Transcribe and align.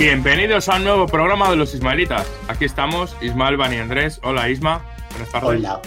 Bienvenidos 0.00 0.66
a 0.70 0.76
un 0.76 0.84
nuevo 0.84 1.06
programa 1.06 1.50
de 1.50 1.56
los 1.56 1.74
Ismaelitas. 1.74 2.26
Aquí 2.48 2.64
estamos, 2.64 3.14
Ismael, 3.20 3.58
Bani 3.58 3.76
Andrés. 3.76 4.18
Hola 4.22 4.48
Isma, 4.48 4.82
buenas 5.10 5.30
tardes. 5.30 5.50
Hola, 5.50 5.82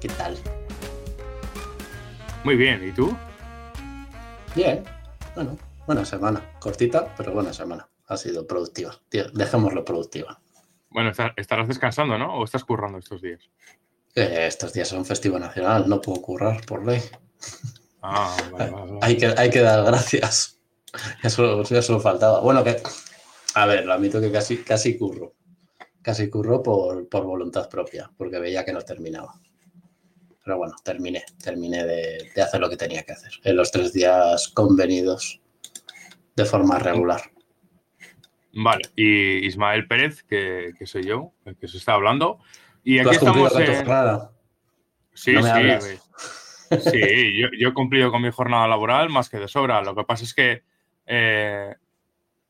¿qué 0.00 0.08
tal? 0.08 0.38
Muy 2.44 2.56
bien, 2.56 2.88
¿y 2.88 2.92
tú? 2.92 3.14
Bien, 4.56 4.82
bueno, 5.34 5.58
buena 5.86 6.02
semana. 6.06 6.40
Cortita, 6.60 7.14
pero 7.14 7.32
buena 7.32 7.52
semana. 7.52 7.86
Ha 8.08 8.16
sido 8.16 8.46
productiva. 8.46 8.98
Tío, 9.10 9.30
dejémoslo 9.34 9.84
productiva. 9.84 10.40
Bueno, 10.88 11.12
estarás 11.36 11.68
descansando, 11.68 12.16
¿no? 12.16 12.34
¿O 12.38 12.44
estás 12.44 12.64
currando 12.64 12.96
estos 12.96 13.20
días? 13.20 13.50
Eh, 14.14 14.46
estos 14.48 14.72
días 14.72 14.88
son 14.88 15.04
festivo 15.04 15.38
nacional, 15.38 15.86
no 15.90 16.00
puedo 16.00 16.22
currar 16.22 16.64
por 16.64 16.86
ley. 16.86 17.02
Ah, 18.00 18.34
vale, 18.50 18.70
vale, 18.70 18.92
vale. 18.92 18.98
Hay 19.02 19.18
que, 19.18 19.26
hay 19.36 19.50
que 19.50 19.60
dar 19.60 19.84
gracias. 19.84 20.58
Eso, 21.22 21.60
eso 21.60 21.82
solo 21.82 22.00
faltaba. 22.00 22.40
Bueno, 22.40 22.64
que, 22.64 22.82
a 23.54 23.66
ver, 23.66 23.84
lo 23.86 23.92
admito 23.92 24.20
que 24.20 24.30
casi, 24.30 24.58
casi 24.58 24.96
curro. 24.96 25.34
Casi 26.02 26.28
curro 26.28 26.62
por, 26.62 27.08
por 27.08 27.24
voluntad 27.24 27.68
propia, 27.68 28.10
porque 28.16 28.38
veía 28.38 28.64
que 28.64 28.72
no 28.72 28.80
terminaba. 28.82 29.34
Pero 30.44 30.58
bueno, 30.58 30.74
terminé, 30.82 31.22
terminé 31.42 31.84
de, 31.84 32.30
de 32.34 32.42
hacer 32.42 32.60
lo 32.60 32.68
que 32.68 32.76
tenía 32.76 33.04
que 33.04 33.12
hacer 33.12 33.32
en 33.44 33.56
los 33.56 33.70
tres 33.70 33.92
días 33.92 34.48
convenidos 34.48 35.40
de 36.34 36.44
forma 36.44 36.78
regular. 36.80 37.20
Vale, 38.54 38.82
y 38.96 39.46
Ismael 39.46 39.86
Pérez, 39.86 40.24
que, 40.24 40.72
que 40.78 40.86
soy 40.86 41.04
yo, 41.04 41.32
el 41.44 41.56
que 41.56 41.68
se 41.68 41.78
está 41.78 41.94
hablando. 41.94 42.40
Y 42.82 43.00
¿Tú 43.00 43.08
aquí 43.08 43.16
estamos. 43.16 43.56
en- 43.56 43.76
jornada? 43.76 44.32
Sí, 45.14 45.32
No 45.32 45.42
sí. 45.80 45.98
Sí, 46.80 47.38
yo, 47.38 47.48
yo 47.58 47.68
he 47.68 47.74
cumplido 47.74 48.10
con 48.10 48.22
mi 48.22 48.30
jornada 48.30 48.66
laboral 48.66 49.10
más 49.10 49.28
que 49.28 49.38
de 49.38 49.46
sobra. 49.46 49.82
Lo 49.82 49.94
que 49.94 50.04
pasa 50.04 50.24
es 50.24 50.34
que 50.34 50.62
eh, 51.06 51.74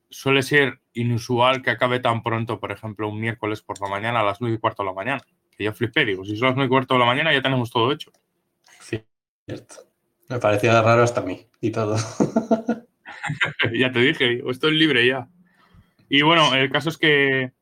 suele 0.09 0.43
ser 0.43 0.81
inusual 0.95 1.63
que 1.63 1.71
acabe 1.71 2.01
tan 2.01 2.23
pronto, 2.23 2.61
por 2.61 2.73
ejemplo, 2.73 3.09
un 3.09 3.21
miércoles 3.21 3.63
por 3.63 3.81
la 3.81 3.89
mañana 3.89 4.21
a 4.21 4.25
las 4.25 4.41
9 4.41 4.57
y 4.57 4.59
cuarto 4.59 4.83
de 4.83 4.89
la 4.89 4.95
mañana. 4.95 5.23
Que 5.57 5.65
yo 5.65 5.73
flipé, 5.73 6.05
digo, 6.05 6.25
si 6.25 6.37
son 6.37 6.49
las 6.49 6.57
9 6.57 6.67
y 6.67 6.71
cuarto 6.71 6.95
de 6.95 7.01
la 7.01 7.07
mañana 7.07 7.33
ya 7.33 7.43
tenemos 7.43 7.71
todo 7.71 7.93
hecho. 7.93 8.11
Cierto. 8.81 9.75
Me 10.29 10.39
parecía 10.39 10.81
raro 10.81 11.03
hasta 11.03 11.21
a 11.21 11.25
mí 11.25 11.47
y 11.61 11.71
todo. 11.71 11.97
ya 13.75 13.93
te 13.93 13.99
dije, 14.01 14.29
digo, 14.29 14.51
estoy 14.51 14.77
libre 14.77 15.07
ya. 15.07 15.29
Y 16.09 16.23
bueno, 16.23 16.55
el 16.55 16.71
caso 16.71 16.89
es 16.89 16.99
que, 16.99 17.53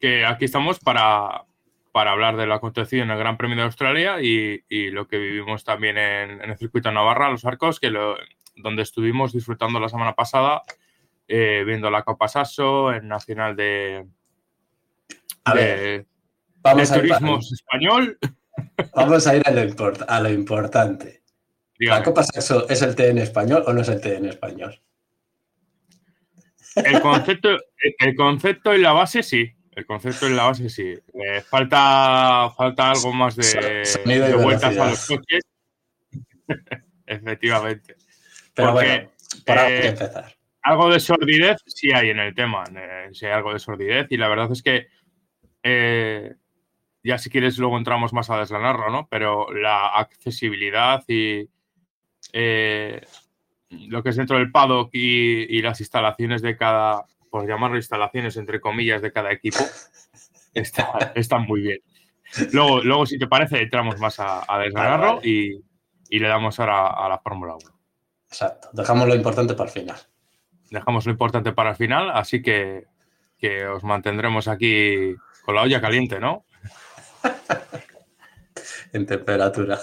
que 0.00 0.24
aquí 0.26 0.44
estamos 0.44 0.78
para, 0.78 1.44
para 1.92 2.12
hablar 2.12 2.36
de 2.36 2.46
lo 2.46 2.54
acontecido 2.54 3.02
en 3.02 3.10
el 3.10 3.18
Gran 3.18 3.36
Premio 3.36 3.56
de 3.56 3.62
Australia 3.62 4.20
y, 4.20 4.64
y 4.68 4.90
lo 4.90 5.06
que 5.08 5.18
vivimos 5.18 5.64
también 5.64 5.96
en, 5.98 6.42
en 6.42 6.50
el 6.50 6.58
circuito 6.58 6.88
de 6.88 6.94
Navarra, 6.94 7.30
Los 7.30 7.44
Arcos, 7.44 7.80
que 7.80 7.90
lo- 7.90 8.16
donde 8.56 8.82
estuvimos 8.82 9.32
disfrutando 9.32 9.80
la 9.80 9.88
semana 9.88 10.14
pasada, 10.14 10.62
eh, 11.28 11.64
viendo 11.66 11.90
la 11.90 12.02
Copa 12.04 12.28
Sasso, 12.28 12.90
el 12.92 13.06
Nacional 13.06 13.56
de, 13.56 14.06
A 15.44 15.54
de- 15.54 15.60
ver, 15.60 15.78
de 15.80 16.06
vamos 16.62 16.90
ir, 16.90 16.96
Turismo 16.96 17.38
Español. 17.38 18.18
vamos 18.94 19.26
a 19.26 19.36
ir 19.36 19.42
a 19.46 19.50
lo, 19.50 19.62
import- 19.62 20.04
a 20.08 20.20
lo 20.20 20.30
importante. 20.30 21.22
¿La. 21.78 22.02
Copa 22.02 22.22
Saxo 22.22 22.66
es 22.70 22.80
el 22.80 22.94
TN 22.96 23.18
español 23.18 23.62
o 23.66 23.72
no 23.74 23.82
es 23.82 23.88
el 23.88 24.00
TN 24.00 24.26
español? 24.30 24.80
El 26.74 27.00
concepto, 27.02 27.50
el 27.98 28.16
concepto 28.16 28.74
y 28.74 28.80
la 28.80 28.92
base 28.92 29.22
sí. 29.22 29.52
El 29.72 29.84
concepto 29.84 30.26
y 30.26 30.32
la 30.34 30.44
base 30.44 30.70
sí. 30.70 30.94
Eh, 31.12 31.42
falta, 31.42 32.50
falta 32.56 32.90
algo 32.92 33.12
más 33.12 33.36
de, 33.36 33.84
de 34.06 34.34
vueltas 34.36 34.76
a 34.78 34.88
los 34.90 35.06
coches. 35.06 35.42
Efectivamente. 37.06 37.96
Pero 38.54 38.72
Porque, 38.72 39.10
bueno, 39.46 39.60
hay 39.62 39.72
eh, 39.72 39.86
empezar. 39.88 40.35
Algo 40.68 40.90
de 40.90 40.98
sordidez 41.00 41.58
sí 41.66 41.92
hay 41.92 42.10
en 42.10 42.18
el 42.18 42.34
tema. 42.34 42.64
eh, 42.76 43.08
sí 43.12 43.26
hay 43.26 43.32
algo 43.32 43.52
de 43.52 43.58
sordidez. 43.58 44.06
Y 44.10 44.16
la 44.16 44.28
verdad 44.28 44.50
es 44.50 44.62
que 44.62 44.88
eh, 45.62 46.34
ya 47.02 47.18
si 47.18 47.30
quieres 47.30 47.56
luego 47.58 47.78
entramos 47.78 48.12
más 48.12 48.30
a 48.30 48.38
desgranarlo, 48.38 48.90
¿no? 48.90 49.06
Pero 49.08 49.52
la 49.52 49.88
accesibilidad 49.88 51.04
y 51.08 51.48
eh, 52.32 53.00
lo 53.70 54.02
que 54.02 54.10
es 54.10 54.16
dentro 54.16 54.38
del 54.38 54.50
paddock 54.50 54.90
y, 54.92 55.56
y 55.56 55.62
las 55.62 55.80
instalaciones 55.80 56.42
de 56.42 56.56
cada, 56.56 57.04
por 57.30 57.46
llamarlo 57.46 57.76
instalaciones 57.76 58.36
entre 58.36 58.60
comillas, 58.60 59.02
de 59.02 59.12
cada 59.12 59.30
equipo, 59.32 59.58
está- 60.54 61.12
están 61.14 61.42
muy 61.42 61.60
bien. 61.60 61.78
Luego, 62.52 62.80
luego, 62.82 63.06
si 63.06 63.18
te 63.18 63.28
parece, 63.28 63.62
entramos 63.62 63.98
más 64.00 64.18
a, 64.18 64.42
a 64.52 64.58
desgranarlo 64.58 65.06
Vale, 65.16 65.16
vale. 65.18 65.28
Y, 65.28 65.60
y 66.10 66.18
le 66.18 66.26
damos 66.28 66.58
ahora 66.58 66.88
a 66.88 67.08
la 67.08 67.18
Fórmula 67.18 67.54
1. 67.54 67.78
Exacto. 68.28 68.68
Dejamos 68.72 69.06
lo 69.06 69.14
importante 69.14 69.54
para 69.54 69.68
el 69.70 69.72
final. 69.74 69.96
Dejamos 70.70 71.06
lo 71.06 71.12
importante 71.12 71.52
para 71.52 71.70
el 71.70 71.76
final, 71.76 72.10
así 72.10 72.42
que, 72.42 72.84
que 73.38 73.66
os 73.66 73.84
mantendremos 73.84 74.48
aquí 74.48 75.14
con 75.44 75.54
la 75.54 75.62
olla 75.62 75.80
caliente, 75.80 76.20
¿no? 76.20 76.44
En 78.92 79.04
temperatura. 79.04 79.78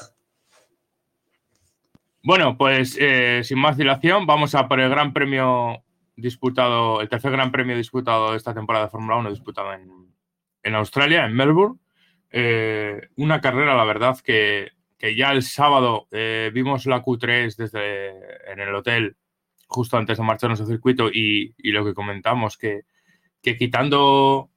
Bueno, 2.23 2.57
pues 2.57 2.97
eh, 2.99 3.41
sin 3.43 3.59
más 3.59 3.77
dilación, 3.77 4.25
vamos 4.25 4.55
a 4.55 4.67
por 4.67 4.79
el 4.79 4.89
Gran 4.89 5.13
Premio 5.13 5.83
disputado, 6.15 7.01
el 7.01 7.09
tercer 7.09 7.31
Gran 7.31 7.51
Premio 7.51 7.75
disputado 7.75 8.31
de 8.31 8.37
esta 8.37 8.53
temporada 8.53 8.85
de 8.85 8.91
Fórmula 8.91 9.17
1, 9.17 9.29
disputado 9.29 9.73
en, 9.73 10.13
en 10.63 10.75
Australia, 10.75 11.25
en 11.25 11.35
Melbourne. 11.35 11.79
Eh, 12.31 13.09
una 13.17 13.41
carrera, 13.41 13.75
la 13.75 13.83
verdad, 13.83 14.17
que, 14.23 14.71
que 14.97 15.15
ya 15.15 15.31
el 15.31 15.43
sábado 15.43 16.07
eh, 16.11 16.49
vimos 16.53 16.85
la 16.85 17.03
Q3 17.03 17.55
desde 17.55 18.51
en 18.51 18.59
el 18.59 18.73
hotel, 18.73 19.17
justo 19.73 19.97
antes 19.97 20.17
de 20.17 20.23
marcharnos 20.23 20.61
al 20.61 20.67
circuito, 20.67 21.09
y, 21.09 21.53
y 21.57 21.71
lo 21.71 21.83
que 21.83 21.93
comentamos, 21.93 22.57
que, 22.57 22.81
que 23.41 23.57
quitando 23.57 24.49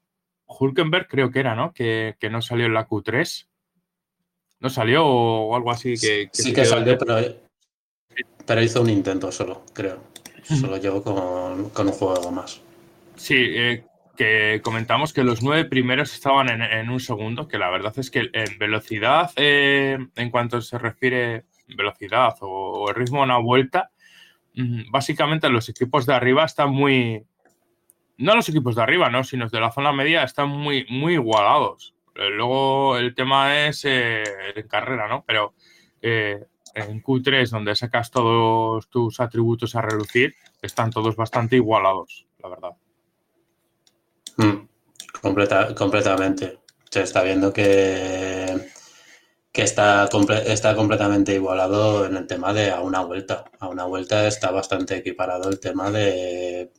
Hulkenberg, 0.47 1.09
creo 1.09 1.31
que 1.31 1.41
era, 1.41 1.55
¿no? 1.55 1.73
Que, 1.73 2.17
que 2.21 2.31
no 2.31 2.43
salió 2.43 2.67
en 2.67 2.75
la 2.75 2.87
Q3. 2.87 3.47
¿No 4.61 4.71
salió 4.71 5.05
o 5.05 5.55
algo 5.55 5.71
así? 5.71 5.95
Que, 6.01 6.31
sí 6.33 6.53
que 6.53 6.65
salió, 6.65 6.97
pero, 6.97 7.19
pero 8.47 8.63
hizo 8.63 8.81
un 8.81 8.91
intento 8.91 9.31
solo, 9.31 9.65
creo. 9.75 10.01
Solo 10.43 10.77
llegó 10.77 11.03
con, 11.03 11.71
con 11.71 11.89
un 11.89 11.93
juego 11.93 12.31
más. 12.31 12.63
Sí, 13.17 13.35
eh, 13.37 13.85
que 14.17 14.61
comentamos 14.63 15.13
que 15.13 15.25
los 15.25 15.43
nueve 15.43 15.65
primeros 15.65 16.15
estaban 16.15 16.49
en, 16.49 16.63
en 16.63 16.89
un 16.89 17.01
segundo, 17.01 17.49
que 17.49 17.59
la 17.59 17.69
verdad 17.69 17.93
es 17.99 18.11
que 18.11 18.31
en 18.33 18.59
velocidad, 18.59 19.31
eh, 19.37 19.99
en 20.15 20.31
cuanto 20.31 20.61
se 20.63 20.79
refiere 20.79 21.45
velocidad 21.69 22.37
o, 22.41 22.49
o 22.49 22.89
el 22.89 22.95
ritmo 22.95 23.19
de 23.19 23.25
una 23.25 23.39
vuelta, 23.39 23.91
básicamente 24.91 25.49
los 25.51 25.69
equipos 25.69 26.07
de 26.07 26.15
arriba 26.15 26.45
están 26.45 26.71
muy, 26.71 27.25
no 28.19 28.35
los 28.35 28.49
equipos 28.49 28.75
de 28.77 28.83
arriba, 28.83 29.11
¿no? 29.11 29.23
sino 29.23 29.49
de 29.49 29.61
la 29.61 29.71
zona 29.71 29.93
media 29.93 30.23
están 30.23 30.49
muy, 30.49 30.87
muy 30.89 31.15
igualados. 31.15 31.95
Eh, 32.15 32.31
luego 32.31 32.97
el 32.97 33.15
tema 33.15 33.67
es 33.67 33.85
eh, 33.85 34.23
en 34.55 34.67
carrera, 34.69 35.07
¿no? 35.09 35.25
Pero 35.27 35.55
eh, 36.01 36.47
en 36.75 37.03
Q3, 37.03 37.51
donde 37.51 37.75
sacas 37.75 38.11
todos 38.11 38.89
tus 38.89 39.21
atributos 39.21 39.75
a 39.77 39.83
relucir, 39.83 40.35
están 40.63 40.91
todos 40.91 41.15
bastante 41.17 41.57
igualados, 41.57 42.27
la 42.43 42.49
verdad. 42.49 42.71
Mm, 44.39 44.67
completa- 45.21 45.75
completamente. 45.75 46.59
Se 46.91 47.03
está 47.03 47.23
viendo 47.23 47.53
que, 47.53 48.46
que 49.57 49.63
está, 49.71 50.09
comple- 50.11 50.45
está 50.57 50.77
completamente 50.77 51.35
igualado 51.35 52.07
en 52.07 52.17
el 52.17 52.27
tema 52.29 52.53
de 52.53 52.71
a 52.71 52.81
una 52.83 53.01
vuelta. 53.03 53.45
A 53.61 53.69
una 53.69 53.85
vuelta 53.87 54.27
está 54.29 54.51
bastante 54.53 54.97
equiparado 54.97 55.51
el 55.51 55.61
tema 55.61 55.91
de, 55.91 56.71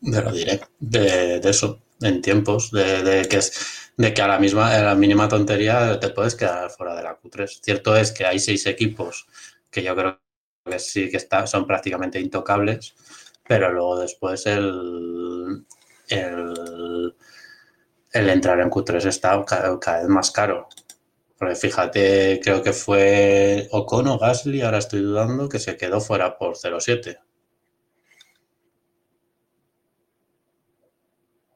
de 0.00 0.22
lo 0.22 0.32
diré, 0.32 0.60
de, 0.78 1.40
de 1.40 1.50
eso, 1.50 1.82
en 2.00 2.22
tiempos, 2.22 2.70
de, 2.70 3.02
de 3.02 3.28
que 3.28 3.38
es, 3.38 3.90
de 3.96 4.14
que 4.14 4.22
a 4.22 4.28
la 4.28 4.38
misma, 4.38 4.72
a 4.74 4.82
la 4.82 4.94
mínima 4.94 5.28
tontería 5.28 5.98
te 6.00 6.10
puedes 6.10 6.34
quedar 6.34 6.70
fuera 6.70 6.94
de 6.96 7.02
la 7.02 7.18
Q3. 7.18 7.60
Cierto 7.62 7.96
es 7.96 8.12
que 8.12 8.24
hay 8.26 8.38
seis 8.38 8.66
equipos 8.66 9.26
que 9.70 9.82
yo 9.82 9.94
creo 9.96 10.20
que 10.64 10.78
sí 10.78 11.10
que 11.10 11.16
está, 11.16 11.46
son 11.46 11.66
prácticamente 11.66 12.20
intocables, 12.20 12.94
pero 13.46 13.72
luego 13.72 13.98
después 14.00 14.46
el, 14.46 15.64
el, 16.08 17.14
el 18.12 18.28
entrar 18.30 18.60
en 18.60 18.70
Q3 18.70 19.06
está 19.06 19.42
cada 19.46 20.00
vez 20.00 20.08
más 20.08 20.30
caro. 20.30 20.68
Porque 21.38 21.54
fíjate, 21.54 22.40
creo 22.42 22.62
que 22.62 22.72
fue 22.72 23.68
Ocon 23.70 24.08
o 24.08 24.18
Gasly, 24.18 24.62
ahora 24.62 24.78
estoy 24.78 25.02
dudando, 25.02 25.48
que 25.48 25.60
se 25.60 25.76
quedó 25.76 26.00
fuera 26.00 26.36
por 26.36 26.56
0,7. 26.56 27.20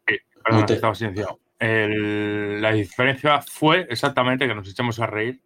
Sí, 0.06 0.16
perdón, 0.44 0.66
estaba 0.68 0.94
silenciado. 0.94 1.40
la 1.58 2.70
diferencia 2.72 3.42
fue 3.42 3.88
exactamente 3.90 4.46
que 4.46 4.54
nos 4.54 4.68
echamos 4.68 5.00
a 5.00 5.06
reír 5.06 5.42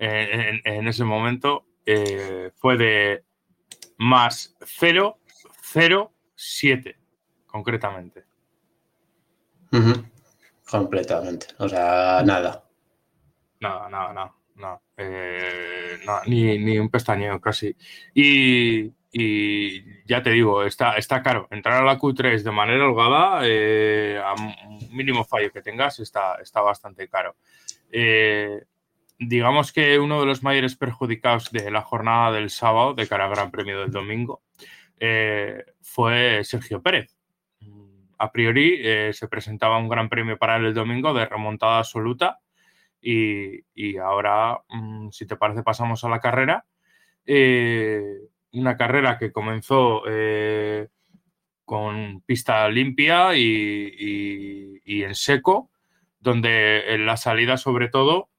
eh, 0.00 0.60
en, 0.64 0.88
ese 0.88 1.04
momento. 1.04 1.64
Eh, 1.86 2.50
fue 2.56 2.76
de 2.76 3.22
más 3.96 4.56
0,07, 4.60 6.96
concretamente. 7.46 8.24
Completamente. 10.68 11.46
O 11.58 11.68
sea, 11.68 12.24
nada. 12.24 12.67
Nada, 13.60 13.88
nada, 13.88 14.12
nada. 14.12 14.32
Eh, 14.96 15.98
ni, 16.26 16.58
ni, 16.58 16.78
un 16.78 16.88
pestañeo 16.88 17.40
casi. 17.40 17.74
Y, 18.14 18.92
ya 20.06 20.22
te 20.22 20.30
digo, 20.30 20.64
está, 20.64 20.96
está 20.96 21.22
caro. 21.22 21.48
Entrar 21.50 21.82
a 21.82 21.86
la 21.86 21.98
Q3 21.98 22.42
de 22.42 22.50
manera 22.50 22.86
holgada, 22.86 23.40
eh, 23.44 24.20
a 24.22 24.34
mínimo 24.90 25.24
fallo 25.24 25.50
que 25.52 25.62
tengas, 25.62 25.98
está, 26.00 26.36
está 26.36 26.60
bastante 26.60 27.08
caro. 27.08 27.36
Eh, 27.90 28.64
digamos 29.18 29.72
que 29.72 29.98
uno 29.98 30.20
de 30.20 30.26
los 30.26 30.42
mayores 30.42 30.76
perjudicados 30.76 31.50
de 31.50 31.70
la 31.70 31.82
jornada 31.82 32.32
del 32.32 32.50
sábado, 32.50 32.94
de 32.94 33.08
cara 33.08 33.24
al 33.24 33.30
Gran 33.30 33.50
Premio 33.50 33.80
del 33.80 33.90
domingo, 33.90 34.42
fue 35.80 36.42
Sergio 36.44 36.82
Pérez. 36.82 37.16
A 38.18 38.32
priori 38.32 39.12
se 39.12 39.28
presentaba 39.28 39.78
un 39.78 39.88
Gran 39.88 40.08
Premio 40.08 40.38
para 40.38 40.56
él 40.56 40.66
el 40.66 40.74
domingo 40.74 41.14
de 41.14 41.24
remontada 41.24 41.78
absoluta 41.78 42.40
y, 43.00 43.96
ahora, 43.98 44.60
mm, 44.68 45.10
si 45.10 45.26
te 45.26 45.36
parece, 45.36 45.62
pasamos 45.62 46.04
a 46.04 46.08
la 46.08 46.20
carrera. 46.20 46.64
Eh, 47.26 48.02
una 48.52 48.76
carrera 48.76 49.18
que 49.18 49.32
comenzó 49.32 50.02
eh, 50.08 50.88
con 51.64 52.22
pista 52.22 52.68
limpia 52.68 53.36
y, 53.36 54.80
en 54.84 55.14
seco, 55.14 55.70
donde 56.20 56.94
en 56.94 57.06
la 57.06 57.16
salida 57.16 57.56
sobre 57.56 57.88
todo 57.88 58.30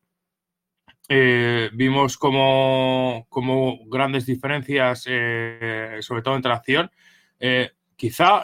eh, 1.07 1.69
vimos 1.73 2.17
como, 2.17 3.27
como, 3.29 3.79
grandes 3.87 4.25
diferencias, 4.25 5.03
sobre 5.03 6.21
todo 6.23 6.35
en 6.35 6.41
tracción. 6.41 6.91
quizá 7.95 8.43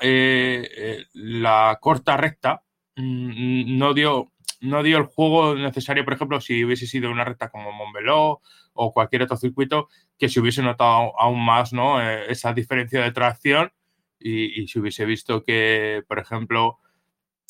la 1.13 1.77
corta 1.81 2.17
recta 2.17 2.63
mm, 2.95 3.77
no 3.77 3.93
dio 3.93 4.34
no 4.65 4.83
dio 4.83 4.97
el 4.97 5.05
juego 5.05 5.55
necesario, 5.55 6.03
por 6.03 6.13
ejemplo, 6.13 6.41
si 6.41 6.63
hubiese 6.63 6.87
sido 6.87 7.11
una 7.11 7.23
recta 7.23 7.49
como 7.49 7.71
Montbeló 7.71 8.41
o 8.73 8.93
cualquier 8.93 9.23
otro 9.23 9.37
circuito, 9.37 9.89
que 10.17 10.29
se 10.29 10.39
hubiese 10.39 10.61
notado 10.61 11.19
aún 11.19 11.43
más 11.43 11.73
¿no? 11.73 12.01
Eh, 12.01 12.25
esa 12.29 12.53
diferencia 12.53 13.01
de 13.01 13.11
tracción 13.11 13.71
y, 14.19 14.67
se 14.67 14.79
hubiese 14.79 15.05
visto 15.05 15.43
que, 15.43 16.03
por 16.07 16.19
ejemplo, 16.19 16.79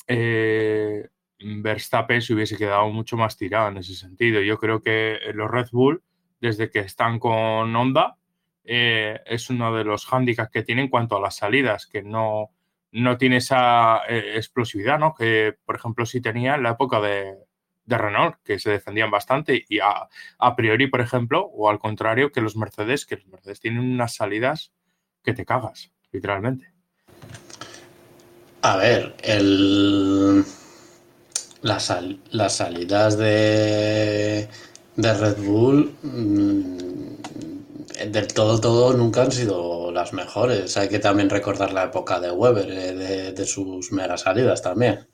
eh, 0.08 1.08
Verstappen 1.40 2.22
se 2.22 2.34
hubiese 2.34 2.58
quedado 2.58 2.90
mucho 2.90 3.18
más 3.18 3.38
tirado 3.38 3.70
en 3.70 3.78
ese 3.78 3.96
sentido. 3.96 4.42
Yo 4.42 4.58
creo 4.58 4.82
que 4.82 5.20
los 5.34 5.50
Red 5.50 5.68
Bull, 5.72 6.04
desde 6.42 6.70
que 6.70 6.80
están 6.80 7.20
con 7.20 7.76
Honda, 7.76 8.18
eh, 8.64 9.22
es 9.26 9.50
uno 9.50 9.76
de 9.76 9.84
los 9.84 10.06
hándicaps 10.08 10.52
que 10.52 10.64
tienen 10.64 10.86
en 10.86 10.92
cuanto 10.92 11.16
a 11.16 11.22
las 11.22 11.36
salidas, 11.36 11.86
que 11.86 12.02
no, 12.02 12.52
no 12.96 13.18
tiene 13.18 13.38
esa 13.38 14.02
eh, 14.08 14.34
explosividad, 14.36 14.98
¿no? 14.98 15.14
Que, 15.14 15.58
por 15.66 15.76
ejemplo, 15.76 16.06
sí 16.06 16.22
tenía 16.22 16.56
en 16.56 16.64
la 16.64 16.72
época 16.72 17.02
de, 17.02 17.36
Renault, 17.88 18.38
que 18.44 18.58
se 18.58 18.72
defendían 18.72 19.12
bastante, 19.12 19.66
y 19.68 19.80
a, 19.80 20.56
priori, 20.56 20.88
por 20.88 21.02
ejemplo, 21.02 21.46
o 21.46 21.70
al 21.70 21.78
contrario, 21.78 22.32
que 22.32 22.42
los 22.42 22.56
Mercedes, 22.56 23.06
que 23.06 23.18
los 23.18 23.28
Mercedes 23.28 23.60
tienen 23.60 23.82
unas 23.82 24.16
salidas 24.16 24.72
que 25.24 25.34
te 25.34 25.46
cagas, 25.46 25.92
literalmente. 26.12 26.72
A 28.62 28.78
ver, 28.78 29.16
el... 29.22 30.44
las, 31.62 32.56
salidas 32.56 33.18
de, 33.18 34.48
de 34.96 35.14
Red 35.14 35.38
Bull 35.44 35.94
mm, 36.02 37.55
del 38.12 38.28
todo, 38.28 38.60
todo 38.60 38.94
nunca 38.94 39.24
han 39.24 39.32
sido 39.32 39.92
las 39.92 40.14
mejores. 40.14 40.78
Hay 40.78 40.90
que 40.90 41.00
también 41.00 41.30
recordar 41.30 41.74
la 41.74 41.86
época 41.86 42.20
de 42.20 42.32
Weber, 42.32 42.70
eh, 42.70 43.32
de, 43.34 43.46
sus 43.46 43.92
mega 43.92 44.18
salidas 44.18 44.62
también, 44.62 45.08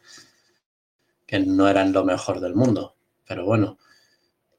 que 1.25 1.39
no 1.39 1.67
eran 1.67 1.93
lo 1.93 2.03
mejor 2.03 2.39
del 2.39 2.55
mundo. 2.55 2.95
Pero 3.27 3.45
bueno, 3.45 3.77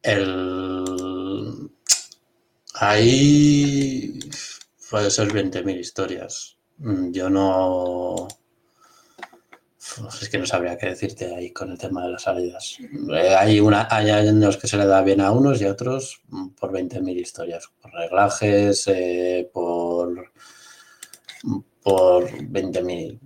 el... 0.02 1.70
ahí 2.74 4.18
puede 4.90 5.10
ser 5.10 5.32
20.000 5.32 5.78
historias. 5.78 6.56
Mm, 6.78 7.12
yo 7.12 7.30
no 7.30 8.28
es 10.20 10.28
que 10.28 10.38
no 10.38 10.46
sabría 10.46 10.78
qué 10.78 10.86
decirte 10.86 11.34
ahí 11.34 11.50
con 11.50 11.70
el 11.70 11.78
tema 11.78 12.04
de 12.04 12.12
las 12.12 12.22
salidas. 12.22 12.78
Eh, 12.80 13.34
hay, 13.34 13.60
una, 13.60 13.88
hay 13.90 14.10
años 14.10 14.56
que 14.56 14.68
se 14.68 14.76
le 14.76 14.86
da 14.86 15.02
bien 15.02 15.20
a 15.20 15.32
unos 15.32 15.60
y 15.60 15.66
a 15.66 15.72
otros 15.72 16.22
por 16.58 16.72
20.000 16.72 17.20
historias, 17.20 17.68
por 17.80 17.92
reglajes, 17.92 18.86
eh, 18.88 19.50
por, 19.52 20.30
por 21.82 22.30
20.000 22.30 23.18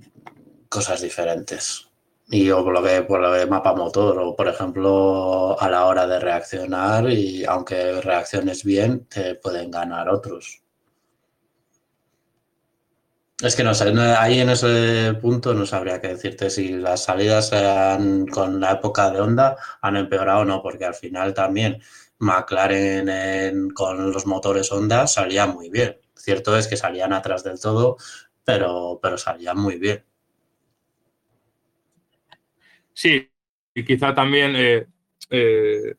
cosas 0.68 1.00
diferentes. 1.02 1.88
Y 2.28 2.50
o 2.50 2.64
por 2.64 2.72
lo 2.72 2.82
que 2.82 3.02
por 3.02 3.20
lo 3.20 3.30
de 3.30 3.46
mapa 3.46 3.72
motor, 3.74 4.18
o 4.18 4.34
por 4.34 4.48
ejemplo, 4.48 5.60
a 5.60 5.70
la 5.70 5.86
hora 5.86 6.06
de 6.08 6.18
reaccionar, 6.18 7.08
y 7.08 7.44
aunque 7.44 8.00
reacciones 8.00 8.64
bien, 8.64 9.06
te 9.06 9.36
pueden 9.36 9.70
ganar 9.70 10.08
otros. 10.08 10.62
Es 13.42 13.54
que 13.54 13.62
no 13.62 13.74
sé, 13.74 13.90
ahí 14.18 14.40
en 14.40 14.48
ese 14.48 15.12
punto 15.20 15.52
no 15.52 15.66
sabría 15.66 16.00
qué 16.00 16.08
decirte 16.08 16.48
si 16.48 16.70
las 16.70 17.04
salidas 17.04 17.50
con 18.30 18.60
la 18.60 18.72
época 18.72 19.10
de 19.10 19.20
Honda 19.20 19.56
han 19.82 19.96
empeorado 19.96 20.40
o 20.40 20.44
no, 20.46 20.62
porque 20.62 20.86
al 20.86 20.94
final 20.94 21.34
también 21.34 21.82
McLaren 22.18 23.70
con 23.70 24.10
los 24.10 24.26
motores 24.26 24.72
Honda 24.72 25.06
salía 25.06 25.46
muy 25.46 25.68
bien. 25.68 25.98
Cierto 26.14 26.56
es 26.56 26.66
que 26.66 26.78
salían 26.78 27.12
atrás 27.12 27.44
del 27.44 27.60
todo, 27.60 27.98
pero, 28.42 28.98
pero 29.02 29.18
salían 29.18 29.58
muy 29.58 29.76
bien. 29.78 30.02
Sí, 32.94 33.30
y 33.74 33.84
quizá 33.84 34.14
también 34.14 34.54
eh, 34.56 34.86
eh, 35.30 35.94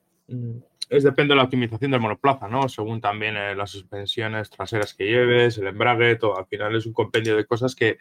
es 0.89 1.03
depende 1.03 1.33
de 1.33 1.37
la 1.37 1.43
optimización 1.43 1.91
del 1.91 1.99
monoplaza, 1.99 2.47
¿no? 2.47 2.69
Según 2.69 3.01
también 3.01 3.35
eh, 3.35 3.55
las 3.55 3.71
suspensiones 3.71 4.49
traseras 4.49 4.93
que 4.93 5.05
lleves, 5.05 5.57
el 5.57 5.67
embrague, 5.67 6.15
todo. 6.15 6.37
Al 6.37 6.45
final 6.45 6.75
es 6.75 6.85
un 6.85 6.93
compendio 6.93 7.35
de 7.35 7.45
cosas 7.45 7.75
que, 7.75 7.97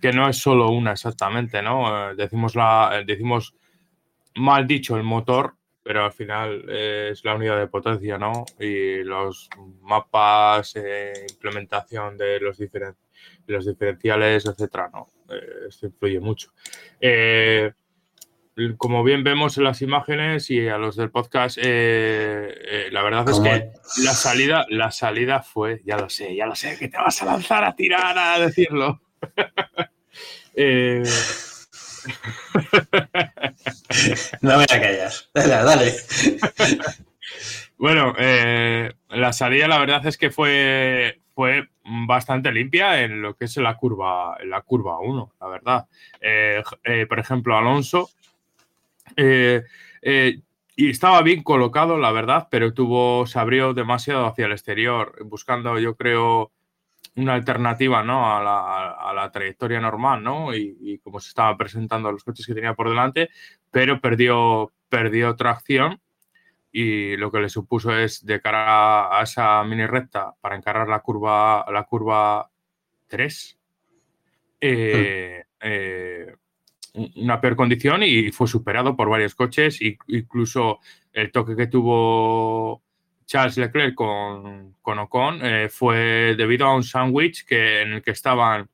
que 0.00 0.12
no 0.12 0.28
es 0.28 0.38
solo 0.38 0.70
una 0.70 0.92
exactamente, 0.92 1.60
¿no? 1.62 2.10
Eh, 2.10 2.14
decimos, 2.16 2.54
la, 2.54 2.90
eh, 2.94 3.04
decimos 3.06 3.54
mal 4.36 4.66
dicho 4.66 4.96
el 4.96 5.02
motor, 5.02 5.54
pero 5.82 6.04
al 6.04 6.12
final 6.12 6.68
es 6.68 7.24
la 7.24 7.34
unidad 7.34 7.58
de 7.58 7.66
potencia, 7.66 8.18
¿no? 8.18 8.44
Y 8.60 9.02
los 9.02 9.48
mapas, 9.80 10.74
implementación 11.30 12.18
de 12.18 12.40
los, 12.40 12.58
los 13.46 13.66
diferenciales, 13.66 14.46
etcétera, 14.46 14.90
¿no? 14.92 15.08
esto 15.66 15.86
influye 15.86 16.20
mucho 16.20 16.52
como 18.76 19.04
bien 19.04 19.22
vemos 19.22 19.56
en 19.58 19.64
las 19.64 19.82
imágenes 19.82 20.50
y 20.50 20.68
a 20.68 20.78
los 20.78 20.96
del 20.96 21.10
podcast, 21.10 21.58
eh, 21.58 21.62
eh, 21.62 22.88
la 22.90 23.02
verdad 23.02 23.28
es 23.28 23.38
que 23.40 23.70
la 24.02 24.12
salida, 24.14 24.66
la 24.68 24.90
salida 24.90 25.42
fue, 25.42 25.80
ya 25.84 25.96
lo 25.96 26.08
sé, 26.08 26.34
ya 26.34 26.46
lo 26.46 26.56
sé, 26.56 26.76
que 26.76 26.88
te 26.88 26.98
vas 26.98 27.22
a 27.22 27.26
lanzar 27.26 27.64
a 27.64 27.74
tirar 27.74 28.18
a 28.18 28.38
decirlo. 28.38 29.00
Eh, 30.60 31.04
no 34.40 34.58
me 34.58 34.66
la 34.68 34.80
callas. 34.80 35.30
Dale, 35.32 35.54
dale. 35.54 35.94
bueno, 37.78 38.12
la 39.10 39.32
salida 39.32 39.68
la 39.68 39.78
verdad 39.78 40.04
es 40.04 40.18
que 40.18 40.30
fue, 40.30 41.20
fue 41.32 41.68
bastante 41.84 42.50
limpia 42.50 43.02
en 43.02 43.22
lo 43.22 43.36
que 43.36 43.44
es 43.44 43.56
la 43.58 43.76
curva, 43.76 44.36
en 44.40 44.50
la 44.50 44.62
curva 44.62 44.98
1, 44.98 45.34
la 45.40 45.46
verdad. 45.46 45.86
por 47.08 47.20
ejemplo, 47.20 47.56
Alonso 47.56 48.10
eh, 49.18 49.64
eh, 50.00 50.42
y 50.76 50.90
estaba 50.90 51.22
bien 51.22 51.42
colocado, 51.42 51.98
la 51.98 52.12
verdad, 52.12 52.46
pero 52.52 52.72
tuvo, 52.72 53.26
se 53.26 53.40
abrió 53.40 53.74
demasiado 53.74 54.26
hacia 54.26 54.46
el 54.46 54.52
exterior, 54.52 55.16
buscando, 55.24 55.76
yo 55.80 55.96
creo, 55.96 56.52
una 57.16 57.34
alternativa 57.34 58.04
¿no? 58.04 58.32
a, 58.32 59.12
la, 59.12 59.30
trayectoria 59.32 59.80
normal, 59.80 60.22
¿no? 60.22 60.54
Y, 60.54 61.00
como 61.02 61.18
se 61.18 61.30
estaba 61.30 61.56
presentando 61.56 62.12
los 62.12 62.22
coches 62.22 62.46
que 62.46 62.54
tenía 62.54 62.74
por 62.74 62.88
delante, 62.88 63.28
pero 63.72 64.00
perdió, 64.00 64.72
perdió 64.88 65.34
tracción 65.34 66.00
y 66.70 67.16
lo 67.16 67.32
que 67.32 67.40
le 67.40 67.48
supuso 67.48 67.96
es 67.96 68.24
de 68.24 68.40
cara 68.40 69.18
a 69.18 69.24
esa 69.24 69.64
mini 69.64 69.86
recta 69.86 70.34
para 70.40 70.54
encarar 70.54 70.88
la 70.88 71.00
curva, 71.00 71.66
la 71.72 71.82
curva 71.84 72.50
3, 73.08 73.58
una 76.94 77.40
peor 77.40 77.56
condición 77.56 78.02
y 78.02 78.30
fue 78.32 78.48
superado 78.48 78.96
por 78.96 79.08
varios 79.08 79.34
coches, 79.34 79.78
incluso 80.08 80.80
el 81.12 81.30
toque 81.30 81.56
que 81.56 81.66
tuvo 81.66 82.82
Charles 83.26 83.58
Leclerc 83.58 83.94
con, 83.94 84.76
con 84.80 84.98
Ocon 84.98 85.44
eh, 85.44 85.68
fue 85.68 86.34
debido 86.36 86.66
a 86.66 86.74
un 86.74 86.82
sándwich 86.82 87.44
que, 87.44 87.82
en 87.82 87.92
el 87.92 88.02
que 88.02 88.12
estaban 88.12 88.68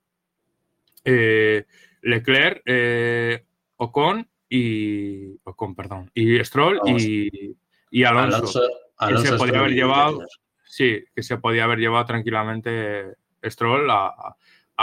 eh, 1.05 1.65
Leclerc, 2.03 2.63
eh, 2.65 3.45
Ocon 3.77 4.29
y 4.49 5.41
Ocon, 5.43 5.75
perdón, 5.75 6.11
y 6.15 6.43
Stroll 6.45 6.81
y, 6.87 7.57
y, 7.91 8.05
Alonso, 8.05 8.61
que 9.09 9.19
se 9.19 9.37
podía 9.37 9.59
haber 9.59 9.73
llevado, 9.73 10.25
sí, 10.65 11.05
que 11.15 11.23
se 11.23 11.39
podía 11.39 11.65
haber 11.65 11.81
llevado 11.81 12.05
tranquilamente 12.07 13.17
Stroll 13.43 13.91
a, 13.91 14.07
a 14.07 14.37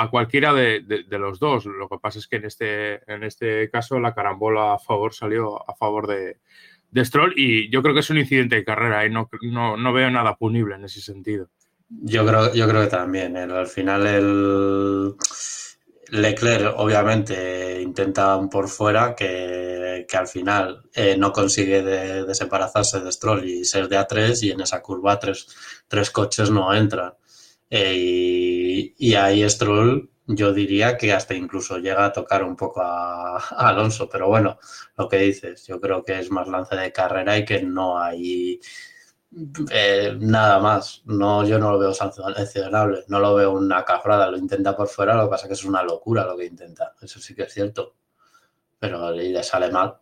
cualquiera 0.10 0.54
de, 0.54 1.06
los 1.10 1.40
dos. 1.40 1.66
Lo 1.66 1.90
que 1.90 1.98
pasa 1.98 2.20
es 2.20 2.28
que 2.28 2.38
en 2.38 2.46
este, 2.46 3.12
en 3.12 3.24
este 3.24 3.70
caso 3.70 4.00
la 4.00 4.14
carambola 4.14 4.74
a 4.74 4.80
favor 4.80 5.14
salió 5.14 5.70
a 5.70 5.76
favor 5.76 6.08
de, 6.08 6.38
Stroll 7.06 7.34
y 7.38 7.72
yo 7.72 7.82
creo 7.82 7.94
que 7.94 8.02
es 8.02 8.10
un 8.10 8.18
incidente 8.18 8.58
de 8.58 8.66
carrera 8.66 9.06
y 9.06 9.10
no, 9.10 9.30
no, 9.78 9.94
veo 9.94 10.12
nada 10.12 10.36
punible 10.36 10.76
en 10.76 10.84
ese 10.84 11.00
sentido. 11.00 11.50
Yo 11.88 12.26
creo, 12.26 12.54
yo 12.54 12.68
creo 12.68 12.82
que 12.82 12.88
también. 12.88 13.38
al 13.38 13.68
final 13.68 14.08
el 14.08 15.16
Leclerc 16.12 16.74
obviamente 16.78 17.82
intenta 17.82 18.40
por 18.50 18.68
fuera 18.68 19.16
que, 19.16 20.06
al 20.14 20.28
final 20.28 20.82
eh, 20.94 21.16
no 21.18 21.32
consigue 21.32 21.82
desembarazarse 21.82 23.00
de 23.00 23.12
Stroll 23.12 23.46
y 23.46 23.64
ser 23.64 23.88
de 23.88 23.98
A3 23.98 24.44
y 24.44 24.52
en 24.52 24.60
esa 24.60 24.82
curva 24.82 25.18
tres, 25.18 25.48
tres 25.88 26.12
coches 26.12 26.50
no 26.50 26.74
entran. 26.74 27.14
Eh, 27.74 28.94
y, 28.98 29.14
ahí 29.16 29.50
Stroll 29.50 30.12
yo 30.28 30.54
diría 30.54 30.98
que 30.98 31.14
hasta 31.14 31.34
incluso 31.34 31.78
llega 31.78 32.06
a 32.06 32.12
tocar 32.12 32.44
un 32.44 32.58
poco 32.58 32.82
a, 32.82 33.38
Alonso, 33.38 34.10
pero 34.10 34.28
bueno, 34.28 34.60
lo 34.98 35.08
que 35.08 35.18
dices, 35.18 35.66
yo 35.68 35.80
creo 35.80 36.04
que 36.04 36.20
es 36.20 36.30
más 36.32 36.50
lance 36.50 36.76
de 36.76 36.92
carrera 36.92 37.38
y 37.38 37.46
que 37.46 37.64
no 37.64 37.98
hay 37.98 38.60
eh, 39.72 40.18
nada 40.20 40.60
más. 40.60 41.02
No, 41.06 41.46
yo 41.46 41.58
no 41.60 41.72
lo 41.72 41.80
veo 41.80 41.94
sancionable, 41.94 43.06
no 43.08 43.20
lo 43.20 43.36
veo 43.36 43.54
una 43.54 43.86
cafrada, 43.86 44.30
lo 44.30 44.38
intenta 44.38 44.76
por 44.76 44.90
fuera, 44.90 45.16
lo 45.16 45.24
que 45.24 45.30
pasa 45.30 45.46
es 45.46 45.48
que 45.48 45.54
es 45.54 45.64
una 45.66 45.82
locura 45.82 46.26
lo 46.26 46.36
que 46.38 46.46
intenta, 46.46 46.94
eso 47.02 47.22
sí 47.22 47.34
que 47.34 47.44
es 47.44 47.54
cierto, 47.54 47.96
pero 48.80 49.12
le 49.12 49.42
sale 49.44 49.72
mal. 49.72 49.96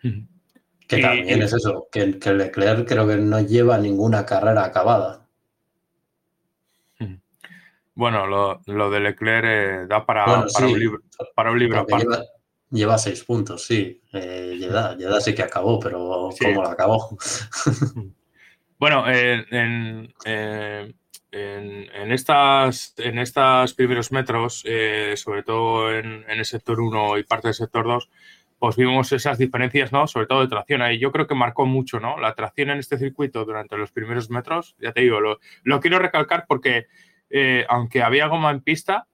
Que 0.00 1.02
también 1.02 1.42
es 1.42 1.52
eso, 1.52 1.88
que, 1.90 2.18
que 2.20 2.32
Leclerc 2.32 2.86
creo 2.86 3.06
que 3.06 3.16
no 3.16 3.40
lleva 3.40 3.78
ninguna 3.78 4.24
carrera 4.24 4.64
acabada. 4.64 5.27
Bueno, 7.98 8.28
lo, 8.28 8.60
lo 8.66 8.90
de 8.90 9.00
Leclerc 9.00 9.44
eh, 9.44 9.86
da 9.88 10.06
para, 10.06 10.24
para, 10.24 10.66
un 10.68 10.78
libro, 10.78 11.00
para 11.34 11.50
un 11.50 11.58
libro 11.58 11.80
aparte. 11.80 12.06
Lleva, 12.70 12.96
seis 12.96 13.24
puntos, 13.24 13.64
sí. 13.64 14.00
Eh, 14.12 14.56
Yeda, 14.56 15.20
sí 15.20 15.34
que 15.34 15.42
acabó, 15.42 15.80
pero 15.80 16.30
¿cómo 16.40 16.62
lo 16.62 16.68
acabó? 16.68 17.18
bueno, 18.78 19.04
en, 19.10 19.44
en, 19.50 20.94
en, 21.32 22.12
estas, 22.12 22.94
en 22.98 23.18
estos 23.18 23.74
primeros 23.74 24.12
metros, 24.12 24.62
eh, 24.64 25.14
sobre 25.16 25.42
todo 25.42 25.92
en, 25.92 26.24
el 26.28 26.44
sector 26.44 26.80
1 26.80 27.18
y 27.18 27.24
parte 27.24 27.48
del 27.48 27.54
sector 27.54 27.84
2, 27.84 28.08
pues 28.60 28.76
vimos 28.76 29.10
esas 29.10 29.38
diferencias, 29.38 29.90
¿no? 29.90 30.06
Sobre 30.06 30.26
todo 30.26 30.42
de 30.42 30.48
tracción. 30.48 30.82
Ahí 30.82 31.00
yo 31.00 31.10
creo 31.10 31.26
que 31.26 31.34
marcó 31.34 31.66
mucho, 31.66 31.98
¿no? 31.98 32.16
La 32.20 32.36
tracción 32.36 32.70
en 32.70 32.78
este 32.78 32.96
circuito 32.96 33.44
durante 33.44 33.76
los 33.76 33.90
primeros 33.90 34.30
metros, 34.30 34.76
ya 34.78 34.92
te 34.92 35.00
digo, 35.00 35.18
lo, 35.18 35.40
lo 35.64 35.80
quiero 35.80 35.98
recalcar 35.98 36.44
porque 36.46 36.86
eh, 37.30 37.64
aunque 37.68 38.02
había 38.02 38.26
goma 38.26 38.50
en 38.50 38.60
pista, 38.60 39.06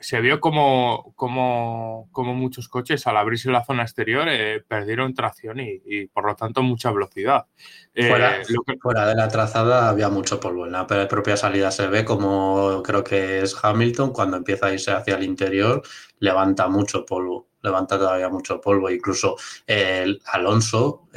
se 0.00 0.20
vio 0.22 0.40
como, 0.40 1.12
como, 1.14 2.08
como, 2.10 2.34
muchos 2.34 2.68
coches 2.68 3.06
al 3.06 3.18
abrirse 3.18 3.50
la 3.50 3.64
zona 3.64 3.82
exterior 3.82 4.26
eh, 4.28 4.64
perdieron 4.66 5.12
tracción 5.12 5.58
y, 5.60 6.06
por 6.06 6.26
lo 6.26 6.34
tanto 6.34 6.62
mucha 6.62 6.90
velocidad. 6.90 7.44
Eh, 7.94 8.08
fuera, 8.80 9.06
de 9.06 9.14
la 9.14 9.28
trazada 9.28 9.90
había 9.90 10.08
mucho 10.08 10.40
polvo. 10.40 10.64
En 10.64 10.72
la 10.72 10.86
propia 10.86 11.36
salida 11.36 11.70
se 11.70 11.86
ve 11.86 12.04
como 12.04 12.82
creo 12.82 13.04
que 13.04 13.42
es 13.42 13.54
Hamilton 13.62 14.12
cuando 14.12 14.38
empieza 14.38 14.66
a 14.66 14.72
irse 14.72 14.90
hacia 14.90 15.16
el 15.16 15.22
interior 15.22 15.82
levanta 16.18 16.68
mucho 16.68 17.04
polvo, 17.04 17.48
levanta 17.62 17.98
todavía 17.98 18.30
mucho 18.30 18.58
polvo. 18.58 18.88
Incluso 18.90 19.36
el 19.66 20.22
Alonso 20.32 21.08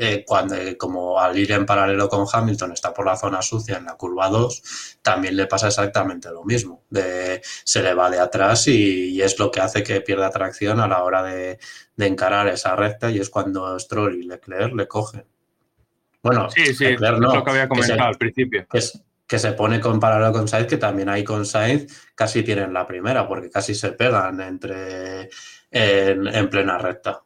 eh, 0.00 0.24
cuando, 0.24 0.54
eh, 0.54 0.76
como 0.76 1.18
al 1.18 1.36
ir 1.36 1.50
en 1.50 1.66
paralelo 1.66 2.08
con 2.08 2.24
Hamilton 2.32 2.72
está 2.72 2.94
por 2.94 3.04
la 3.04 3.16
zona 3.16 3.42
sucia 3.42 3.78
en 3.78 3.84
la 3.84 3.96
curva 3.96 4.28
2, 4.28 4.98
también 5.02 5.36
le 5.36 5.46
pasa 5.46 5.66
exactamente 5.66 6.30
lo 6.30 6.44
mismo. 6.44 6.84
De, 6.88 7.42
se 7.42 7.82
le 7.82 7.94
va 7.94 8.08
de 8.08 8.20
atrás 8.20 8.68
y, 8.68 9.20
es 9.20 9.38
lo 9.38 9.50
que 9.50 9.60
hace 9.60 9.82
que 9.82 10.00
pierda 10.00 10.30
tracción 10.30 10.78
a 10.78 10.86
la 10.86 11.02
hora 11.02 11.22
de, 11.22 11.58
encarar 11.96 12.46
esa 12.46 12.76
recta 12.76 13.10
y 13.10 13.18
es 13.18 13.28
cuando 13.28 13.76
Stroll 13.78 14.14
y 14.14 14.22
Leclerc 14.22 14.72
le 14.72 14.86
cogen. 14.86 15.24
Bueno, 16.22 16.48
sí, 16.48 16.74
sí, 16.74 16.84
Leclerc 16.84 17.18
no, 17.18 17.34
lo 17.34 17.44
que 17.44 17.50
había 17.50 17.68
comentado 17.68 18.04
al 18.04 18.18
principio. 18.18 18.66
Que, 18.70 18.80
que, 19.26 19.38
se 19.40 19.52
pone 19.52 19.80
con 19.80 19.98
paralelo 19.98 20.32
con 20.32 20.46
Sainz, 20.46 20.68
que 20.68 20.76
también 20.76 21.08
hay 21.08 21.24
con 21.24 21.44
Sainz, 21.44 22.12
casi 22.14 22.44
tienen 22.44 22.72
la 22.72 22.86
primera, 22.86 23.26
porque 23.26 23.50
casi 23.50 23.74
se 23.74 23.92
pegan 23.92 24.40
entre 24.40 25.28
en, 25.70 26.50
plena 26.50 26.78
recta. 26.78 27.22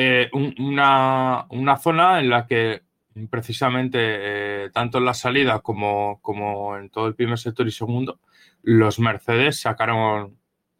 Eh, 0.00 0.30
una, 0.32 1.76
zona 1.82 2.20
en 2.20 2.30
la 2.30 2.46
que 2.46 2.82
precisamente 3.30 3.98
eh, 4.00 4.70
tanto 4.72 4.98
en 4.98 5.04
la 5.04 5.12
salida 5.12 5.58
como, 5.58 6.20
como, 6.22 6.76
en 6.76 6.88
todo 6.88 7.08
el 7.08 7.16
primer 7.16 7.36
sector 7.36 7.66
y 7.66 7.72
segundo, 7.72 8.20
los 8.62 9.00
Mercedes 9.00 9.60
sacaron 9.60 10.38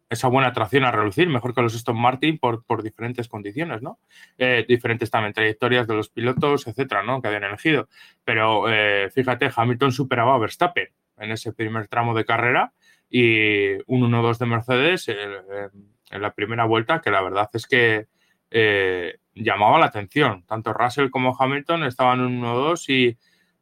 esa 0.09 0.29
buena 0.29 0.53
tracción 0.53 0.85
a 0.85 0.91
relucir, 0.91 1.27
mejor 1.27 1.53
que 1.53 1.61
los 1.61 1.75
Aston 1.75 1.99
Martin 1.99 2.37
por, 2.37 2.63
por 2.63 2.81
diferentes 2.81 3.27
condiciones, 3.27 3.81
¿no? 3.81 3.99
Eh, 4.37 4.63
diferentes 4.65 5.11
también 5.11 5.33
trayectorias 5.33 5.85
de 5.85 5.95
los 5.95 6.07
pilotos, 6.07 6.65
etcétera, 6.65 7.03
¿no? 7.03 7.21
Que 7.21 7.27
habían 7.27 7.43
elegido. 7.43 7.89
Pero 8.23 8.67
fíjate, 9.13 9.51
Hamilton 9.53 9.91
superaba 9.91 10.35
a 10.35 10.37
Verstappen 10.37 10.87
en 11.17 11.31
ese 11.31 11.51
primer 11.51 11.89
tramo 11.89 12.15
de 12.15 12.23
carrera 12.23 12.71
y 13.09 13.73
un 13.87 14.09
1-2 14.09 14.37
de 14.37 14.45
Mercedes 14.45 15.09
en 15.09 16.21
la 16.21 16.33
primera 16.33 16.63
vuelta, 16.63 17.01
que 17.01 17.11
la 17.11 17.21
verdad 17.21 17.49
es 17.51 17.67
que 17.67 18.07
eh, 18.51 19.19
llamaba 19.33 19.79
la 19.79 19.87
atención. 19.87 20.43
Tanto 20.45 20.73
Russell 20.73 21.09
como 21.09 21.35
Hamilton 21.37 21.83
estaban 21.83 22.19
en 22.19 22.41
1-2 22.41 22.89
y, 22.89 23.17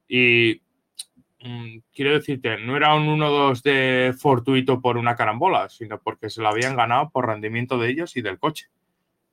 y 0.08 0.62
mm, 1.41 1.79
quiero 1.94 2.13
decirte, 2.13 2.58
no 2.60 2.75
era 2.75 2.96
un 2.96 3.08
1-2 3.08 3.62
de 3.62 4.13
fortuito 4.17 4.82
por 4.82 4.98
una 4.98 5.15
carambola, 5.15 5.70
sino 5.70 6.00
porque 6.00 6.29
se 6.29 6.41
lo 6.41 6.50
habían 6.50 6.75
ganado 6.75 7.10
por 7.10 7.27
rendimiento 7.27 7.77
de 7.77 7.89
ellos 7.89 8.15
y 8.17 8.22
del 8.22 8.39
coche. 8.39 8.70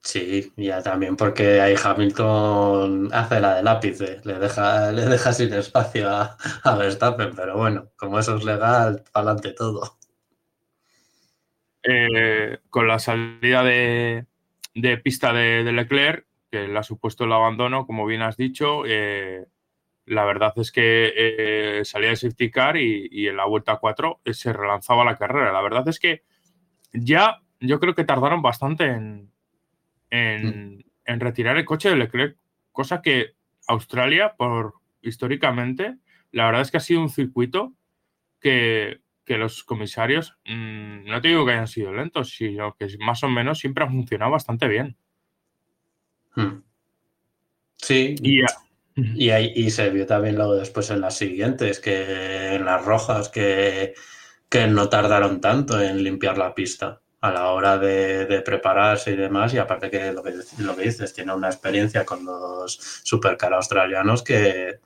Sí, 0.00 0.52
ya 0.56 0.82
también 0.82 1.16
porque 1.16 1.62
ahí 1.62 1.74
Hamilton 1.82 3.08
hace 3.10 3.40
la 3.40 3.54
de 3.54 3.62
lápiz, 3.62 3.98
le, 4.00 4.38
deja, 4.38 4.92
le 4.92 5.06
deja 5.06 5.32
sin 5.32 5.54
espacio 5.54 6.10
a, 6.10 6.36
a 6.62 6.76
Verstappen, 6.76 7.34
pero 7.34 7.56
bueno, 7.56 7.90
como 7.96 8.18
eso 8.18 8.36
es 8.36 8.44
legal, 8.44 9.02
para 9.12 9.30
adelante 9.30 9.52
todo. 9.54 9.96
Eh, 11.82 12.58
con 12.68 12.86
la 12.86 12.98
salida 12.98 13.62
de, 13.62 14.26
de 14.74 14.98
pista 14.98 15.32
de, 15.32 15.70
Leclerc, 15.72 16.26
que 16.50 16.68
le 16.68 16.78
ha 16.78 16.82
supuesto 16.82 17.24
el 17.24 17.32
abandono, 17.32 17.86
como 17.86 18.06
bien 18.06 18.22
has 18.22 18.36
dicho. 18.36 18.84
Eh, 18.86 19.46
la 20.06 20.24
verdad 20.24 20.52
es 20.56 20.70
que 20.70 21.12
eh, 21.16 21.84
salía 21.84 22.10
de 22.10 22.16
safety 22.16 22.50
car 22.50 22.76
y, 22.76 23.28
en 23.28 23.36
la 23.36 23.46
vuelta 23.46 23.76
4 23.76 24.20
eh, 24.24 24.34
se 24.34 24.52
relanzaba 24.52 25.04
la 25.04 25.16
carrera. 25.16 25.52
La 25.52 25.62
verdad 25.62 25.88
es 25.88 25.98
que 25.98 26.22
ya 26.92 27.40
yo 27.60 27.80
creo 27.80 27.94
que 27.94 28.04
tardaron 28.04 28.42
bastante 28.42 28.86
en, 28.86 29.30
en, 30.10 30.84
mm. 31.06 31.20
retirar 31.20 31.56
el 31.56 31.64
coche 31.64 31.88
de 31.88 31.96
Leclerc, 31.96 32.36
cosa 32.72 33.00
que 33.00 33.34
Australia, 33.66 34.34
por 34.36 34.74
históricamente, 35.00 35.96
la 36.32 36.46
verdad 36.46 36.62
es 36.62 36.70
que 36.70 36.76
ha 36.76 36.80
sido 36.80 37.00
un 37.00 37.08
circuito 37.08 37.72
que, 38.40 39.00
que 39.24 39.38
los 39.38 39.64
comisarios, 39.64 40.36
mm, 40.44 41.06
no 41.06 41.20
te 41.20 41.28
digo 41.28 41.46
que 41.46 41.52
hayan 41.52 41.68
sido 41.68 41.92
lentos, 41.92 42.30
sino 42.30 42.76
que 42.76 42.88
más 42.98 43.22
o 43.24 43.28
menos 43.28 43.58
siempre 43.58 43.84
han 43.84 43.92
funcionado 43.92 44.32
bastante 44.32 44.68
bien. 44.68 44.96
Hmm. 46.34 46.62
Sí. 47.76 48.14
Y, 48.22 48.40
y, 48.96 49.32
y, 49.32 49.70
se 49.70 49.90
vio 49.90 50.06
también 50.06 50.36
luego 50.36 50.54
después 50.54 50.90
en 50.90 51.00
las 51.00 51.16
siguientes, 51.16 51.80
que 51.80 52.54
en 52.54 52.64
las 52.64 52.84
rojas, 52.84 53.28
que, 53.28 53.94
que 54.48 54.66
no 54.66 54.88
tardaron 54.88 55.40
tanto 55.40 55.80
en 55.80 56.02
limpiar 56.02 56.38
la 56.38 56.54
pista 56.54 57.00
a 57.20 57.32
la 57.32 57.48
hora 57.52 57.78
de, 57.78 58.42
prepararse 58.44 59.12
y 59.12 59.16
demás. 59.16 59.54
Y 59.54 59.58
aparte 59.58 59.90
que 59.90 60.12
lo, 60.12 60.22
que 60.22 60.34
lo 60.58 60.76
que 60.76 60.82
dices, 60.82 61.14
tiene 61.14 61.34
una 61.34 61.48
experiencia 61.48 62.04
con 62.04 62.24
los 62.24 62.78
supercar 63.02 63.54
australianos 63.54 64.22
que 64.22 64.80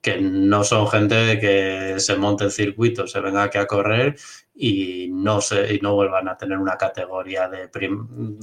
que 0.00 0.20
no 0.20 0.64
son 0.64 0.88
gente 0.88 1.38
que 1.38 1.96
se 1.98 2.16
monte 2.16 2.44
el 2.44 2.50
circuito, 2.50 3.06
se 3.06 3.20
venga 3.20 3.44
aquí 3.44 3.58
a 3.58 3.66
correr 3.66 4.16
y 4.54 5.08
no, 5.10 5.40
se, 5.40 5.74
y 5.74 5.80
no 5.80 5.94
vuelvan 5.94 6.28
a 6.28 6.36
tener 6.36 6.58
una 6.58 6.76
categoría 6.76 7.48
de 7.48 7.70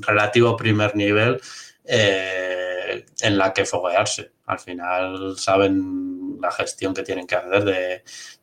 relativo 0.05 0.55
primer 0.55 0.95
nivel 0.95 1.39
eh, 1.83 3.05
en 3.21 3.37
la 3.37 3.53
que 3.53 3.65
foguearse. 3.65 4.31
Al 4.45 4.59
final 4.59 5.37
saben 5.37 6.37
la 6.39 6.51
gestión 6.51 6.93
que 6.93 7.03
tienen 7.03 7.25
que 7.25 7.35
hacer 7.35 7.63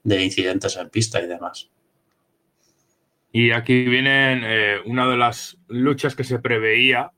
de, 0.02 0.24
incidentes 0.24 0.76
en 0.76 0.90
pista 0.90 1.20
y 1.20 1.26
demás. 1.26 1.70
Y 3.32 3.50
aquí 3.50 3.84
vienen 3.84 4.42
eh, 4.44 4.78
una 4.86 5.08
de 5.08 5.16
las 5.16 5.58
luchas 5.68 6.14
que 6.14 6.24
se 6.24 6.38
preveía, 6.38 7.12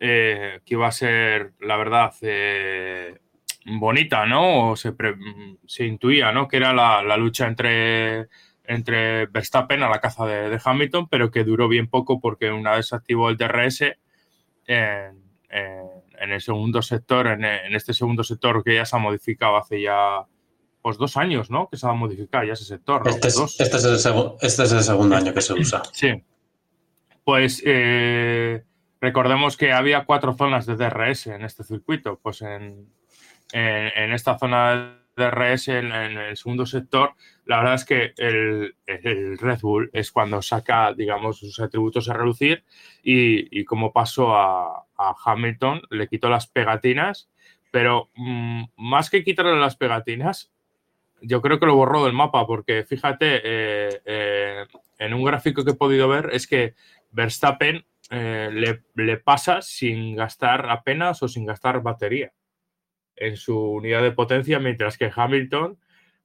eh, 0.00 0.60
que 0.64 0.74
iba 0.74 0.88
a 0.88 0.92
ser, 0.92 1.52
la 1.60 1.76
verdad, 1.76 2.12
bonita, 3.66 4.26
¿no? 4.26 4.70
O 4.70 4.76
se, 4.76 4.94
se, 5.66 5.84
intuía, 5.84 6.32
¿no? 6.32 6.48
Que 6.48 6.56
era 6.58 6.72
la, 6.72 7.02
la, 7.02 7.16
lucha 7.16 7.46
entre, 7.46 8.28
entre 8.64 9.26
Verstappen 9.26 9.82
a 9.82 9.88
la 9.88 10.00
caza 10.00 10.24
de, 10.26 10.48
de, 10.48 10.60
Hamilton, 10.62 11.08
pero 11.08 11.30
que 11.30 11.44
duró 11.44 11.68
bien 11.68 11.88
poco 11.88 12.20
porque 12.20 12.50
una 12.50 12.76
vez 12.76 12.92
activó 12.92 13.28
el 13.28 13.36
DRS 13.36 13.82
en, 14.66 15.22
en, 15.48 15.86
en 16.18 16.32
el 16.32 16.40
segundo 16.40 16.80
sector, 16.82 17.26
en, 17.26 17.44
en, 17.44 17.74
este 17.74 17.92
segundo 17.92 18.22
sector 18.22 18.62
que 18.62 18.76
ya 18.76 18.84
se 18.84 18.96
ha 18.96 19.00
modificado 19.00 19.56
hace 19.56 19.82
ya 19.82 20.24
pues 20.80 20.98
dos 20.98 21.16
años, 21.16 21.50
¿no? 21.50 21.68
Que 21.68 21.76
se 21.76 21.88
ha 21.88 21.92
modificado 21.92 22.44
ya 22.44 22.52
ese 22.52 22.64
sector. 22.64 23.04
¿no? 23.04 23.10
Este, 23.10 23.26
es, 23.26 23.36
este, 23.58 23.76
es 23.76 23.84
el 23.84 24.32
este, 24.40 24.62
es 24.62 24.72
el 24.72 24.82
segundo 24.84 25.16
año 25.16 25.34
que 25.34 25.40
se 25.40 25.52
usa. 25.54 25.82
Sí. 25.92 26.22
Pues 27.24 27.60
eh, 27.66 28.62
recordemos 29.00 29.56
que 29.56 29.72
había 29.72 30.04
cuatro 30.04 30.34
zonas 30.34 30.64
de 30.64 30.76
DRS 30.76 31.26
en 31.26 31.42
este 31.42 31.64
circuito. 31.64 32.20
Pues 32.22 32.40
en, 32.42 32.88
en, 33.52 34.12
esta 34.12 34.38
zona 34.38 34.98
de 35.16 35.24
DRS, 35.24 35.68
en, 35.68 35.92
el 35.92 36.36
segundo 36.36 36.66
sector, 36.66 37.14
la 37.44 37.58
verdad 37.58 37.74
es 37.74 37.84
que 37.84 38.12
el, 38.18 38.74
Red 38.86 39.60
Bull 39.60 39.90
es 39.92 40.12
cuando 40.12 40.42
saca, 40.42 40.92
digamos, 40.92 41.38
sus 41.38 41.58
atributos 41.60 42.08
a 42.08 42.14
relucir 42.14 42.64
y, 43.02 43.64
como 43.64 43.92
pasó 43.92 44.34
a, 44.36 44.84
Hamilton, 45.24 45.82
le 45.90 46.08
quitó 46.08 46.28
las 46.30 46.46
pegatinas, 46.46 47.28
pero 47.70 48.10
mmm, 48.14 48.64
más 48.76 49.10
que 49.10 49.22
quitarle 49.22 49.58
las 49.60 49.76
pegatinas, 49.76 50.52
yo 51.20 51.42
creo 51.42 51.58
que 51.58 51.66
lo 51.66 51.76
borró 51.76 52.04
del 52.04 52.12
mapa 52.12 52.46
porque 52.46 52.84
fíjate, 52.84 53.40
eh, 53.44 54.00
eh, 54.04 54.64
en 54.98 55.14
un 55.14 55.24
gráfico 55.24 55.64
que 55.64 55.72
he 55.72 55.74
podido 55.74 56.08
ver 56.08 56.30
es 56.32 56.46
que 56.46 56.74
Verstappen 57.10 57.84
eh, 58.10 58.80
le, 58.94 59.16
pasa 59.18 59.62
sin 59.62 60.14
gastar 60.14 60.68
apenas 60.70 61.22
o 61.22 61.28
sin 61.28 61.44
gastar 61.44 61.82
batería 61.82 62.32
en 63.16 63.36
su 63.36 63.58
unidad 63.58 64.02
de 64.02 64.12
potencia, 64.12 64.58
mientras 64.58 64.96
que 64.96 65.10
Hamilton 65.14 65.78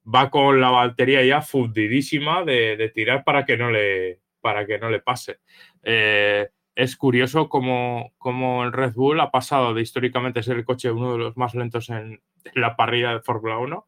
va 0.04 0.30
con 0.30 0.60
la 0.60 0.70
batería 0.70 1.24
ya 1.24 1.42
fundidísima 1.42 2.44
de, 2.44 2.92
tirar 2.94 3.24
para 3.24 3.46
que 3.46 3.58
no 3.58 3.72
le, 3.72 4.20
para 4.42 4.66
que 4.66 4.80
no 4.80 4.90
le 4.90 5.00
pase. 5.00 5.40
Eh, 5.84 6.50
es 6.76 6.96
curioso 6.96 7.50
cómo, 7.50 8.14
cómo, 8.18 8.64
el 8.64 8.74
Red 8.74 8.94
Bull 8.94 9.20
ha 9.20 9.32
pasado 9.32 9.74
de 9.74 9.82
históricamente 9.82 10.44
ser 10.44 10.58
el 10.58 10.66
coche 10.66 10.92
uno 10.92 11.14
de 11.14 11.20
los 11.20 11.38
más 11.38 11.54
lentos 11.54 11.90
en, 11.90 12.22
en 12.46 12.62
la 12.62 12.76
parrilla 12.76 13.14
de 13.14 13.22
Fórmula 13.22 13.58
1 13.58 13.86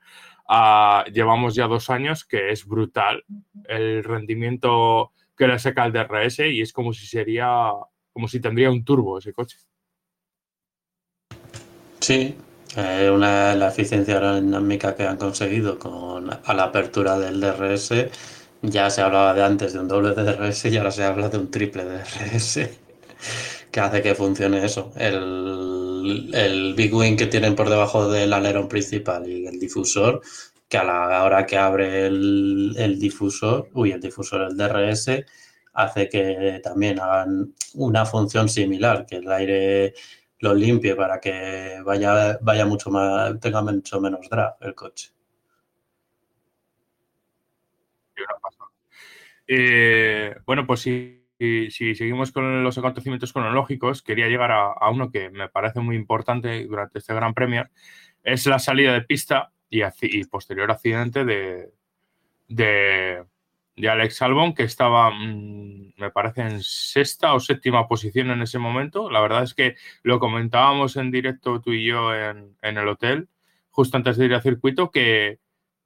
a 0.48 1.06
llevamos 1.12 1.56
ya 1.56 1.68
dos 1.68 1.90
años 1.90 2.26
que 2.26 2.52
es 2.52 2.66
brutal 2.66 3.24
el 3.70 4.04
rendimiento 4.04 5.14
que 5.38 5.48
le 5.48 5.58
saca 5.58 5.86
el 5.86 5.94
DRS 5.94 6.40
y 6.40 6.62
es 6.62 6.74
como 6.74 6.94
si 6.94 7.08
sería 7.08 7.72
como 8.12 8.28
si 8.28 8.40
tendría 8.40 8.70
un 8.70 8.84
turbo 8.84 9.18
ese 9.18 9.34
coche. 9.34 9.58
Sí, 12.00 12.38
eh, 12.76 13.10
una 13.10 13.56
la 13.56 13.68
eficiencia 13.70 14.16
aerodinámica 14.16 14.96
que 14.96 15.04
han 15.04 15.18
conseguido 15.18 15.78
con 15.78 16.30
a 16.32 16.54
la 16.54 16.64
apertura 16.64 17.18
del 17.20 17.40
DRS 17.40 17.92
ya 18.64 18.90
se 18.90 19.02
hablaba 19.02 19.34
de 19.34 19.44
antes 19.44 19.74
de 19.74 19.80
un 19.80 19.88
doble 19.88 20.14
DRS 20.14 20.66
y 20.66 20.78
ahora 20.78 20.92
se 20.92 21.04
habla 21.04 21.30
de 21.30 21.38
un 21.38 21.52
triple 21.52 21.84
DRS 21.84 22.60
que 23.72 23.80
hace 23.80 24.02
que 24.02 24.16
funcione 24.16 24.64
eso. 24.66 24.92
El, 24.96 26.32
el 26.34 26.74
Big 26.76 26.94
Wing 26.94 27.18
que 27.18 27.28
tienen 27.28 27.56
por 27.56 27.70
debajo 27.70 28.10
del 28.10 28.34
alerón 28.34 28.68
principal 28.68 29.28
y 29.28 29.46
el 29.48 29.60
difusor, 29.60 30.22
que 30.70 30.78
a 30.78 30.84
la 30.84 31.24
hora 31.24 31.46
que 31.46 31.58
abre 31.58 32.08
el, 32.08 32.76
el 32.78 33.00
difusor, 33.00 33.70
uy, 33.74 33.92
el 33.92 34.02
difusor, 34.02 34.42
el 34.42 34.58
DRS, 34.58 35.26
hace 35.74 36.10
que 36.10 36.62
también 36.64 37.00
hagan 37.00 37.54
una 37.76 38.06
función 38.06 38.48
similar, 38.50 39.06
que 39.06 39.18
el 39.18 39.32
aire 39.32 39.94
lo 40.44 40.54
limpie 40.54 40.94
para 40.94 41.22
que 41.22 41.82
vaya, 41.86 42.38
vaya 42.42 42.66
mucho 42.66 42.92
más, 42.92 43.40
tenga 43.40 43.62
mucho 43.62 44.02
menos 44.02 44.30
drag 44.30 44.58
el 44.60 44.76
coche. 44.76 45.12
Eh, 49.48 50.36
bueno, 50.46 50.68
pues 50.68 50.82
si, 50.82 51.26
si, 51.40 51.96
seguimos 51.96 52.34
con 52.34 52.62
los 52.62 52.78
acontecimientos 52.78 53.32
cronológicos, 53.32 54.02
quería 54.02 54.28
llegar 54.28 54.52
a, 54.52 54.90
uno 54.90 55.12
que 55.12 55.30
me 55.30 55.48
parece 55.48 55.80
muy 55.80 55.96
importante 55.96 56.66
durante 56.66 57.00
este 57.00 57.14
Gran 57.14 57.34
Premio, 57.34 57.70
es 58.22 58.46
la 58.46 58.60
salida 58.60 58.92
de 58.94 59.02
pista 59.02 59.54
y, 59.70 59.82
y 60.02 60.26
posterior 60.26 60.70
accidente 60.72 61.24
de, 61.24 61.72
de, 62.50 63.24
de, 63.76 63.90
Alex 63.90 64.22
Albon, 64.22 64.54
que 64.54 64.64
estaba, 64.64 65.12
mmm, 65.12 65.94
me 65.98 66.12
parece, 66.12 66.42
en 66.42 66.62
sexta 66.62 67.34
o 67.34 67.40
séptima 67.40 67.88
posición 67.88 68.32
en 68.32 68.42
ese 68.42 68.60
momento. 68.60 69.10
La 69.10 69.22
verdad 69.22 69.44
es 69.44 69.54
que 69.54 69.76
lo 70.04 70.20
comentábamos 70.20 70.96
en 70.98 71.12
directo 71.12 71.62
tú 71.62 71.72
y 71.72 71.86
yo 71.86 72.14
en, 72.14 72.56
en 72.62 72.78
el 72.78 72.88
hotel, 72.88 73.30
justo 73.70 73.98
antes 73.98 74.18
de 74.18 74.26
ir 74.26 74.34
al 74.34 74.42
circuito, 74.42 74.92
que, 74.92 75.40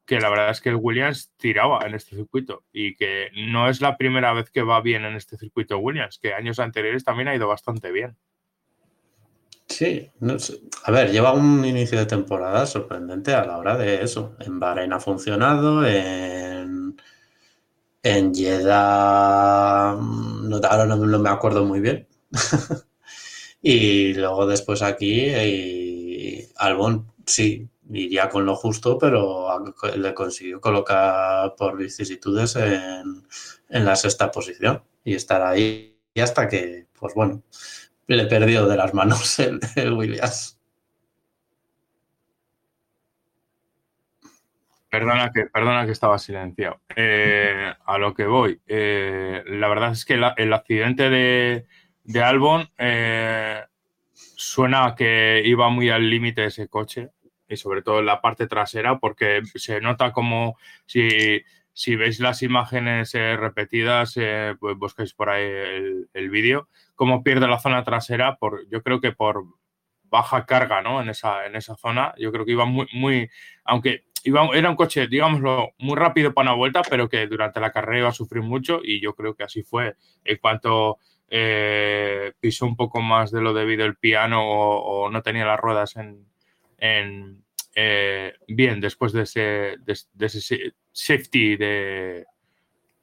que 0.08 0.22
la 0.22 0.30
verdad 0.30 0.50
es 0.52 0.62
que 0.62 0.70
el 0.70 0.78
Williams 0.78 1.32
tiraba 1.38 1.86
en 1.86 1.94
este 1.94 2.16
circuito 2.16 2.64
y 2.72 2.96
que 2.96 3.30
no 3.36 3.70
es 3.70 3.82
la 3.82 3.98
primera 3.98 4.32
vez 4.32 4.50
que 4.50 4.62
va 4.62 4.82
bien 4.82 5.04
en 5.04 5.16
este 5.16 5.38
circuito 5.38 5.78
Williams, 5.80 6.18
que 6.18 6.34
años 6.34 6.60
anteriores 6.60 7.04
también 7.04 7.28
ha 7.28 7.36
ido 7.36 7.48
bastante 7.48 7.92
bien. 7.92 8.16
Sí, 9.68 10.10
a 10.86 10.92
ver, 10.92 11.12
lleva 11.12 11.34
un 11.34 11.66
inicio 11.66 12.00
de 12.00 12.06
temporada 12.06 12.66
sorprendente 12.66 13.34
a 13.34 13.46
la 13.46 13.58
hora 13.58 13.78
de 13.78 14.02
eso. 14.02 14.38
En 14.40 14.62
Bahrein 14.62 14.94
ha 14.94 15.00
funcionado, 15.02 15.86
en, 15.86 16.77
en 18.04 18.34
Jeddah, 18.34 19.98
no, 20.00 20.56
ahora 20.58 20.86
no, 20.86 20.98
me 20.98 21.30
acuerdo 21.30 21.66
muy 21.66 21.80
bien. 21.80 22.08
y 23.62 24.14
luego 24.14 24.46
después 24.46 24.82
aquí, 24.82 25.28
y 25.30 26.48
Albon, 26.58 27.12
sí, 27.26 27.68
iría 27.90 28.30
con 28.30 28.46
lo 28.46 28.56
justo, 28.56 28.98
pero 28.98 29.64
le 29.96 30.14
consiguió 30.14 30.62
colocar 30.62 31.56
por 31.56 31.78
vicisitudes 31.78 32.56
en, 32.56 33.28
en, 33.70 33.86
la 33.86 33.96
sexta 33.96 34.32
posición 34.32 34.84
y 35.04 35.16
estar 35.16 35.42
ahí 35.42 35.98
hasta 36.22 36.48
que, 36.48 36.88
pues 37.00 37.14
bueno, 37.14 37.44
le 38.08 38.26
perdió 38.26 38.68
de 38.68 38.78
las 38.78 38.94
manos 38.94 39.40
el 39.76 39.94
Williams. 39.94 40.57
Perdona 45.00 45.32
que, 45.32 45.46
perdona 45.46 45.86
que 45.86 45.92
estaba 45.92 46.18
silenciado. 46.18 46.82
Eh, 46.96 47.74
a 47.86 47.98
lo 47.98 48.14
que 48.14 48.26
voy, 48.26 48.60
eh, 48.68 49.44
la 49.46 49.68
verdad 49.68 49.92
es 49.92 50.06
que 50.06 50.16
el 50.16 50.54
accidente 50.54 51.10
de, 51.10 51.68
de 52.04 52.24
Albon 52.24 52.68
eh, 52.78 53.64
suena 54.14 54.96
que 54.96 55.44
iba 55.46 55.70
muy 55.70 55.90
al 55.90 56.10
límite 56.10 56.46
ese 56.46 56.68
coche 56.68 57.10
y 57.48 57.58
sobre 57.58 57.82
todo 57.82 58.00
en 58.00 58.08
la 58.08 58.22
parte 58.22 58.48
trasera, 58.48 58.98
porque 58.98 59.42
se 59.56 59.80
nota 59.82 60.12
como 60.12 60.58
si, 60.86 61.44
si 61.74 61.96
veis 61.96 62.20
las 62.20 62.42
imágenes 62.42 63.14
repetidas, 63.14 64.16
pues 64.60 64.78
buscáis 64.78 65.14
por 65.14 65.30
ahí 65.30 65.46
el, 65.46 66.10
el 66.14 66.30
vídeo, 66.30 66.68
cómo 66.96 67.24
pierde 67.24 67.48
la 67.48 67.60
zona 67.60 67.84
trasera, 67.84 68.36
por, 68.38 68.68
yo 68.68 68.82
creo 68.82 69.00
que 69.00 69.12
por 69.12 69.46
baja 70.10 70.46
carga 70.46 70.82
¿no? 70.82 71.02
en, 71.02 71.10
esa, 71.10 71.46
en 71.46 71.56
esa 71.56 71.76
zona. 71.76 72.14
Yo 72.18 72.32
creo 72.32 72.46
que 72.46 72.52
iba 72.52 72.66
muy, 72.66 72.88
muy 72.94 73.30
aunque 73.64 74.06
era 74.54 74.70
un 74.70 74.76
coche, 74.76 75.08
digámoslo, 75.08 75.72
muy 75.80 75.96
rápido 75.96 76.34
para 76.34 76.50
una 76.50 76.58
vuelta, 76.58 76.82
pero 76.90 77.10
que 77.10 77.28
durante 77.28 77.60
la 77.60 77.72
carrera 77.72 78.00
iba 78.00 78.10
a 78.10 78.14
sufrir 78.14 78.44
mucho 78.44 78.82
y 78.84 79.02
yo 79.02 79.14
creo 79.14 79.36
que 79.36 79.44
así 79.44 79.64
fue. 79.64 79.96
En 80.24 80.38
cuanto 80.38 81.00
eh, 81.30 82.34
pisó 82.40 82.66
un 82.66 82.76
poco 82.76 83.02
más 83.02 83.32
de 83.32 83.42
lo 83.42 83.54
debido 83.54 83.86
el 83.86 83.98
piano 83.98 84.42
o, 84.44 85.10
no 85.10 85.22
tenía 85.22 85.46
las 85.46 85.60
ruedas 85.60 85.96
en, 85.98 87.44
eh, 87.76 88.34
bien 88.48 88.80
después 88.80 89.12
de 89.14 89.24
ese, 89.24 89.78
safety 90.92 91.58
de, 91.58 92.26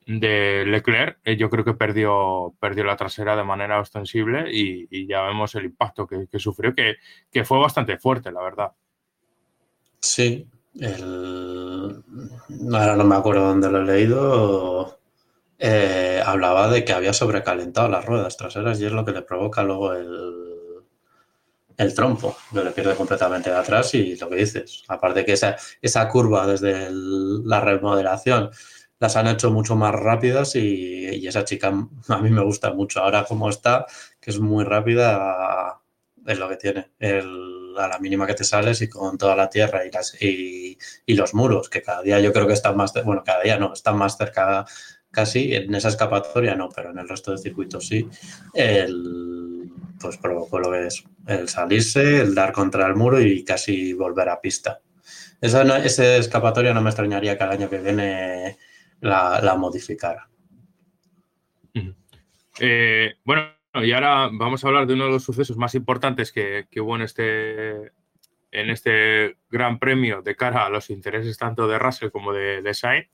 Leclerc, 0.07 1.19
eh, 1.25 1.37
yo 1.37 1.49
creo 1.49 1.65
que 1.65 1.75
perdió, 1.75 2.55
perdió 2.61 2.85
la 2.85 2.97
trasera 2.97 3.37
de 3.37 3.45
manera 3.45 3.81
ostensible 3.81 4.51
y, 4.51 5.07
ya 5.07 5.23
vemos 5.23 5.55
el 5.55 5.67
impacto 5.67 6.07
que, 6.07 6.39
sufrió, 6.39 6.75
que, 6.75 7.45
fue 7.45 7.59
bastante 7.59 7.99
fuerte, 7.99 8.33
la 8.33 8.43
verdad. 8.43 8.73
Sí, 10.01 10.47
el... 10.81 12.03
ahora 12.73 12.97
no 12.97 13.05
me 13.05 13.17
acuerdo 13.17 13.47
dónde 13.47 13.71
lo 13.71 13.81
he 13.81 13.85
leído. 13.85 14.99
Eh, 15.59 16.23
hablaba 16.25 16.69
de 16.69 16.85
que 16.85 16.93
había 16.93 17.13
sobrecalentado 17.13 17.89
las 17.89 18.05
ruedas 18.05 18.37
traseras 18.37 18.81
y 18.81 18.87
es 18.87 18.93
lo 18.93 19.05
que 19.05 19.13
le 19.13 19.23
provoca 19.23 19.63
luego 19.63 19.95
el, 19.95 20.45
el 21.77 21.95
trompo, 21.95 22.37
que 22.53 22.65
le 22.65 22.71
pierde 22.73 22.95
completamente 22.95 23.51
de 23.51 23.57
atrás 23.57 23.95
y 23.95 24.17
lo 24.17 24.29
que 24.29 24.37
dices, 24.37 24.85
aparte 24.89 25.25
que 25.25 25.33
esa, 25.33 25.57
esa 25.81 26.09
curva 26.09 26.47
desde 26.47 26.89
la 26.91 27.61
remodelación 27.61 28.51
las 28.99 29.17
han 29.17 29.29
hecho 29.29 29.51
mucho 29.51 29.77
más 29.77 29.95
rápidas 29.95 30.57
y, 30.57 31.09
y, 31.17 31.27
esa 31.27 31.45
chica 31.45 31.69
a 32.09 32.19
mí 32.19 32.31
me 32.31 32.43
gusta 32.43 32.73
mucho. 32.73 33.01
Ahora 33.01 33.25
como 33.25 33.49
está, 33.49 33.87
que 34.21 34.31
es 34.31 34.41
muy 34.41 34.65
rápida, 34.65 35.81
es 36.27 36.39
lo 36.39 36.49
que 36.49 36.57
tiene. 36.57 36.91
El, 36.99 37.54
a 37.79 37.89
la 37.89 37.99
mínima 37.99 38.27
que 38.27 38.35
te 38.35 38.45
sales 38.45 38.81
y 38.83 38.89
con 38.89 39.19
toda 39.19 39.37
la 39.37 39.49
tierra 39.49 39.85
y, 39.85 39.91
las, 39.91 40.21
y, 40.21 40.79
los 41.15 41.35
muros, 41.35 41.69
que 41.69 41.83
cada 41.83 42.03
día 42.03 42.21
yo 42.21 42.33
creo 42.33 42.47
que 42.47 42.53
están 42.53 42.77
más, 42.77 42.93
bueno, 43.05 43.23
cada 43.25 43.43
día 43.43 43.59
no, 43.59 43.73
están 43.73 43.97
más 43.97 44.17
cerca 44.17 44.65
casi, 45.11 45.55
en 45.55 45.75
esa 45.75 45.89
escapatoria 45.89 46.55
no, 46.55 46.69
pero 46.69 46.91
en 46.91 46.99
el 46.99 47.09
resto 47.09 47.31
del 47.31 47.41
circuito 47.41 47.81
sí, 47.81 48.09
el, 48.53 49.71
pues 50.01 50.17
provocó 50.17 50.59
lo 50.59 50.73
que 50.73 50.87
es 50.87 51.05
el 51.27 51.49
salirse, 51.49 52.21
el 52.21 52.35
dar 52.35 52.53
contra 52.53 52.87
el 52.87 52.95
muro 52.95 53.21
y 53.21 53.45
casi 53.45 53.93
volver 53.93 54.29
a 54.29 54.41
pista. 54.41 54.81
Esa, 55.41 55.63
esa 55.79 56.17
escapatoria 56.17 56.75
no 56.75 56.81
me 56.81 56.91
extrañaría 56.91 57.37
que 57.37 57.45
el 57.45 57.51
año 57.51 57.71
que 57.71 57.79
viene 57.79 58.59
la, 59.01 59.41
la 59.43 59.57
modificara. 59.57 60.29
Eh, 62.61 63.15
bueno, 63.25 63.43
y 63.83 63.93
ahora 63.93 64.31
vamos 64.33 64.65
a 64.65 64.69
hablar 64.69 64.87
de 64.87 64.95
uno 64.95 65.07
de 65.07 65.11
los 65.11 65.25
sucesos 65.25 65.57
más 65.57 65.75
importantes 65.75 66.31
que, 66.31 66.67
que 66.71 66.81
hubo 66.81 66.95
en 66.97 67.03
este, 67.03 67.93
en 68.53 68.71
este 68.71 69.37
gran 69.51 69.79
premio 69.79 70.23
de 70.23 70.37
cara 70.37 70.65
a 70.65 70.71
los 70.71 70.91
intereses 70.91 71.37
tanto 71.37 71.67
de 71.67 71.79
Russell 71.79 72.11
como 72.11 72.33
de, 72.33 72.63
de 72.63 72.75
Sainz, 72.75 73.09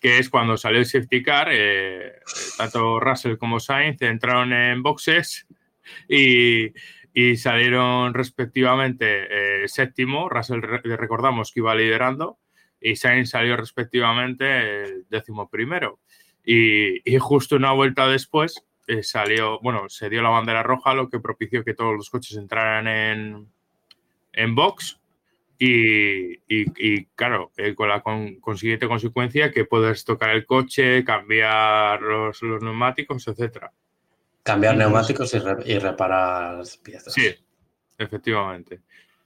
que 0.00 0.18
es 0.18 0.28
cuando 0.28 0.58
salió 0.58 0.80
el 0.80 0.86
safety 0.86 1.22
car, 1.22 1.48
eh, 1.50 2.20
tanto 2.58 3.00
Russell 3.00 3.38
como 3.38 3.60
Sainz 3.60 4.02
entraron 4.02 4.52
en 4.52 4.82
boxes 4.82 5.46
y, 6.06 6.72
y 7.14 7.36
salieron 7.36 8.12
respectivamente 8.12 9.62
eh, 9.64 9.68
séptimo, 9.68 10.28
Russell 10.28 10.60
recordamos 10.60 11.50
que 11.50 11.60
iba 11.60 11.74
liderando 11.74 12.38
y 12.78 12.96
Sainz 12.96 13.30
salió 13.30 13.56
respectivamente 13.56 14.82
el 14.84 15.06
décimo 15.08 15.48
primero. 15.48 16.00
Y, 16.44 17.10
y 17.10 17.18
justo 17.18 17.56
una 17.56 17.72
vuelta 17.72 18.06
después 18.06 18.66
eh, 18.86 19.02
salió, 19.02 19.60
bueno, 19.60 19.88
se 19.88 20.10
dio 20.10 20.20
la 20.20 20.28
bandera 20.28 20.62
roja, 20.62 20.92
lo 20.92 21.08
que 21.08 21.18
propició 21.18 21.64
que 21.64 21.74
todos 21.74 21.94
los 21.94 22.10
coches 22.10 22.36
entraran 22.36 22.86
en, 22.86 23.48
en 24.32 24.54
box 24.54 25.00
y, 25.58 26.40
y, 26.46 27.04
claro, 27.14 27.50
eh, 27.56 27.74
con 27.74 27.88
la 27.88 28.02
con, 28.02 28.40
consiguiente 28.40 28.86
consecuencia 28.86 29.50
que 29.50 29.64
puedes 29.64 30.04
tocar 30.04 30.30
el 30.30 30.44
coche, 30.44 31.02
cambiar 31.04 32.02
los, 32.02 32.42
los 32.42 32.62
neumáticos, 32.62 33.26
etcétera. 33.26 33.72
Cambiar 34.42 34.76
neumáticos 34.76 35.32
y, 35.32 35.38
re, 35.38 35.56
y, 35.64 35.78
reparar 35.78 36.62
piezas. 36.82 37.14
Sí, 37.14 37.34
efectivamente. 37.96 38.80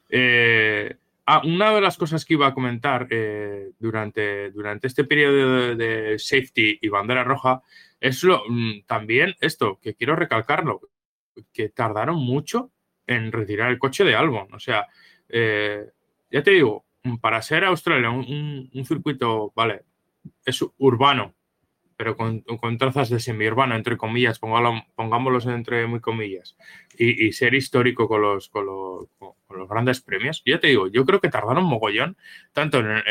Eh, 0.08 0.94
ah, 1.26 1.42
una 1.44 1.74
de 1.74 1.80
las 1.80 1.96
cosas 1.96 2.24
que 2.24 2.34
iba 2.34 2.46
a 2.46 2.54
comentar 2.54 3.08
durante, 3.80 4.52
durante 4.52 4.86
este 4.86 5.02
periodo 5.02 5.74
de, 5.74 5.74
de, 5.74 6.18
safety 6.20 6.78
y 6.80 6.88
bandera 6.88 7.24
roja 7.24 7.62
es 8.00 8.22
lo, 8.22 8.42
mm, 8.48 8.82
también 8.86 9.34
esto, 9.40 9.78
que 9.80 9.94
quiero 9.94 10.16
recalcarlo, 10.16 10.80
que 11.52 11.68
tardaron 11.68 12.16
mucho 12.16 12.70
en 13.06 13.32
retirar 13.32 13.70
el 13.70 13.78
coche 13.78 14.04
de 14.04 14.14
Albon. 14.14 14.52
O 14.54 14.60
sea, 14.60 14.86
eh, 15.28 15.86
ya 16.30 16.42
te 16.42 16.52
digo, 16.52 16.84
para 17.20 17.42
ser 17.42 17.64
Australia 17.64 18.10
un, 18.10 18.20
un, 18.20 18.70
un, 18.72 18.84
circuito, 18.84 19.52
vale, 19.54 19.82
es 20.44 20.64
urbano, 20.78 21.34
pero 21.96 22.16
con, 22.16 22.40
con 22.42 22.78
trazas 22.78 23.08
de 23.10 23.18
semi-urbano, 23.18 23.74
entre 23.74 23.96
comillas, 23.96 24.38
pongalo, 24.38 24.84
pongámoslos 24.94 25.46
entre 25.46 25.86
muy 25.86 26.00
comillas, 26.00 26.56
y, 26.96 27.32
ser 27.32 27.54
histórico 27.54 28.08
con 28.08 28.22
los, 28.22 28.48
con, 28.48 28.66
los, 28.66 29.68
grandes 29.68 30.00
premios. 30.00 30.42
Ya 30.46 30.60
te 30.60 30.68
digo, 30.68 30.86
yo 30.88 31.04
creo 31.04 31.20
que 31.20 31.28
tardaron 31.28 31.64
mogollón, 31.64 32.16
tanto 32.52 32.78
en, 32.78 33.02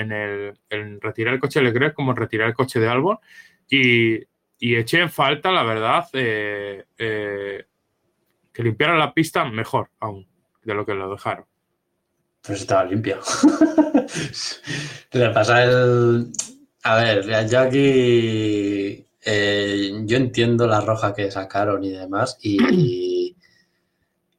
en 0.70 1.02
retirar 1.02 1.34
el 1.34 1.40
coche 1.42 1.60
de 1.60 1.66
Leclerc 1.66 1.94
como 1.94 2.12
en 2.12 2.18
retirar 2.18 2.48
el 2.48 2.54
coche 2.54 2.80
de 2.80 2.88
Albon, 2.88 3.18
y, 3.70 4.20
y 4.60 4.76
eché 4.76 5.02
en 5.02 5.12
falta, 5.12 5.52
la 5.52 5.64
verdad, 5.64 6.08
eh, 6.14 6.86
eh, 6.98 7.66
que 8.52 8.64
limpiara 8.64 8.98
la 8.98 9.14
pista 9.14 9.46
mejor 9.46 9.90
aún 10.00 10.28
de 10.64 10.74
lo 10.74 10.86
que 10.86 10.94
lo 10.94 11.12
dejaron. 11.12 11.46
Pues 12.42 12.62
estaba 12.62 12.86
limpia. 12.86 13.20
Le 15.12 15.30
pasa 15.34 15.64
el. 15.64 16.32
A 16.84 16.96
ver, 16.96 17.50
yo 17.50 17.60
aquí. 17.60 19.06
Eh, 19.30 19.92
yo 20.06 20.18
entiendo 20.18 20.68
la 20.68 20.80
roja 20.80 21.14
que 21.14 21.30
sacaron 21.30 21.84
y 21.84 21.90
demás. 21.90 22.38
Y, 22.42 23.36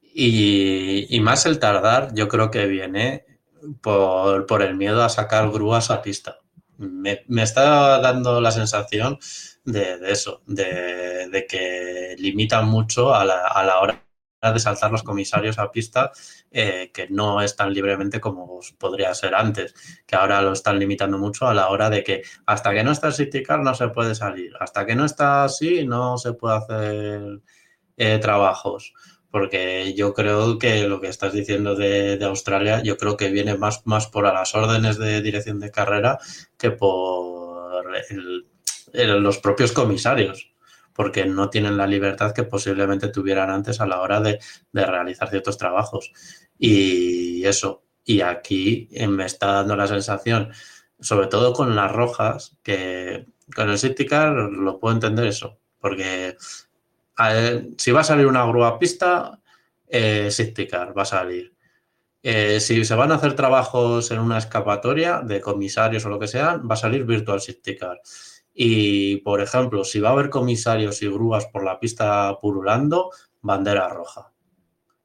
y, 0.02 1.06
y, 1.10 1.20
más 1.20 1.44
el 1.44 1.58
tardar, 1.58 2.14
yo 2.14 2.26
creo 2.28 2.50
que 2.50 2.66
viene 2.66 3.26
por, 3.82 4.46
por 4.46 4.62
el 4.62 4.76
miedo 4.76 5.02
a 5.02 5.10
sacar 5.10 5.50
grúas 5.50 5.90
a 5.90 6.00
pista. 6.00 6.38
Me, 6.78 7.24
me, 7.28 7.42
está 7.42 8.00
dando 8.00 8.40
la 8.40 8.50
sensación 8.50 9.18
de, 9.70 9.98
de 9.98 10.12
eso, 10.12 10.42
de, 10.46 11.46
que 11.48 12.16
limitan 12.18 12.66
mucho 12.68 13.14
a 13.14 13.24
la, 13.24 13.46
a 13.46 13.64
la 13.64 13.80
hora 13.80 14.04
de 14.40 14.60
saltar 14.60 14.90
los 14.90 15.02
comisarios 15.02 15.58
a 15.58 15.70
pista, 15.70 16.12
eh, 16.50 16.90
que 16.94 17.08
no 17.08 17.42
es 17.42 17.56
tan 17.56 17.72
libremente 17.72 18.20
como 18.20 18.60
podría 18.78 19.12
ser 19.14 19.34
antes, 19.34 19.74
que 20.06 20.16
ahora 20.16 20.40
lo 20.42 20.52
están 20.52 20.78
limitando 20.78 21.18
mucho 21.18 21.46
a 21.46 21.54
la 21.54 21.68
hora 21.68 21.90
de 21.90 22.02
que 22.04 22.22
hasta 22.46 22.72
que 22.72 22.84
no 22.84 22.92
está 22.92 23.08
el 23.08 23.42
car 23.46 23.60
no 23.60 23.74
se 23.74 23.88
puede 23.88 24.14
salir, 24.14 24.52
hasta 24.60 24.86
que 24.86 24.94
no 24.94 25.04
está 25.04 25.44
así 25.44 25.84
no 25.84 26.18
se 26.18 26.32
puede 26.34 26.56
hacer 26.56 27.40
eh, 27.96 28.18
trabajos. 28.18 28.94
Porque 29.30 29.92
yo 29.94 30.14
creo 30.14 30.58
que 30.58 30.88
lo 30.88 31.00
que 31.02 31.08
estás 31.08 31.34
diciendo 31.34 31.74
de, 31.74 32.16
de, 32.16 32.24
Australia, 32.24 32.82
yo 32.82 32.96
creo 32.96 33.18
que 33.18 33.28
viene 33.28 33.58
más, 33.58 33.86
más 33.86 34.06
por 34.06 34.24
a 34.24 34.32
las 34.32 34.54
órdenes 34.54 34.96
de 34.98 35.20
dirección 35.20 35.60
de 35.60 35.70
carrera 35.70 36.18
que 36.56 36.70
por 36.70 37.94
el, 38.10 38.47
los 38.92 39.38
propios 39.38 39.72
comisarios 39.72 40.52
porque 40.98 41.24
no 41.26 41.48
tienen 41.48 41.76
la 41.76 41.86
libertad 41.86 42.32
que 42.32 42.42
posiblemente 42.42 43.06
tuvieran 43.06 43.50
antes 43.50 43.80
a 43.80 43.86
la 43.86 44.00
hora 44.00 44.20
de, 44.20 44.40
de 44.72 44.84
realizar 44.84 45.30
ciertos 45.30 45.56
trabajos. 45.56 46.12
Y 46.58 47.44
eso, 47.44 47.84
y 48.04 48.20
aquí 48.20 48.88
me 49.08 49.24
está 49.26 49.52
dando 49.52 49.76
la 49.76 49.86
sensación, 49.86 50.50
sobre 50.98 51.28
todo 51.28 51.52
con 51.52 51.76
las 51.76 51.92
rojas, 51.92 52.56
que 52.64 53.26
con 53.54 53.70
el 53.70 53.78
City 53.78 54.06
Car 54.06 54.32
lo 54.32 54.80
puedo 54.80 54.92
entender 54.92 55.28
eso, 55.28 55.60
porque 55.78 56.36
si 57.76 57.92
va 57.92 58.00
a 58.00 58.04
salir 58.04 58.26
una 58.26 58.44
grúa 58.46 58.78
pista, 58.78 59.40
eh, 59.86 60.30
City 60.32 60.66
Car 60.66 60.98
va 60.98 61.02
a 61.02 61.04
salir. 61.04 61.54
Eh, 62.22 62.58
si 62.58 62.84
se 62.84 62.94
van 62.96 63.12
a 63.12 63.14
hacer 63.14 63.34
trabajos 63.34 64.10
en 64.10 64.18
una 64.18 64.38
escapatoria 64.38 65.20
de 65.20 65.40
comisarios 65.40 66.04
o 66.04 66.08
lo 66.08 66.18
que 66.18 66.26
sea, 66.26 66.56
va 66.56 66.74
a 66.74 66.76
salir 66.76 67.04
Virtual 67.04 67.40
Safety 67.40 67.76
Car. 67.76 68.00
Y, 68.60 69.18
por 69.18 69.40
ejemplo, 69.40 69.84
si 69.84 70.00
va 70.00 70.08
a 70.08 70.12
haber 70.14 70.30
comisarios 70.30 71.00
y 71.02 71.06
grúas 71.06 71.46
por 71.46 71.62
la 71.62 71.78
pista 71.78 72.36
purulando, 72.40 73.12
bandera 73.40 73.88
roja. 73.88 74.32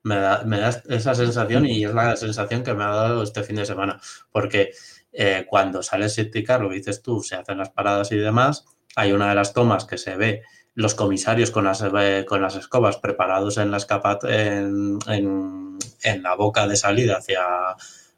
Me 0.01 0.15
da, 0.15 0.43
me 0.43 0.59
da 0.59 0.69
esa 0.89 1.13
sensación 1.13 1.67
y 1.67 1.85
es 1.85 1.93
la 1.93 2.15
sensación 2.15 2.63
que 2.63 2.73
me 2.73 2.83
ha 2.83 2.87
dado 2.87 3.21
este 3.21 3.43
fin 3.43 3.57
de 3.57 3.67
semana. 3.67 4.01
Porque 4.31 4.71
eh, 5.11 5.45
cuando 5.47 5.83
sale 5.83 6.09
City 6.09 6.43
Car, 6.43 6.61
lo 6.61 6.69
dices 6.69 7.03
tú, 7.03 7.21
se 7.21 7.35
hacen 7.35 7.59
las 7.59 7.69
paradas 7.69 8.11
y 8.11 8.17
demás, 8.17 8.65
hay 8.95 9.11
una 9.11 9.29
de 9.29 9.35
las 9.35 9.53
tomas 9.53 9.85
que 9.85 9.99
se 9.99 10.15
ve 10.15 10.41
los 10.73 10.95
comisarios 10.95 11.51
con 11.51 11.65
las, 11.65 11.83
eh, 11.83 12.25
con 12.27 12.41
las 12.41 12.55
escobas 12.55 12.97
preparados 12.97 13.59
en 13.59 13.69
la, 13.69 13.77
escapat 13.77 14.23
en, 14.23 14.97
en, 15.05 15.77
en 16.01 16.23
la 16.23 16.33
boca 16.33 16.67
de 16.67 16.75
salida 16.75 17.17
hacia, 17.17 17.43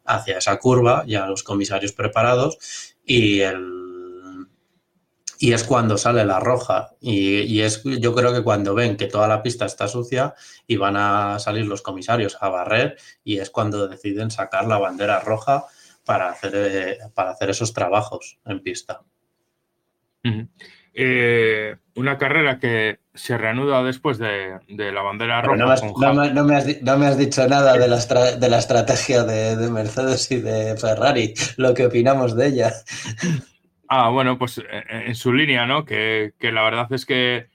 hacia 0.06 0.38
esa 0.38 0.58
curva, 0.60 1.04
ya 1.06 1.28
los 1.28 1.44
comisarios 1.44 1.92
preparados, 1.92 2.58
y 3.04 3.42
el 3.42 3.85
y 5.40 5.54
es 5.54 5.64
cuando 5.64 5.98
sale 5.98 6.26
la 6.26 6.40
roja. 6.40 6.92
Y, 7.02 7.42
y, 7.42 7.62
es, 7.62 7.84
yo 7.84 8.14
creo 8.14 8.34
que 8.34 8.44
cuando 8.44 8.76
ven 8.76 8.98
que 8.98 9.08
toda 9.08 9.28
la 9.28 9.42
pista 9.42 9.66
está 9.66 9.88
sucia 9.88 10.34
y 10.68 10.78
van 10.78 10.96
a 10.98 11.40
salir 11.40 11.66
los 11.66 11.82
comisarios 11.82 12.38
a 12.42 12.50
barrer, 12.50 12.98
y 13.24 13.40
es 13.40 13.50
cuando 13.50 13.88
deciden 13.88 14.32
sacar 14.32 14.68
la 14.68 14.78
bandera 14.78 15.20
roja 15.20 15.66
para 16.06 16.30
hacer, 16.30 16.52
eh, 16.56 16.98
para 17.14 17.32
hacer 17.32 17.50
esos 17.50 17.74
trabajos 17.74 18.40
en 18.46 18.62
pista. 18.62 19.02
Uh 20.24 20.30
-huh. 20.30 20.50
eh, 20.94 21.76
una 21.96 22.18
carrera 22.18 22.60
que 22.60 23.00
se 23.14 23.38
reanuda 23.38 23.84
después 23.84 24.18
de, 24.18 24.60
de 24.68 24.92
la 24.92 25.02
bandera 25.02 25.42
roja. 25.42 25.58
No 25.58 25.68
me, 25.68 25.74
has, 25.74 25.84
no, 25.84 26.14
me, 26.14 26.34
no, 26.34 26.44
me 26.44 26.56
has, 26.56 26.82
no 26.82 26.98
me, 26.98 27.06
has, 27.08 27.18
dicho 27.18 27.48
nada 27.48 27.78
de 27.78 27.88
la, 27.88 27.98
de 27.98 28.50
la 28.50 28.58
estrategia 28.58 29.24
de, 29.24 29.56
de 29.56 29.70
Mercedes 29.70 30.32
y 30.32 30.42
de 30.42 30.76
Ferrari, 30.78 31.34
lo 31.58 31.74
que 31.74 31.86
opinamos 31.86 32.36
de 32.36 32.48
ella. 32.48 32.74
Ah, 33.88 34.10
bueno, 34.10 34.38
pues 34.38 34.58
eh, 34.58 34.84
en 34.90 35.16
su 35.16 35.32
línea, 35.34 35.66
¿no? 35.66 35.86
Que, 35.86 36.34
que 36.40 36.52
la 36.52 36.64
verdad 36.64 36.92
es 36.92 37.06
que 37.06 37.48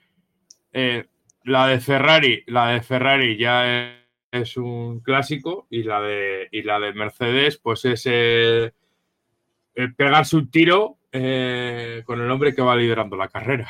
eh, 0.73 1.05
la 1.43 1.67
de 1.67 1.79
Ferrari, 1.79 2.43
la 2.47 2.69
de 2.69 2.81
Ferrari 2.81 3.37
ya 3.37 3.89
es, 3.89 3.95
es, 4.31 4.57
un 4.57 5.01
clásico 5.01 5.67
y 5.69 5.83
la 5.83 6.01
de, 6.01 6.47
y 6.51 6.61
la 6.63 6.79
de 6.79 6.93
Mercedes, 6.93 7.57
pues 7.57 7.83
es 7.85 8.07
eh, 9.75 9.87
pegarse 9.95 10.35
un 10.35 10.51
tiro 10.51 10.97
eh, 11.11 12.03
con 12.05 12.21
el 12.21 12.29
hombre 12.29 12.53
que 12.53 12.61
va 12.61 12.75
liderando 12.75 13.15
la 13.15 13.29
carrera. 13.29 13.69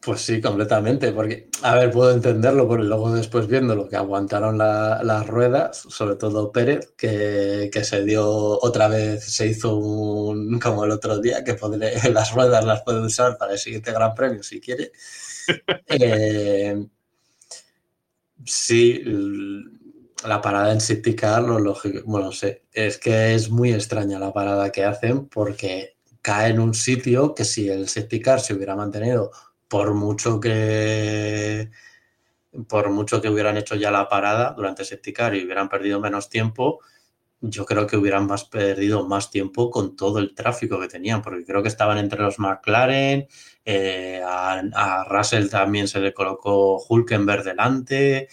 Pues 0.00 0.20
sí, 0.20 0.40
completamente, 0.40 1.10
porque, 1.10 1.48
a 1.62 1.74
ver, 1.74 1.90
puedo 1.90 2.12
entenderlo, 2.12 2.68
porque 2.68 2.84
luego 2.84 3.12
después 3.12 3.48
viendo 3.48 3.74
lo 3.74 3.88
que 3.88 3.96
aguantaron 3.96 4.56
la, 4.56 5.02
las 5.02 5.26
ruedas, 5.26 5.76
sobre 5.76 6.14
todo 6.14 6.52
Pérez, 6.52 6.92
que, 6.96 7.68
que, 7.72 7.82
se 7.82 8.04
dio 8.04 8.24
otra 8.24 8.86
vez, 8.86 9.24
se 9.24 9.48
hizo 9.48 9.76
un, 9.76 10.60
como 10.60 10.84
el 10.84 10.92
otro 10.92 11.18
día, 11.18 11.42
que 11.42 11.54
podré, 11.54 11.94
las 12.12 12.32
ruedas 12.32 12.64
las 12.64 12.82
puede 12.82 13.00
usar 13.00 13.36
para 13.38 13.54
el 13.54 13.58
siguiente 13.58 13.90
Gran 13.92 14.14
Premio 14.14 14.42
si 14.44 14.60
quiere. 14.60 14.92
eh, 15.88 16.86
sí, 18.44 19.02
la 20.24 20.40
parada 20.40 20.72
en 20.72 20.80
City 20.80 21.16
Car, 21.16 21.42
lo 21.42 21.58
lógico, 21.58 22.00
bueno, 22.04 22.30
sé, 22.30 22.62
es 22.72 22.98
que 22.98 23.34
es 23.34 23.50
muy 23.50 23.72
extraña 23.72 24.20
la 24.20 24.32
parada 24.32 24.70
que 24.70 24.84
hacen 24.84 25.26
porque 25.26 25.96
cae 26.22 26.50
en 26.50 26.60
un 26.60 26.72
sitio 26.72 27.34
que 27.34 27.44
si 27.44 27.68
el 27.68 27.88
safety 27.88 28.20
car 28.20 28.40
se 28.40 28.54
hubiera 28.54 28.76
mantenido 28.76 29.32
por 29.72 29.94
mucho 29.94 30.38
que 30.38 31.70
por 32.68 32.90
mucho 32.90 33.22
que 33.22 33.30
hubieran 33.30 33.56
hecho 33.56 33.74
ya 33.74 33.90
la 33.90 34.06
parada 34.06 34.52
durante 34.54 34.84
safety 34.84 35.14
car 35.14 35.34
y 35.34 35.46
hubieran 35.46 35.70
perdido 35.70 35.98
menos 35.98 36.28
tiempo, 36.28 36.80
yo 37.40 37.64
creo 37.64 37.86
que 37.86 37.96
hubieran 37.96 38.26
más 38.26 38.44
perdido 38.44 39.08
más 39.08 39.30
tiempo 39.30 39.70
con 39.70 39.96
todo 39.96 40.18
el 40.18 40.34
tráfico 40.34 40.78
que 40.78 40.88
tenían, 40.88 41.22
porque 41.22 41.46
creo 41.46 41.62
que 41.62 41.70
estaban 41.70 41.96
entre 41.96 42.20
los 42.20 42.38
McLaren, 42.38 43.26
eh, 43.64 44.20
a, 44.22 45.06
Russell 45.08 45.48
también 45.48 45.88
se 45.88 46.00
le 46.00 46.12
colocó 46.12 46.84
Hulkenberg 46.86 47.42
delante, 47.42 48.28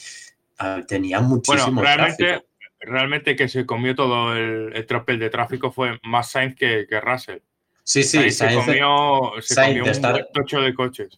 tenía 0.89 1.21
muchísimo 1.21 1.81
realmente, 1.81 2.43
Realmente 2.81 3.37
que 3.37 3.47
se 3.47 3.65
comió 3.65 3.95
todo 3.95 4.35
el, 4.35 4.85
tropel 4.85 5.19
de 5.19 5.29
tráfico 5.29 5.71
fue 5.71 5.99
más 6.03 6.31
Sainz 6.31 6.55
que, 6.55 6.85
Russell. 7.01 7.39
Sí, 7.81 8.03
sí, 8.03 8.29
se 8.29 8.53
comió, 8.53 9.31
se 9.39 9.81
un 9.81 9.91
tocho 10.33 10.59
de 10.59 10.73
coches. 10.73 11.17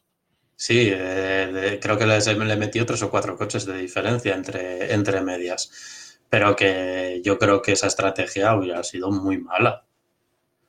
Sí, 0.62 0.92
eh, 0.94 1.80
creo 1.82 1.98
que 1.98 2.06
le 2.06 2.56
metió 2.56 2.86
tres 2.86 3.02
o 3.02 3.10
cuatro 3.10 3.36
coches 3.36 3.66
de 3.66 3.80
diferencia 3.80 4.36
entre, 4.36 4.94
entre 4.94 5.20
medias. 5.22 6.20
Pero 6.30 6.56
que 6.56 7.20
yo 7.24 7.40
creo 7.40 7.64
que 7.64 7.72
esa 7.72 7.88
estrategia 7.88 8.56
hubiera 8.56 8.84
sido 8.84 9.10
muy 9.10 9.40
mala. 9.40 9.88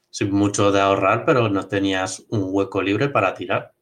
Sin 0.09 0.33
mucho 0.33 0.72
de 0.72 0.81
ahorrar, 0.81 1.26
pero 1.26 1.50
no 1.50 1.68
tenías 1.68 2.24
un 2.31 2.46
hueco 2.46 2.81
libre 2.81 3.11
para 3.11 3.35
tirar. 3.35 3.74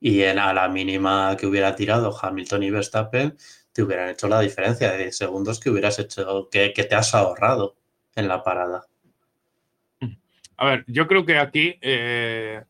Y 0.00 0.22
en, 0.22 0.40
a 0.40 0.52
la 0.52 0.68
mínima 0.68 1.36
que 1.38 1.46
hubiera 1.46 1.76
tirado 1.76 2.12
Hamilton 2.20 2.64
y 2.64 2.70
Verstappen, 2.72 3.36
te 3.72 3.84
hubieran 3.84 4.08
hecho 4.08 4.26
la 4.26 4.40
diferencia 4.40 4.90
de 4.90 5.12
segundos 5.12 5.60
que 5.60 5.70
hubieras 5.70 6.00
hecho, 6.00 6.48
que, 6.50 6.70
te 6.70 6.94
has 6.96 7.14
ahorrado 7.14 7.76
en 8.16 8.26
la 8.26 8.42
parada. 8.42 8.86
A 10.56 10.66
ver, 10.66 10.84
yo 10.88 11.06
creo 11.06 11.24
que 11.24 11.38
aquí 11.38 11.78
eh, 11.80 12.64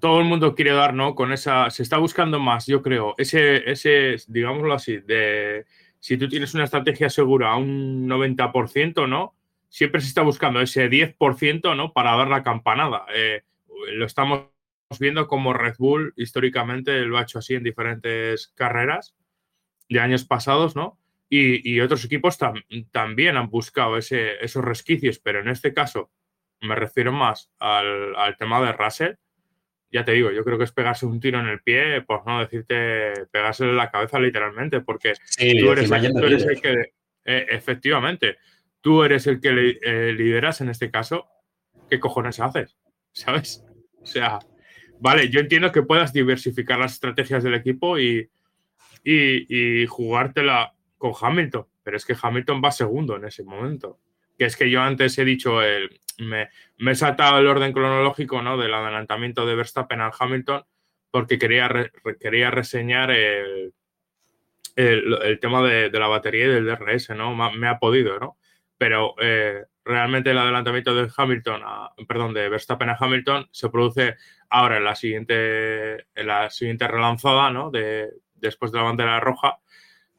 todo 0.00 0.20
el 0.20 0.26
mundo 0.26 0.54
quiere 0.54 0.72
dar, 0.72 0.94
¿no? 0.94 1.14
Con 1.14 1.32
esa, 1.32 1.70
se 1.70 1.82
está 1.82 1.98
buscando 1.98 2.38
más, 2.38 2.66
yo 2.66 2.82
creo, 2.82 3.14
ese, 3.18 3.70
ese, 3.70 4.16
digámoslo 4.28 4.74
así, 4.74 4.98
de 4.98 5.66
si 6.00 6.16
tú 6.16 6.28
tienes 6.28 6.54
una 6.54 6.64
estrategia 6.64 7.10
segura 7.10 7.52
a 7.52 7.56
un 7.56 8.08
90%, 8.08 9.08
¿no? 9.08 9.34
Siempre 9.68 10.00
se 10.00 10.08
está 10.08 10.22
buscando 10.22 10.60
ese 10.60 10.88
10%, 10.88 11.76
¿no? 11.76 11.92
Para 11.92 12.16
dar 12.16 12.28
la 12.28 12.42
campanada. 12.42 13.06
Eh, 13.14 13.42
lo 13.92 14.06
estamos 14.06 14.48
viendo 14.98 15.26
como 15.26 15.52
Red 15.52 15.74
Bull 15.78 16.14
históricamente 16.16 17.00
lo 17.00 17.18
ha 17.18 17.22
hecho 17.22 17.38
así 17.38 17.54
en 17.54 17.62
diferentes 17.62 18.48
carreras 18.48 19.14
de 19.88 20.00
años 20.00 20.24
pasados, 20.24 20.76
¿no? 20.76 20.98
Y, 21.30 21.78
otros 21.80 22.06
equipos 22.06 22.38
también 22.90 23.36
han 23.36 23.50
buscado 23.50 23.98
ese, 23.98 24.42
esos 24.42 24.64
resquicios, 24.64 25.18
pero 25.18 25.40
en 25.40 25.48
este 25.48 25.74
caso 25.74 26.10
me 26.62 26.74
refiero 26.74 27.12
más 27.12 27.50
al, 27.58 28.36
tema 28.38 28.62
de 28.62 28.72
Russell. 28.72 29.14
Ya 29.90 30.04
te 30.04 30.12
digo, 30.12 30.30
yo 30.30 30.44
creo 30.44 30.58
que 30.58 30.64
es 30.64 30.72
pegarse 30.72 31.06
un 31.06 31.18
tiro 31.18 31.40
en 31.40 31.46
el 31.46 31.60
pie, 31.60 32.02
pues 32.02 32.20
no 32.26 32.40
decirte 32.40 33.26
pegarse 33.30 33.64
en 33.64 33.76
la 33.76 33.90
cabeza 33.90 34.18
literalmente, 34.18 34.80
porque 34.80 35.14
tú, 35.14 35.72
eres, 35.72 35.90
el 35.90 36.60
que, 36.60 36.92
eh, 37.24 37.46
efectivamente, 37.50 38.36
tú 38.80 39.02
eres 39.02 39.26
el 39.26 39.40
que 39.40 39.78
eh, 39.82 40.12
lideras 40.12 40.60
en 40.60 40.68
este 40.68 40.90
caso. 40.90 41.28
¿Qué 41.88 41.98
cojones 41.98 42.38
haces? 42.40 42.76
¿Sabes? 43.12 43.64
O 44.00 44.06
sea, 44.06 44.38
vale, 45.00 45.30
yo 45.30 45.40
entiendo 45.40 45.72
que 45.72 45.82
puedas 45.82 46.12
diversificar 46.12 46.78
las 46.78 46.92
estrategias 46.94 47.42
del 47.42 47.54
equipo 47.54 47.98
y, 47.98 48.30
y, 49.04 49.86
jugártela 49.86 50.74
con 50.96 51.12
Hamilton. 51.18 51.66
Pero 51.82 51.96
es 51.96 52.04
que 52.04 52.16
Hamilton 52.20 52.60
va 52.62 52.70
segundo 52.70 53.16
en 53.16 53.24
ese 53.24 53.42
momento. 53.42 53.98
Que 54.38 54.44
es 54.44 54.56
que 54.56 54.70
yo 54.70 54.80
antes 54.80 55.18
he 55.18 55.24
dicho, 55.24 55.58
me, 56.18 56.48
me, 56.78 56.92
he 56.92 56.94
saltado 56.94 57.38
el 57.38 57.46
orden 57.46 57.72
cronológico 57.72 58.40
¿no? 58.40 58.56
del 58.56 58.72
adelantamiento 58.72 59.44
de 59.44 59.56
Verstappen 59.56 60.00
al 60.00 60.12
Hamilton 60.18 60.64
porque 61.10 61.38
quería, 61.38 61.68
quería 62.20 62.50
reseñar 62.50 63.10
el, 63.10 63.72
el, 64.76 65.40
tema 65.40 65.62
de, 65.62 65.90
la 65.90 66.06
batería 66.06 66.44
y 66.44 66.48
del 66.48 66.66
DRS, 66.66 67.10
¿no? 67.10 67.34
Me 67.34 67.66
ha 67.66 67.78
podido, 67.78 68.18
¿no? 68.18 68.38
Pero 68.76 69.14
eh, 69.20 69.64
realmente 69.84 70.30
el 70.30 70.38
adelantamiento 70.38 70.94
de 70.94 71.10
Hamilton, 71.14 71.62
perdón, 72.06 72.34
de 72.34 72.48
Verstappen 72.48 72.90
a 72.90 72.96
Hamilton 72.98 73.48
se 73.50 73.70
produce 73.70 74.16
ahora 74.50 74.76
en 74.76 74.84
la 74.84 74.94
siguiente, 74.94 76.06
en 76.14 76.26
la 76.26 76.50
siguiente 76.50 76.86
relanzada, 76.86 77.50
¿no? 77.50 77.70
De, 77.70 78.08
después 78.34 78.70
de 78.70 78.78
la 78.78 78.84
bandera 78.84 79.18
roja, 79.18 79.58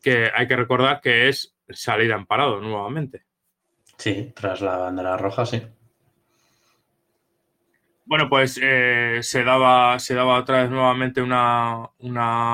que 0.02 0.30
hay 0.34 0.48
que 0.48 0.56
recordar 0.56 1.02
que 1.02 1.30
es 1.30 1.56
salir 1.70 2.12
en 2.12 2.26
parado 2.26 2.60
nuevamente. 2.60 3.24
Sí, 4.00 4.32
tras 4.34 4.62
la 4.62 4.78
bandera 4.78 5.18
roja, 5.18 5.46
sí. 5.46 5.62
Bueno, 8.06 8.30
pues 8.30 8.58
eh, 8.64 9.20
se, 9.22 9.44
daba, 9.44 10.00
se 10.00 10.16
daba 10.16 10.40
otra 10.40 10.62
vez 10.64 10.72
nuevamente 10.72 11.22
una, 11.22 11.92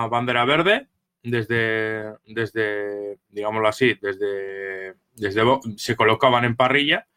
bandera 0.10 0.44
verde 0.44 0.88
desde, 1.22 2.16
desde, 2.26 3.20
digámoslo 3.30 3.68
así, 3.68 3.98
desde, 4.02 4.96
desde 5.14 5.44
se 5.78 5.96
colocaban 5.96 6.46
en 6.46 6.56
parrilla 6.56 7.08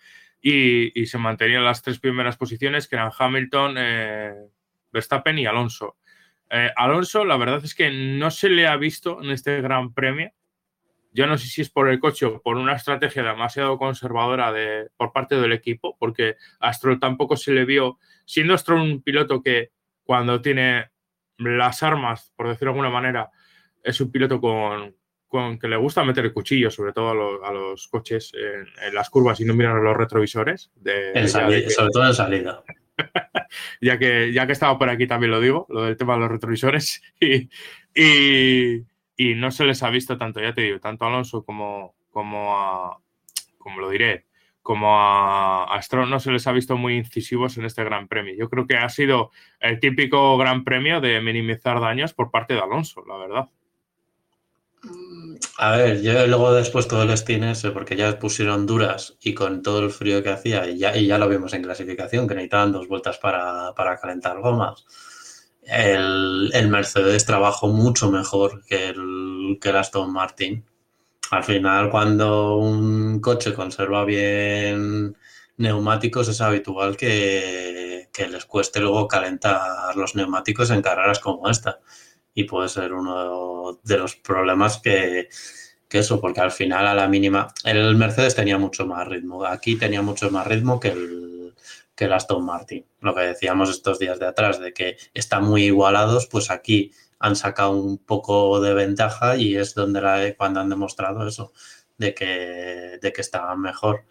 y, 0.42 1.06
se 1.06 1.16
mantenían 1.16 1.64
las 1.64 1.82
tres 1.82 1.98
primeras 1.98 2.36
posiciones 2.36 2.86
que 2.86 2.96
eran 2.96 3.10
Hamilton, 3.18 3.74
eh, 3.78 4.34
Verstappen 4.92 5.38
y 5.38 5.46
Alonso. 5.46 5.96
Eh, 6.50 6.70
Alonso, 6.76 7.24
la 7.24 7.38
verdad 7.38 7.64
es 7.64 7.74
que 7.74 7.90
no 7.90 8.30
se 8.30 8.50
le 8.50 8.66
ha 8.66 8.76
visto 8.76 9.22
en 9.22 9.30
este 9.30 9.62
gran 9.62 9.94
premio. 9.94 10.32
Yo 11.10 11.26
no 11.26 11.38
sé 11.38 11.46
si 11.46 11.62
es 11.62 11.70
por 11.70 11.88
el 11.88 12.00
coche 12.00 12.26
o 12.26 12.42
por 12.42 12.56
una 12.56 12.74
estrategia 12.74 13.22
demasiado 13.22 13.78
conservadora 13.78 14.52
de, 14.52 14.88
por 14.96 15.12
parte 15.12 15.36
del 15.36 15.52
equipo, 15.52 15.96
porque 15.98 16.36
a 16.60 16.72
Stroll 16.72 17.00
tampoco 17.00 17.36
se 17.36 17.52
le 17.52 17.64
vio, 17.64 17.98
siendo 18.24 18.56
Stroll 18.56 18.80
un 18.80 19.02
piloto 19.02 19.42
que 19.42 19.70
cuando 20.04 20.40
tiene 20.40 20.90
las 21.38 21.82
armas, 21.82 22.32
por 22.36 22.48
decirlo 22.48 22.72
de 22.72 22.78
alguna 22.78 22.90
manera, 22.90 23.30
es 23.82 24.00
un 24.00 24.10
piloto 24.10 24.40
con, 24.40 25.58
que 25.58 25.68
le 25.68 25.76
gusta 25.76 26.04
meter 26.04 26.24
el 26.24 26.32
cuchillo, 26.32 26.70
sobre 26.70 26.92
todo 26.92 27.44
a, 27.44 27.52
los 27.52 27.88
coches 27.88 28.32
en, 28.34 28.94
las 28.94 29.10
curvas 29.10 29.40
y 29.40 29.44
no 29.44 29.54
mirar 29.54 29.76
los 29.76 29.96
retrovisores. 29.96 30.70
sobre 31.26 31.62
todo 31.92 32.06
en 32.06 32.14
salida. 32.14 32.62
ya, 33.80 33.98
que, 33.98 34.32
ya 34.32 34.46
que 34.46 34.52
estaba 34.52 34.78
por 34.78 34.88
aquí 34.88 35.06
también 35.06 35.30
lo 35.30 35.40
digo, 35.40 35.66
lo 35.68 35.84
del 35.84 35.96
tema 35.96 36.14
de 36.14 36.20
los 36.20 36.30
retrovisores. 36.30 37.02
Y, 37.20 37.48
y, 37.94 38.84
no 39.18 39.50
se 39.50 39.64
les 39.64 39.82
ha 39.82 39.90
visto 39.90 40.16
tanto, 40.16 40.40
ya 40.40 40.54
te 40.54 40.62
digo, 40.62 40.80
tanto 40.80 41.04
a 41.04 41.08
Alonso 41.08 41.44
como, 41.44 41.94
como 42.10 42.56
a, 42.56 43.00
como 43.58 43.80
lo 43.80 43.90
diré, 43.90 44.26
como 44.62 44.98
a, 44.98 45.64
a 45.64 45.80
no 46.06 46.20
se 46.20 46.30
les 46.30 46.46
ha 46.46 46.52
visto 46.52 46.76
muy 46.76 46.96
incisivos 46.96 47.58
en 47.58 47.64
este 47.64 47.84
Gran 47.84 48.08
Premio. 48.08 48.34
Yo 48.36 48.48
creo 48.48 48.66
que 48.66 48.76
ha 48.76 48.88
sido 48.88 49.30
el 49.60 49.80
típico 49.80 50.36
Gran 50.38 50.64
Premio 50.64 51.00
de 51.00 51.20
minimizar 51.20 51.80
daños 51.80 52.14
por 52.14 52.30
parte 52.30 52.54
de 52.54 52.60
Alonso, 52.60 53.04
la 53.06 53.16
verdad. 53.16 53.48
A 55.58 55.76
ver, 55.76 56.02
yo 56.02 56.26
luego 56.26 56.52
después 56.52 56.86
todo 56.86 57.02
el 57.02 57.24
tienes 57.24 57.62
porque 57.74 57.96
ya 57.96 58.18
pusieron 58.18 58.66
duras 58.66 59.16
y 59.20 59.34
con 59.34 59.62
todo 59.62 59.80
el 59.80 59.90
frío 59.90 60.22
que 60.22 60.30
hacía, 60.30 60.68
y 60.68 60.78
ya, 60.78 60.96
y 60.96 61.06
ya 61.06 61.18
lo 61.18 61.28
vimos 61.28 61.52
en 61.52 61.62
clasificación, 61.62 62.28
que 62.28 62.34
necesitaban 62.34 62.72
dos 62.72 62.86
vueltas 62.88 63.18
para, 63.18 63.74
calentar 64.00 64.40
gomas. 64.40 64.86
El, 65.68 66.50
el, 66.54 66.68
Mercedes 66.68 67.26
trabajó 67.26 67.68
mucho 67.68 68.10
mejor 68.10 68.64
que 68.64 68.88
el, 68.88 69.58
que 69.60 69.68
el 69.68 69.76
Aston 69.76 70.12
Martin. 70.12 70.64
Al 71.30 71.44
final, 71.44 71.90
cuando 71.90 72.56
un 72.56 73.20
coche 73.20 73.52
conserva 73.54 74.04
bien 74.04 75.16
neumáticos, 75.58 76.28
es 76.28 76.40
habitual 76.40 76.96
que, 76.96 78.08
que 78.12 78.28
les 78.28 78.46
cueste 78.46 78.80
luego 78.80 79.06
calentar 79.06 79.94
los 79.96 80.14
neumáticos 80.14 80.70
en 80.70 80.82
carreras 80.82 81.18
como 81.18 81.48
esta 81.50 81.80
y 82.38 82.44
puede 82.44 82.68
ser 82.68 82.92
uno 82.92 83.80
de 83.82 83.98
los 83.98 84.14
problemas 84.14 84.78
que, 84.78 85.28
eso, 85.90 86.20
porque 86.20 86.40
al 86.40 86.52
final 86.52 86.86
a 86.86 86.94
la 86.94 87.08
mínima, 87.08 87.48
el 87.64 87.96
Mercedes 87.96 88.36
tenía 88.36 88.58
mucho 88.58 88.86
más 88.86 89.08
ritmo, 89.08 89.44
aquí 89.44 89.76
tenía 89.76 90.02
mucho 90.02 90.30
más 90.30 90.46
ritmo 90.46 90.78
que 90.78 90.88
el, 90.88 91.37
que 91.98 92.04
el 92.04 92.12
Aston 92.12 92.44
Martin. 92.44 92.86
Lo 93.00 93.12
que 93.12 93.22
decíamos 93.22 93.70
estos 93.70 93.98
días 93.98 94.20
de 94.20 94.26
atrás, 94.26 94.60
de 94.60 94.72
que 94.72 94.96
están 95.14 95.42
muy 95.42 95.64
igualados, 95.64 96.28
pues 96.28 96.48
aquí 96.48 96.92
han 97.18 97.34
sacado 97.34 97.72
un 97.72 97.98
poco 97.98 98.60
de 98.60 98.72
ventaja 98.72 99.36
y 99.36 99.56
es 99.56 99.74
donde 99.74 100.00
la, 100.00 100.32
cuando 100.36 100.60
han 100.60 100.68
demostrado 100.68 101.26
eso, 101.26 101.52
de 101.96 102.14
que, 102.14 103.00
de 103.02 103.12
que 103.12 103.20
estaban 103.20 103.60
mejor 103.60 104.04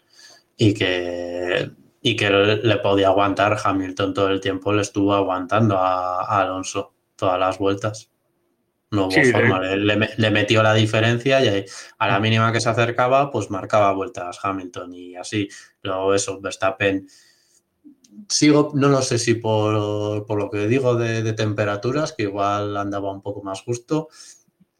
y 0.58 0.74
que, 0.74 1.70
y 2.02 2.14
que 2.14 2.28
le 2.28 2.76
podía 2.76 3.06
aguantar 3.06 3.56
Hamilton 3.64 4.12
todo 4.12 4.28
el 4.28 4.42
tiempo, 4.42 4.74
le 4.74 4.82
estuvo 4.82 5.14
aguantando 5.14 5.78
a 5.78 6.42
Alonso 6.42 6.92
todas 7.16 7.40
las 7.40 7.56
vueltas. 7.56 8.10
No 8.90 9.06
hubo 9.06 9.32
forma. 9.32 9.60
Le, 9.60 10.30
metió 10.30 10.62
la 10.62 10.74
diferencia 10.74 11.42
y 11.42 11.64
a 11.98 12.08
la 12.08 12.20
mínima 12.20 12.52
que 12.52 12.60
se 12.60 12.68
acercaba, 12.68 13.30
pues 13.30 13.50
marcaba 13.50 13.92
vueltas 13.92 14.38
Hamilton 14.42 14.94
y 14.94 15.16
así. 15.16 15.48
Luego 15.82 16.14
eso, 16.14 16.40
Verstappen. 16.40 17.06
Sigo, 18.28 18.72
no 18.74 18.88
lo 18.88 19.02
sé 19.02 19.18
si 19.18 19.34
por, 19.34 19.74
lo 20.28 20.50
que 20.50 20.66
digo 20.66 20.94
de, 20.94 21.32
temperaturas, 21.34 22.12
que 22.12 22.24
igual 22.24 22.76
andaba 22.76 23.12
un 23.12 23.22
poco 23.22 23.42
más 23.42 23.60
justo, 23.62 24.08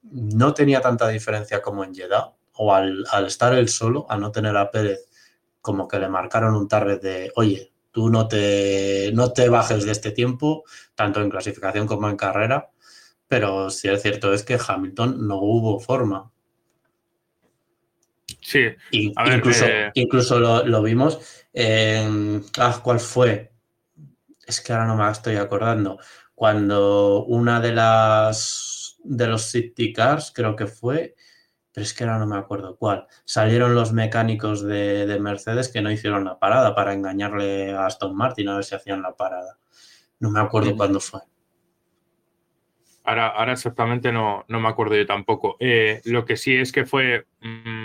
no 0.03 0.55
tenía 0.55 0.81
tanta 0.81 1.09
diferencia 1.09 1.61
como 1.61 1.85
en 1.85 1.94
Jeddah, 1.94 2.33
o 2.55 2.74
al, 2.74 3.05
estar 3.27 3.55
él 3.55 3.68
solo, 3.68 4.07
a 4.09 4.16
no 4.16 4.33
tener 4.33 4.57
a 4.57 4.70
Pérez, 4.70 5.07
como 5.61 5.87
que 5.87 5.98
le 5.98 6.09
marcaron 6.09 6.57
un 6.57 6.66
target 6.66 7.01
de, 7.01 7.33
oye, 7.37 7.72
Tú 7.90 8.11
no 8.11 8.29
te, 8.29 9.11
no 9.12 9.33
te 9.33 9.48
bajes 9.48 9.85
de 9.85 9.92
este 9.92 10.12
tiempo, 10.12 10.64
tanto 10.94 11.20
en 11.20 11.31
clasificación 11.31 11.87
como 11.87 12.09
en 12.09 12.16
carrera, 12.16 12.70
pero 13.27 13.70
sí 13.70 13.88
es 13.88 14.03
cierto 14.03 14.33
es 14.33 14.44
que 14.44 14.59
Hamilton 14.64 15.27
no 15.27 15.38
hubo 15.38 15.81
forma. 15.81 16.31
Sí, 18.40 18.61
incluso, 18.92 19.66
eh, 19.66 19.90
incluso 19.94 20.38
lo, 20.38 20.83
vimos 20.83 21.38
en. 21.52 22.44
Ah, 22.58 22.80
¿cuál 22.82 23.00
fue? 23.00 23.52
Es 24.46 24.61
que 24.61 24.72
ahora 24.72 24.87
no 24.87 24.96
me 24.96 25.11
estoy 25.11 25.37
acordando. 25.37 25.98
Cuando 26.34 27.24
una 27.24 27.61
de 27.61 27.72
las 27.72 28.98
de 29.04 29.26
los 29.26 29.42
safety 29.42 29.92
cars, 29.92 30.32
creo 30.34 30.54
que 30.54 30.66
fue, 30.66 31.14
pero 31.72 31.84
es 31.84 31.94
que 31.94 32.04
ahora 32.04 32.18
no 32.18 32.26
me 32.26 32.37
acuerdo 32.37 32.76
cuál. 32.76 33.06
Salieron 33.24 33.74
los 33.74 33.92
mecánicos 33.92 34.62
de, 34.62 35.18
Mercedes 35.20 35.68
que 35.68 35.80
no 35.80 35.90
hicieron 35.90 36.24
la 36.24 36.38
parada 36.38 36.74
para 36.74 36.92
engañarle 36.92 37.72
a 37.72 37.87
Aston 37.87 38.16
Martin 38.16 38.48
a 38.48 38.56
ver 38.56 38.64
si 38.64 38.74
hacían 38.74 39.02
la 39.02 39.14
parada. 39.14 39.58
No 40.20 40.30
me 40.30 40.40
acuerdo 40.40 40.76
cuándo 40.76 41.00
fue. 41.00 41.20
Ahora, 43.04 43.28
ahora 43.28 43.52
exactamente 43.52 44.12
no, 44.12 44.44
no, 44.48 44.61
me 44.61 44.68
acuerdo 44.68 44.96
yo 44.96 45.06
tampoco. 45.06 45.56
Eh, 45.61 46.02
lo 46.04 46.24
que 46.26 46.37
sí 46.37 46.54
es 46.54 46.72
que 46.72 46.84
fue, 46.84 47.26
mm, 47.40 47.77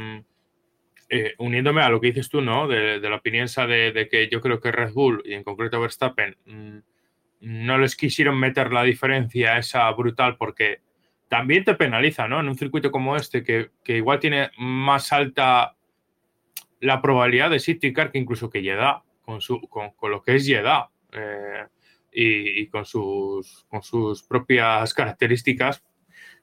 eh, 1.16 1.36
uniéndome 1.38 1.84
a 1.84 1.90
lo 1.90 2.02
que 2.02 2.08
dices 2.08 2.28
tú, 2.28 2.42
¿no? 2.42 2.68
De, 2.68 3.00
la 3.00 3.18
opinión 3.18 3.46
de, 3.46 3.92
de, 3.92 4.10
que 4.10 4.28
yo 4.30 4.42
creo 4.42 4.60
que 4.60 4.72
Red 4.72 4.94
Bull 4.94 5.22
y 5.24 5.34
en 5.34 5.44
concreto 5.44 5.80
Verstappen 5.80 6.36
mm, 6.44 6.78
no 7.42 7.78
les 7.78 7.96
quisieron 7.96 8.40
meter 8.40 8.74
la 8.74 8.82
diferencia 8.82 9.60
esa 9.60 9.92
brutal 9.92 10.38
porque 10.38 10.82
también 11.28 11.64
te 11.66 11.76
penaliza, 11.76 12.28
¿no? 12.28 12.40
En 12.40 12.48
un 12.48 12.58
circuito 12.58 12.90
como 12.90 13.16
este, 13.16 13.44
que, 13.44 13.70
igual 13.86 14.20
tiene 14.20 14.50
más 14.58 15.14
alta 15.14 15.76
la 16.80 17.00
probabilidad 17.00 17.52
de 17.52 17.60
City 17.60 17.94
Car 17.94 18.12
que 18.12 18.18
incluso 18.18 18.50
que 18.50 18.64
Jeddah, 18.64 19.04
con, 19.22 19.40
su, 19.40 19.62
con, 19.70 19.94
lo 20.10 20.24
que 20.24 20.38
es 20.38 20.48
Jeddah 20.48 20.90
eh, 21.12 21.68
y, 22.12 22.66
con, 22.70 22.86
sus, 22.86 23.66
con 23.70 23.84
sus 23.84 24.24
propias 24.24 24.96
características. 24.96 25.84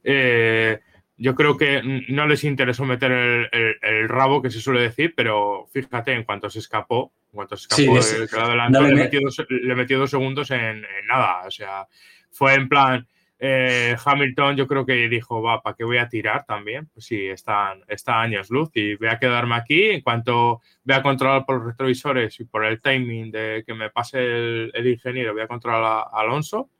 Eh, 0.04 0.78
yo 1.20 1.35
creo 1.35 1.59
que 1.59 1.83
no 2.09 2.26
les 2.26 2.44
interesó 2.44 2.87
meter 2.87 3.12
el, 3.52 4.09
rabo, 4.09 4.40
que 4.40 4.48
se 4.48 4.59
suele 4.59 4.80
decir, 4.80 5.12
pero 5.14 5.66
fíjate, 5.70 6.14
en 6.14 6.24
cuanto 6.24 6.48
se 6.48 6.61
escapó, 6.61 7.12
en 7.26 7.37
cuanto 7.37 7.59
se 7.59 7.68
escapó 7.68 8.38
de, 8.38 8.42
adelante, 8.42 8.80
le, 8.80 9.74
metió 9.74 9.98
dos, 9.98 10.11
segundos 10.11 10.50
en, 10.50 10.83
nada. 11.06 11.46
O 11.46 11.50
sea, 11.50 11.87
fue 12.30 12.54
en 12.54 12.70
plan, 12.70 13.06
eh, 13.38 13.94
Hamilton 14.02 14.56
yo 14.56 14.66
creo 14.66 14.87
que 14.87 15.11
dijo, 15.11 15.42
va, 15.42 15.61
¿para 15.61 15.76
qué 15.76 15.85
voy 15.85 15.98
a 15.98 16.09
tirar 16.09 16.46
también? 16.46 16.88
Pues 16.94 17.04
sí, 17.04 17.26
están, 17.26 17.83
está 17.87 18.22
años 18.22 18.48
luz 18.48 18.70
y 18.72 18.96
voy 18.96 19.09
a 19.09 19.18
quedarme 19.18 19.56
aquí. 19.56 19.90
En 19.90 20.00
cuanto 20.00 20.62
voy 20.85 20.96
a 20.96 21.02
controlar 21.02 21.44
por 21.44 21.59
los 21.59 21.66
retrovisores 21.66 22.40
y 22.40 22.44
por 22.46 22.64
el 22.64 22.80
timing 22.80 23.30
de 23.30 23.62
que 23.66 23.74
me 23.74 23.90
pase 23.90 24.20
el, 24.20 24.87
ingeniero, 24.87 25.35
voy 25.35 25.42
a 25.42 25.48
controlar 25.48 25.83
a, 25.85 26.18
Alonso 26.18 26.70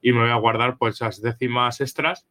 y 0.00 0.14
me 0.14 0.20
voy 0.20 0.30
a 0.30 0.36
guardar 0.36 0.78
pues 0.78 0.94
esas 0.94 1.20
décimas 1.20 1.82
extras 1.82 2.26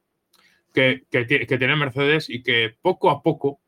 que, 0.74 1.04
que, 1.10 1.26
tiene 1.26 1.76
Mercedes 1.76 2.30
y 2.30 2.44
que 2.44 2.76
poco 2.82 3.10
a 3.10 3.22
poco 3.22 3.60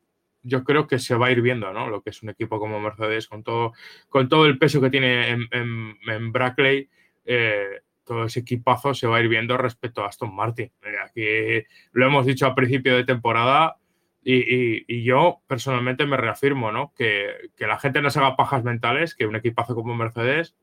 yo 0.43 0.63
creo 0.63 0.87
que 0.87 0.99
se 0.99 1.15
va 1.15 1.27
a 1.27 1.31
ir 1.31 1.41
viendo, 1.41 1.71
¿no? 1.71 1.89
Lo 1.89 2.01
que 2.01 2.09
es 2.09 2.23
un 2.23 2.29
equipo 2.29 2.59
como 2.59 2.79
Mercedes 2.79 3.27
con 3.27 3.43
todo, 3.43 3.73
con 4.09 4.27
todo 4.27 4.45
el 4.45 4.57
peso 4.57 4.81
que 4.81 4.89
tiene 4.89 5.29
en, 5.29 5.47
en, 5.51 5.97
en 6.07 6.31
Brackley. 6.31 6.89
Eh, 7.25 7.81
todo 8.03 8.25
ese 8.25 8.41
equipazo 8.41 8.93
se 8.93 9.07
va 9.07 9.17
a 9.17 9.21
ir 9.21 9.27
viendo 9.29 9.57
respecto 9.57 10.03
a 10.03 10.07
Aston 10.07 10.35
Martin. 10.35 10.71
Eh, 10.81 10.95
aquí 11.03 11.65
lo 11.91 12.05
hemos 12.05 12.25
dicho 12.25 12.45
al 12.45 12.55
principio 12.55 12.95
de 12.95 13.03
temporada 13.03 13.77
y, 14.23 15.03
yo 15.03 15.41
personalmente 15.47 16.05
me 16.05 16.17
reafirmo, 16.17 16.71
¿no? 16.71 16.93
Que, 16.95 17.51
la 17.59 17.79
gente 17.79 18.01
no 18.01 18.09
se 18.09 18.19
haga 18.19 18.35
pajas 18.35 18.63
mentales, 18.63 19.15
que 19.15 19.25
un 19.25 19.35
equipazo 19.35 19.75
como 19.75 19.95
Mercedes 19.95 20.55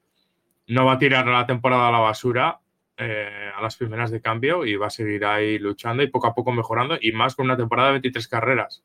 no 0.66 0.84
va 0.84 0.92
a 0.92 0.98
tirar 0.98 1.26
la 1.26 1.46
temporada 1.46 1.88
a 1.88 1.92
la 1.92 1.98
basura 1.98 2.60
eh, 3.00 3.50
a 3.54 3.62
las 3.62 3.76
primeras 3.76 4.10
de 4.10 4.20
cambio 4.20 4.66
y 4.66 4.74
va 4.74 4.88
a 4.88 4.90
seguir 4.90 5.24
ahí 5.24 5.58
luchando 5.58 6.02
y 6.02 6.08
poco 6.08 6.26
a 6.26 6.34
poco 6.34 6.50
mejorando 6.50 6.98
y 7.00 7.12
más 7.12 7.36
con 7.36 7.46
una 7.46 7.56
temporada 7.56 7.88
de 7.88 7.92
23 7.92 8.26
carreras. 8.26 8.82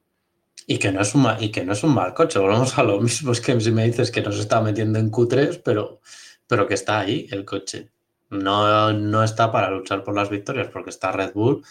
Y 0.68 0.78
que 0.78 0.92
no 0.92 1.02
es 1.02 1.16
un, 1.16 1.28
y 1.40 1.50
que 1.50 1.66
no 1.66 1.74
es 1.74 1.84
un 1.84 1.96
mal 1.96 2.14
coche, 2.14 2.38
volvemos 2.38 2.78
a 2.78 2.84
lo 2.84 3.02
mismo, 3.02 3.32
es 3.32 3.42
que 3.42 3.60
si 3.60 3.72
me 3.72 3.86
dices 3.86 4.12
que 4.12 4.22
no 4.22 4.32
se 4.32 4.42
está 4.42 4.62
metiendo 4.62 5.00
en 5.00 5.12
Q3, 5.12 5.62
pero, 5.66 6.00
pero 6.48 6.68
que 6.68 6.76
está 6.76 7.00
ahí 7.00 7.28
el 7.32 7.44
coche. 7.44 7.90
No, 8.30 9.24
está 9.24 9.52
para 9.52 9.72
luchar 9.72 10.04
por 10.04 10.16
las 10.16 10.30
victorias 10.30 10.68
porque 10.68 10.92
está 10.92 11.12
Red 11.12 11.34
Bull, 11.34 11.64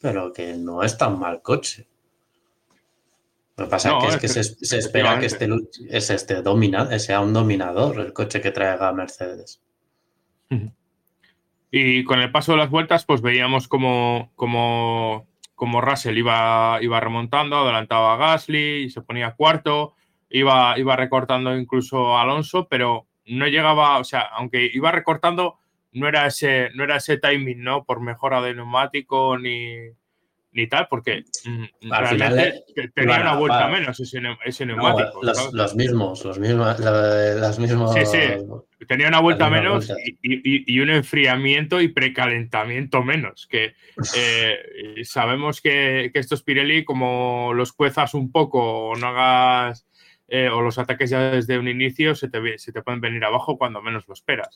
pero 0.00 0.32
que 0.32 0.54
no 0.54 0.82
es 0.82 0.96
tan 0.96 1.18
mal 1.18 1.42
coche. 1.42 1.86
Lo 3.58 3.66
que 3.66 3.70
pasa 3.70 3.98
es, 4.08 4.16
que, 4.16 4.28
se, 4.28 4.78
espera 4.78 5.20
que 5.20 5.26
este, 5.26 5.46
es 5.90 6.08
este 6.08 6.40
domina, 6.40 6.98
sea 6.98 7.20
un 7.20 7.34
dominador 7.34 8.00
el 8.00 8.14
coche 8.14 8.40
que 8.40 8.52
traiga 8.52 8.90
Mercedes. 8.92 9.60
Y 11.70 12.04
con 12.04 12.20
el 12.20 12.32
paso 12.32 12.52
de 12.52 12.58
las 12.58 12.70
vueltas, 12.70 13.04
pues 13.04 13.22
veíamos 13.22 13.68
como, 13.68 14.32
como, 14.34 15.28
como 15.54 15.80
Russell 15.80 16.18
iba, 16.18 16.78
iba 16.82 17.00
remontando, 17.00 17.58
adelantaba 17.58 18.14
a 18.14 18.16
Gasly, 18.16 18.84
y 18.84 18.90
se 18.90 19.02
ponía 19.02 19.34
cuarto, 19.36 19.94
iba, 20.28 20.78
iba 20.78 20.96
recortando 20.96 21.56
incluso 21.56 22.18
Alonso, 22.18 22.66
pero 22.68 23.06
no 23.26 23.46
llegaba, 23.46 23.98
o 23.98 24.04
sea, 24.04 24.20
aunque 24.20 24.70
iba 24.72 24.90
recortando, 24.90 25.58
no 25.92 26.08
era 26.08 26.26
ese, 26.26 26.70
no 26.74 26.84
era 26.84 26.96
ese 26.96 27.18
timing, 27.18 27.62
¿no? 27.62 27.84
Por 27.84 28.00
mejora 28.00 28.40
de 28.40 28.54
neumático 28.54 29.38
ni, 29.38 29.76
ni 30.52 30.68
tal, 30.68 30.88
porque 30.88 31.24
mm, 31.44 31.92
Al 31.92 32.18
realmente 32.18 32.64
final, 32.66 32.92
tenía 32.94 33.20
una 33.20 33.36
vuelta 33.36 33.68
menos 33.68 34.00
ese, 34.00 34.20
ese 34.44 34.66
neumático. 34.66 35.20
los, 35.22 35.74
mismos, 35.74 36.24
los 36.24 36.38
mismos, 36.38 36.80
las 36.80 37.58
mismos. 37.58 37.94
Sí, 37.94 38.06
sí. 38.06 38.18
Tenía 38.88 39.08
una 39.08 39.20
vuelta 39.20 39.50
menos 39.50 39.90
y, 40.22 40.74
y, 40.74 40.80
un 40.80 40.90
enfriamiento 40.90 41.80
y 41.80 41.88
precalentamiento 41.88 43.02
menos. 43.02 43.46
Que 43.46 43.74
eh, 44.16 44.58
sabemos 45.04 45.60
que, 45.60 46.10
que, 46.12 46.18
estos 46.18 46.42
Pirelli, 46.42 46.84
como 46.84 47.52
los 47.54 47.72
cuezas 47.72 48.14
un 48.14 48.32
poco 48.32 48.88
o 48.88 48.96
no 48.96 49.08
hagas. 49.08 49.86
Eh, 50.32 50.48
o 50.48 50.60
los 50.60 50.78
ataques 50.78 51.10
ya 51.10 51.32
desde 51.32 51.58
un 51.58 51.66
inicio 51.66 52.14
se 52.14 52.28
te, 52.28 52.56
se 52.56 52.70
te 52.72 52.82
pueden 52.82 53.00
venir 53.00 53.24
abajo 53.24 53.58
cuando 53.58 53.82
menos 53.82 54.06
lo 54.06 54.14
esperas. 54.14 54.54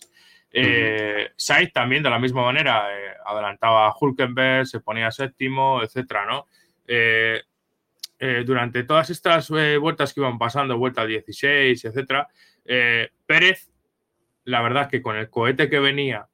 Eh, 0.57 1.33
Sainz 1.37 1.73
también 1.73 2.05
de 2.05 2.11
la 2.11 2.21
misma 2.21 2.45
manera 2.45 2.87
eh, 2.97 3.13
adelantaba 3.27 3.89
a 3.89 3.95
Hulkenberg, 3.99 4.69
se 4.69 4.79
ponía 4.79 5.11
séptimo, 5.11 5.83
etcétera, 5.83 6.27
¿no? 6.27 6.47
Eh, 6.87 7.43
durante 8.47 8.85
todas 8.85 9.11
estas 9.11 9.51
vueltas 9.51 10.15
que 10.15 10.21
iban 10.21 10.39
pasando, 10.39 10.79
vuelta 10.79 11.05
16, 11.05 11.85
etcétera, 11.85 12.27
Pérez, 13.27 13.71
la 14.45 14.63
verdad 14.63 14.89
que 14.89 15.03
con 15.03 15.17
el 15.17 15.29
cohete 15.29 15.69
que 15.69 15.79
venía 15.79 16.27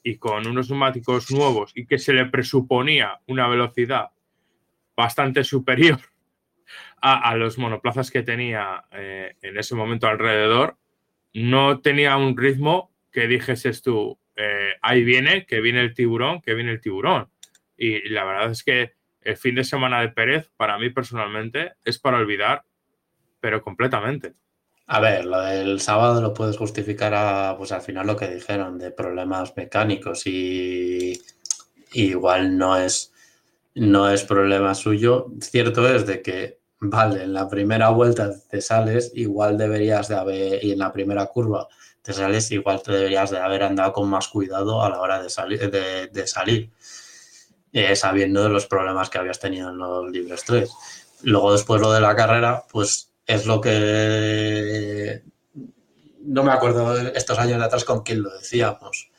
y 0.00 0.16
con 0.18 0.46
unos 0.46 0.70
neumáticos 0.70 1.32
nuevos 1.32 1.72
y 1.74 1.86
que 1.86 1.98
se 1.98 2.12
le 2.12 2.26
presuponía 2.26 3.18
una 3.26 3.48
velocidad 3.48 4.10
bastante 4.94 5.42
superior 5.42 5.98
a, 7.06 7.36
los 7.36 7.58
monoplazas 7.58 8.10
que 8.10 8.22
tenía 8.22 8.84
en 8.90 9.58
ese 9.58 9.74
momento 9.74 10.06
alrededor, 10.06 10.78
no 11.34 11.80
tenía 11.80 12.16
un 12.16 12.36
ritmo 12.36 12.90
que 13.12 13.26
dijeses 13.26 13.82
tú, 13.82 14.18
eh, 14.36 14.72
ahí 14.82 15.04
viene, 15.04 15.46
que 15.46 15.60
viene 15.60 15.80
el 15.80 15.94
tiburón, 15.94 16.40
que 16.40 16.54
viene 16.54 16.72
el 16.72 16.80
tiburón. 16.80 17.28
Y, 17.76 18.08
la 18.08 18.24
verdad 18.24 18.50
es 18.50 18.62
que 18.62 18.94
el 19.22 19.36
fin 19.36 19.54
de 19.54 19.64
semana 19.64 20.00
de 20.00 20.08
Pérez, 20.08 20.50
para 20.56 20.78
mí 20.78 20.90
personalmente, 20.90 21.74
es 21.84 21.98
para 21.98 22.18
olvidar, 22.18 22.64
pero 23.40 23.62
completamente. 23.62 24.34
A 24.86 25.00
ver, 25.00 25.24
lo 25.24 25.40
del 25.40 25.80
sábado 25.80 26.20
lo 26.20 26.34
puedes 26.34 26.56
justificar 26.56 27.14
a, 27.14 27.54
pues 27.56 27.72
al 27.72 27.80
final 27.80 28.06
lo 28.06 28.16
que 28.16 28.28
dijeron 28.28 28.78
de 28.78 28.90
problemas 28.90 29.56
mecánicos 29.56 30.26
y, 30.26 31.20
igual 31.92 32.58
no 32.58 32.76
es, 32.76 33.12
no 33.74 34.10
es 34.10 34.24
problema 34.24 34.74
suyo. 34.74 35.28
Cierto 35.40 35.88
es 35.88 36.06
de 36.06 36.20
que, 36.22 36.58
vale, 36.90 37.22
en 37.24 37.32
la 37.32 37.48
primera 37.48 37.90
vuelta 37.90 38.32
te 38.48 38.60
sales, 38.60 39.12
igual 39.14 39.56
deberías 39.58 40.08
de 40.08 40.16
haber, 40.16 40.64
y 40.64 40.72
en 40.72 40.78
la 40.78 40.92
primera 40.92 41.26
curva 41.26 41.68
te 42.02 42.12
sales, 42.12 42.50
igual 42.50 42.82
te 42.82 42.92
deberías 42.92 43.30
de 43.30 43.38
haber 43.38 43.62
andado 43.62 43.92
con 43.92 44.08
más 44.08 44.28
cuidado 44.28 44.82
a 44.82 44.90
la 44.90 45.00
hora 45.00 45.22
de, 45.22 45.30
salir 45.30 45.70
de, 45.70 46.26
salir, 46.26 46.70
eh, 47.72 47.96
sabiendo 47.96 48.42
de 48.42 48.50
los 48.50 48.66
problemas 48.66 49.08
que 49.08 49.18
habías 49.18 49.40
tenido 49.40 49.70
en 49.70 49.78
los 49.78 50.10
libres 50.10 50.44
3. 50.44 50.70
Luego 51.22 51.52
después 51.52 51.80
lo 51.80 51.92
de 51.92 52.00
la 52.00 52.14
carrera, 52.14 52.64
pues 52.70 53.10
es 53.26 53.46
lo 53.46 53.60
que 53.60 55.22
no 56.20 56.42
me 56.42 56.52
acuerdo 56.52 56.96
estos 56.98 57.38
años 57.38 57.58
de 57.58 57.64
atrás 57.64 57.84
con 57.84 58.02
quién 58.02 58.22
lo 58.22 58.30
decíamos. 58.30 59.10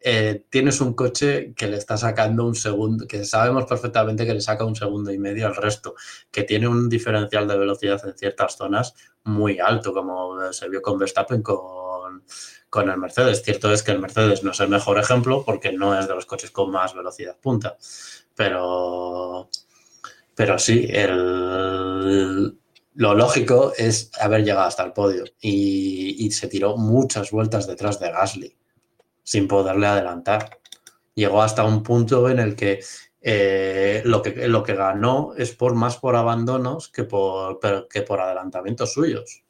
Eh, 0.00 0.44
tienes 0.48 0.80
un 0.80 0.94
coche 0.94 1.52
que 1.54 1.66
le 1.66 1.76
está 1.76 1.96
sacando 1.96 2.46
un 2.46 2.54
segundo, 2.54 3.06
que 3.06 3.24
sabemos 3.24 3.64
perfectamente 3.66 4.24
que 4.26 4.34
le 4.34 4.40
saca 4.40 4.64
un 4.64 4.76
segundo 4.76 5.12
y 5.12 5.18
medio 5.18 5.46
al 5.46 5.56
resto, 5.56 5.94
que 6.30 6.44
tiene 6.44 6.68
un 6.68 6.88
diferencial 6.88 7.48
de 7.48 7.58
velocidad 7.58 8.00
en 8.06 8.16
ciertas 8.16 8.56
zonas 8.56 8.94
muy 9.24 9.58
alto, 9.58 9.92
como 9.92 10.52
se 10.52 10.68
vio 10.68 10.80
con 10.82 10.98
Verstappen 10.98 11.42
con, 11.42 12.24
con 12.70 12.88
el 12.88 12.98
Mercedes. 12.98 13.42
Cierto 13.42 13.72
es 13.72 13.82
que 13.82 13.92
el 13.92 14.00
Mercedes 14.00 14.42
no 14.44 14.52
es 14.52 14.60
el 14.60 14.68
mejor 14.68 14.98
ejemplo 14.98 15.44
porque 15.44 15.72
no 15.72 15.98
es 15.98 16.06
de 16.08 16.14
los 16.14 16.26
coches 16.26 16.50
con 16.50 16.70
más 16.70 16.94
velocidad 16.94 17.36
punta, 17.40 17.76
pero, 18.34 19.50
pero 20.34 20.58
sí, 20.58 20.86
el, 20.90 22.56
lo 22.98 23.14
lógico 23.14 23.72
es 23.76 24.10
haber 24.20 24.44
llegado 24.44 24.66
hasta 24.66 24.82
el 24.82 24.92
podio 24.92 25.24
y, 25.40 26.30
se 26.32 26.48
tiró 26.48 26.76
muchas 26.76 27.30
vueltas 27.30 27.66
detrás 27.66 28.00
de 28.00 28.10
Gasly 28.10 28.56
sin 29.28 29.46
poderle 29.46 29.86
adelantar. 29.86 30.58
Llegó 31.14 31.42
hasta 31.42 31.62
un 31.62 31.82
punto 31.82 32.30
en 32.30 32.38
el 32.38 32.56
que, 32.56 32.80
eh, 33.20 34.00
lo, 34.06 34.22
que 34.22 34.48
lo 34.48 34.62
que 34.62 34.74
ganó 34.74 35.34
es 35.36 35.54
por 35.54 35.74
más 35.74 35.98
por 35.98 36.16
abandonos 36.16 36.88
que 36.88 37.04
por, 37.04 37.60
que 37.90 38.00
por 38.00 38.22
adelantamientos 38.22 38.94
suyos. 38.94 39.42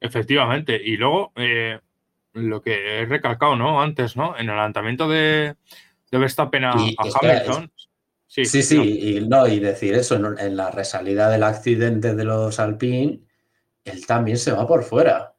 Efectivamente. 0.00 0.80
Y 0.82 0.96
luego, 0.96 1.30
eh, 1.36 1.78
lo 2.32 2.60
que 2.60 3.02
he 3.02 3.06
recalcado, 3.06 3.54
¿no? 3.54 3.80
Antes, 3.80 4.16
¿no? 4.16 4.36
En 4.36 4.46
el 4.46 4.50
adelantamiento 4.50 5.08
de, 5.08 5.54
de 6.10 6.18
Verstappen 6.18 6.64
a, 6.64 6.72
Hamilton. 6.72 7.70
Sí, 8.26 8.44
sí, 8.44 9.18
y, 9.18 9.28
no, 9.28 9.46
y 9.46 9.60
decir 9.60 9.94
eso, 9.94 10.16
en, 10.16 10.56
la 10.56 10.72
resalida 10.72 11.30
del 11.30 11.44
accidente 11.44 12.16
de 12.16 12.24
los 12.24 12.58
Alpine, 12.58 13.20
él 13.84 14.04
también 14.04 14.36
se 14.36 14.50
va 14.50 14.66
por 14.66 14.82
fuera. 14.82 15.37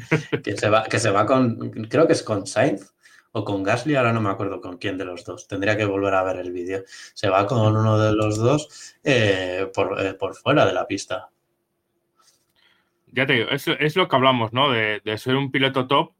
que, 0.44 0.56
se 0.56 0.68
va, 0.68 0.84
que 0.84 0.98
se 0.98 1.10
va 1.10 1.26
con, 1.26 1.70
creo 1.88 2.06
que 2.06 2.12
es 2.12 2.22
con 2.22 2.46
Sainz 2.46 2.92
o 3.32 3.44
con 3.44 3.62
Gasly, 3.62 3.94
ahora 3.94 4.12
no 4.12 4.20
me 4.20 4.30
acuerdo 4.30 4.60
con 4.60 4.78
quién 4.78 4.96
de 4.96 5.04
los 5.04 5.24
dos. 5.24 5.46
Tendría 5.46 5.76
que 5.76 5.84
volver 5.84 6.14
a 6.14 6.22
ver 6.22 6.36
el 6.36 6.52
vídeo. 6.52 6.82
Se 7.14 7.28
va 7.28 7.46
con 7.46 7.76
uno 7.76 7.98
de 7.98 8.12
los 8.12 8.38
dos 8.38 8.96
eh, 9.04 9.70
por, 9.74 10.00
eh, 10.00 10.14
por, 10.14 10.34
fuera 10.34 10.64
de 10.66 10.72
la 10.72 10.86
pista. 10.86 11.28
Ya 13.06 13.26
te 13.26 13.34
digo, 13.34 13.50
es, 13.50 13.66
es 13.68 13.96
lo 13.96 14.08
que 14.08 14.16
hablamos, 14.16 14.52
¿no? 14.52 14.70
De, 14.70 15.00
de 15.04 15.18
ser 15.18 15.36
un 15.36 15.50
piloto 15.50 15.86
top 15.86 16.12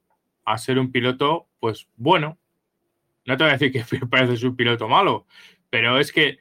a 0.44 0.56
ser 0.56 0.78
un 0.78 0.90
piloto, 0.90 1.46
pues 1.60 1.88
bueno, 1.96 2.38
no 3.26 3.36
te 3.36 3.44
voy 3.44 3.50
a 3.50 3.58
decir 3.58 3.72
que 3.72 3.84
parece 4.10 4.46
un 4.46 4.56
piloto 4.56 4.88
malo, 4.88 5.26
pero 5.68 5.98
es 5.98 6.12
que 6.12 6.38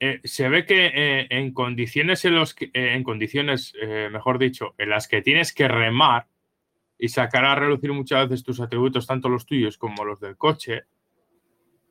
eh, 0.00 0.20
se 0.24 0.48
ve 0.48 0.64
que 0.64 1.26
en 1.28 1.52
condiciones 1.52 2.24
en 2.24 2.34
los 2.34 2.54
que, 2.54 2.70
en 2.72 3.02
condiciones, 3.02 3.74
mejor 4.10 4.38
dicho, 4.38 4.74
en 4.78 4.90
las 4.90 5.08
que 5.08 5.20
tienes 5.20 5.52
que 5.52 5.68
remar 5.68 6.26
y 6.98 7.08
sacar 7.08 7.44
a 7.44 7.54
relucir 7.54 7.92
muchas 7.92 8.28
veces 8.28 8.44
tus 8.44 8.60
atributos, 8.60 9.06
tanto 9.06 9.28
los 9.28 9.46
tuyos 9.46 9.78
como 9.78 10.04
los 10.04 10.20
del 10.20 10.36
coche, 10.36 10.84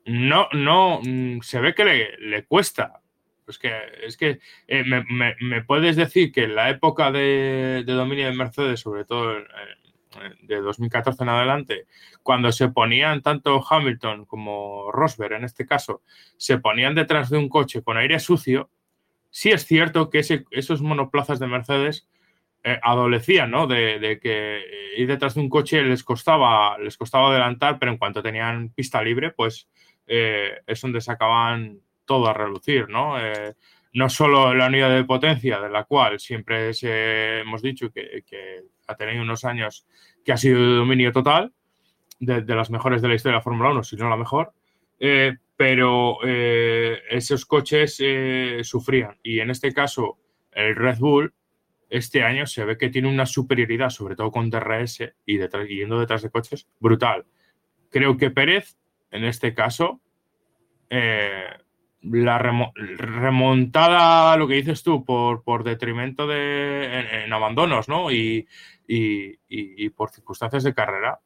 no, 0.06 0.48
no, 0.52 1.00
mm, 1.02 1.40
se 1.42 1.60
ve 1.60 1.74
que 1.74 1.84
le, 2.18 2.44
cuesta. 2.46 3.02
Es 3.46 3.58
que, 3.58 3.72
es 4.02 4.16
que 4.16 4.40
me, 4.68 5.62
puedes 5.64 5.96
decir 5.96 6.32
que 6.32 6.44
en 6.44 6.56
la 6.56 6.70
época 6.70 7.12
de, 7.12 7.84
dominio 7.86 8.26
de 8.26 8.36
Mercedes, 8.36 8.80
sobre 8.80 9.04
todo 9.04 9.36
de 10.42 10.60
2014 10.60 11.22
en 11.22 11.28
adelante, 11.28 11.86
cuando 12.22 12.50
se 12.50 12.68
ponían 12.68 13.22
tanto 13.22 13.62
Hamilton 13.68 14.24
como 14.24 14.90
Rosberg, 14.90 15.34
en 15.34 15.44
este 15.44 15.66
caso, 15.66 16.02
se 16.36 16.58
ponían 16.58 16.94
detrás 16.94 17.30
de 17.30 17.38
un 17.38 17.48
coche 17.48 17.82
con 17.82 17.96
aire 17.96 18.18
sucio, 18.18 18.70
sí 19.30 19.50
es 19.50 19.64
cierto 19.64 20.10
que 20.10 20.24
esos 20.50 20.82
monoplazas 20.82 21.38
de 21.38 21.46
Mercedes 21.46 22.08
eh, 22.68 22.80
adolecían, 22.82 23.48
¿no? 23.48 23.68
De, 23.68 24.18
que 24.20 24.60
ir 24.96 25.06
detrás 25.06 25.34
de 25.36 25.40
un 25.40 25.48
coche 25.48 25.82
les 25.82 26.02
costaba, 26.02 26.76
les 26.78 26.96
costaba 26.96 27.30
adelantar, 27.30 27.78
pero 27.78 27.92
en 27.92 27.98
cuanto 27.98 28.24
tenían 28.24 28.70
pista 28.70 29.00
libre, 29.00 29.30
pues 29.30 29.68
eh, 30.08 30.62
es 30.66 30.80
donde 30.80 31.00
sacaban 31.00 31.78
todo 32.04 32.26
a 32.26 32.34
relucir, 32.34 32.88
¿no? 32.88 33.20
Eh, 33.20 33.54
no 33.92 34.08
solo 34.08 34.52
la 34.52 34.66
unidad 34.66 34.90
de 34.90 35.04
potencia, 35.04 35.60
de 35.60 35.70
la 35.70 35.84
cual 35.84 36.18
siempre 36.18 36.72
hemos 36.82 37.62
dicho 37.62 37.92
que, 37.92 38.24
ha 38.88 38.94
tenido 38.96 39.22
unos 39.22 39.44
años 39.44 39.86
que 40.24 40.32
ha 40.32 40.36
sido 40.36 40.60
de 40.60 40.74
dominio 40.74 41.12
total, 41.12 41.52
de, 42.18 42.42
las 42.52 42.68
mejores 42.68 43.00
de 43.00 43.06
la 43.06 43.14
historia 43.14 43.34
de 43.34 43.38
la 43.38 43.44
Fórmula 43.44 43.70
1, 43.70 43.84
si 43.84 43.94
no 43.94 44.10
la 44.10 44.16
mejor, 44.16 44.52
eh, 44.98 45.36
pero 45.56 46.18
eh, 46.24 46.98
esos 47.10 47.46
coches 47.46 47.96
eh, 48.00 48.60
sufrían. 48.64 49.18
Y 49.22 49.38
en 49.38 49.50
este 49.50 49.72
caso, 49.72 50.18
el 50.50 50.74
Red 50.74 50.98
Bull, 50.98 51.32
este 51.88 52.22
año 52.22 52.46
se 52.46 52.64
ve 52.64 52.76
que 52.76 52.90
tiene 52.90 53.08
una 53.08 53.26
superioridad, 53.26 53.90
sobre 53.90 54.16
todo 54.16 54.30
con 54.30 54.50
DRS 54.50 55.12
y, 55.24 55.36
detrás, 55.36 55.68
yendo 55.68 55.98
detrás 56.00 56.22
de 56.22 56.30
coches, 56.30 56.66
brutal. 56.80 57.24
Creo 57.90 58.16
que 58.16 58.30
Pérez, 58.30 58.76
en 59.10 59.24
este 59.24 59.54
caso, 59.54 60.00
la 62.02 62.38
remontada, 62.38 64.36
lo 64.36 64.48
que 64.48 64.54
dices 64.54 64.82
tú, 64.82 65.04
por, 65.04 65.42
por 65.42 65.64
detrimento 65.64 66.26
de 66.26 67.24
en, 67.24 67.32
abandonos, 67.32 67.88
¿no? 67.88 68.10
Y, 68.10 68.46
y, 68.86 69.88
por 69.90 70.10
circunstancias 70.10 70.64
de 70.64 70.74
carrera. 70.74 71.20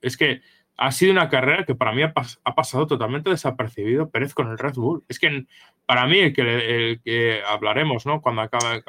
Es 0.00 0.16
que 0.16 0.42
ha 0.76 0.92
sido 0.92 1.12
una 1.12 1.28
carrera 1.28 1.64
que 1.64 1.74
para 1.74 1.92
mí 1.92 2.02
ha, 2.02 2.12
pasado 2.54 2.86
totalmente 2.86 3.30
desapercibido 3.30 4.10
Pérez 4.10 4.34
con 4.34 4.50
el 4.50 4.58
Red 4.58 4.74
Bull. 4.74 5.04
Es 5.08 5.18
que 5.18 5.46
para 5.86 6.06
mí 6.06 6.18
el 6.18 6.32
que, 6.32 7.00
que 7.04 7.40
hablaremos, 7.46 8.06
¿no? 8.06 8.20
Cuando, 8.20 8.42
acabe, 8.42 8.82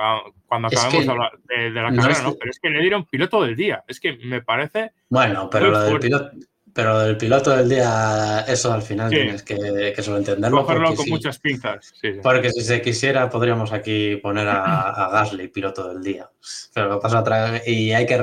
cuando 0.47 0.67
acabemos 0.67 1.05
de, 1.47 1.69
la 1.69 1.95
carrera, 1.95 2.21
¿no? 2.23 2.35
Pero 2.35 2.51
es 2.51 2.59
que 2.59 2.69
le 2.69 2.81
dieron 2.81 3.05
piloto 3.05 3.43
del 3.43 3.55
día. 3.55 3.83
Es 3.87 3.99
que 3.99 4.17
me 4.17 4.41
parece... 4.41 4.93
Bueno, 5.09 5.49
pero 5.51 5.69
lo 5.69 5.79
del 5.81 5.99
piloto 5.99 6.31
pero 6.75 7.03
el 7.03 7.15
piloto 7.15 7.51
del 7.51 7.69
día, 7.69 8.43
eso 8.49 8.73
al 8.73 8.81
final 8.81 9.09
tienes 9.09 9.43
que, 9.43 9.55
que 9.55 10.01
entenderlo. 10.05 10.63
Cogerlo 10.63 10.93
con 10.93 11.07
muchas 11.07 11.39
pinzas. 11.39 11.93
porque 12.21 12.51
si 12.51 12.59
se 12.59 12.81
quisiera, 12.81 13.29
podríamos 13.29 13.71
aquí 13.71 14.17
poner 14.17 14.49
a, 14.49 15.09
Gasly 15.09 15.47
piloto 15.47 15.87
del 15.87 16.03
día. 16.03 16.29
Pero 16.73 16.89
lo 16.89 16.99
pasa 16.99 17.21
otra 17.21 17.61
y 17.65 17.93
hay 17.93 18.05
que, 18.05 18.15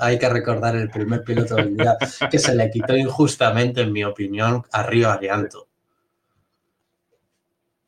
hay 0.00 0.18
que 0.18 0.28
recordar 0.30 0.74
el 0.74 0.88
primer 0.88 1.22
piloto 1.22 1.56
del 1.56 1.76
día 1.76 1.98
que 2.30 2.38
se 2.38 2.54
le 2.54 2.70
quitó 2.70 2.96
injustamente, 2.96 3.82
en 3.82 3.92
mi 3.92 4.04
opinión, 4.04 4.64
a 4.72 4.84
Río 4.84 5.10
Arianto. 5.10 5.68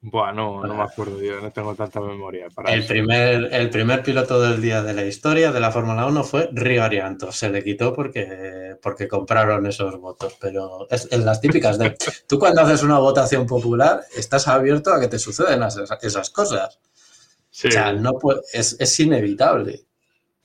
Bueno, 0.06 0.62
no, 0.62 0.74
me 0.74 0.82
acuerdo, 0.82 1.18
yo 1.22 1.40
no 1.40 1.50
tengo 1.50 1.74
tanta 1.74 1.98
memoria. 1.98 2.48
Para 2.54 2.74
el, 2.74 2.84
primer, 2.84 3.48
el 3.50 3.70
primer 3.70 4.02
piloto 4.02 4.38
del 4.38 4.60
día 4.60 4.82
de 4.82 4.92
la 4.92 5.06
historia 5.06 5.50
de 5.50 5.60
la 5.60 5.72
Fórmula 5.72 6.04
1 6.04 6.24
fue 6.24 6.50
Río 6.52 6.84
Arianto. 6.84 7.32
Se 7.32 7.48
le 7.48 7.64
quitó 7.64 7.94
porque, 7.94 8.76
porque 8.82 9.08
compraron 9.08 9.66
esos 9.66 9.98
votos, 9.98 10.36
pero 10.38 10.86
es, 10.90 11.10
las 11.10 11.40
típicas 11.40 11.78
de... 11.78 11.96
Tú 12.28 12.38
cuando 12.38 12.60
haces 12.60 12.82
una 12.82 12.98
votación 12.98 13.46
popular 13.46 14.02
estás 14.14 14.46
abierto 14.46 14.92
a 14.92 15.00
que 15.00 15.08
te 15.08 15.18
suceden 15.18 15.62
esas, 15.62 16.28
cosas. 16.28 16.78
O 17.50 17.70
sea, 17.70 17.94
no 17.94 18.18
es, 18.52 18.76
es 18.78 19.00
inevitable. 19.00 19.86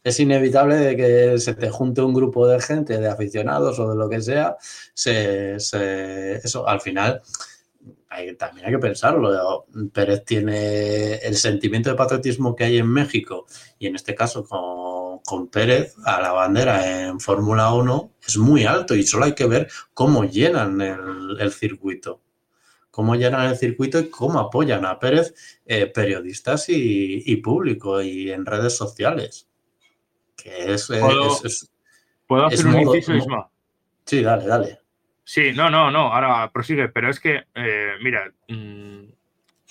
Es 0.01 0.21
inevitable 0.21 0.75
de 0.75 0.95
que 0.95 1.37
se 1.37 1.53
te 1.53 1.69
junte 1.69 2.01
un 2.01 2.13
grupo 2.13 2.47
de 2.47 2.61
gente, 2.61 2.97
de 2.97 3.09
aficionados 3.09 3.77
o 3.77 3.89
de 3.89 3.97
lo 3.97 4.07
que 4.07 4.21
sea, 4.21 4.55
se, 4.93 5.59
se, 5.59 6.35
eso 6.35 6.65
al 6.65 6.79
final 6.79 7.21
también 8.37 8.65
hay 8.65 8.73
que 8.73 8.79
pensarlo. 8.79 9.65
Pérez 9.93 10.25
tiene 10.25 11.15
el 11.15 11.35
sentimiento 11.35 11.89
de 11.89 11.95
patriotismo 11.95 12.55
que 12.55 12.63
hay 12.63 12.77
en 12.77 12.87
México 12.87 13.45
y 13.77 13.87
en 13.87 13.95
este 13.95 14.15
caso 14.15 14.43
con, 14.45 15.47
Pérez 15.49 15.95
a 16.05 16.19
la 16.21 16.31
bandera 16.31 17.05
en 17.07 17.19
Fórmula 17.19 17.71
1 17.73 18.11
es 18.27 18.37
muy 18.37 18.65
alto 18.65 18.95
y 18.95 19.03
solo 19.03 19.25
hay 19.25 19.33
que 19.33 19.45
ver 19.45 19.69
cómo 19.93 20.23
llenan 20.25 20.81
el, 20.81 21.51
circuito. 21.51 22.21
Cómo 22.89 23.15
llenan 23.15 23.49
el 23.49 23.57
circuito 23.57 23.99
y 23.99 24.09
cómo 24.09 24.39
apoyan 24.39 24.85
a 24.85 24.97
Pérez 24.97 25.35
eh, 25.65 25.85
periodistas 25.85 26.65
y, 26.69 27.35
público 27.37 28.01
y 28.01 28.31
en 28.31 28.45
redes 28.45 28.75
sociales. 28.75 29.47
Que 30.35 30.73
es. 30.73 30.87
¿Puedo, 30.87 32.45
hacer 32.45 32.67
un 32.67 32.79
inciso, 32.79 33.51
Sí, 34.05 34.21
dale, 34.21 34.47
dale. 34.47 34.78
Sí, 35.31 35.51
no, 35.53 35.69
no, 35.69 35.91
no, 35.91 36.11
ahora 36.11 36.49
prosigue, 36.51 36.89
pero 36.89 37.07
es 37.07 37.19
que, 37.19 37.43
eh, 37.53 37.91
mira, 38.01 38.33
mm, 38.47 39.03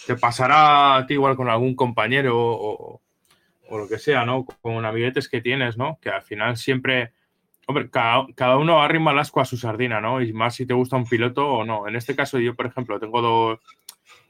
te 0.06 0.14
pasará 0.14 0.94
a 0.94 1.04
ti 1.04 1.14
igual 1.14 1.34
con 1.34 1.48
algún 1.48 1.74
compañero 1.74 2.36
o, 2.38 3.00
lo 3.68 3.88
que 3.88 3.98
sea, 3.98 4.24
¿no? 4.24 4.44
Con 4.44 4.84
amiguetes 4.84 5.28
que 5.28 5.40
tienes, 5.40 5.76
¿no? 5.76 5.98
Que 6.00 6.10
al 6.10 6.22
final 6.22 6.56
siempre, 6.56 7.10
hombre, 7.66 7.90
cada, 7.90 8.56
uno 8.56 8.80
arrima 8.80 9.10
el 9.10 9.18
asco 9.18 9.40
a 9.40 9.44
su 9.44 9.56
sardina, 9.56 10.00
¿no? 10.00 10.22
Y 10.22 10.32
más 10.32 10.54
si 10.54 10.64
te 10.64 10.74
gusta 10.74 10.94
un 10.94 11.08
piloto 11.08 11.48
o 11.48 11.64
no. 11.64 11.88
En 11.88 11.96
este 11.96 12.14
caso 12.14 12.38
yo, 12.38 12.54
por 12.54 12.66
ejemplo, 12.66 13.00
tengo 13.00 13.58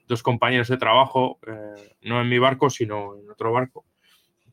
dos, 0.06 0.22
compañeros 0.22 0.68
de 0.68 0.78
trabajo, 0.78 1.40
eh, 1.46 1.96
no 2.04 2.22
en 2.22 2.28
mi 2.30 2.38
barco, 2.38 2.70
sino 2.70 3.18
en 3.18 3.30
otro 3.30 3.52
barco, 3.52 3.84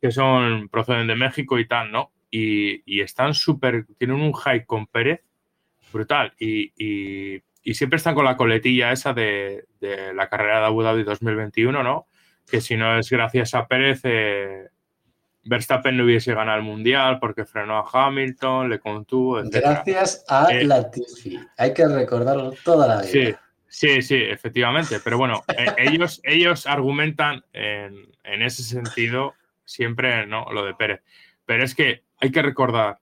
que 0.01 0.11
son, 0.11 0.67
proceden 0.67 1.07
de 1.07 1.15
México 1.15 1.57
y 1.57 1.69
tal, 1.69 1.89
¿no? 1.93 2.11
Y, 2.29 2.83
y 2.85 2.99
están 2.99 3.33
súper, 3.33 3.85
tienen 3.97 4.19
un 4.19 4.33
high 4.33 4.65
con 4.65 4.87
Pérez 4.87 5.24
brutal. 5.95 6.33
Y, 6.37 7.41
siempre 7.73 7.97
están 7.97 8.15
con 8.15 8.25
la 8.25 8.37
coletilla 8.37 8.91
esa 8.91 9.13
de, 9.13 9.65
la 10.13 10.27
carrera 10.27 10.59
de 10.59 10.65
Abu 10.65 10.83
Dhabi 10.83 11.03
2021, 11.03 11.81
¿no? 11.81 12.07
Que 12.49 12.61
si 12.61 12.75
no 12.77 12.99
es 12.99 13.09
gracias 13.09 13.55
a 13.55 13.67
Pérez, 13.67 14.01
eh, 14.03 14.67
Verstappen 15.45 15.97
no 15.97 16.03
hubiese 16.03 16.33
ganado 16.33 16.57
el 16.57 16.63
Mundial 16.63 17.17
porque 17.19 17.45
frenó 17.45 17.79
a 17.79 17.89
Hamilton, 17.91 18.69
le 18.69 18.79
contuvo, 18.79 19.39
etc. 19.39 19.55
Gracias 19.55 20.25
a 20.27 20.51
eh, 20.51 20.63
Latifi. 20.63 21.39
Hay 21.57 21.73
que 21.73 21.87
recordarlo 21.87 22.53
toda 22.63 22.87
la 22.87 23.01
vida. 23.01 23.07
Sí, 23.07 23.35
sí, 23.67 24.01
sí, 24.03 24.15
efectivamente. 24.15 24.99
Pero 25.03 25.17
bueno, 25.17 25.43
eh, 25.57 25.65
ellos, 25.77 26.21
ellos 26.23 26.67
argumentan 26.67 27.43
en, 27.53 28.11
en 28.23 28.41
ese 28.43 28.61
sentido 28.61 29.33
siempre, 29.63 30.27
¿no? 30.27 30.51
Lo 30.51 30.65
de 30.65 30.75
Pérez. 30.75 31.01
Pero 31.45 31.63
es 31.63 31.73
que 31.73 32.03
hay 32.19 32.31
que 32.31 32.43
recordar, 32.43 32.99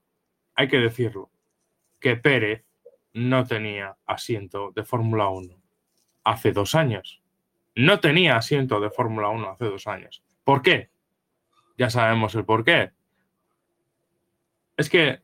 hay 0.54 0.68
que 0.68 0.78
decirlo, 0.78 1.30
que 2.00 2.16
Pérez 2.16 2.63
no 3.14 3.46
tenía 3.46 3.96
asiento 4.06 4.72
de 4.74 4.84
Fórmula 4.84 5.28
1 5.28 5.54
hace 6.24 6.52
dos 6.52 6.74
años. 6.74 7.22
no 7.76 7.98
tenía 7.98 8.36
asiento 8.36 8.78
de 8.80 8.90
Fórmula 8.90 9.30
1 9.30 9.50
hace 9.50 9.64
dos 9.64 9.86
años. 9.88 10.22
¿Por 10.44 10.62
qué? 10.62 10.90
Ya 11.76 11.90
sabemos 11.90 12.34
el 12.34 12.44
por 12.44 12.64
qué. 12.64 12.92
Es 14.76 14.88
que. 14.88 15.20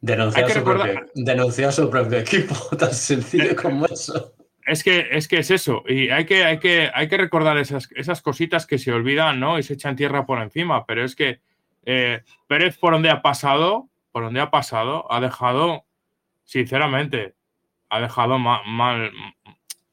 Denunciar, 0.00 0.50
su, 0.50 0.62
propio, 0.64 1.72
su 1.72 1.90
propio 1.90 2.18
equipo, 2.18 2.54
tan 2.78 2.94
sencillo 2.94 3.56
como 3.56 3.86
eso. 3.86 4.34
Es 4.66 4.84
que, 4.84 5.08
es 5.10 5.26
que 5.26 5.38
es 5.38 5.50
eso, 5.50 5.82
y 5.86 6.10
hay 6.10 6.26
que, 6.26 6.44
hay 6.44 6.58
que, 6.58 6.90
hay 6.94 7.08
que 7.08 7.16
recordar 7.16 7.58
esas, 7.58 7.88
esas 7.96 8.22
cositas 8.22 8.66
que 8.66 8.78
se 8.78 8.92
olvidan, 8.92 9.40
¿no? 9.40 9.58
Y 9.58 9.64
se 9.64 9.74
echan 9.74 9.96
tierra 9.96 10.26
por 10.26 10.40
encima, 10.40 10.86
pero 10.86 11.04
es 11.04 11.16
que 11.16 11.40
eh, 11.84 12.22
Pérez 12.46 12.78
por 12.78 12.92
donde 12.92 13.10
ha 13.10 13.20
pasado, 13.20 13.88
por 14.12 14.22
donde 14.22 14.40
ha 14.40 14.50
pasado, 14.50 15.10
ha 15.12 15.20
dejado, 15.20 15.84
sinceramente, 16.50 17.34
ha 17.90 18.00
dejado 18.00 18.36
mal, 18.40 19.12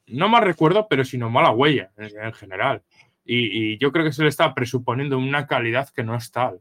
no 0.08 0.28
mal 0.28 0.44
recuerdo, 0.44 0.88
pero 0.90 1.06
sino 1.06 1.30
mala 1.30 1.52
huella 1.52 1.92
en, 1.98 2.34
general. 2.34 2.82
Y, 3.24 3.78
yo 3.78 3.92
creo 3.92 4.04
que 4.04 4.12
se 4.12 4.24
le 4.24 4.30
está 4.30 4.56
presuponiendo 4.56 5.20
una 5.20 5.46
calidad 5.46 5.90
que 5.90 6.04
no 6.04 6.16
es 6.16 6.32
tal. 6.32 6.60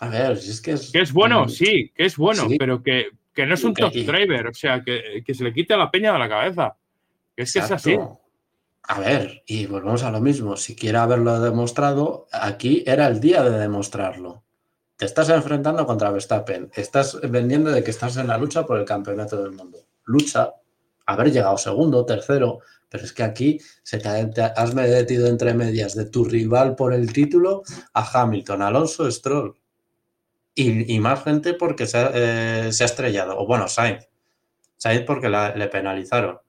A 0.00 0.08
ver, 0.08 0.32
es 0.32 0.62
que 0.62 0.72
es... 0.72 0.90
Que 0.90 1.00
es 1.00 1.12
bueno, 1.12 1.46
sí, 1.48 1.92
que 1.94 2.06
es 2.06 2.16
bueno, 2.16 2.46
pero 2.58 2.82
que, 2.82 3.08
no 3.36 3.52
es 3.52 3.64
un 3.64 3.74
top 3.74 3.92
driver, 3.92 4.46
o 4.46 4.54
sea, 4.54 4.82
que, 4.82 5.22
se 5.30 5.44
le 5.44 5.52
quite 5.52 5.76
la 5.76 5.90
peña 5.90 6.14
de 6.14 6.18
la 6.18 6.28
cabeza. 6.28 6.76
Que 7.36 7.42
es 7.42 7.52
que 7.52 7.58
es 7.58 7.70
así. 7.70 7.98
A 8.84 9.00
ver, 9.00 9.42
y 9.46 9.66
volvemos 9.66 10.02
a 10.04 10.10
lo 10.10 10.20
mismo. 10.22 10.56
Si 10.56 10.74
quiere 10.74 10.96
haberlo 10.96 11.38
demostrado, 11.40 12.28
aquí 12.32 12.82
era 12.86 13.08
el 13.08 13.20
día 13.20 13.42
de 13.42 13.58
demostrarlo. 13.58 14.44
Te 14.98 15.06
estás 15.06 15.28
enfrentando 15.28 15.86
contra 15.86 16.10
Verstappen. 16.10 16.72
Estás 16.74 17.20
vendiendo 17.22 17.70
de 17.70 17.84
que 17.84 17.92
estás 17.92 18.16
en 18.16 18.26
la 18.26 18.36
lucha 18.36 18.66
por 18.66 18.80
el 18.80 18.84
campeonato 18.84 19.40
del 19.40 19.52
mundo. 19.52 19.78
Lucha, 20.06 20.54
haber 21.06 21.30
llegado 21.30 21.56
segundo, 21.56 22.04
tercero, 22.04 22.58
pero 22.88 23.04
es 23.04 23.12
que 23.12 23.22
aquí 23.22 23.60
se 23.84 23.98
te, 23.98 24.42
has 24.42 24.74
metido 24.74 25.28
entre 25.28 25.54
medias 25.54 25.94
de 25.94 26.06
tu 26.06 26.24
rival 26.24 26.74
por 26.74 26.92
el 26.92 27.12
título 27.12 27.62
a 27.94 28.22
Hamilton, 28.22 28.60
Alonso, 28.60 29.08
Stroll. 29.08 29.54
Y, 30.56 30.98
más 30.98 31.22
gente 31.22 31.54
porque 31.54 31.84
eh, 31.84 32.68
se, 32.72 32.82
ha 32.82 32.86
estrellado. 32.86 33.38
O 33.38 33.46
bueno, 33.46 33.68
Sainz. 33.68 34.08
Sainz 34.76 35.04
porque 35.06 35.28
le 35.28 35.68
penalizaron. 35.68 36.40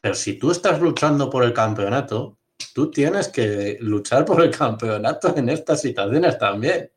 Pero 0.00 0.14
si 0.14 0.38
tú 0.38 0.52
estás 0.52 0.80
luchando 0.80 1.28
por 1.28 1.44
el 1.44 1.52
campeonato, 1.52 2.38
tú 2.72 2.90
tienes 2.90 3.28
que 3.28 3.76
luchar 3.80 4.24
por 4.24 4.42
el 4.42 4.50
campeonato 4.50 5.36
en 5.36 5.50
estas 5.50 5.82
situaciones 5.82 6.38
también. 6.38 6.90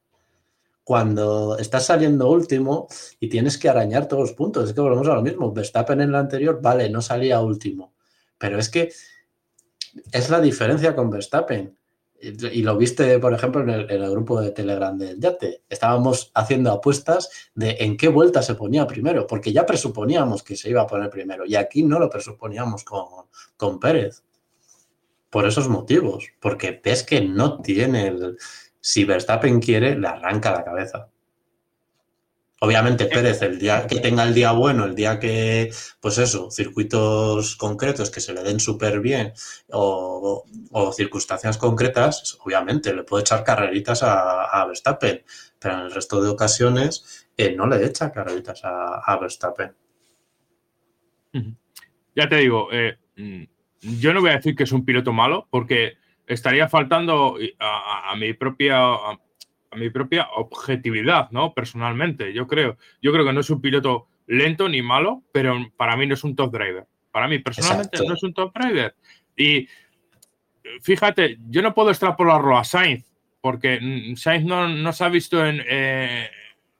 Cuando 0.84 1.58
estás 1.58 1.86
saliendo 1.86 2.30
último 2.30 2.88
y 3.20 3.30
tienes 3.30 3.58
que 3.58 3.70
arañar 3.70 4.08
todos 4.08 4.30
los 4.30 4.34
puntos, 4.34 4.68
es 4.68 4.76
que 4.76 4.82
volvemos 4.82 5.08
a 5.08 5.16
lo 5.16 5.22
mismo. 5.22 5.54
Verstappen 5.54 6.02
en 6.02 6.12
la 6.12 6.20
anterior, 6.20 6.60
vale, 6.62 6.90
no 6.90 7.02
salía 7.02 7.42
último. 7.42 7.94
Pero 8.38 8.60
es 8.60 8.70
que 8.70 8.92
es 10.12 10.30
la 10.30 10.42
diferencia 10.42 10.96
con 10.96 11.10
Verstappen 11.10 11.78
y 12.24 12.64
lo 12.64 12.78
viste, 12.78 13.20
por 13.20 13.34
ejemplo, 13.34 13.62
en 13.62 13.70
el, 13.70 14.10
grupo 14.10 14.40
de 14.40 14.52
Telegram 14.52 14.98
del 14.98 15.20
Yate. 15.20 15.64
Estábamos 15.68 16.32
haciendo 16.34 16.72
apuestas 16.72 17.30
de 17.54 17.76
en 17.82 17.98
qué 17.98 18.08
vuelta 18.08 18.42
se 18.42 18.56
ponía 18.56 18.88
primero, 18.88 19.28
porque 19.28 19.52
ya 19.52 19.66
presuponíamos 19.66 20.42
que 20.42 20.56
se 20.56 20.70
iba 20.70 20.82
a 20.82 20.88
poner 20.88 21.10
primero 21.10 21.46
y 21.46 21.56
aquí 21.56 21.84
no 21.84 22.00
lo 22.00 22.10
presuponíamos 22.10 22.86
con, 22.86 23.26
con 23.58 23.80
Pérez. 23.80 24.24
Por 25.30 25.48
esos 25.48 25.68
motivos, 25.68 26.28
porque 26.40 26.80
ves 26.84 27.04
que 27.04 27.22
no 27.22 27.60
tiene 27.62 28.08
el... 28.08 28.38
Si 28.86 29.06
Verstappen 29.06 29.62
quiere, 29.62 29.98
le 29.98 30.10
arranca 30.10 30.52
la 30.52 30.66
cabeza. 30.66 31.08
Obviamente 32.60 33.06
Pérez, 33.06 33.42
el 33.42 33.58
día 33.58 33.88
que 33.88 34.02
tenga 34.02 34.24
el 34.24 34.34
día 34.34 34.52
bueno, 34.52 34.84
el 34.84 34.94
día 34.94 35.20
que, 35.20 35.72
pues 36.02 36.18
eso, 36.18 36.52
circuitos 36.52 37.56
concretos 37.56 38.12
que 38.12 38.20
se 38.20 38.34
le 38.34 38.44
den 38.44 38.60
súper 38.60 39.00
bien 39.00 39.32
o, 39.72 40.44
circunstancias 40.94 41.58
concretas, 41.58 42.38
obviamente 42.44 42.94
le 42.94 43.04
puede 43.04 43.22
echar 43.22 43.46
carreritas 43.46 44.02
a, 44.04 44.66
Verstappen, 44.68 45.24
pero 45.60 45.76
en 45.76 45.80
el 45.82 45.92
resto 45.92 46.22
de 46.22 46.30
ocasiones 46.30 47.26
eh, 47.38 47.56
no 47.56 47.68
le 47.68 47.86
echa 47.86 48.12
carreritas 48.12 48.64
a, 48.66 49.18
Verstappen. 49.18 49.74
Ya 52.14 52.28
te 52.28 52.36
digo, 52.36 52.68
eh, 52.74 52.98
mm, 53.16 53.44
yo 54.02 54.14
no 54.14 54.20
voy 54.20 54.32
a 54.32 54.36
decir 54.36 54.58
que 54.58 54.64
es 54.64 54.74
un 54.74 54.84
piloto 54.84 55.14
malo 55.14 55.48
porque 55.50 56.03
estaría 56.34 56.68
faltando 56.68 57.38
a, 57.60 58.16
mi 58.16 58.34
propia 58.34 58.80
mi 59.76 59.90
propia 59.90 60.28
objetividad, 60.36 61.32
¿no? 61.32 61.54
Personalmente, 61.54 62.34
yo 62.34 62.48
creo. 62.48 62.78
Yo 63.02 63.12
creo 63.12 63.26
que 63.26 63.34
no 63.34 63.40
es 63.40 63.50
un 63.50 63.62
piloto 63.62 64.08
lento 64.28 64.70
ni 64.70 64.82
malo, 64.82 65.24
pero 65.32 65.58
para 65.78 65.98
mí 65.98 66.06
no 66.06 66.14
es 66.14 66.24
un 66.24 66.36
top 66.36 66.52
driver. 66.52 66.86
Para 67.12 67.28
mí, 67.28 67.40
personalmente, 67.40 68.06
no 68.06 68.14
es 68.14 68.24
un 68.24 68.34
top 68.34 68.54
driver. 68.54 68.96
Y 69.36 69.68
fíjate, 70.82 71.38
yo 71.50 71.62
no 71.62 71.74
puedo 71.74 71.90
extrapolarlo 71.90 72.58
a 72.58 72.64
Sainz, 72.64 73.06
porque 73.42 74.14
Sainz 74.16 74.46
no, 74.46 74.94
se 74.94 75.04
ha 75.04 75.10
visto 75.10 75.46
en, 75.46 75.62
eh, 75.68 76.30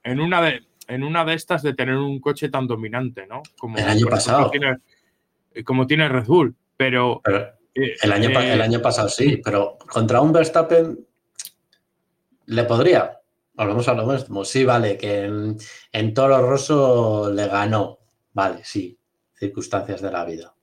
en, 0.04 0.20
una 0.20 0.42
de, 0.42 0.64
en 0.88 1.04
una 1.04 1.26
de 1.26 1.34
estas 1.34 1.62
de 1.64 1.74
tener 1.74 1.96
un 1.96 2.20
coche 2.20 2.50
tan 2.50 2.68
dominante, 2.68 3.28
¿no? 3.28 3.42
Como, 3.58 3.78
el 3.78 3.88
año 3.88 4.08
pasado. 4.08 4.50
Tiene, 4.50 4.78
como 5.66 5.88
tiene 5.88 6.10
Red 6.10 6.26
Bull, 6.26 6.56
pero... 6.78 7.22
el, 7.74 8.12
año, 8.12 8.30
el 8.30 8.60
eh, 8.60 8.64
año 8.64 8.82
pasado 8.82 9.10
sí, 9.10 9.42
pero 9.44 9.78
contra 9.78 10.22
un 10.22 10.32
Verstappen 10.32 11.06
le 12.48 12.64
podría. 12.66 13.20
Volvemos 13.54 13.88
a 13.88 13.94
lo 13.94 14.08
mismo. 14.08 14.44
Sí, 14.44 14.66
vale, 14.66 14.98
que 14.98 15.24
en, 15.92 16.14
Toro 16.14 16.42
Rosso 16.42 17.32
le 17.32 17.48
ganó. 17.48 18.00
Vale, 18.34 18.62
sí, 18.64 18.98
circunstancias 19.34 20.02
de 20.02 20.12
la 20.12 20.26
vida. 20.26 20.54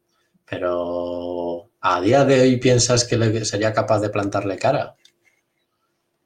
Pero 0.45 1.71
a 1.81 2.01
día 2.01 2.25
de 2.25 2.41
hoy 2.41 2.57
piensas 2.57 3.05
que 3.05 3.17
le, 3.17 3.45
sería 3.45 3.73
capaz 3.73 4.01
de 4.01 4.11
plantarle 4.11 4.59
cara. 4.59 4.97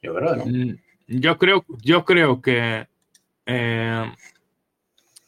Yo 0.03 0.14
creo, 0.14 0.37
¿no? 0.37 0.47
Mm, 0.47 0.76
yo 1.07 1.39
creo, 1.39 1.64
yo 1.82 2.05
creo 2.05 2.41
que 2.41 2.87
eh, 3.47 4.12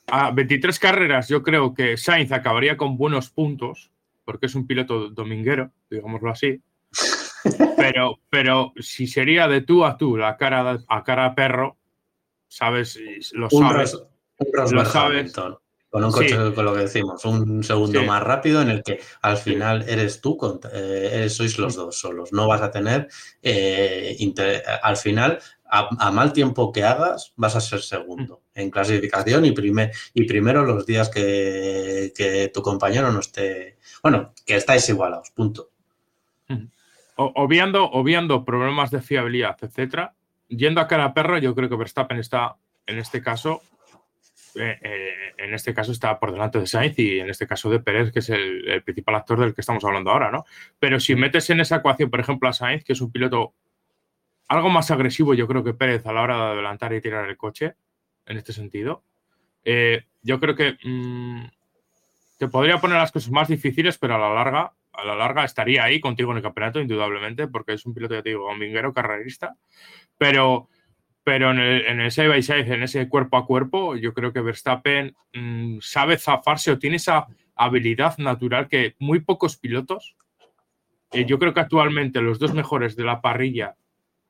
a 0.07 0.31
23 0.31 0.79
carreras, 0.79 1.29
yo 1.29 1.43
creo 1.43 1.75
que 1.75 1.97
Sainz 1.97 2.33
acabaría 2.33 2.77
con 2.77 2.97
buenos 2.97 3.31
puntos, 3.31 3.91
porque 4.27 4.47
es 4.47 4.55
un 4.55 4.67
piloto 4.67 5.09
dominguero, 5.09 5.73
digámoslo 5.89 6.31
así. 6.31 6.61
Pero, 7.77 8.19
pero 8.29 8.73
si 8.81 9.07
sería 9.07 9.47
de 9.47 9.61
tú 9.61 9.85
a 9.85 9.97
tú, 9.97 10.17
la 10.17 10.37
cara 10.37 10.81
a 10.89 11.05
cara 11.05 11.33
perro, 11.37 11.79
sabes, 12.49 12.99
lo 13.33 13.49
sabes. 13.49 13.97
lo 14.73 14.85
sabes. 14.85 15.33
Con 15.89 16.05
un 16.05 16.11
coche, 16.11 16.37
con 16.53 16.65
lo 16.65 16.75
que 16.75 16.81
decimos, 16.81 17.25
un 17.25 17.63
segundo 17.63 18.03
más 18.03 18.21
rápido 18.21 18.61
en 18.63 18.71
el 18.71 18.83
que 18.83 19.01
al 19.23 19.37
final 19.37 19.89
eres 19.89 20.21
tú, 20.21 20.37
eh, 20.73 21.29
sois 21.31 21.57
los 21.59 21.77
dos 21.77 21.97
solos. 21.97 22.33
No 22.33 22.49
vas 22.49 22.63
a 22.63 22.73
tener, 22.73 23.07
eh, 23.43 24.17
al 24.83 24.97
final, 24.97 25.39
a, 25.69 26.11
mal 26.11 26.33
tiempo 26.33 26.73
que 26.73 26.85
hagas, 26.85 27.33
vas 27.37 27.57
a 27.57 27.61
ser 27.61 27.81
segundo 27.81 28.43
mm. 28.55 28.61
en 28.61 28.71
clasificación 28.71 29.45
y, 29.45 29.53
primer, 29.53 29.93
y 30.15 30.25
primero 30.25 30.65
los 30.65 30.87
días 30.87 31.09
que, 31.09 32.13
que 32.17 32.51
tu 32.53 32.63
compañero 32.63 33.13
no 33.13 33.21
esté, 33.21 33.79
bueno, 34.03 34.33
que 34.45 34.57
estáis 34.57 34.89
igualados, 34.89 35.31
punto 35.31 35.71
obviando, 37.17 37.85
obviando 37.85 38.45
problemas 38.45 38.91
de 38.91 39.01
fiabilidad, 39.01 39.57
etcétera, 39.61 40.15
yendo 40.49 40.81
a 40.81 40.87
cara 40.87 41.07
a 41.07 41.15
perro, 41.15 41.39
yo 41.39 41.55
creo 41.55 41.69
que 41.69 41.77
Verstappen 41.77 42.19
está 42.19 42.57
en 42.87 42.99
este 42.99 43.23
caso, 43.23 43.63
eh, 44.55 44.79
eh, 44.83 45.15
en 45.39 45.55
este 45.55 45.75
caso 45.75 45.93
está 45.93 46.19
por 46.19 46.33
delante 46.33 46.61
de 46.61 46.67
Sainz 46.67 46.99
y 46.99 47.19
en 47.19 47.31
este 47.31 47.47
caso 47.47 47.71
de 47.71 47.81
Pérez, 47.81 48.13
que 48.13 48.21
es 48.21 48.31
el, 48.31 48.83
principal 48.85 49.17
actor 49.17 49.41
del 49.41 49.55
que 49.55 49.61
estamos 49.61 49.85
hablando 49.85 50.11
ahora, 50.11 50.31
¿no? 50.31 50.45
Pero 50.79 51.01
si 51.01 51.15
metes 51.15 51.49
en 51.51 51.61
esa 51.61 51.77
ecuación, 51.77 52.11
por 52.11 52.21
ejemplo, 52.21 52.49
a 52.49 52.53
Sainz, 52.53 52.85
que 52.85 52.93
es 52.93 53.01
un 53.01 53.11
piloto 53.11 53.55
algo 54.49 54.71
más 54.71 54.91
agresivo, 54.91 55.35
yo 55.35 55.47
creo 55.47 55.65
que 55.65 55.75
Pérez 55.75 56.07
a 56.07 56.13
la 56.13 56.23
hora 56.23 56.37
de 56.37 56.53
adelantar 56.53 56.93
y 56.93 57.01
tirar 57.01 57.29
el 57.29 57.37
coche, 57.37 57.75
en 58.27 58.37
este 58.37 58.53
sentido, 58.53 59.03
eh, 59.65 60.05
yo 60.23 60.41
creo 60.41 60.55
que 60.55 60.77
mm, 60.83 61.45
te 62.39 62.49
podría 62.49 62.79
poner 62.79 62.99
las 62.99 63.13
cosas 63.13 63.31
más 63.31 63.49
difíciles, 63.49 63.99
pero 63.99 64.17
a 64.17 64.19
la 64.19 64.35
larga 64.35 64.73
a 64.97 65.05
la 65.05 65.15
larga 65.15 65.45
estaría 65.45 65.85
ahí 65.85 66.01
contigo 66.01 66.31
en 66.31 66.39
el 66.39 66.43
campeonato, 66.43 66.81
indudablemente, 66.81 67.49
porque 67.49 67.75
es 67.75 67.85
un 67.87 67.95
piloto, 67.95 68.15
ya 68.15 68.23
te 68.23 68.31
digo, 68.31 68.49
dominguero, 68.49 68.93
carrerista. 68.93 69.57
Pero, 70.17 70.69
pero 71.23 71.51
en 71.51 71.59
el, 71.59 71.87
en 71.87 72.01
el 72.01 72.11
side 72.11 72.29
by 72.29 72.45
en 72.49 72.83
ese 72.83 73.09
cuerpo 73.09 73.37
a 73.37 73.47
cuerpo, 73.47 73.97
yo 73.97 74.15
creo 74.15 74.33
que 74.33 74.41
Verstappen 74.41 75.15
mm, 75.35 75.79
sabe 75.81 76.19
zafarse 76.19 76.71
o 76.71 76.79
tiene 76.79 76.97
esa 76.97 77.27
habilidad 77.55 78.17
natural 78.19 78.69
que 78.69 78.95
muy 78.99 79.21
pocos 79.21 79.57
pilotos. 79.57 80.17
Eh, 81.13 81.25
yo 81.27 81.39
creo 81.39 81.53
que 81.53 81.61
actualmente 81.61 82.21
los 82.21 82.39
dos 82.39 82.55
mejores 82.55 82.97
de 82.97 83.05
la 83.05 83.21
parrilla 83.21 83.77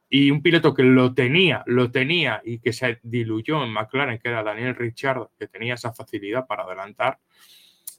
y 0.08 0.30
un 0.30 0.42
piloto 0.42 0.72
que 0.72 0.82
lo 0.82 1.14
tenía, 1.14 1.62
lo 1.66 1.90
tenía 1.90 2.40
y 2.44 2.58
que 2.58 2.72
se 2.72 3.00
diluyó 3.02 3.62
en 3.64 3.72
McLaren, 3.72 4.18
que 4.18 4.28
era 4.28 4.42
Daniel 4.42 4.76
Richard, 4.76 5.28
que 5.38 5.48
tenía 5.48 5.74
esa 5.74 5.92
facilidad 5.92 6.46
para 6.46 6.62
adelantar. 6.62 7.18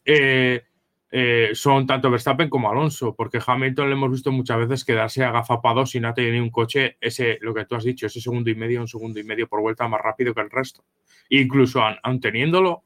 Eh, 0.05 0.63
eh, 1.09 1.51
son 1.53 1.87
tanto 1.87 2.09
Verstappen 2.09 2.49
como 2.49 2.69
Alonso, 2.69 3.13
porque 3.15 3.41
Hamilton 3.45 3.89
le 3.89 3.93
hemos 3.93 4.11
visto 4.11 4.31
muchas 4.31 4.57
veces 4.57 4.85
quedarse 4.85 5.23
agazapado 5.23 5.85
sin 5.85 6.03
no 6.03 6.13
tener 6.13 6.41
un 6.41 6.49
coche, 6.49 6.97
ese, 6.99 7.37
lo 7.41 7.53
que 7.53 7.65
tú 7.65 7.75
has 7.75 7.83
dicho, 7.83 8.07
ese 8.07 8.21
segundo 8.21 8.49
y 8.49 8.55
medio, 8.55 8.81
un 8.81 8.87
segundo 8.87 9.19
y 9.19 9.23
medio 9.23 9.47
por 9.47 9.61
vuelta 9.61 9.87
más 9.87 10.01
rápido 10.01 10.33
que 10.33 10.41
el 10.41 10.49
resto. 10.49 10.83
Incluso 11.29 11.81
aun 11.81 12.19
teniéndolo, 12.21 12.83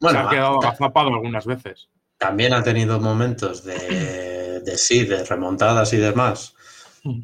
se 0.00 0.16
ha 0.16 0.28
quedado 0.28 0.60
agazapado 0.60 1.08
algunas 1.08 1.46
veces. 1.46 1.88
También 2.18 2.52
ha 2.52 2.62
tenido 2.62 3.00
momentos 3.00 3.64
de, 3.64 4.60
de 4.60 4.76
sí, 4.76 5.04
de 5.04 5.24
remontadas 5.24 5.92
y 5.92 5.98
demás. 5.98 6.54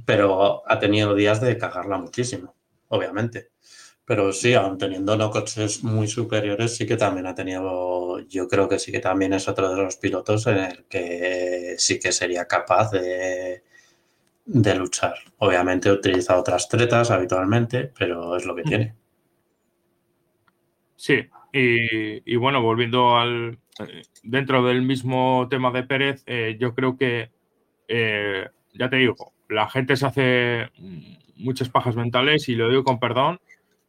Pero 0.06 0.62
ha 0.70 0.78
tenido 0.78 1.14
días 1.14 1.40
de 1.40 1.58
cagarla 1.58 1.98
muchísimo, 1.98 2.54
obviamente. 2.88 3.50
Pero 4.06 4.32
sí, 4.32 4.54
aun 4.54 4.78
teniendo 4.78 5.16
no 5.16 5.30
coches 5.30 5.84
muy 5.84 6.08
superiores, 6.08 6.76
sí 6.76 6.86
que 6.86 6.96
también 6.96 7.26
ha 7.26 7.34
tenido, 7.34 8.20
yo 8.28 8.48
creo 8.48 8.68
que 8.68 8.78
sí 8.78 8.92
que 8.92 9.00
también 9.00 9.32
es 9.34 9.48
otro 9.48 9.70
de 9.74 9.82
los 9.82 9.96
pilotos 9.96 10.46
en 10.48 10.58
el 10.58 10.84
que 10.86 11.76
sí 11.78 11.98
que 12.00 12.12
sería 12.12 12.46
capaz 12.46 12.90
de, 12.92 13.64
de 14.46 14.74
luchar. 14.76 15.14
Obviamente 15.38 15.90
utiliza 15.92 16.38
otras 16.38 16.68
tretas 16.68 17.10
habitualmente, 17.10 17.92
pero 17.98 18.36
es 18.36 18.46
lo 18.46 18.54
que 18.56 18.64
Mm. 18.64 18.68
tiene. 18.68 18.96
Sí, 20.96 21.14
y, 21.52 22.32
y 22.32 22.36
bueno, 22.36 22.62
volviendo 22.62 23.16
al. 23.16 23.58
eh, 23.80 24.02
Dentro 24.22 24.64
del 24.64 24.82
mismo 24.82 25.48
tema 25.50 25.70
de 25.70 25.82
Pérez, 25.84 26.22
eh, 26.26 26.56
yo 26.58 26.74
creo 26.74 26.96
que, 26.96 27.30
eh, 27.88 28.48
ya 28.74 28.90
te 28.90 28.96
digo, 28.98 29.33
la 29.54 29.68
gente 29.68 29.96
se 29.96 30.06
hace 30.06 30.70
muchas 31.36 31.68
pajas 31.68 31.96
mentales 31.96 32.48
y 32.48 32.54
lo 32.54 32.68
digo 32.68 32.84
con 32.84 33.00
perdón, 33.00 33.40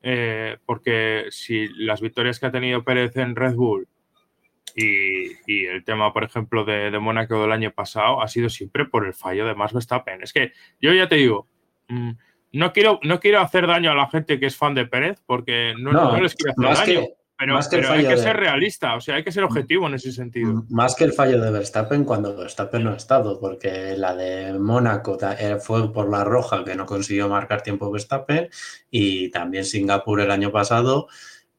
eh, 0.01 0.57
porque 0.66 1.26
si 1.30 1.68
las 1.76 2.01
victorias 2.01 2.39
que 2.39 2.45
ha 2.45 2.51
tenido 2.51 2.84
Pérez 2.84 3.18
en 3.18 3.36
Red 3.36 3.55
Bull 3.55 3.88
y, 4.76 5.32
y 5.47 5.66
el 5.66 5.84
tema, 5.84 6.13
por 6.13 6.24
ejemplo, 6.24 6.66
de, 6.66 6.91
de 6.91 6.99
Mónaco 6.99 7.41
del 7.41 7.51
año 7.51 7.72
pasado 7.72 8.22
ha 8.22 8.28
sido 8.28 8.49
siempre 8.49 8.86
por 8.86 9.05
el 9.05 9.13
fallo 9.13 9.45
de 9.47 9.55
Max 9.55 9.74
Verstappen. 9.74 10.22
Es 10.22 10.34
que 10.34 10.51
yo 10.82 10.93
ya 10.93 11.07
te 11.07 11.16
digo, 11.16 11.47
mm, 11.88 12.11
no 12.53 12.72
quiero, 12.72 12.99
no 13.03 13.20
quiero 13.20 13.41
hacer 13.41 13.68
daño 13.68 13.91
a 13.91 13.95
la 13.95 14.09
gente 14.09 14.39
que 14.39 14.45
es 14.45 14.55
fan 14.55 14.76
de 14.76 14.86
Pérez, 14.86 15.22
porque 15.26 15.74
no, 15.78 15.91
No, 15.91 16.11
no 16.13 16.22
les 16.22 16.36
quiero 16.36 16.53
hacer 16.72 16.88
daño. 16.88 17.01
que, 17.01 17.13
Pero, 17.38 17.53
más 17.55 17.67
que 17.67 17.75
el 17.75 17.81
pero 17.81 17.93
hay 17.93 18.03
que 18.03 18.15
de- 18.15 18.17
ser 18.17 18.38
realista, 18.38 18.95
o 18.95 19.01
sea, 19.01 19.15
hay 19.15 19.23
que 19.23 19.31
ser 19.31 19.43
objetivo 19.43 19.88
en 19.88 19.95
ese 19.95 20.11
sentido. 20.13 20.63
Más 20.69 20.95
que 20.95 21.03
el 21.03 21.11
fallo 21.11 21.41
de 21.41 21.51
Verstappen 21.51 22.05
cuando 22.05 22.36
Verstappen 22.36 22.83
no 22.83 22.91
ha 22.91 22.95
estado, 22.95 23.39
porque 23.39 23.95
la 23.97 24.15
de 24.15 24.53
Mónaco 24.57 25.17
eh, 25.38 25.57
fue 25.59 25.91
por 25.91 26.09
la 26.09 26.23
roja 26.23 26.63
que 26.63 26.75
no 26.75 26.86
consiguió 26.86 27.27
marcar 27.27 27.61
tiempo 27.61 27.91
Verstappen 27.91 28.49
y 28.89 29.29
también 29.31 29.65
Singapur 29.65 30.21
el 30.21 30.31
año 30.31 30.51
pasado 30.51 31.07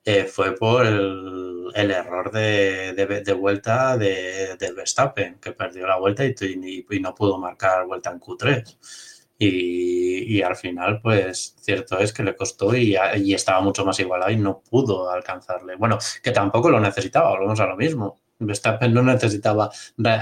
eh, 0.04 0.24
fue 0.24 0.54
por 0.54 0.86
el, 0.86 1.66
el 1.74 1.90
error 1.90 2.30
de, 2.30 2.94
de- 2.94 3.22
de 3.22 3.32
vuelta 3.34 3.98
de, 3.98 4.56
de 4.56 4.72
Verstappen, 4.72 5.34
que 5.40 5.52
perdió 5.52 5.86
la 5.86 5.98
vuelta 5.98 6.24
y, 6.24 6.34
y- 6.40 6.86
y 6.88 7.00
no 7.00 7.14
pudo 7.14 7.38
marcar 7.38 7.84
vuelta 7.86 8.10
en 8.12 8.20
Q3. 8.20 9.05
Y, 9.38 10.36
y 10.36 10.42
al 10.42 10.56
final, 10.56 11.00
pues 11.02 11.56
cierto 11.60 11.98
es 11.98 12.12
que 12.12 12.22
le 12.22 12.34
costó 12.34 12.74
y, 12.74 12.96
y 13.16 13.34
estaba 13.34 13.60
mucho 13.60 13.84
más 13.84 14.00
igualado 14.00 14.30
y 14.30 14.36
no 14.36 14.60
pudo 14.68 15.10
alcanzarle. 15.10 15.76
Bueno, 15.76 15.98
que 16.22 16.30
tampoco 16.30 16.70
lo 16.70 16.80
necesitaba, 16.80 17.30
volvemos 17.30 17.60
a 17.60 17.66
lo 17.66 17.76
mismo. 17.76 18.18
Verstappen 18.38 18.92
no 18.92 19.02
necesitaba 19.02 19.70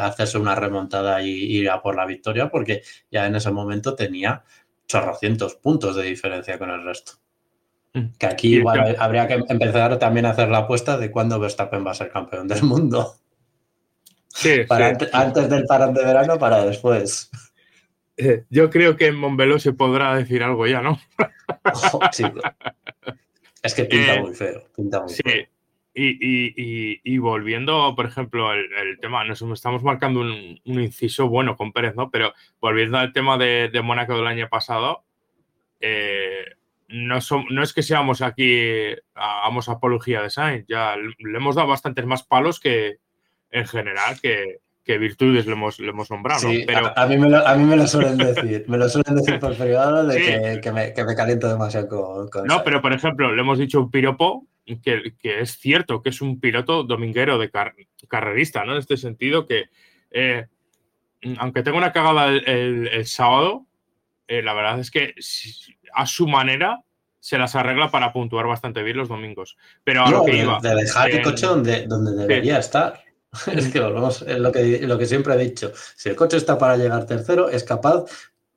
hacerse 0.01 0.39
una 0.39 0.55
remontada 0.55 1.21
y 1.23 1.31
ir 1.31 1.71
a 1.71 1.81
por 1.83 1.97
la 1.97 2.07
victoria 2.07 2.49
porque 2.49 2.83
ya 3.11 3.27
en 3.27 3.37
ese 3.37 3.51
momento 3.51 3.95
tenía 3.95 4.43
chorrocientos 4.87 5.55
puntos 5.57 5.97
de 5.97 6.03
diferencia 6.05 6.59
con 6.59 6.71
el 6.71 6.85
resto. 6.85 7.13
Mm. 7.93 8.07
Que 8.19 8.27
aquí 8.27 8.57
igual 8.57 8.97
habría 8.99 9.27
que 9.29 9.35
empezar 9.49 9.99
también 9.99 10.27
a 10.27 10.31
hacer 10.31 10.49
la 10.49 10.59
apuesta 10.59 10.97
de 10.99 11.11
cuándo 11.11 11.39
Verstappen 11.41 11.87
va 11.87 11.93
a 11.93 11.95
ser 11.95 12.11
campeón 12.11 12.47
del 12.49 12.63
mundo. 12.65 13.15
Sí, 14.29 14.65
Para 14.69 14.87
sí. 14.87 14.93
ante- 14.93 15.11
antes 15.13 15.49
del 15.49 15.65
parón 15.67 15.95
de 15.95 16.05
verano, 16.05 16.39
para 16.39 16.65
después. 16.65 17.31
Eh, 18.17 18.45
Yo 18.51 18.71
creo 18.71 18.97
que 18.97 19.07
en 19.07 19.17
Montbeló 19.17 19.59
se 19.59 19.73
podrá 19.73 20.15
decir 20.17 20.43
algo 20.43 20.67
ya, 20.67 20.81
¿no? 20.83 20.99
Sí. 22.13 22.25
Es 23.63 23.75
que 23.75 23.85
pinta 23.85 24.15
Eh, 24.15 24.21
muy 24.21 24.35
feo. 24.35 24.65
Pinta 24.77 25.01
muy 25.01 25.09
Sí. 25.11 25.23
feo. 25.25 25.47
Y, 25.97 26.09
y- 26.09 26.55
y- 26.57 27.01
y 27.05 27.19
volviendo, 27.19 27.95
por 27.95 28.05
ejemplo, 28.07 28.53
el, 28.53 28.67
el 28.75 28.99
tema, 28.99 29.23
nos 29.25 29.41
estamos 29.43 29.85
marcando 29.85 30.21
un, 30.21 30.61
un 30.65 30.81
inciso 30.81 31.29
bueno 31.29 31.57
con 31.57 31.73
Pérez, 31.73 31.95
¿no? 31.95 32.11
Pero 32.11 32.33
volviendo 32.61 32.99
al 32.99 33.13
tema 33.13 33.39
de, 33.39 33.71
de 33.73 33.81
Mónaco 33.81 34.17
del 34.17 34.27
año 34.27 34.49
pasado, 34.49 35.05
eh, 35.81 36.47
no, 36.89 37.19
es 37.63 37.73
que 37.73 37.83
seamos 37.85 38.23
aquí, 38.23 38.87
hagamos 39.15 39.69
apología 39.69 40.21
de 40.21 40.31
Sainz, 40.31 40.65
ya 40.69 40.97
le, 40.97 41.15
le 41.19 41.37
hemos 41.39 41.55
dado 41.55 41.69
bastantes 41.69 42.05
más 42.07 42.25
palos 42.25 42.59
que 42.59 42.97
en 43.51 43.67
general 43.67 44.21
que, 44.21 44.59
que 44.85 44.99
virtudes 44.99 45.47
le 45.47 45.53
hemos, 45.53 45.81
le 45.81 45.89
hemos 45.89 46.11
nombrado, 46.11 46.43
¿no? 46.43 46.51
Sí, 46.51 46.65
Pero, 46.67 46.87
a, 46.95 47.03
a 47.03 47.07
mí 47.07 47.17
me 47.17 47.31
lo, 47.31 47.47
a 47.47 47.55
mí 47.57 47.65
me 47.65 47.77
lo 47.77 47.87
suelen 47.87 48.19
decir. 48.19 48.65
Me 48.69 48.77
lo 48.77 48.89
suelen 48.89 49.15
decir 49.17 49.41
por 49.41 49.57
privado 49.57 50.07
de 50.07 50.19
Sí. 50.19 50.25
que, 50.25 50.61
que 50.61 50.73
me, 50.73 50.93
que 50.93 51.05
me 51.05 51.15
caliento 51.17 51.49
demasiado 51.49 51.89
con, 51.89 52.29
con 52.29 52.47
No, 52.47 52.63
pero 52.63 52.83
por 52.83 52.93
ejemplo, 52.93 53.35
le 53.35 53.41
hemos 53.41 53.59
dicho 53.59 53.81
un 53.81 53.91
piropo 53.91 54.47
que, 54.83 55.15
que 55.19 55.41
es 55.41 55.59
cierto 55.59 56.03
que 56.03 56.11
es 56.11 56.21
un 56.21 56.39
piloto 56.39 56.83
dominguero 56.85 57.39
de 57.39 57.51
car- 57.51 57.75
carrerista, 58.09 58.65
¿no? 58.65 58.73
En 58.73 58.79
este 58.79 58.97
sentido 58.99 59.47
que, 59.47 59.65
eh, 60.11 60.47
aunque 61.39 61.63
tenga 61.63 61.79
una 61.79 61.93
cagada 61.93 62.29
el, 62.29 62.47
el- 62.49 62.89
el 62.89 63.07
sábado, 63.07 63.67
eh, 64.29 64.43
la 64.43 64.53
verdad 64.55 64.79
es 64.81 64.91
que 64.91 65.15
a 65.95 66.07
su 66.07 66.29
manera 66.29 66.81
se 67.21 67.39
las 67.39 67.55
arregla 67.55 67.91
para 67.91 68.13
puntuar 68.13 68.47
bastante 68.47 68.83
bien 68.83 68.99
los 68.99 69.09
domingos. 69.09 69.57
Pero 69.83 70.03
a 70.05 70.11
No, 70.11 70.19
lo 70.19 70.25
que 70.27 70.37
iba. 70.37 70.59
de 70.61 70.75
dejar 70.75 71.11
el 71.11 71.19
eh, 71.19 71.23
coche 71.23 71.47
donde, 71.47 71.87
donde 71.87 72.13
debería 72.13 72.59
estar. 72.59 73.03
Es 73.53 73.69
que 73.69 73.81
volvemos, 73.81 74.23
es 74.23 74.39
lo 74.39 74.53
que, 74.53 74.81
lo 74.87 74.99
que 74.99 75.07
siempre 75.07 75.35
he 75.35 75.39
dicho. 75.39 75.73
Si 75.97 76.09
el 76.09 76.17
coche 76.17 76.37
está 76.37 76.59
para 76.59 76.77
llegar 76.77 77.07
tercero, 77.07 77.49
es 77.49 77.65
capaz, 77.65 78.05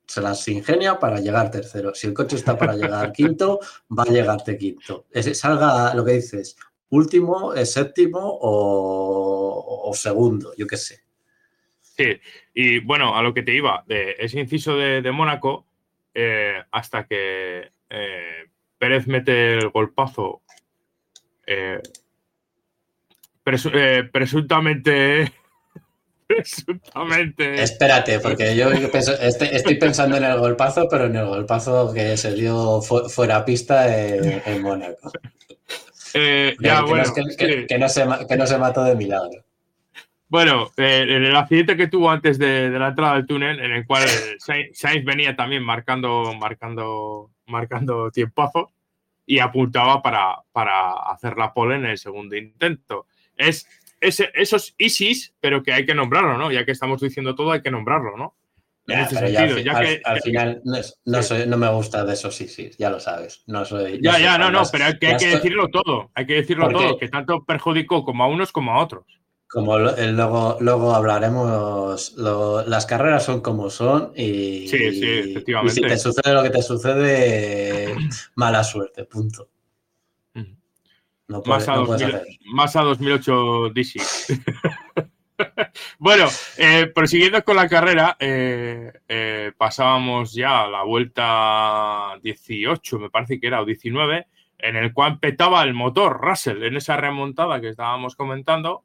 se 0.06 0.20
las 0.20 0.46
ingenia 0.48 0.98
para 0.98 1.20
llegar 1.20 1.50
tercero. 1.50 1.94
Si 1.94 2.06
el 2.06 2.14
coche 2.14 2.36
está 2.36 2.56
para 2.58 2.74
llegar 2.74 3.12
quinto, 3.12 3.60
va 3.96 4.04
a 4.04 4.06
llegarte 4.12 4.56
quinto. 4.56 5.06
Es- 5.10 5.38
salga 5.38 5.94
lo 5.94 6.04
que 6.04 6.12
dices, 6.12 6.56
último, 6.90 7.54
séptimo 7.64 8.20
o, 8.22 9.90
o 9.90 9.94
segundo, 9.94 10.52
yo 10.56 10.66
qué 10.66 10.76
sé. 10.76 11.00
Sí, 11.80 12.18
y 12.54 12.78
bueno, 12.80 13.16
a 13.16 13.22
lo 13.22 13.34
que 13.34 13.42
te 13.42 13.52
iba, 13.52 13.82
de 13.88 14.14
ese 14.18 14.38
inciso 14.38 14.76
de, 14.76 15.02
de 15.02 15.10
Mónaco, 15.10 15.66
eh, 16.14 16.62
hasta 16.70 17.06
que 17.06 17.72
eh, 17.90 18.44
Pérez 18.78 19.06
mete 19.08 19.54
el 19.54 19.70
golpazo, 19.70 20.42
eh, 21.46 21.80
presu- 23.48 23.72
eh, 23.74 24.04
presuntamente, 24.04 25.32
presuntamente, 26.26 27.62
Espérate, 27.62 28.20
porque 28.20 28.54
yo 28.56 28.70
este- 28.70 29.56
estoy 29.56 29.74
pensando 29.76 30.16
en 30.16 30.24
el 30.24 30.38
golpazo, 30.38 30.86
pero 30.90 31.06
en 31.06 31.16
el 31.16 31.26
golpazo 31.26 31.92
que 31.94 32.16
se 32.16 32.34
dio 32.34 32.80
fu- 32.82 33.08
fuera 33.08 33.44
pista 33.44 33.96
en, 33.96 34.42
en 34.44 34.62
Mónaco. 34.62 35.10
eh, 36.14 36.54
Que- 36.58 36.66
ya 36.66 36.76
que 36.76 36.80
no 36.82 36.86
bueno, 36.88 37.02
es 37.04 37.12
que, 37.12 37.22
que- 37.36 37.52
sí. 37.60 37.66
que 37.66 37.78
no 37.78 37.88
se, 37.88 38.04
que 38.28 38.36
no 38.36 38.46
se 38.46 38.58
mató 38.58 38.84
de 38.84 38.94
milagro. 38.94 39.44
Bueno, 40.30 40.70
eh, 40.76 41.06
en 41.08 41.24
el 41.24 41.34
accidente 41.36 41.74
que 41.76 41.86
tuvo 41.86 42.10
antes 42.10 42.38
de, 42.38 42.68
de 42.68 42.78
la 42.78 42.88
entrada 42.88 43.14
del 43.14 43.26
túnel, 43.26 43.60
en 43.60 43.72
el 43.72 43.86
cual 43.86 44.04
eh, 44.04 44.36
Sainz 44.38 44.78
Sainz 44.78 45.04
venía 45.06 45.34
también 45.34 45.62
marcando, 45.62 46.34
marcando, 46.34 47.30
marcando 47.46 48.10
tiempazo 48.10 48.70
y 49.24 49.38
apuntaba 49.38 50.02
para, 50.02 50.36
para 50.52 50.92
hacer 51.10 51.38
la 51.38 51.54
pole 51.54 51.76
en 51.76 51.86
el 51.86 51.96
segundo 51.96 52.36
intento. 52.36 53.06
Es 53.38 53.66
esos 54.00 54.74
ISIS, 54.78 55.34
pero 55.40 55.62
que 55.62 55.72
hay 55.72 55.84
que 55.84 55.94
nombrarlo, 55.94 56.38
¿no? 56.38 56.52
Ya 56.52 56.64
que 56.64 56.72
estamos 56.72 57.00
diciendo 57.00 57.34
todo, 57.34 57.50
hay 57.52 57.62
que 57.62 57.70
nombrarlo, 57.70 58.16
¿no? 58.16 58.36
En 58.86 59.00
Ya, 59.00 59.08
pero 59.08 59.20
sentido, 59.20 59.58
ya 59.58 59.72
al- 59.72 59.84
que- 59.84 60.00
al 60.04 60.20
final 60.22 60.60
no, 60.64 60.76
es- 60.76 60.98
no, 61.04 61.22
soy- 61.22 61.46
no 61.46 61.56
me 61.58 61.68
gusta 61.70 62.04
de 62.04 62.14
esos 62.14 62.34
sí, 62.36 62.70
ya 62.78 62.90
lo 62.90 63.00
sabes. 63.00 63.42
No 63.46 63.64
soy, 63.64 64.00
Ya, 64.00 64.12
soy 64.12 64.22
ya, 64.22 64.38
no, 64.38 64.50
no, 64.50 64.62
pero 64.70 64.84
hay 64.84 64.98
que, 64.98 65.08
hay 65.08 65.16
que 65.16 65.28
decirlo 65.28 65.68
todo, 65.68 66.10
hay 66.14 66.26
que 66.26 66.34
decirlo 66.34 66.68
todo, 66.70 66.98
que 66.98 67.08
tanto 67.08 67.44
perjudicó 67.44 68.04
como 68.04 68.24
a 68.24 68.28
unos 68.28 68.50
como 68.52 68.72
a 68.72 68.82
otros. 68.82 69.04
Como 69.50 69.78
luego, 69.78 70.58
luego 70.60 70.94
hablaremos, 70.94 72.14
lo- 72.16 72.64
las 72.66 72.86
carreras 72.86 73.24
son 73.24 73.40
como 73.40 73.68
son 73.70 74.12
y, 74.14 74.68
Sí, 74.68 74.92
sí, 74.92 75.34
y 75.64 75.68
si 75.70 75.80
te 75.80 75.96
sucede 75.98 76.34
lo 76.34 76.42
que 76.42 76.50
te 76.50 76.62
sucede, 76.62 77.94
mala 78.36 78.62
suerte, 78.64 79.04
punto. 79.04 79.48
No, 81.28 81.42
puede- 81.42 81.58
Más 81.58 81.68
a, 81.68 81.76
no 81.76 81.84
puedes 81.86 82.00
2000 82.02 82.16
hacer. 82.16 82.38
más 82.46 82.76
a 82.76 82.82
2008 82.82 83.68
DC. 83.74 84.00
bueno, 85.98 86.26
eh, 86.56 86.90
prosiguiendo 86.94 87.42
con 87.44 87.56
la 87.56 87.68
carrera, 87.68 88.16
eh, 88.18 88.92
eh, 89.08 89.52
pasábamos 89.56 90.32
ya 90.32 90.62
a 90.62 90.68
la 90.68 90.82
vuelta 90.84 92.18
18, 92.22 92.98
me 92.98 93.10
parece 93.10 93.38
que 93.38 93.46
era, 93.46 93.60
o 93.60 93.64
19, 93.66 94.26
en 94.58 94.76
el 94.76 94.92
cual 94.92 95.18
petaba 95.20 95.62
el 95.62 95.74
motor 95.74 96.18
Russell 96.20 96.62
en 96.64 96.76
esa 96.76 96.96
remontada 96.96 97.60
que 97.60 97.68
estábamos 97.68 98.16
comentando 98.16 98.84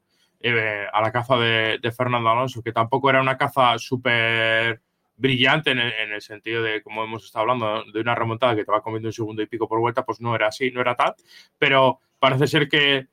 a 0.92 1.00
la 1.00 1.10
caza 1.10 1.38
de, 1.38 1.78
de 1.80 1.90
Fernando 1.92 2.28
Alonso, 2.28 2.62
que 2.62 2.70
tampoco 2.72 3.08
era 3.08 3.22
una 3.22 3.38
caza 3.38 3.78
súper 3.78 4.82
brillante 5.16 5.70
en 5.70 5.78
el, 5.78 5.90
en 5.94 6.12
el 6.12 6.20
sentido 6.20 6.62
de, 6.62 6.82
como 6.82 7.02
hemos 7.02 7.24
estado 7.24 7.44
hablando, 7.50 7.82
de 7.90 8.00
una 8.00 8.14
remontada 8.14 8.54
que 8.54 8.62
te 8.64 8.70
va 8.70 8.82
comiendo 8.82 9.08
un 9.08 9.12
segundo 9.14 9.40
y 9.40 9.46
pico 9.46 9.66
por 9.66 9.80
vuelta, 9.80 10.04
pues 10.04 10.20
no 10.20 10.34
era 10.34 10.48
así, 10.48 10.70
no 10.70 10.82
era 10.82 10.94
tal, 10.96 11.14
pero 11.56 12.00
parece 12.18 12.46
ser 12.46 12.68
que 12.68 13.08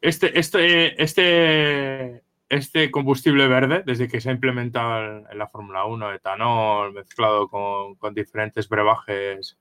este, 0.00 0.38
este, 0.38 1.02
este, 1.02 2.22
este 2.48 2.90
combustible 2.90 3.48
verde, 3.48 3.82
desde 3.84 4.08
que 4.08 4.20
se 4.20 4.30
ha 4.30 4.32
implementado 4.32 5.26
en, 5.30 5.38
la 5.38 5.48
Fórmula 5.48 5.84
1, 5.84 6.12
etanol 6.14 6.92
mezclado 6.92 7.48
con, 7.48 7.96
con 7.96 8.14
diferentes 8.14 8.68
brebajes 8.68 9.56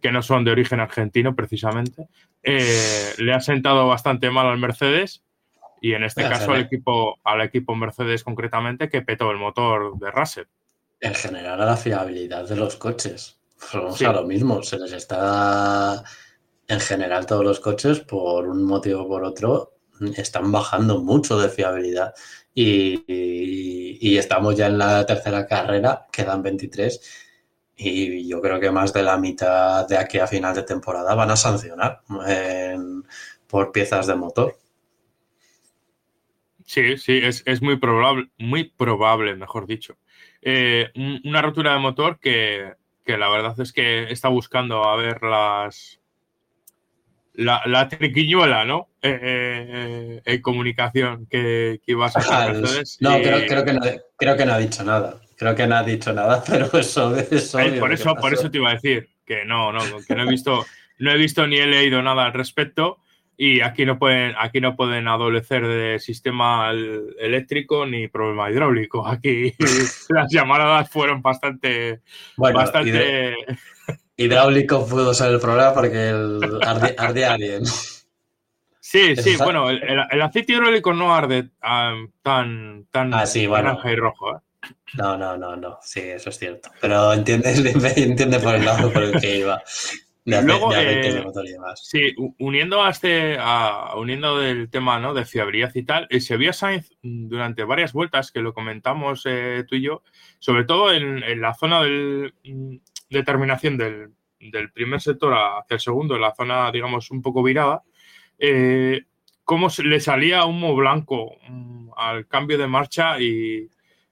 que 0.00 0.12
no 0.12 0.22
son 0.22 0.44
de 0.44 0.50
origen 0.50 0.80
argentino 0.80 1.34
precisamente, 1.34 2.08
eh, 2.42 3.12
le 3.18 3.32
ha 3.32 3.40
sentado 3.40 3.86
bastante 3.86 4.30
mal 4.30 4.46
al 4.46 4.58
Mercedes 4.58 5.22
Y 5.80 5.94
en 5.94 6.04
este 6.04 6.22
caso 6.22 6.52
al 6.52 6.60
equipo, 6.60 7.18
al 7.24 7.40
equipo 7.40 7.74
Mercedes 7.74 8.24
concretamente 8.24 8.88
que 8.88 9.02
petó 9.02 9.30
el 9.30 9.38
motor 9.38 9.98
de 9.98 10.10
Russell. 10.10 10.46
En 11.00 11.14
general 11.14 11.60
a 11.60 11.66
la 11.66 11.76
fiabilidad 11.76 12.48
de 12.48 12.56
los 12.56 12.76
coches. 12.76 13.38
Vamos 13.72 13.98
Sí. 13.98 14.04
a 14.04 14.12
lo 14.12 14.24
mismo, 14.24 14.62
se 14.62 14.78
les 14.78 14.92
está 14.92 16.04
en 16.72 16.80
general 16.80 17.26
todos 17.26 17.44
los 17.44 17.60
coches 17.60 18.00
por 18.00 18.48
un 18.48 18.64
motivo 18.64 19.02
o 19.02 19.08
por 19.08 19.24
otro 19.24 19.74
están 20.16 20.50
bajando 20.52 21.00
mucho 21.00 21.38
de 21.38 21.48
fiabilidad 21.48 22.14
y, 22.54 24.16
estamos 24.18 24.56
ya 24.56 24.66
en 24.66 24.78
la 24.78 25.04
tercera 25.06 25.46
carrera, 25.46 26.06
quedan 26.12 26.42
23 26.42 27.00
y 27.76 28.28
yo 28.28 28.40
creo 28.40 28.60
que 28.60 28.70
más 28.70 28.92
de 28.92 29.02
la 29.02 29.16
mitad 29.18 29.86
de 29.88 29.96
aquí 29.98 30.18
a 30.18 30.26
final 30.26 30.54
de 30.54 30.62
temporada 30.64 31.14
van 31.14 31.30
a 31.30 31.36
sancionar 31.36 32.02
por 33.48 33.72
piezas 33.72 34.06
de 34.06 34.14
motor. 34.14 34.56
Sí, 36.64 36.96
sí, 36.96 37.18
es, 37.22 37.42
es 37.46 37.60
muy 37.62 37.76
probable, 37.78 38.30
muy 38.38 38.64
probable, 38.70 39.34
mejor 39.36 39.66
dicho. 39.66 39.98
Eh, 40.42 40.90
un- 40.94 41.20
una 41.24 41.42
rotura 41.42 41.72
de 41.74 41.78
motor 41.80 42.18
que, 42.20 42.74
que 43.04 43.18
la 43.18 43.28
verdad 43.28 43.58
es 43.60 43.72
que 43.72 44.10
está 44.12 44.28
buscando 44.28 44.84
a 44.84 44.96
ver 44.96 45.22
las 45.22 46.00
la, 47.34 47.62
la 47.66 47.88
triquiñuela, 47.88 48.64
¿no? 48.64 48.88
Eh, 49.02 49.18
eh, 49.22 50.22
en 50.24 50.42
comunicación 50.42 51.26
que, 51.26 51.80
que 51.84 51.92
iba 51.92 52.06
a 52.06 52.10
sacar. 52.10 52.54
No, 53.00 53.18
y- 53.18 53.22
creo, 53.22 53.46
creo 53.46 53.64
que 53.64 53.72
no, 53.72 53.80
creo 54.16 54.36
que 54.36 54.46
no 54.46 54.52
ha 54.52 54.58
dicho 54.58 54.84
nada. 54.84 55.20
Creo 55.36 55.54
que 55.56 55.66
no 55.66 55.76
ha 55.76 55.82
dicho 55.82 56.12
nada, 56.12 56.42
pero 56.48 56.66
eso 56.78 57.16
es 57.16 57.54
Ay, 57.54 57.70
obvio 57.70 57.80
por 57.80 57.92
eso, 57.92 58.14
por 58.14 58.32
eso 58.32 58.50
te 58.50 58.58
iba 58.58 58.70
a 58.70 58.74
decir 58.74 59.08
que 59.26 59.44
no, 59.44 59.72
no, 59.72 59.84
que 60.06 60.14
no 60.14 60.22
he 60.24 60.26
visto, 60.30 60.64
no 60.98 61.10
he 61.10 61.16
visto 61.16 61.46
ni 61.46 61.56
he 61.56 61.66
leído 61.66 62.00
nada 62.02 62.26
al 62.26 62.32
respecto 62.32 62.98
y 63.36 63.60
aquí 63.60 63.84
no 63.86 63.98
pueden, 63.98 64.34
aquí 64.38 64.60
no 64.60 64.76
pueden 64.76 65.08
adolecer 65.08 65.66
de 65.66 65.98
sistema 65.98 66.70
el- 66.70 67.16
eléctrico 67.18 67.86
ni 67.86 68.06
problema 68.06 68.50
hidráulico. 68.50 69.04
Aquí 69.06 69.52
las 70.10 70.30
llamadas 70.30 70.88
fueron 70.90 71.22
bastante, 71.22 72.02
Bueno, 72.36 72.58
bastante. 72.58 73.34
Hidráulico 74.16 74.86
pudo 74.86 75.12
ser 75.14 75.32
el 75.32 75.40
problema 75.40 75.72
porque 75.74 76.10
el 76.10 76.40
arde- 76.62 76.94
ardía 76.98 77.36
bien. 77.36 77.62
Sí, 78.80 79.16
sí, 79.16 79.36
bueno, 79.36 79.70
el, 79.70 80.22
aceite 80.22 80.52
hidráulico 80.52 80.92
no 80.92 81.14
arde 81.14 81.50
tan, 82.22 82.84
tan 82.90 83.14
Ah, 83.14 83.26
sí, 83.26 83.46
bueno. 83.46 83.68
naranja 83.68 83.92
y 83.92 83.96
rojo. 83.96 84.36
¿eh? 84.36 84.40
No, 84.94 85.16
no, 85.16 85.36
no, 85.36 85.56
no. 85.56 85.78
Sí, 85.82 86.00
eso 86.00 86.30
es 86.30 86.38
cierto. 86.38 86.70
Pero 86.80 87.12
entiende, 87.12 87.52
entiende 87.96 88.38
por 88.40 88.54
el 88.56 88.64
lado 88.64 88.92
por 88.92 89.02
el 89.04 89.20
que 89.20 89.38
iba. 89.38 89.62
De, 90.24 90.40
Luego, 90.42 90.72
de 90.72 91.08
eh, 91.08 91.12
de. 91.14 91.32
Sí, 91.74 92.14
uniendo 92.38 92.80
a 92.82 92.90
este, 92.90 93.36
a- 93.40 93.94
uniendo 93.96 94.38
del 94.38 94.68
tema 94.70 94.98
¿no? 95.00 95.14
de 95.14 95.24
fiabilidad 95.24 95.72
y 95.74 95.82
tal, 95.84 96.06
eh, 96.10 96.20
se 96.20 96.36
vio 96.36 96.50
a 96.50 96.52
Sainz 96.52 96.90
durante 97.02 97.64
varias 97.64 97.92
vueltas, 97.92 98.30
que 98.30 98.40
lo 98.40 98.52
comentamos 98.54 99.22
eh, 99.26 99.64
tú 99.66 99.74
y 99.76 99.82
yo, 99.82 100.02
sobre 100.38 100.64
todo 100.64 100.92
en, 100.92 101.24
en 101.24 101.40
la 101.40 101.54
zona 101.54 101.82
del, 101.82 102.34
mm, 103.12 103.14
de 103.14 103.22
terminación 103.22 103.76
del, 103.76 104.10
del 104.40 104.72
primer 104.72 105.00
sector 105.00 105.32
hacia 105.34 105.74
el 105.74 105.80
segundo, 105.80 106.14
en 106.16 106.20
la 106.22 106.34
zona, 106.34 106.70
digamos, 106.72 107.10
un 107.10 107.22
poco 107.22 107.42
virada, 107.42 107.82
eh, 108.38 109.02
cómo 109.44 109.70
se- 109.70 109.84
le 109.84 110.00
salía 110.00 110.44
humo 110.44 110.74
blanco 110.74 111.36
mm, 111.48 111.90
al 111.96 112.26
cambio 112.26 112.58
de 112.58 112.66
marcha 112.66 113.20
y, 113.20 113.68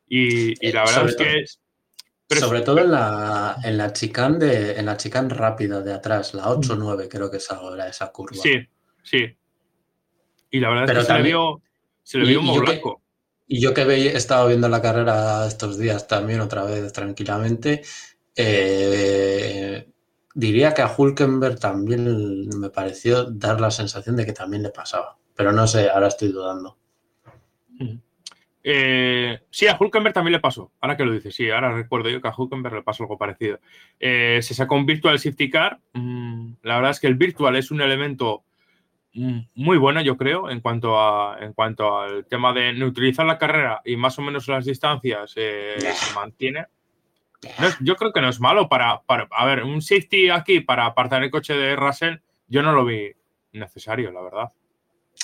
y- 0.09 0.55
y 0.69 0.73
la 0.73 0.83
Eh, 0.83 0.87
verdad 0.87 0.93
sobre 0.95 1.11
es 1.11 1.17
que 1.17 1.39
es- 1.41 1.61
pero- 2.29 2.41
Sobre 2.43 2.61
todo 2.61 2.79
en 2.79 2.93
la, 2.93 3.57
en 3.65 3.77
la 3.77 3.93
chicane 3.93 4.39
de, 4.39 4.79
en 4.79 4.87
la 4.87 4.97
chicane 4.97 5.29
rápida 5.35 5.81
de 5.81 5.93
atrás, 5.93 6.33
la 6.35 6.45
8-9 6.49 7.09
creo 7.09 7.29
que 7.29 7.39
es 7.39 7.51
ahora 7.51 7.89
esa 7.89 8.13
curva. 8.13 8.41
Sí, 8.41 8.55
sí. 9.03 9.37
Y 10.53 10.61
la 10.61 10.69
verdad 10.71 10.85
Pero 10.87 11.01
es 11.01 11.07
que 11.07 11.13
se 11.13 11.19
le 11.19 11.25
vio, 11.25 11.63
se 12.05 12.19
le 12.19 12.25
vio 12.27 12.33
y 12.35 12.37
humo 12.37 12.55
que- 12.55 12.61
blanco. 12.61 13.03
Y 13.49 13.61
yo 13.61 13.75
que 13.75 13.83
he 13.83 14.17
estado 14.17 14.47
viendo 14.47 14.69
la 14.69 14.81
carrera 14.81 15.45
estos 15.45 15.77
días 15.77 16.07
también 16.07 16.41
otra 16.41 16.63
vez 16.63 16.93
tranquilamente, 16.93 17.83
eh, 18.37 19.89
diría 20.35 20.75
que 20.75 20.83
a 20.83 20.95
Hulkenberg 20.97 21.59
también 21.59 22.49
me 22.59 22.71
pareció 22.71 23.25
dar 23.25 23.61
la 23.61 23.71
sensación 23.71 24.17
de 24.17 24.27
que 24.27 24.33
también 24.33 24.63
le 24.63 24.71
pasaba. 24.71 25.17
Pero 25.35 25.53
no 25.53 25.67
sé, 25.67 25.89
ahora 25.91 26.09
estoy 26.09 26.33
dudando. 26.33 26.77
Eh, 28.63 29.41
sí, 29.51 29.67
a 29.69 29.77
Hulkenberg 29.79 30.15
también 30.15 30.33
le 30.33 30.41
pasó. 30.41 30.73
Ahora 30.81 30.97
que 30.97 31.05
lo 31.05 31.13
dices, 31.13 31.35
sí, 31.35 31.51
ahora 31.51 31.73
recuerdo 31.75 32.11
yo 32.11 32.21
que 32.21 32.29
a 32.29 32.35
Hulkenberg 32.37 32.75
le 32.75 32.83
pasó 32.83 33.05
algo 33.05 33.17
parecido. 33.17 33.59
Eh, 33.99 34.41
se 34.43 34.55
sacó 34.55 34.75
un 34.75 34.87
Virtual 34.87 35.19
Safety 35.19 35.51
Car. 35.51 35.81
Mm, 35.95 36.53
la 36.63 36.77
verdad 36.77 36.91
es 36.91 37.01
que 37.01 37.07
el 37.07 37.15
Virtual 37.15 37.57
es 37.57 37.71
un 37.71 37.81
elemento 37.81 38.45
mm, 39.15 39.41
muy 39.55 39.79
bueno, 39.79 40.03
yo 40.03 40.17
creo, 40.17 40.51
en 40.51 40.61
cuanto, 40.61 41.01
a, 41.01 41.39
en 41.41 41.55
cuanto 41.55 41.99
al 41.99 42.27
tema 42.27 42.53
de 42.53 42.73
neutralizar 42.75 43.25
la 43.25 43.39
carrera 43.39 43.81
y 43.85 43.97
más 43.97 44.19
o 44.19 44.23
menos 44.23 44.47
las 44.49 44.67
distancias 44.67 45.33
eh, 45.37 45.77
se 45.79 46.15
mantiene. 46.15 46.67
No 47.59 47.69
yo 47.81 47.97
creo 47.97 48.13
que 48.13 48.21
no 48.21 48.29
es 48.29 48.41
malo 48.41 48.69
para, 48.69 49.03
para. 49.03 49.29
A 49.31 49.47
ver, 49.47 49.63
un 49.63 49.81
safety 49.81 50.31
aquí 50.31 50.61
para 50.61 50.87
apartar 50.87 51.23
el 51.23 51.31
coche 51.31 51.55
de 51.55 51.77
Russell, 51.77 52.17
yo 52.49 52.63
no 52.63 52.73
lo 52.73 52.85
vi 52.85 53.13
necesario, 53.53 54.11
la 54.13 54.23
verdad. 54.23 54.53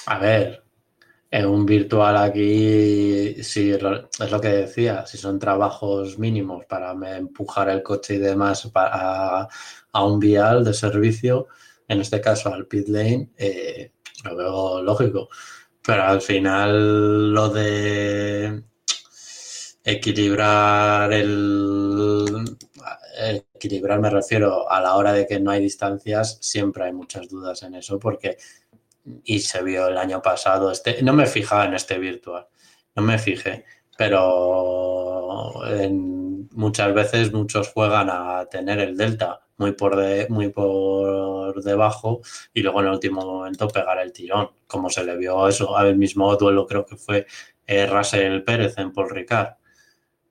A 0.06 0.18
ver, 0.18 0.64
en 1.30 1.46
un 1.46 1.66
virtual 1.66 2.16
aquí, 2.16 3.42
sí, 3.42 3.72
es 3.72 3.82
lo, 3.82 4.40
que 4.40 4.48
decía, 4.48 5.04
si 5.06 5.18
son 5.18 5.38
trabajos 5.38 6.18
mínimos 6.18 6.64
para 6.66 6.92
empujar 7.16 7.68
el 7.68 7.82
coche 7.82 8.14
y 8.14 8.18
demás 8.18 8.68
para, 8.72 9.40
a, 9.42 9.48
a 9.92 10.04
un 10.04 10.18
vial 10.18 10.64
de 10.64 10.72
servicio, 10.72 11.48
en 11.88 12.00
este 12.00 12.20
caso 12.20 12.52
al 12.52 12.66
pit 12.66 12.88
lane, 12.88 13.30
eh, 13.36 13.92
lo 14.24 14.36
veo 14.36 14.82
lógico. 14.82 15.28
Pero 15.82 16.02
al 16.02 16.20
final 16.20 17.32
lo 17.32 17.48
de 17.48 18.62
equilibrar 19.86 21.12
el... 21.12 22.44
Equilibrar 23.18 24.00
me 24.00 24.10
refiero 24.10 24.70
a 24.70 24.80
la 24.80 24.96
hora 24.96 25.12
de 25.12 25.26
que 25.26 25.40
no 25.40 25.50
hay 25.50 25.62
distancias, 25.62 26.38
siempre 26.42 26.84
hay 26.84 26.92
muchas 26.92 27.28
dudas 27.28 27.62
en 27.62 27.74
eso 27.74 27.98
porque 27.98 28.36
y 29.24 29.40
se 29.40 29.62
vio 29.62 29.88
el 29.88 29.98
año 29.98 30.22
pasado. 30.22 30.70
Este, 30.70 31.02
no 31.02 31.12
me 31.14 31.26
fijaba 31.26 31.66
en 31.66 31.74
este 31.74 31.98
virtual, 31.98 32.46
no 32.96 33.02
me 33.02 33.18
fijé, 33.18 33.64
pero 33.98 35.66
en- 35.68 36.48
muchas 36.52 36.94
veces 36.94 37.32
muchos 37.32 37.68
juegan 37.72 38.08
a 38.10 38.46
tener 38.50 38.80
el 38.80 38.96
delta 38.96 39.40
muy 39.58 39.72
por, 39.72 39.96
de- 39.96 40.26
muy 40.30 40.50
por 40.50 41.62
debajo 41.62 42.20
y 42.54 42.62
luego 42.62 42.80
en 42.80 42.86
el 42.88 42.92
último 42.94 43.22
momento 43.22 43.68
pegar 43.68 43.98
el 44.00 44.12
tirón, 44.12 44.50
como 44.66 44.90
se 44.90 45.04
le 45.04 45.16
vio 45.16 45.48
eso 45.48 45.76
al 45.76 45.96
mismo 45.96 46.34
duelo, 46.36 46.66
creo 46.66 46.84
que 46.86 46.96
fue 46.96 47.26
eh, 47.66 47.86
Russell 47.86 48.42
Pérez 48.42 48.78
en 48.78 48.92
Paul 48.92 49.10
Ricard 49.10 49.54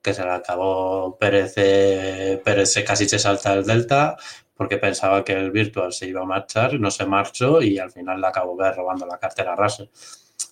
que 0.06 0.14
se 0.14 0.22
le 0.22 0.30
acabó 0.30 1.18
Pérez, 1.18 1.54
eh, 1.56 2.40
Pérez 2.44 2.72
casi 2.86 3.08
se 3.08 3.18
salta 3.18 3.54
el 3.54 3.66
delta 3.66 4.16
porque 4.54 4.78
pensaba 4.78 5.24
que 5.24 5.32
el 5.32 5.50
virtual 5.50 5.92
se 5.92 6.06
iba 6.06 6.22
a 6.22 6.24
marchar, 6.24 6.78
no 6.78 6.92
se 6.92 7.04
marchó 7.06 7.60
y 7.60 7.80
al 7.80 7.90
final 7.90 8.20
le 8.20 8.28
acabó 8.28 8.56
robando 8.56 9.04
la 9.04 9.18
cartera 9.18 9.54
a 9.54 9.56
Russell. 9.56 9.88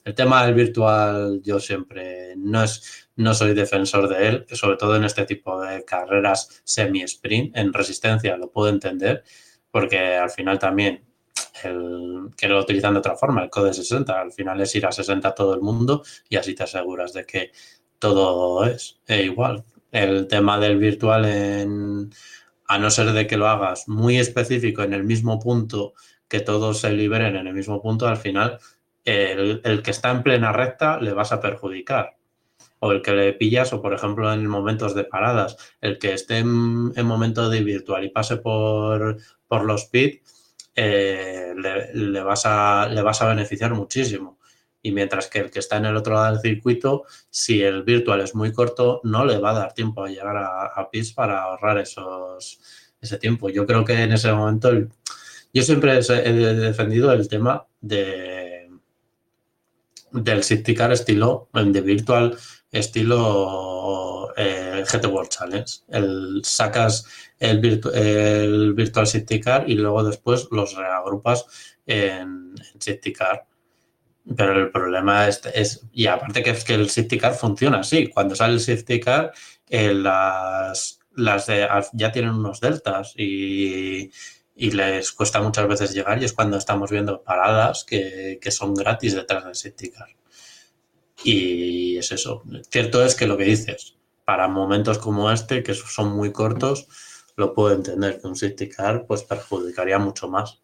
El 0.05 0.13
tema 0.13 0.45
del 0.45 0.55
virtual 0.55 1.41
yo 1.41 1.61
siempre 1.61 2.35
no, 2.37 2.65
es, 2.65 3.09
no 3.15 3.33
soy 3.33 3.55
defensor 3.55 4.09
de 4.09 4.29
él, 4.29 4.47
sobre 4.51 4.77
todo 4.77 4.97
en 4.97 5.05
este 5.05 5.25
tipo 5.25 5.61
de 5.61 5.85
carreras 5.85 6.61
semi-sprint, 6.65 7.57
en 7.57 7.73
resistencia 7.73 8.37
lo 8.37 8.51
puedo 8.51 8.71
entender, 8.71 9.23
porque 9.71 10.17
al 10.17 10.31
final 10.31 10.59
también 10.59 11.05
el, 11.63 12.31
que 12.37 12.49
lo 12.49 12.59
utilizan 12.59 12.95
de 12.95 12.99
otra 12.99 13.17
forma, 13.17 13.45
el 13.45 13.51
code 13.51 13.73
60, 13.73 14.21
al 14.21 14.33
final 14.33 14.61
es 14.61 14.75
ir 14.75 14.85
a 14.85 14.91
60 14.91 15.29
a 15.29 15.35
todo 15.35 15.55
el 15.55 15.61
mundo 15.61 16.03
y 16.29 16.35
así 16.35 16.57
te 16.57 16.65
aseguras 16.65 17.13
de 17.13 17.25
que 17.25 17.53
todo 17.99 18.65
es 18.65 19.01
eh, 19.07 19.25
igual. 19.25 19.65
El 19.93 20.27
tema 20.29 20.59
del 20.59 20.79
virtual, 20.79 21.25
en, 21.25 22.11
a 22.67 22.79
no 22.79 22.91
ser 22.91 23.13
de 23.13 23.27
que 23.27 23.37
lo 23.37 23.49
hagas 23.49 23.89
muy 23.89 24.19
específico 24.19 24.83
en 24.83 24.93
el 24.93 25.05
mismo 25.05 25.39
punto, 25.39 25.95
que 26.29 26.41
todos 26.41 26.81
se 26.81 26.93
liberen 26.93 27.37
en 27.37 27.47
el 27.47 27.55
mismo 27.55 27.81
punto, 27.81 28.09
al 28.09 28.17
final 28.17 28.59
el, 29.05 29.83
que 29.83 29.91
está 29.91 30.11
en 30.11 30.23
plena 30.23 30.53
recta 30.53 31.01
le 31.01 31.13
vas 31.13 31.33
a 31.33 31.41
perjudicar. 31.41 32.17
O 32.81 32.93
el 32.93 33.03
que 33.03 33.13
le 33.13 33.33
pillas, 33.33 33.73
o 33.73 33.81
por 33.81 33.95
ejemplo 33.95 34.33
en 34.33 34.47
momentos 34.47 34.95
de 34.95 35.05
paradas, 35.05 35.57
el 35.81 35.99
que 35.99 36.13
esté 36.13 36.39
en, 36.39 36.93
en 36.97 37.07
momento 37.07 37.49
de 37.49 37.63
virtual 37.63 38.05
y 38.05 38.11
pase 38.11 38.37
por, 38.37 39.17
por 39.49 39.65
los 39.65 39.87
pit, 39.87 40.23
eh, 40.75 41.55
le 41.95 42.23
vas 42.23 42.43
a, 42.47 42.89
le 42.89 43.03
vas 43.03 43.23
a 43.23 43.29
beneficiar 43.29 43.75
muchísimo. 43.75 44.39
Y 44.87 44.93
mientras 44.93 45.29
que 45.29 45.39
el 45.39 45.51
que 45.51 45.61
está 45.61 45.79
en 45.79 45.87
el 45.87 45.97
otro 45.97 46.13
lado 46.15 46.33
del 46.35 46.43
circuito, 46.43 47.05
si 47.31 47.63
el 47.63 47.85
virtual 47.85 48.21
es 48.21 48.35
muy 48.35 48.53
corto, 48.53 49.01
no 49.03 49.25
le 49.25 49.39
va 49.39 49.53
a 49.53 49.59
dar 49.59 49.73
tiempo 49.73 50.05
a 50.05 50.09
llegar 50.11 50.37
a, 50.37 50.67
a 50.67 50.91
para 51.17 51.41
ahorrar 51.43 51.79
esos, 51.79 52.61
ese 53.01 53.17
tiempo. 53.17 53.49
Yo 53.49 53.67
creo 53.67 53.83
que 53.83 53.95
en 53.95 54.13
ese 54.13 54.31
momento, 54.31 54.71
yo 55.55 55.63
siempre 55.63 55.99
he 55.99 56.33
defendido 56.33 57.13
el 57.13 57.27
tema 57.29 57.67
de 57.81 58.71
del 60.13 60.45
car 60.77 60.93
estilo, 60.93 61.49
de 61.55 61.81
virtual 61.81 62.37
estilo 62.71 64.33
eh, 64.37 64.85
GT 64.87 65.07
World 65.07 65.31
Challenge. 65.31 65.73
El, 65.89 66.43
sacas 66.45 67.07
el, 67.39 67.61
virtu- 67.63 67.91
el 67.95 68.75
virtual 68.75 69.07
safety 69.07 69.41
car 69.41 69.65
y 69.69 69.77
luego 69.77 70.05
después 70.05 70.47
los 70.51 70.75
reagrupas 70.77 71.47
en, 71.87 72.55
en 72.55 73.13
car 73.13 73.47
Pero 74.37 74.59
el 74.59 74.71
problema 74.71 75.29
es, 75.29 75.43
es 75.55 75.87
y 75.93 76.07
aparte 76.07 76.43
que 76.43 76.51
es 76.51 76.65
que 76.65 76.75
el 76.75 76.89
safety 76.89 77.19
car 77.19 77.35
funciona 77.35 77.81
así. 77.81 78.09
Cuando 78.09 78.35
sale 78.35 78.55
el 78.55 78.61
safety 78.61 79.01
car, 79.01 79.33
eh, 79.69 79.93
las, 79.93 81.01
las 81.15 81.47
de, 81.47 81.69
ya 81.93 82.11
tienen 82.11 82.33
unos 82.33 82.61
deltas 82.61 83.13
y, 83.17 84.11
y, 84.57 84.71
les 84.71 85.13
cuesta 85.13 85.43
muchas 85.43 85.69
veces 85.69 85.93
llegar 85.93 86.21
y 86.23 86.25
es 86.25 86.33
cuando 86.33 86.57
estamos 86.57 86.91
viendo 86.91 87.23
paradas 87.23 87.85
que, 87.85 88.39
que 88.41 88.51
son 88.51 88.75
gratis 88.75 89.15
detrás 89.15 89.45
del 89.45 89.55
safety 89.55 89.91
car. 89.91 90.09
Y 91.23 91.97
es 91.99 92.11
eso. 92.13 92.43
Cierto 92.71 93.05
es 93.05 93.15
que 93.15 93.27
lo 93.27 93.37
que 93.37 93.45
dices, 93.45 93.97
para 94.25 94.49
momentos 94.49 94.99
como 94.99 95.31
este, 95.31 95.63
que 95.63 95.75
son 95.75 96.17
muy 96.17 96.33
cortos, 96.33 96.89
lo 97.37 97.53
puedo 97.53 97.75
entender 97.75 98.21
que 98.21 98.27
un 98.27 98.37
safety 98.37 98.69
car 98.69 99.07
pues 99.07 99.23
perjudicaría 99.23 99.99
mucho 99.99 100.29
más. 100.29 100.61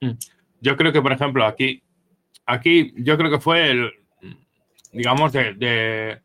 Mm. 0.00 0.12
Yo 0.60 0.76
creo 0.76 0.92
que, 0.92 1.02
por 1.02 1.12
ejemplo, 1.12 1.44
aquí 1.44 1.82
aquí 2.46 2.92
yo 2.96 3.16
creo 3.16 3.30
que 3.30 3.40
fue 3.40 3.70
el, 3.70 3.92
digamos, 4.92 5.32
de, 5.32 6.20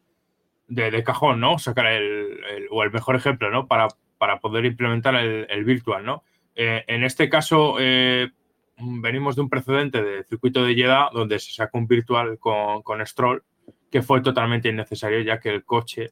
de, 0.68 1.04
cajón, 1.04 1.40
¿no? 1.40 1.58
Sacar 1.60 1.88
el, 1.88 2.68
o 2.70 2.84
el 2.84 2.92
mejor 2.92 3.16
ejemplo, 3.16 3.50
¿no? 3.50 3.68
Para, 3.68 3.88
para 4.18 4.40
poder 4.40 4.66
implementar 4.66 5.16
el, 5.16 5.64
virtual, 5.64 6.06
¿no? 6.06 6.24
Eh, 6.56 6.84
en 6.88 7.04
este 7.04 7.30
caso, 7.30 7.78
eh, 7.80 8.30
venimos 8.78 9.36
de 9.36 9.42
un 9.42 9.50
precedente 9.50 10.02
de 10.02 10.24
circuito 10.24 10.64
de 10.64 10.76
Jeddah 10.76 11.10
donde 11.14 11.40
se 11.40 11.52
sacó 11.52 11.78
un 11.78 11.88
virtual 11.88 12.38
con, 12.40 12.82
con 12.82 13.06
Stroll 13.06 13.44
que 13.92 14.02
fue 14.02 14.22
totalmente 14.22 14.70
innecesario 14.70 15.22
ya 15.22 15.40
que 15.40 15.50
el 15.50 15.64
coche, 15.64 16.12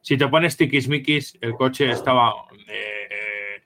si 0.00 0.16
te 0.16 0.28
pones 0.28 0.56
tiquismiquis, 0.56 1.38
el 1.40 1.54
coche 1.54 1.90
estaba, 1.90 2.32
eh, 2.68 3.62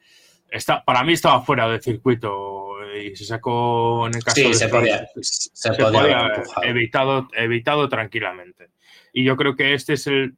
está, 0.51 0.85
para 0.85 1.03
mí 1.05 1.15
estaba 1.15 1.41
fuera 1.41 1.69
del 1.69 1.83
circuito 1.83 2.74
y 2.95 3.17
se 3.17 3.25
sacó 3.25 4.07
en 4.07 4.17
el 4.17 4.25
caso 4.25 4.41
de 4.41 4.55
se 4.55 4.69
podía, 4.69 5.07
se, 5.21 5.73
podía, 5.73 6.31
evitado, 6.63 7.29
evitado 7.35 7.89
tranquilamente. 7.89 8.71
Y 9.13 9.25
yo 9.25 9.37
creo 9.37 9.57
que 9.57 9.75
este 9.75 9.95
es 9.95 10.07
el, 10.07 10.37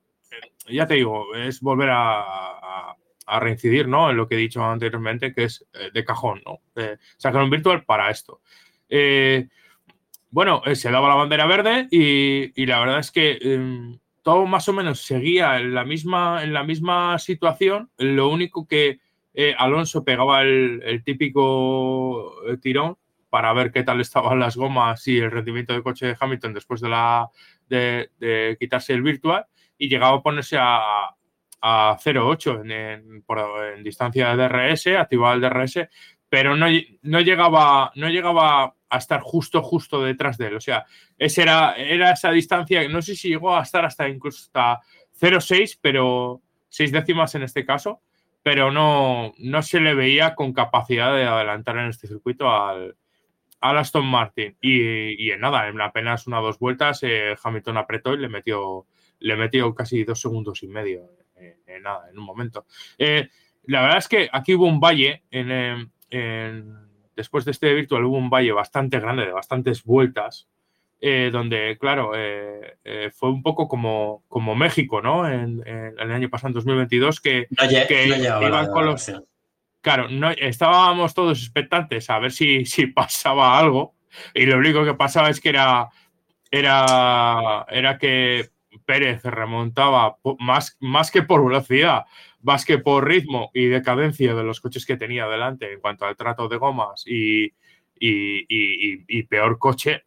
ya 0.68 0.86
te 0.86 0.94
digo, 0.94 1.34
es 1.34 1.60
volver 1.60 1.90
a, 1.90 2.94
a, 3.26 3.40
reincidir 3.40 3.88
¿no? 3.88 4.10
en 4.10 4.16
lo 4.16 4.28
que 4.28 4.36
he 4.36 4.38
dicho 4.38 4.62
anteriormente, 4.62 5.32
que 5.32 5.44
es 5.44 5.66
eh, 5.74 5.90
de 5.92 6.04
cajón, 6.04 6.42
¿no? 6.44 6.60
sacar 7.16 7.42
un 7.42 7.50
virtual 7.50 7.84
para 7.84 8.10
esto. 8.10 8.40
Eh, 8.88 9.48
bueno, 10.30 10.62
eh, 10.64 10.76
se 10.76 10.90
daba 10.90 11.08
la 11.08 11.14
bandera 11.14 11.46
verde 11.46 11.88
y, 11.90 12.52
y 12.60 12.66
la 12.66 12.80
verdad 12.80 12.98
es 12.98 13.10
que 13.10 13.38
em, 13.40 13.98
todo 14.22 14.44
más 14.46 14.68
o 14.68 14.72
menos 14.72 15.00
seguía 15.00 15.56
en 15.58 15.74
la 15.74 15.84
misma, 15.84 16.42
en 16.42 16.52
la 16.52 16.64
misma 16.64 17.18
situación. 17.18 17.90
Lo 17.96 18.28
único 18.28 18.66
que 18.66 19.00
eh, 19.38 19.54
Alonso 19.58 20.02
pegaba 20.02 20.40
el, 20.40 21.02
típico 21.04 22.42
eh, 22.48 22.56
tirón 22.56 22.96
para 23.28 23.52
ver 23.52 23.70
qué 23.70 23.82
tal 23.82 24.00
estaban 24.00 24.38
las 24.38 24.56
gomas 24.56 25.06
y 25.08 25.18
el 25.18 25.30
rendimiento 25.30 25.74
del 25.74 25.82
coche 25.82 26.06
de 26.06 26.16
Hamilton 26.18 26.54
después 26.54 26.80
de, 26.80 26.88
la, 26.88 27.28
de, 27.68 28.56
quitarse 28.58 28.94
el 28.94 29.02
virtual 29.02 29.44
y 29.76 29.90
llegaba 29.90 30.16
a 30.16 30.22
ponerse 30.22 30.56
a, 30.58 31.14
a 31.60 31.98
0,8 32.02 33.74
en, 33.76 33.84
distancia 33.84 34.34
de 34.34 34.48
DRS, 34.48 34.86
activaba 34.98 35.34
el 35.34 35.42
DRS, 35.42 35.86
pero 36.30 36.56
no, 36.56 36.70
llegaba, 37.20 37.92
no 37.94 38.08
llegaba 38.08 38.74
a 38.88 38.96
estar 38.96 39.20
justo, 39.20 39.62
justo 39.62 40.02
detrás 40.02 40.38
de 40.38 40.46
él. 40.46 40.56
O 40.56 40.60
sea, 40.62 40.86
esa 41.18 41.42
era, 41.42 41.74
era 41.74 42.12
esa 42.12 42.30
distancia, 42.30 42.88
no 42.88 43.02
sé 43.02 43.14
si 43.14 43.28
llegó 43.28 43.54
a 43.54 43.62
estar 43.62 43.84
hasta 43.84 44.08
incluso 44.08 44.44
hasta 44.44 44.80
0,6, 45.20 45.78
pero 45.82 46.40
seis 46.70 46.90
décimas 46.90 47.34
en 47.34 47.42
este 47.42 47.66
caso 47.66 48.00
pero 48.46 48.70
no, 48.70 49.34
no 49.38 49.62
se 49.64 49.80
le 49.80 49.94
veía 49.94 50.36
con 50.36 50.52
capacidad 50.52 51.12
de 51.16 51.24
adelantar 51.24 51.78
en 51.78 51.88
este 51.88 52.06
circuito 52.06 52.48
al, 52.48 52.96
Aston 53.60 54.06
Martin. 54.06 54.56
Y, 54.60 55.32
en 55.32 55.40
nada, 55.40 55.66
en 55.66 55.80
apenas 55.80 56.28
una 56.28 56.40
o 56.40 56.44
dos 56.44 56.60
vueltas, 56.60 57.02
eh, 57.02 57.34
Hamilton 57.42 57.76
apretó 57.76 58.14
y 58.14 58.18
le 58.18 58.28
metió, 58.28 58.86
le 59.18 59.34
metió 59.34 59.74
casi 59.74 60.04
dos 60.04 60.20
segundos 60.20 60.62
y 60.62 60.68
medio. 60.68 61.10
Eh, 61.34 61.56
en 61.66 61.82
nada, 61.82 62.08
en 62.08 62.20
un 62.20 62.24
momento. 62.24 62.66
Eh, 62.96 63.28
la 63.64 63.82
verdad 63.82 63.98
es 63.98 64.06
que 64.06 64.28
aquí 64.32 64.54
hubo 64.54 64.68
un 64.68 64.78
valle, 64.78 65.24
en, 65.32 65.90
después 67.16 67.44
de 67.44 67.50
este 67.50 67.74
virtual 67.74 68.04
hubo 68.04 68.16
un 68.16 68.30
valle 68.30 68.52
bastante 68.52 69.00
grande, 69.00 69.26
de 69.26 69.32
bastantes 69.32 69.82
vueltas, 69.82 70.48
eh, 70.98 71.28
donde, 71.30 71.76
claro, 71.78 72.12
eh, 72.16 72.78
eh, 72.82 73.10
fue 73.14 73.28
un 73.28 73.42
poco 73.42 73.68
como, 73.68 74.24
como 74.28 74.54
México, 74.54 75.02
¿no? 75.02 75.28
En, 75.28 75.62
el 75.66 76.10
año 76.10 76.30
pasado, 76.30 76.48
en 76.48 76.54
2022, 76.54 77.20
que, 77.20 77.46
iban 77.50 78.70
con 78.70 78.86
los... 78.86 79.12
Claro, 79.82 80.08
no, 80.08 80.30
estábamos 80.30 81.14
todos 81.14 81.38
expectantes 81.38 82.08
a 82.08 82.18
ver 82.18 82.32
si, 82.32 82.64
si 82.64 82.86
pasaba 82.86 83.58
algo 83.58 83.94
y 84.34 84.46
lo 84.46 84.56
único 84.56 84.84
que 84.84 84.94
pasaba 84.94 85.28
es 85.28 85.40
que 85.40 85.50
era, 85.50 85.88
era, 86.50 87.66
era 87.68 87.98
que 87.98 88.48
Pérez 88.86 89.22
remontaba 89.22 90.16
más, 90.38 90.76
más 90.80 91.10
que 91.10 91.22
por 91.22 91.44
velocidad, 91.44 92.04
más 92.40 92.64
que 92.64 92.78
por 92.78 93.06
ritmo 93.06 93.50
y 93.52 93.66
decadencia 93.66 94.34
de 94.34 94.42
los 94.42 94.60
coches 94.60 94.86
que 94.86 94.96
tenía 94.96 95.26
delante 95.26 95.72
en 95.72 95.80
cuanto 95.80 96.06
al 96.06 96.16
trato 96.16 96.48
de 96.48 96.56
gomas 96.56 97.04
y, 97.06 97.52
y 97.98 99.22
peor 99.24 99.58
coche, 99.58 100.05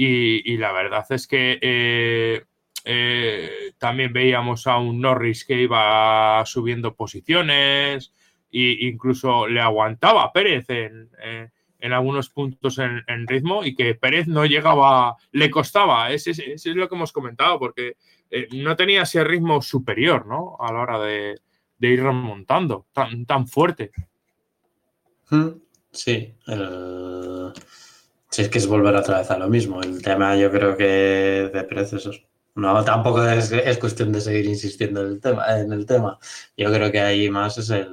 y, 0.00 0.56
la 0.58 0.70
verdad 0.70 1.04
es 1.10 1.26
que 1.26 1.58
eh, 1.60 2.44
eh, 2.84 3.72
también 3.78 4.12
veíamos 4.12 4.68
a 4.68 4.78
un 4.78 5.00
Norris 5.00 5.44
que 5.44 5.60
iba 5.62 6.40
subiendo 6.46 6.94
posiciones 6.94 8.12
e 8.52 8.86
incluso 8.86 9.48
le 9.48 9.60
aguantaba 9.60 10.22
a 10.22 10.32
Pérez 10.32 10.70
en, 10.70 11.10
en 11.80 11.92
algunos 11.92 12.28
puntos 12.30 12.78
en, 12.78 13.26
ritmo 13.26 13.64
y 13.64 13.74
que 13.74 13.96
Pérez 13.96 14.28
no 14.28 14.46
llegaba, 14.46 15.16
le 15.32 15.50
costaba, 15.50 16.12
ese, 16.12 16.30
es 16.30 16.66
lo 16.66 16.88
que 16.88 16.94
hemos 16.94 17.12
comentado, 17.12 17.58
porque 17.58 17.96
eh, 18.30 18.48
no 18.52 18.76
tenía 18.76 19.02
ese 19.02 19.24
ritmo 19.24 19.60
superior 19.62 20.26
¿no? 20.26 20.56
a 20.60 20.72
la 20.72 20.80
hora 20.80 20.98
de, 21.00 21.40
ir 21.80 22.02
remontando 22.02 22.86
tan, 22.92 23.26
tan 23.26 23.48
fuerte. 23.48 23.90
Hmm, 25.30 25.50
sí, 25.90 26.34
el 26.46 27.52
si 28.30 28.42
es 28.42 28.48
que 28.48 28.58
es 28.58 28.66
volver 28.66 28.94
otra 28.94 29.18
vez 29.18 29.30
a 29.30 29.38
lo 29.38 29.48
mismo. 29.48 29.82
El 29.82 30.02
tema 30.02 30.36
yo 30.36 30.50
creo 30.50 30.76
que 30.76 31.50
de 31.52 31.64
precios 31.64 32.24
no, 32.54 32.84
tampoco 32.84 33.24
es, 33.24 33.52
es, 33.52 33.78
cuestión 33.78 34.10
de 34.10 34.20
seguir 34.20 34.46
insistiendo 34.46 35.02
en 35.02 35.12
el, 35.12 35.20
tema, 35.20 35.60
en 35.60 35.72
el 35.72 35.86
tema. 35.86 36.18
Yo 36.56 36.72
creo 36.72 36.90
que 36.90 37.00
ahí 37.00 37.30
más 37.30 37.56
es 37.58 37.70
el 37.70 37.88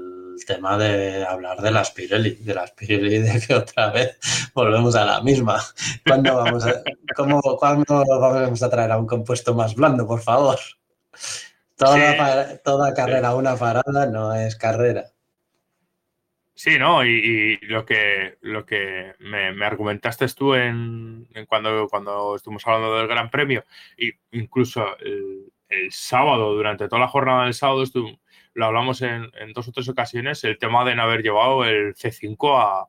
tema 0.48 0.76
de 0.78 1.24
hablar 1.24 1.62
de 1.62 1.70
las 1.70 1.92
Pirelli, 1.92 2.32
de 2.32 2.56
las 2.56 2.72
Pirelli, 2.72 3.20
de 3.20 3.40
que 3.42 3.54
otra 3.54 3.92
vez 3.92 4.18
volvemos 4.56 4.96
a 4.96 5.06
la 5.06 5.22
misma. 5.22 5.62
¿Cuándo 6.04 6.36
vamos 6.36 6.66
a, 6.66 6.82
cómo, 7.16 7.42
¿cuándo 7.60 8.04
vamos 8.08 8.64
a 8.64 8.70
traer 8.72 8.92
a 8.92 8.98
un 8.98 9.06
compuesto 9.06 9.54
más 9.54 9.76
blando, 9.76 10.08
por 10.08 10.22
favor? 10.22 10.58
Toda, 11.76 12.58
toda 12.64 12.94
carrera, 12.96 13.36
una 13.36 13.56
parada 13.58 14.08
no 14.08 14.34
es 14.34 14.56
carrera. 14.56 15.12
Sí, 16.56 16.80
¿no? 16.80 17.06
Y, 17.06 17.58
lo 17.64 17.86
que, 17.86 18.38
lo 18.40 18.66
que 18.66 19.14
me, 19.20 19.66
argumentaste 19.66 20.26
tú 20.30 20.56
en, 20.56 21.28
cuando, 21.50 21.90
cuando 21.90 22.38
estuvimos 22.38 22.66
hablando 22.66 22.98
del 22.98 23.08
Gran 23.08 23.30
Premio, 23.30 23.66
y 23.98 24.14
incluso 24.32 24.98
el, 25.00 25.52
sábado, 25.90 26.56
durante 26.56 26.88
toda 26.88 27.02
la 27.02 27.08
jornada 27.10 27.44
del 27.44 27.54
sábado, 27.54 27.84
lo 28.54 28.66
hablamos 28.66 29.02
en, 29.02 29.30
dos 29.54 29.68
o 29.68 29.74
tres 29.74 29.90
ocasiones, 29.90 30.46
el 30.46 30.58
tema 30.58 30.86
de 30.86 30.96
no 30.96 31.04
haber 31.04 31.22
llevado 31.22 31.66
el 31.66 31.94
C5 31.94 32.88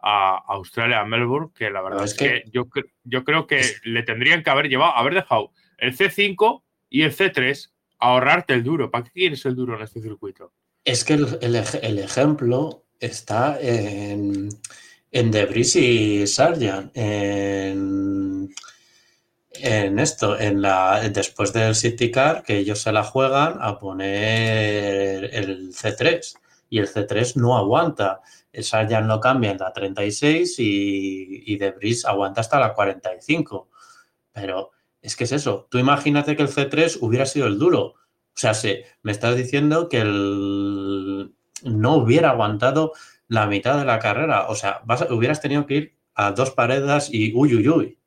a, 0.00 0.36
Australia, 0.48 1.00
a 1.00 1.06
Melbourne, 1.06 1.48
que 1.54 1.70
la 1.70 1.80
verdad 1.80 2.04
es, 2.04 2.14
que, 2.14 2.44
yo, 2.52 2.68
yo 3.04 3.24
creo 3.24 3.46
que 3.46 3.62
le 3.84 4.02
tendrían 4.02 4.42
que 4.42 4.50
haber 4.50 4.68
llevado, 4.68 4.94
haber 4.94 5.14
dejado 5.14 5.52
el 5.78 5.96
C5 5.96 6.62
y 6.90 7.02
el 7.02 7.16
C3, 7.16 7.72
ahorrarte 7.98 8.52
el 8.54 8.62
duro. 8.62 8.90
¿Para 8.90 9.04
qué 9.04 9.10
quieres 9.10 9.44
el 9.46 9.56
duro 9.56 9.76
en 9.76 9.82
este 9.82 10.00
circuito? 10.00 10.52
Es 10.84 11.04
que 11.04 11.14
el, 11.14 11.38
el 11.40 11.98
ejemplo 11.98 12.84
está 13.00 13.58
en, 13.60 14.48
en 15.10 15.30
Debris 15.30 15.76
y 15.76 16.26
Sargent, 16.26 16.90
en, 16.94 18.54
en 19.54 19.98
esto, 19.98 20.38
en 20.38 20.62
la, 20.62 21.08
después 21.08 21.52
del 21.52 21.74
City 21.74 22.10
Car, 22.10 22.42
que 22.42 22.58
ellos 22.58 22.80
se 22.80 22.92
la 22.92 23.04
juegan 23.04 23.58
a 23.60 23.78
poner 23.78 25.34
el 25.34 25.72
C3 25.72 26.34
y 26.70 26.78
el 26.78 26.88
C3 26.88 27.36
no 27.36 27.56
aguanta. 27.56 28.20
Sargent 28.52 29.06
lo 29.06 29.20
cambia 29.20 29.50
en 29.52 29.58
la 29.58 29.72
36 29.72 30.58
y, 30.58 31.42
y 31.46 31.56
Debris 31.56 32.04
aguanta 32.04 32.40
hasta 32.40 32.58
la 32.58 32.74
45. 32.74 33.68
Pero 34.32 34.72
es 35.00 35.16
que 35.16 35.24
es 35.24 35.32
eso. 35.32 35.66
Tú 35.70 35.78
imagínate 35.78 36.36
que 36.36 36.42
el 36.42 36.48
C3 36.48 36.98
hubiera 37.00 37.26
sido 37.26 37.46
el 37.46 37.58
duro. 37.58 37.82
O 37.82 38.40
sea, 38.40 38.54
se, 38.54 38.84
me 39.02 39.12
estás 39.12 39.36
diciendo 39.36 39.88
que 39.88 39.98
el, 39.98 41.34
no 41.64 41.96
hubiera 41.96 42.30
aguantado 42.30 42.92
la 43.28 43.46
mitad 43.46 43.78
de 43.78 43.84
la 43.84 43.98
carrera. 43.98 44.48
O 44.48 44.54
sea, 44.54 44.82
hubieras 45.10 45.40
tenido 45.40 45.66
que 45.66 45.74
ir 45.74 45.96
a 46.14 46.32
dos 46.32 46.50
paredes 46.50 47.08
y 47.12 47.32
uy, 47.34 47.54
uy, 47.54 47.68
uy. 47.68 47.98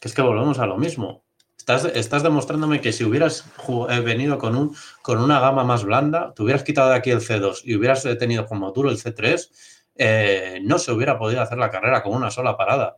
Que 0.00 0.08
es 0.08 0.14
que 0.14 0.22
volvemos 0.22 0.58
a 0.58 0.66
lo 0.66 0.76
mismo. 0.76 1.24
Estás, 1.66 2.22
demostrándome 2.24 2.80
que 2.80 2.92
si 2.92 3.04
hubieras 3.04 3.44
eh, 3.88 4.00
venido 4.00 4.36
con, 4.36 4.56
un, 4.56 4.74
con 5.00 5.20
una 5.20 5.38
gama 5.38 5.62
más 5.62 5.84
blanda, 5.84 6.32
te 6.34 6.42
hubieras 6.42 6.64
quitado 6.64 6.90
de 6.90 6.96
aquí 6.96 7.10
el 7.10 7.20
C2 7.20 7.60
y 7.64 7.76
hubieras 7.76 8.02
tenido 8.18 8.46
como 8.46 8.72
duro 8.72 8.90
el 8.90 8.98
C3, 8.98 9.48
eh, 9.94 10.60
no 10.64 10.78
se 10.78 10.90
hubiera 10.90 11.18
podido 11.18 11.40
hacer 11.40 11.58
la 11.58 11.70
carrera 11.70 12.02
con 12.02 12.14
una 12.14 12.32
sola 12.32 12.56
parada. 12.56 12.96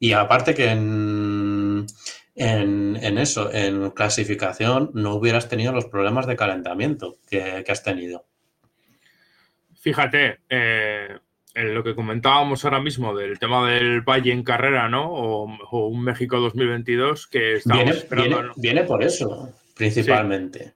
Y 0.00 0.12
aparte 0.12 0.54
que 0.54 0.70
en, 0.70 1.09
en, 2.40 3.18
eso, 3.18 3.52
en 3.52 3.90
clasificación, 3.90 4.90
no 4.94 5.14
hubieras 5.14 5.48
tenido 5.48 5.72
los 5.72 5.86
problemas 5.86 6.26
de 6.26 6.36
calentamiento 6.36 7.18
que, 7.28 7.64
has 7.68 7.82
tenido. 7.82 8.24
Fíjate, 9.74 10.40
eh, 10.48 11.18
en 11.54 11.74
lo 11.74 11.84
que 11.84 11.94
comentábamos 11.94 12.64
ahora 12.64 12.80
mismo 12.80 13.14
del 13.14 13.38
tema 13.38 13.70
del 13.70 14.00
Valle 14.00 14.32
en 14.32 14.42
carrera, 14.42 14.88
¿no? 14.88 15.12
O, 15.12 15.86
un 15.86 16.02
México 16.02 16.38
2022 16.40 17.26
que 17.26 17.56
estamos 17.56 17.84
viene, 17.84 17.98
esperando. 17.98 18.52
Viene, 18.56 18.84
por 18.84 19.02
eso, 19.02 19.54
principalmente. 19.76 20.74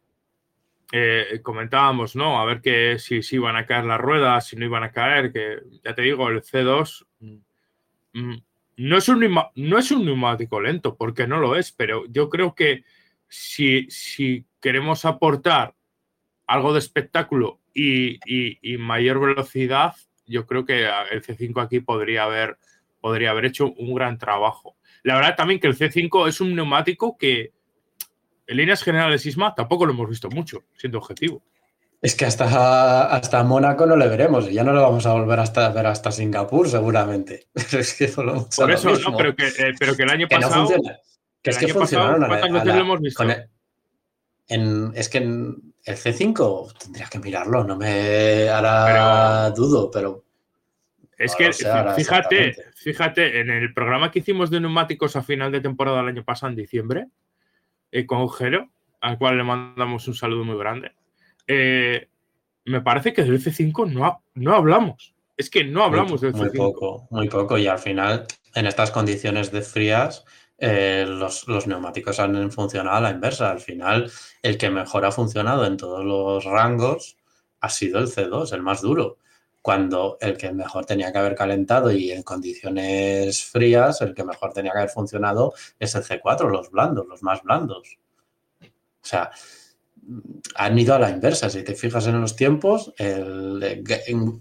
Eh, 0.92 1.40
comentábamos, 1.42 2.14
¿no? 2.14 2.38
A 2.38 2.44
ver 2.44 2.60
que 2.60 2.98
si, 2.98 3.22
si 3.22 3.36
iban 3.36 3.56
a 3.56 3.64
caer 3.64 3.84
las 3.84 4.00
ruedas, 4.00 4.46
si 4.46 4.56
no 4.56 4.66
iban 4.66 4.84
a 4.84 4.92
caer, 4.92 5.32
que 5.32 5.60
ya 5.82 5.94
te 5.94 6.02
digo, 6.02 6.28
el 6.28 6.42
C2 6.42 7.06
mm, 7.20 7.36
mm, 8.12 8.42
no, 8.76 8.98
es 8.98 9.08
un, 9.08 9.34
no 9.54 9.78
es 9.78 9.90
un 9.90 10.04
neumático 10.04 10.60
lento, 10.60 10.96
porque 10.96 11.26
no 11.26 11.38
lo 11.38 11.56
es, 11.56 11.72
pero 11.72 12.04
yo 12.06 12.28
creo 12.28 12.54
que 12.54 12.84
si, 13.28 13.86
si 13.90 14.44
queremos 14.60 15.04
aportar 15.04 15.74
algo 16.46 16.72
de 16.72 16.78
espectáculo 16.78 17.60
y, 17.72 18.18
y 18.26 18.76
mayor 18.78 19.20
velocidad, 19.20 19.94
yo 20.26 20.46
creo 20.46 20.64
que 20.64 20.86
el 21.10 21.22
C5 21.22 21.62
aquí 21.62 21.80
podría 21.80 22.24
haber, 22.24 22.58
podría 23.00 23.30
haber 23.30 23.46
hecho 23.46 23.72
un 23.72 23.94
gran 23.94 24.18
trabajo. 24.18 24.76
La 25.02 25.16
verdad 25.16 25.36
también 25.36 25.60
que 25.60 25.66
el 25.66 25.76
C5 25.76 26.28
es 26.28 26.40
un 26.40 26.54
neumático 26.54 27.16
que 27.18 27.52
en 28.46 28.56
líneas 28.56 28.82
generales 28.82 29.22
Sisma 29.22 29.54
tampoco 29.54 29.86
lo 29.86 29.92
hemos 29.92 30.08
visto 30.08 30.28
mucho, 30.30 30.64
siendo 30.76 30.98
objetivo. 30.98 31.42
Es 32.04 32.14
que 32.14 32.26
hasta, 32.26 33.06
hasta 33.06 33.42
Mónaco 33.44 33.86
no 33.86 33.96
le 33.96 34.06
veremos, 34.08 34.52
ya 34.52 34.62
no 34.62 34.74
lo 34.74 34.82
vamos 34.82 35.06
a 35.06 35.14
volver 35.14 35.40
hasta 35.40 35.70
ver 35.70 35.86
hasta 35.86 36.12
Singapur 36.12 36.68
seguramente. 36.68 37.48
es 37.54 37.94
que 37.94 38.08
Por 38.08 38.70
eso, 38.70 38.90
no, 38.98 39.16
pero 39.16 39.34
que, 39.34 39.46
eh, 39.46 39.72
pero 39.78 39.96
que 39.96 40.02
el 40.02 40.10
año 40.10 40.28
pasado... 40.28 40.68
Que 41.40 41.48
es 41.48 41.56
que 41.56 41.68
funcionaron 41.68 42.26
¿Cuántas 42.26 42.52
veces 42.52 42.74
lo 42.74 42.80
hemos 42.82 43.00
visto? 43.00 43.24
en, 44.48 44.92
es 44.94 45.08
que 45.08 45.16
en, 45.16 45.74
el 45.82 45.96
C5 45.96 46.76
tendría 46.76 47.06
que 47.06 47.20
mirarlo, 47.20 47.64
no 47.64 47.74
me 47.78 48.50
hará 48.50 49.48
dudo, 49.52 49.90
pero. 49.90 50.24
Es 51.16 51.34
que, 51.34 51.54
fíjate, 51.54 52.54
fíjate, 52.74 53.40
en 53.40 53.48
el 53.48 53.72
programa 53.72 54.10
que 54.10 54.18
hicimos 54.18 54.50
de 54.50 54.60
neumáticos 54.60 55.16
a 55.16 55.22
final 55.22 55.50
de 55.52 55.62
temporada 55.62 55.98
del 55.98 56.08
año 56.08 56.24
pasado, 56.24 56.50
en 56.50 56.56
diciembre, 56.56 57.06
eh, 57.92 58.04
con 58.04 58.28
Jero, 58.28 58.68
al 59.00 59.16
cual 59.16 59.38
le 59.38 59.44
mandamos 59.44 60.06
un 60.06 60.14
saludo 60.14 60.44
muy 60.44 60.58
grande, 60.58 60.92
eh, 61.46 62.08
me 62.64 62.80
parece 62.80 63.12
que 63.12 63.22
del 63.22 63.42
C5 63.42 63.92
no, 63.92 64.22
no 64.34 64.54
hablamos. 64.54 65.14
Es 65.36 65.50
que 65.50 65.64
no 65.64 65.84
hablamos 65.84 66.20
del 66.20 66.32
C5. 66.32 66.38
Muy 66.38 66.50
poco, 66.50 67.08
muy 67.10 67.28
poco. 67.28 67.58
Y 67.58 67.66
al 67.66 67.78
final, 67.78 68.26
en 68.54 68.66
estas 68.66 68.90
condiciones 68.90 69.50
de 69.50 69.62
frías, 69.62 70.24
eh, 70.58 71.04
los, 71.06 71.66
neumáticos 71.66 72.20
han 72.20 72.50
funcionado 72.50 72.96
a 72.96 73.00
la 73.00 73.10
inversa. 73.10 73.50
Al 73.50 73.60
final, 73.60 74.10
el 74.42 74.56
que 74.56 74.70
mejor 74.70 75.04
ha 75.04 75.12
funcionado 75.12 75.66
en 75.66 75.76
todos 75.76 76.04
los 76.04 76.44
rangos 76.44 77.16
ha 77.60 77.68
sido 77.68 77.98
el 77.98 78.06
C2, 78.06 78.52
el 78.52 78.62
más 78.62 78.80
duro. 78.82 79.18
Cuando 79.62 80.18
el 80.20 80.36
que 80.36 80.52
mejor 80.52 80.84
tenía 80.84 81.10
que 81.10 81.18
haber 81.18 81.34
calentado 81.34 81.90
y 81.90 82.12
en 82.12 82.22
condiciones 82.22 83.44
frías, 83.44 84.02
el 84.02 84.14
que 84.14 84.22
mejor 84.22 84.52
tenía 84.52 84.72
que 84.72 84.78
haber 84.78 84.90
funcionado 84.90 85.54
es 85.78 85.94
el 85.94 86.02
C4, 86.02 86.50
los 86.50 86.70
blandos, 86.70 87.06
los 87.08 87.22
más 87.22 87.42
blandos. 87.42 87.98
O 88.60 89.06
sea, 89.06 89.30
han 90.54 90.78
ido 90.78 90.94
a 90.94 90.98
la 90.98 91.10
inversa. 91.10 91.50
Si 91.50 91.62
te 91.62 91.74
fijas 91.74 92.06
en 92.06 92.20
los 92.20 92.36
tiempos, 92.36 92.92
el, 92.98 93.84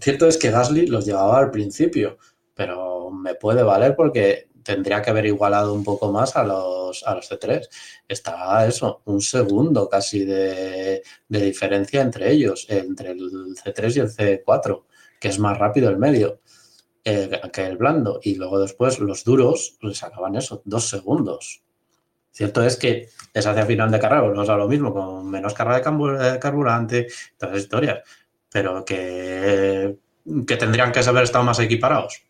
cierto 0.00 0.26
es 0.26 0.38
que 0.38 0.50
Gasly 0.50 0.86
los 0.86 1.06
llevaba 1.06 1.38
al 1.38 1.50
principio, 1.50 2.18
pero 2.54 3.10
me 3.10 3.34
puede 3.34 3.62
valer 3.62 3.96
porque 3.96 4.48
tendría 4.62 5.02
que 5.02 5.10
haber 5.10 5.26
igualado 5.26 5.74
un 5.74 5.84
poco 5.84 6.10
más 6.10 6.36
a 6.36 6.44
los, 6.44 7.04
a 7.04 7.14
los 7.14 7.30
C3. 7.30 7.68
Está 8.08 8.66
eso, 8.66 9.02
un 9.04 9.20
segundo 9.20 9.88
casi 9.88 10.24
de, 10.24 11.02
diferencia 11.28 12.00
entre 12.00 12.30
ellos, 12.32 12.66
entre 12.68 13.10
el 13.10 13.54
C3 13.56 13.96
y 13.96 14.00
el 14.00 14.10
C4, 14.10 14.84
que 15.20 15.28
es 15.28 15.38
más 15.38 15.58
rápido 15.58 15.90
el 15.90 15.98
medio 15.98 16.40
eh, 17.04 17.40
que 17.52 17.66
el 17.66 17.76
blando. 17.76 18.20
Y 18.22 18.36
luego 18.36 18.58
después 18.60 18.98
los 18.98 19.24
duros 19.24 19.76
les 19.82 19.98
sacaban 19.98 20.36
eso, 20.36 20.62
dos 20.64 20.88
segundos. 20.88 21.63
Cierto 22.34 22.64
es 22.64 22.76
que 22.76 23.08
es 23.32 23.46
hacia 23.46 23.64
final 23.64 23.92
de 23.92 24.00
carrera, 24.00 24.26
no 24.26 24.42
es 24.42 24.48
lo 24.48 24.68
mismo, 24.68 24.92
con 24.92 25.30
menos 25.30 25.54
carga 25.54 25.76
de 25.76 26.38
carburante, 26.40 27.06
todas 27.38 27.54
las 27.54 27.62
historias, 27.62 28.00
pero 28.50 28.84
que, 28.84 29.94
que 30.44 30.56
tendrían 30.56 30.90
que 30.90 30.98
haber 30.98 31.22
estado 31.22 31.44
más 31.44 31.60
equiparados. 31.60 32.24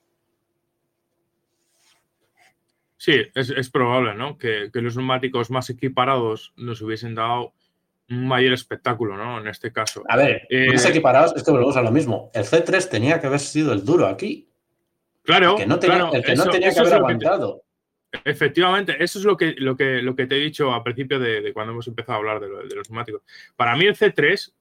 Sí, 2.99 3.17
es, 3.35 3.71
probable, 3.71 4.15
¿no? 4.15 4.37
Que, 4.37 4.69
los 4.75 4.95
neumáticos 4.97 5.51
más 5.51 5.71
equiparados 5.71 6.53
nos 6.57 6.83
hubiesen 6.83 7.15
dado 7.15 7.55
un 8.11 8.29
mayor 8.29 8.53
espectáculo, 8.53 9.17
¿no? 9.17 9.41
En 9.41 9.49
este 9.49 9.73
caso. 9.73 10.03
A 10.07 10.19
ver, 10.19 10.47
eh, 10.51 10.69
más 10.71 10.85
equiparados 10.85 11.33
es 11.35 11.43
que 11.43 11.51
volvemos 11.51 11.79
a 11.79 11.83
lo 11.83 11.91
mismo. 11.91 12.31
El 12.35 12.45
C3 12.45 12.91
tenía 12.91 13.21
que 13.23 13.27
haber 13.27 13.41
sido 13.41 13.73
el 13.73 13.87
duro 13.87 14.07
aquí. 14.07 14.51
Claro, 15.23 15.53
el 15.53 15.57
que 15.57 15.67
no 15.67 15.79
tenía, 15.79 16.11
que 16.11 16.81
haber 16.81 16.95
aguantado. 16.95 17.64
Efectivamente, 18.25 18.97
eso 19.03 19.19
es 19.19 19.25
lo 19.25 19.37
que, 19.37 19.55
lo, 19.59 19.77
que, 19.77 20.03
lo 20.03 20.15
que 20.15 20.27
te 20.27 20.37
he 20.37 20.41
dicho 20.41 20.73
al 20.73 20.83
principio 20.83 21.19
de, 21.19 21.53
cuando 21.53 21.73
hemos 21.73 21.87
empezado 21.89 22.15
a 22.15 22.17
hablar 22.19 22.41
de, 22.41 22.49
de, 22.49 22.75
los 22.75 22.91
neumáticos. 22.91 23.23
Para 23.57 23.77
mí 23.77 23.87
el 23.87 23.97
C3, 23.97 24.53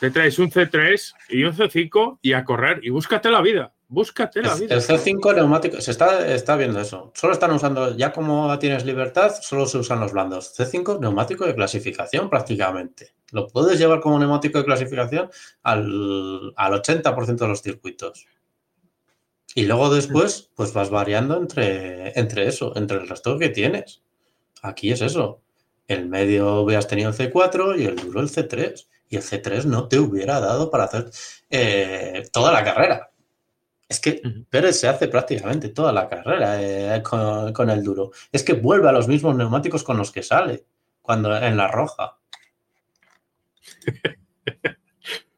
te 0.00 0.10
traes 0.10 0.38
un 0.38 0.50
C3 0.50 1.14
y 1.30 1.44
un 1.44 1.52
C5 1.52 2.18
y 2.22 2.32
a 2.32 2.44
correr 2.44 2.80
y 2.82 2.90
búscate 2.90 3.30
la 3.30 3.40
vida. 3.40 3.72
Búscate 3.86 4.42
la 4.42 4.54
vida. 4.54 4.74
El 4.74 4.80
C5 4.80 5.34
neumático, 5.36 5.80
se 5.80 5.90
está, 5.90 6.26
está 6.34 6.56
viendo 6.56 6.80
eso. 6.80 7.12
Solo 7.14 7.32
están 7.32 7.52
usando, 7.52 7.96
ya 7.96 8.12
como 8.12 8.58
tienes 8.58 8.84
libertad, 8.84 9.32
solo 9.40 9.66
se 9.66 9.78
usan 9.78 10.00
los 10.00 10.12
blandos. 10.12 10.58
C5 10.58 10.98
neumático 11.00 11.44
de 11.44 11.54
clasificación 11.54 12.28
prácticamente. 12.28 13.14
Lo 13.30 13.46
puedes 13.46 13.78
llevar 13.78 14.00
como 14.00 14.18
neumático 14.18 14.58
de 14.58 14.64
clasificación 14.64 15.30
al, 15.62 16.52
al 16.56 16.72
80% 16.72 17.36
de 17.36 17.48
los 17.48 17.62
circuitos. 17.62 18.26
Y 19.54 19.66
luego 19.66 19.88
después, 19.94 20.50
pues 20.56 20.72
vas 20.72 20.90
variando 20.90 21.36
entre, 21.36 22.18
entre 22.18 22.48
eso, 22.48 22.76
entre 22.76 22.98
el 22.98 23.08
resto 23.08 23.38
que 23.38 23.50
tienes. 23.50 24.02
Aquí 24.62 24.90
es 24.90 25.00
eso. 25.00 25.42
El 25.86 26.08
medio 26.08 26.62
hubieras 26.62 26.88
tenido 26.88 27.10
el 27.10 27.16
C4 27.16 27.78
y 27.78 27.84
el 27.84 27.96
duro 27.96 28.20
el 28.20 28.28
C3. 28.28 28.86
Y 29.10 29.16
el 29.16 29.22
C3 29.22 29.64
no 29.64 29.86
te 29.86 30.00
hubiera 30.00 30.40
dado 30.40 30.70
para 30.70 30.84
hacer 30.84 31.10
eh, 31.50 32.24
toda 32.32 32.52
la 32.52 32.64
carrera. 32.64 33.10
Es 33.88 34.00
que 34.00 34.20
Pérez 34.50 34.80
se 34.80 34.88
hace 34.88 35.06
prácticamente 35.08 35.68
toda 35.68 35.92
la 35.92 36.08
carrera 36.08 36.60
eh, 36.60 37.02
con, 37.02 37.70
el 37.70 37.84
duro. 37.84 38.10
Es 38.32 38.42
que 38.42 38.54
vuelve 38.54 38.88
a 38.88 38.92
los 38.92 39.06
mismos 39.06 39.36
neumáticos 39.36 39.84
con 39.84 39.98
los 39.98 40.10
que 40.10 40.22
sale 40.22 40.64
cuando 41.00 41.36
en 41.36 41.56
la 41.56 41.68
roja. 41.68 42.18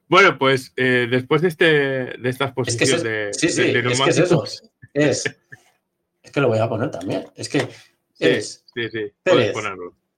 bueno, 0.09 0.38
pues 0.38 0.72
eh, 0.76 1.07
después 1.11 1.42
de, 1.42 1.48
este, 1.48 1.64
de 1.64 2.28
estas 2.28 2.52
posiciones 2.52 3.02
de, 3.02 3.30
sí, 3.32 3.48
sí, 3.48 3.62
Es 3.62 4.00
que 4.00 4.11
es 4.11 4.18
eso. 4.18 4.44
Es, 4.92 5.24
que 6.32 6.40
lo 6.40 6.48
voy 6.48 6.59
a 6.59 6.68
poner 6.68 6.90
también. 6.90 7.26
Es 7.34 7.48
que 7.48 7.68
es, 8.18 8.64
sí, 8.74 8.88
Pérez, 9.22 9.54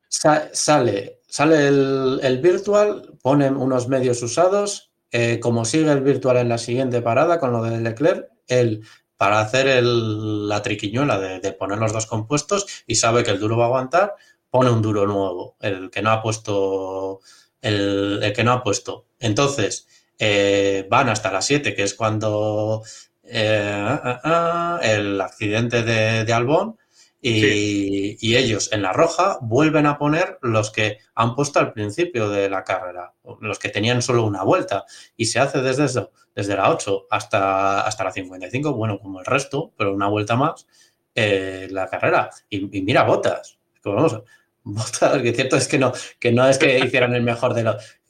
sale, 0.08 1.20
sale 1.26 1.68
el, 1.68 2.20
el 2.22 2.38
virtual, 2.38 3.14
ponen 3.22 3.56
unos 3.56 3.88
medios 3.88 4.22
usados 4.22 4.88
eh, 5.10 5.40
como 5.40 5.64
sigue 5.64 5.90
el 5.90 6.02
virtual 6.02 6.36
en 6.36 6.50
la 6.50 6.58
siguiente 6.58 7.00
parada 7.00 7.40
con 7.40 7.52
lo 7.52 7.62
de 7.62 7.80
Leclerc, 7.80 8.28
él 8.46 8.84
para 9.16 9.40
hacer 9.40 9.82
la 9.82 10.62
triquiñuela 10.62 11.18
de, 11.18 11.52
poner 11.52 11.78
los 11.78 11.92
dos 11.92 12.06
compuestos 12.06 12.66
y 12.86 12.94
sabe 12.94 13.24
que 13.24 13.30
el 13.30 13.40
duro 13.40 13.56
va 13.56 13.64
a 13.64 13.66
aguantar, 13.68 14.14
pone 14.50 14.70
un 14.70 14.82
duro 14.82 15.06
nuevo, 15.06 15.56
el 15.60 15.90
que 15.90 16.02
no 16.02 16.10
ha 16.10 16.22
puesto, 16.22 17.20
el, 17.62 18.32
que 18.34 18.44
no 18.44 18.52
ha 18.52 18.62
puesto. 18.62 19.06
Entonces, 19.18 19.86
eh, 20.18 20.86
van 20.90 21.08
hasta 21.08 21.32
las 21.32 21.46
7, 21.46 21.74
que 21.74 21.82
es 21.82 21.94
cuando 21.94 22.82
eh, 23.24 23.72
ah, 23.74 24.20
ah, 24.24 24.80
el 24.82 25.20
accidente 25.20 25.82
de, 25.82 26.24
de 26.24 26.32
Albón, 26.32 26.76
y, 27.20 28.36
ellos 28.36 28.70
en 28.72 28.82
la 28.82 28.92
roja 28.92 29.38
vuelven 29.40 29.86
a 29.86 29.98
poner 29.98 30.38
los 30.42 30.70
que 30.70 30.98
han 31.14 31.34
puesto 31.34 31.58
al 31.58 31.72
principio 31.72 32.28
de 32.28 32.48
la 32.48 32.62
carrera, 32.62 33.14
los 33.40 33.58
que 33.58 33.70
tenían 33.70 34.02
solo 34.02 34.24
una 34.24 34.44
vuelta. 34.44 34.84
Y 35.16 35.26
se 35.26 35.40
hace 35.40 35.60
desde 35.60 35.86
eso, 35.86 36.12
desde 36.34 36.56
la 36.56 36.70
8 36.70 37.06
hasta, 37.10 37.80
hasta 37.80 38.04
la 38.04 38.12
55, 38.12 38.72
bueno, 38.74 38.98
como 39.00 39.20
el 39.20 39.26
resto, 39.26 39.72
pero 39.76 39.92
una 39.92 40.08
vuelta 40.08 40.36
más, 40.36 40.66
eh, 41.14 41.68
la 41.70 41.88
carrera. 41.88 42.30
Y, 42.48 42.60
mira, 42.82 43.02
botas. 43.02 43.58
Vamos, 43.84 44.22
botas, 44.64 45.22
que 45.22 45.32
cierto 45.32 45.56
es 45.56 45.68
que 45.68 45.78
no, 45.78 45.92
que 46.18 46.32
no 46.32 46.48
es 46.48 46.58
que 46.58 46.78
hicieran 46.78 47.14
el 47.14 47.22
mejor 47.22 47.54
de 47.54 47.64
los. 47.64 48.00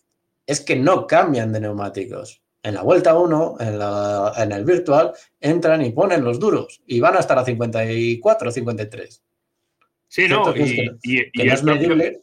Es 0.47 0.61
que 0.61 0.77
no 0.77 1.07
cambian 1.07 1.53
de 1.53 1.61
neumáticos 1.61 2.43
en 2.63 2.75
la 2.75 2.83
vuelta 2.83 3.17
1, 3.17 3.57
en, 4.37 4.53
el 4.53 4.65
virtual, 4.65 5.13
entran 5.41 5.85
y 5.85 5.93
ponen 5.93 6.25
los 6.25 6.41
duros 6.41 6.83
y 6.87 7.01
van 7.01 7.17
hasta 7.17 7.35
la 7.35 7.45
54 7.45 8.51
53. 8.51 9.23
Sí, 10.09 10.29
no, 10.29 10.55
y, 10.57 11.31
es 11.35 11.63
medible 11.63 12.23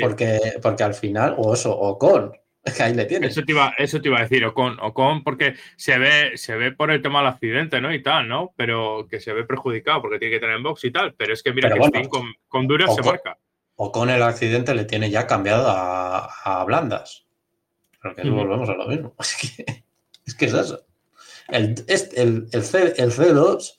porque, 0.00 0.38
porque 0.62 0.82
al 0.84 0.94
final, 0.94 1.34
o 1.38 1.54
eso, 1.54 1.76
o 1.76 1.98
con 1.98 2.32
Es 2.62 2.74
que 2.76 2.82
ahí 2.82 2.94
le 2.94 3.06
tienes. 3.06 3.32
Eso 3.32 3.42
te 3.42 3.52
iba, 3.52 3.74
eso 3.78 4.00
te 4.00 4.08
iba 4.08 4.18
a 4.18 4.22
decir, 4.22 4.44
Ocon, 4.44 4.78
Ocon, 4.80 5.24
porque 5.24 5.54
se 5.76 5.98
ve, 5.98 6.36
se 6.36 6.56
ve 6.56 6.72
por 6.72 6.90
el 6.90 7.02
tema 7.02 7.20
del 7.20 7.28
accidente, 7.28 7.80
¿no? 7.80 7.92
Y 7.92 8.02
tal, 8.02 8.28
¿no? 8.28 8.52
Pero 8.56 9.06
que 9.10 9.20
se 9.20 9.32
ve 9.32 9.44
perjudicado 9.44 10.02
porque 10.02 10.18
tiene 10.18 10.34
que 10.34 10.40
tener 10.40 10.56
en 10.56 10.62
box 10.62 10.84
y 10.84 10.90
tal. 10.90 11.14
Pero 11.14 11.32
es 11.32 11.42
que 11.42 11.52
mira 11.52 11.70
Pero 11.70 11.82
que 11.82 11.90
bueno, 11.90 12.08
con, 12.08 12.34
con 12.48 12.66
duras 12.66 12.94
se 12.94 13.02
marca. 13.02 13.38
O 13.76 13.92
con 13.92 14.08
el 14.10 14.22
accidente 14.22 14.74
le 14.74 14.84
tiene 14.86 15.10
ya 15.10 15.26
cambiado 15.26 15.68
a, 15.68 16.24
a 16.44 16.64
blandas. 16.64 17.24
Porque 18.02 18.22
Ujú. 18.22 18.34
volvemos 18.36 18.68
a 18.68 18.74
lo 18.74 18.86
mismo. 18.86 19.14
Es 19.24 19.34
que 19.36 19.84
es, 20.26 20.34
que 20.34 20.44
es 20.46 20.54
eso. 20.54 20.84
El, 21.48 21.84
el, 22.16 22.48
el, 22.52 22.62
C, 22.64 22.94
el 22.96 23.12
C2, 23.12 23.76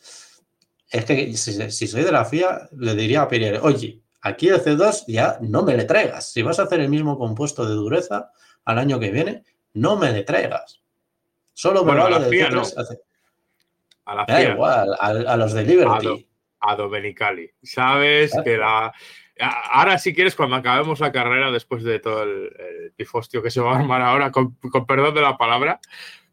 es 0.92 1.06
que 1.06 1.34
si, 1.36 1.72
si 1.72 1.88
soy 1.88 2.04
de 2.04 2.12
la 2.12 2.24
FIA, 2.24 2.70
le 2.78 2.96
diría 2.96 3.24
a 3.24 3.28
Pirelli, 3.28 3.58
oye, 3.62 4.00
aquí 4.22 4.48
el 4.48 4.62
C2 4.64 5.04
ya 5.08 5.38
no 5.42 5.64
me 5.64 5.76
le 5.76 5.84
traigas. 5.84 6.32
Si 6.32 6.42
vas 6.44 6.60
a 6.60 6.64
hacer 6.64 6.80
el 6.80 6.88
mismo 6.90 7.18
compuesto 7.18 7.66
de 7.68 7.76
dureza 7.76 8.32
al 8.64 8.80
año 8.80 9.00
que 9.00 9.12
viene, 9.12 9.44
no 9.74 9.98
me 9.98 10.12
le 10.14 10.24
traigas. 10.24 10.82
Solo 11.54 11.84
me 11.84 11.92
Bueno, 11.94 12.06
a 12.06 12.10
la 12.12 12.20
FIA 12.28 12.50
C3 12.50 12.54
no. 12.54 12.62
hace- 12.62 13.02
A 14.06 14.16
la 14.16 14.26
Me 14.26 14.34
da 14.34 14.40
FIA, 14.40 14.54
igual, 14.54 14.94
a, 15.00 15.08
a 15.08 15.38
los 15.38 15.52
de 15.54 15.64
Liberty. 15.64 16.30
A 16.62 16.72
a 16.72 16.76
Domenicali. 16.76 17.52
Sabes 17.62 18.32
Claro. 18.32 18.44
que 18.46 18.58
la. 18.58 18.94
Ahora, 19.40 19.98
si 20.00 20.14
quieres, 20.14 20.36
cuando 20.36 20.56
acabemos 20.56 21.00
la 21.00 21.12
carrera, 21.12 21.52
después 21.52 21.84
de 21.84 22.00
todo 22.00 22.24
el, 22.24 22.52
el 22.60 22.92
pifostio 22.96 23.44
que 23.44 23.52
se 23.52 23.62
va 23.62 23.74
a 23.74 23.80
armar 23.80 24.02
ahora, 24.02 24.32
con, 24.32 24.56
con 24.56 24.86
perdón 24.86 25.14
de 25.16 25.22
la 25.22 25.38
palabra, 25.38 25.80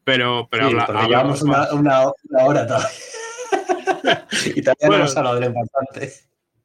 pero, 0.04 0.48
pero 0.50 0.68
Sí, 0.70 0.76
habla- 0.78 1.06
llevamos 1.06 1.42
una, 1.42 1.72
una- 1.72 2.04
una 2.30 2.44
hora 2.44 2.66
todavía. 2.66 2.88
y 4.56 4.60
no 4.60 4.72
Bueno. 4.80 4.96
hemos 4.96 5.16
hablado 5.16 5.36
del 5.40 5.44
importante. 5.48 6.12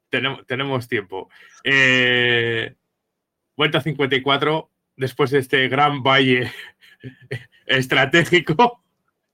tenemos, 0.08 0.46
tenemos 0.46 0.88
tiempo. 0.88 1.30
Eh, 1.64 2.74
vuelta 3.56 3.80
54, 3.80 4.70
después 4.96 5.30
de 5.30 5.38
este 5.38 5.68
gran 5.68 6.02
valle 6.02 6.50
estratégico. 7.66 8.82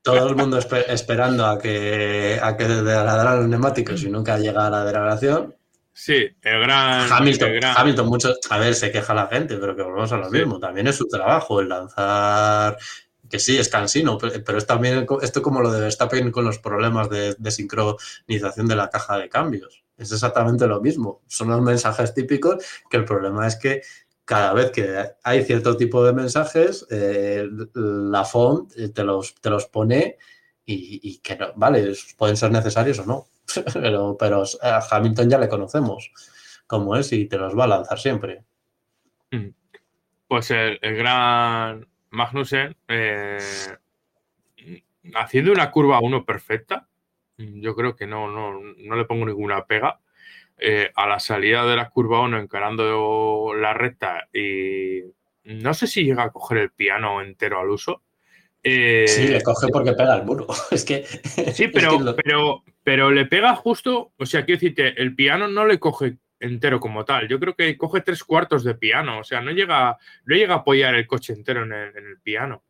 Todo 0.02 0.28
el 0.28 0.36
mundo 0.36 0.58
espe- 0.58 0.84
esperando 0.88 1.44
a 1.46 1.58
que, 1.58 2.38
a 2.40 2.56
que 2.56 2.64
degradaran 2.64 3.38
los 3.38 3.48
neumáticos 3.48 4.02
y 4.04 4.10
nunca 4.10 4.38
llega 4.38 4.66
a 4.66 4.70
la 4.70 4.84
degradación. 4.84 5.55
Sí, 5.98 6.28
el 6.42 6.60
gran. 6.60 7.10
Hamilton, 7.10 7.48
el 7.48 7.54
gran- 7.60 7.74
Hamilton, 7.74 8.06
mucho, 8.06 8.34
a 8.50 8.58
ver, 8.58 8.74
se 8.74 8.92
queja 8.92 9.14
la 9.14 9.28
gente, 9.28 9.56
pero 9.56 9.74
que 9.74 9.80
volvemos 9.82 10.12
a 10.12 10.18
lo 10.18 10.26
Sí. 10.28 10.36
mismo. 10.36 10.60
También 10.60 10.86
es 10.88 10.96
su 10.96 11.08
trabajo 11.08 11.58
el 11.60 11.70
lanzar, 11.70 12.76
que 13.30 13.38
sí, 13.38 13.56
es 13.56 13.70
cansino, 13.70 14.18
pero, 14.18 14.58
es 14.58 14.66
también 14.66 15.06
esto 15.22 15.40
como 15.40 15.62
lo 15.62 15.72
de 15.72 15.80
Verstappen 15.80 16.30
con 16.30 16.44
los 16.44 16.58
problemas 16.58 17.08
de, 17.08 17.34
de 17.38 17.50
sincronización 17.50 18.68
de 18.68 18.76
la 18.76 18.90
caja 18.90 19.16
de 19.16 19.30
cambios. 19.30 19.84
Es 19.96 20.12
exactamente 20.12 20.66
lo 20.66 20.82
mismo. 20.82 21.22
Son 21.28 21.48
los 21.48 21.62
mensajes 21.62 22.12
típicos 22.12 22.62
que 22.90 22.98
el 22.98 23.06
problema 23.06 23.46
es 23.46 23.56
que 23.56 23.80
cada 24.26 24.52
vez 24.52 24.72
que 24.72 25.02
hay 25.22 25.44
cierto 25.44 25.78
tipo 25.78 26.04
de 26.04 26.12
mensajes, 26.12 26.86
eh, 26.90 27.48
la 27.74 28.22
font 28.24 28.70
eh, 28.76 28.90
te 28.90 29.02
los, 29.02 29.34
te 29.36 29.48
los 29.48 29.64
pone 29.66 30.18
y, 30.66 31.00
y 31.02 31.18
que 31.20 31.36
no, 31.36 31.52
vale, 31.56 31.94
pueden 32.18 32.36
ser 32.36 32.50
necesarios 32.50 32.98
o 32.98 33.06
no. 33.06 33.28
pero, 33.72 34.16
pero 34.18 34.44
a 34.62 34.80
Hamilton 34.90 35.30
ya 35.30 35.38
le 35.38 35.48
conocemos 35.48 36.10
como 36.66 36.96
es 36.96 37.12
y 37.12 37.26
te 37.26 37.38
los 37.38 37.56
va 37.58 37.64
a 37.64 37.68
lanzar 37.68 37.98
siempre. 37.98 38.42
Pues 40.28 40.50
el, 40.50 40.78
el 40.82 40.96
gran 40.96 41.86
Magnussen 42.10 42.76
eh, 42.88 43.38
haciendo 45.14 45.52
una 45.52 45.70
curva 45.70 46.00
1 46.00 46.24
perfecta. 46.24 46.88
Yo 47.38 47.74
creo 47.76 47.94
que 47.94 48.06
no, 48.06 48.28
no, 48.30 48.58
no 48.78 48.96
le 48.96 49.04
pongo 49.04 49.26
ninguna 49.26 49.66
pega. 49.66 50.00
Eh, 50.58 50.90
a 50.94 51.06
la 51.06 51.20
salida 51.20 51.66
de 51.66 51.76
la 51.76 51.90
curva 51.90 52.22
1 52.22 52.38
encarando 52.40 53.52
la 53.54 53.74
recta 53.74 54.26
y 54.32 55.02
no 55.44 55.74
sé 55.74 55.86
si 55.86 56.02
llega 56.04 56.22
a 56.24 56.30
coger 56.32 56.56
el 56.58 56.70
piano 56.70 57.20
entero 57.20 57.60
al 57.60 57.68
uso. 57.68 58.02
Eh, 58.62 59.04
Sí, 59.06 59.28
le 59.28 59.42
coge 59.42 59.68
porque 59.68 59.92
pega 59.92 60.16
el 60.16 60.24
muro. 60.24 60.46
Es 60.70 60.84
que. 60.84 61.04
Sí, 61.04 61.64
es 61.64 61.70
pero, 61.72 61.98
que 61.98 62.04
lo- 62.04 62.16
pero, 62.16 62.64
pero 62.86 63.10
le 63.10 63.26
pega 63.26 63.56
justo, 63.56 64.12
o 64.16 64.26
sea, 64.26 64.44
quiero 64.44 64.60
decirte, 64.60 65.02
el 65.02 65.12
piano 65.16 65.48
no 65.48 65.66
le 65.66 65.80
coge 65.80 66.18
entero 66.38 66.78
como 66.78 67.04
tal. 67.04 67.26
Yo 67.26 67.40
creo 67.40 67.56
que 67.56 67.76
coge 67.76 68.00
tres 68.00 68.22
cuartos 68.22 68.62
de 68.62 68.76
piano, 68.76 69.18
o 69.18 69.24
sea, 69.24 69.40
no 69.40 69.50
llega, 69.50 69.98
no 70.24 70.36
llega 70.36 70.54
a 70.54 70.58
apoyar 70.58 70.94
el 70.94 71.04
coche 71.04 71.32
entero 71.32 71.64
en 71.64 71.72
el, 71.72 71.96
en 71.96 72.06
el 72.06 72.20
piano. 72.20 72.62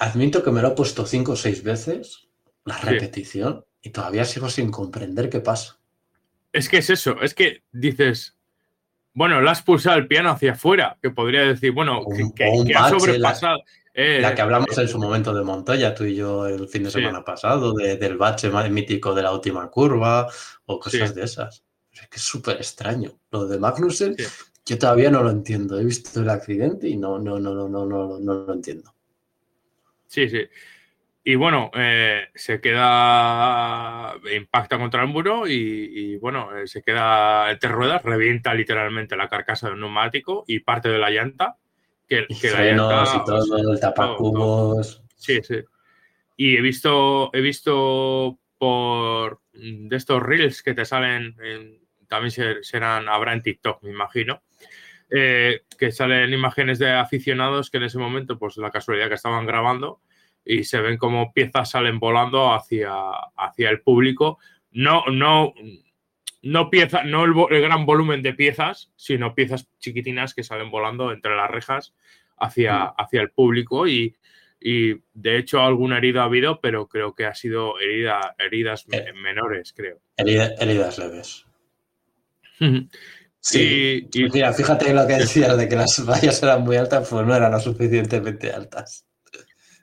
Admito 0.00 0.42
que 0.44 0.50
me 0.50 0.60
lo 0.60 0.68
he 0.68 0.70
puesto 0.72 1.06
cinco 1.06 1.32
o 1.32 1.36
seis 1.36 1.62
veces, 1.62 2.28
la 2.66 2.76
Sí. 2.76 2.88
repetición, 2.88 3.64
y 3.80 3.88
todavía 3.88 4.26
sigo 4.26 4.50
sin 4.50 4.70
comprender 4.70 5.30
qué 5.30 5.40
pasa. 5.40 5.78
Es 6.52 6.68
que 6.68 6.76
es 6.76 6.90
eso, 6.90 7.22
es 7.22 7.32
que 7.32 7.62
dices, 7.72 8.36
bueno, 9.14 9.40
le 9.40 9.48
has 9.48 9.62
pulsado 9.62 9.96
el 9.96 10.08
piano 10.08 10.28
hacia 10.28 10.52
afuera, 10.52 10.98
que 11.00 11.08
podría 11.08 11.40
decir, 11.40 11.70
bueno, 11.72 12.02
que, 12.36 12.44
ha 12.74 12.82
la- 12.82 12.88
sobrepasado. 12.90 13.62
Eh, 13.96 14.18
La 14.20 14.34
que 14.34 14.42
hablamos 14.42 14.76
en 14.76 14.88
su 14.88 14.98
momento 14.98 15.32
de 15.32 15.44
Montoya, 15.44 15.94
tú 15.94 16.04
y 16.04 16.16
yo, 16.16 16.46
el 16.48 16.66
fin 16.68 16.82
de 16.82 16.90
Sí. 16.90 16.98
semana 16.98 17.24
pasado, 17.24 17.72
de- 17.72 17.96
del 17.96 18.16
bache 18.16 18.50
más 18.50 18.68
mítico 18.68 19.14
de 19.14 19.22
la 19.22 19.32
última 19.32 19.70
curva 19.70 20.26
o 20.66 20.80
cosas 20.80 21.10
Sí. 21.10 21.14
de 21.14 21.22
esas. 21.24 21.64
Es 21.92 22.00
que 22.08 22.16
es 22.16 22.22
súper 22.22 22.56
extraño. 22.56 23.12
Lo 23.30 23.46
de 23.46 23.58
Magnussen, 23.60 24.16
Sí. 24.18 24.24
yo 24.66 24.78
todavía 24.78 25.10
no 25.12 25.22
lo 25.22 25.30
entiendo. 25.30 25.78
He 25.78 25.84
visto 25.84 26.20
el 26.20 26.28
accidente 26.28 26.88
y 26.88 26.96
no, 26.96 27.20
no, 27.20 27.38
no, 27.38 27.54
no, 27.54 27.68
no, 27.68 27.86
no, 27.86 28.18
no 28.18 28.34
lo 28.34 28.52
entiendo. 28.52 28.92
Sí, 30.08 30.28
sí. 30.28 30.40
Y 31.22 31.36
bueno, 31.36 31.70
eh, 31.74 32.24
se 32.34 32.60
queda, 32.60 34.14
impacta 34.36 34.76
contra 34.78 35.02
el 35.02 35.08
muro 35.08 35.46
y, 35.46 35.52
y, 35.54 36.16
bueno, 36.16 36.54
eh, 36.56 36.66
se 36.66 36.82
queda 36.82 37.50
entre 37.50 37.70
ruedas, 37.70 38.02
revienta 38.02 38.52
literalmente 38.54 39.16
la 39.16 39.28
carcasa 39.28 39.68
del 39.70 39.78
neumático 39.80 40.44
y 40.48 40.58
parte 40.60 40.88
de 40.88 40.98
la 40.98 41.10
llanta. 41.10 41.56
Que, 42.08 42.26
Y 42.28 42.34
que 42.38 42.48
frenos 42.48 43.14
y 43.14 43.24
todo, 43.24 43.72
el 43.72 43.80
tapacubos. 43.80 45.02
Sí, 45.16 45.40
sí. 45.42 45.56
Y 46.36 46.56
he 46.56 46.60
visto, 46.60 47.30
he 47.32 47.40
visto 47.40 48.38
por 48.58 49.40
mm, 49.54 49.88
de 49.88 49.96
estos 49.96 50.22
reels 50.22 50.62
que 50.62 50.74
te 50.74 50.84
salen, 50.84 51.36
en- 51.42 51.78
también 52.08 52.30
se- 52.30 52.62
serán, 52.62 53.08
habrá 53.08 53.32
en 53.32 53.42
TikTok, 53.42 53.82
me 53.82 53.90
imagino, 53.90 54.42
eh, 55.10 55.62
que 55.78 55.90
salen 55.92 56.32
imágenes 56.32 56.78
de 56.78 56.90
aficionados 56.92 57.70
que 57.70 57.78
en 57.78 57.84
ese 57.84 57.98
momento, 57.98 58.38
pues 58.38 58.56
la 58.56 58.70
casualidad 58.70 59.08
que 59.08 59.14
estaban 59.14 59.46
grabando 59.46 60.00
y 60.44 60.64
se 60.64 60.80
ven 60.80 60.98
como 60.98 61.32
piezas 61.32 61.70
salen 61.70 61.98
volando 61.98 62.52
hacia, 62.52 62.92
hacia 63.36 63.70
el 63.70 63.80
público. 63.80 64.38
No, 64.72 65.04
no, 65.06 65.54
no 66.44 66.70
pieza, 66.70 67.02
no 67.04 67.24
el, 67.24 67.34
gran 67.62 67.86
volumen 67.86 68.22
de 68.22 68.34
piezas, 68.34 68.92
sino 68.96 69.34
piezas 69.34 69.68
chiquitinas 69.78 70.34
que 70.34 70.42
salen 70.44 70.70
volando 70.70 71.12
entre 71.12 71.34
las 71.36 71.50
rejas 71.50 71.94
hacia, 72.38 72.84
hacia 72.84 73.20
el 73.22 73.30
público 73.30 73.86
y, 73.88 74.16
y, 74.60 74.94
de 75.12 75.38
hecho 75.38 75.60
alguna 75.60 75.98
herida 75.98 76.22
ha 76.22 76.24
habido, 76.24 76.60
pero 76.60 76.88
creo 76.88 77.14
que 77.14 77.26
ha 77.26 77.34
sido 77.34 77.78
herida, 77.80 78.34
heridas 78.38 78.86
Eh. 78.92 79.12
menores, 79.14 79.72
creo. 79.76 80.00
Herida- 80.16 80.54
heridas 80.58 80.98
leves. 80.98 81.46
Sí. 83.46 84.08
Y- 84.10 84.24
y- 84.24 84.30
Mira, 84.30 84.54
fíjate 84.54 84.94
lo 84.94 85.06
que 85.06 85.16
decías 85.18 85.54
de 85.58 85.68
que 85.68 85.76
las 85.76 86.02
vallas 86.06 86.42
eran 86.42 86.62
muy 86.62 86.76
altas, 86.76 87.06
pues 87.10 87.26
no 87.26 87.36
eran 87.36 87.52
lo 87.52 87.60
suficientemente 87.60 88.50
altas. 88.50 89.06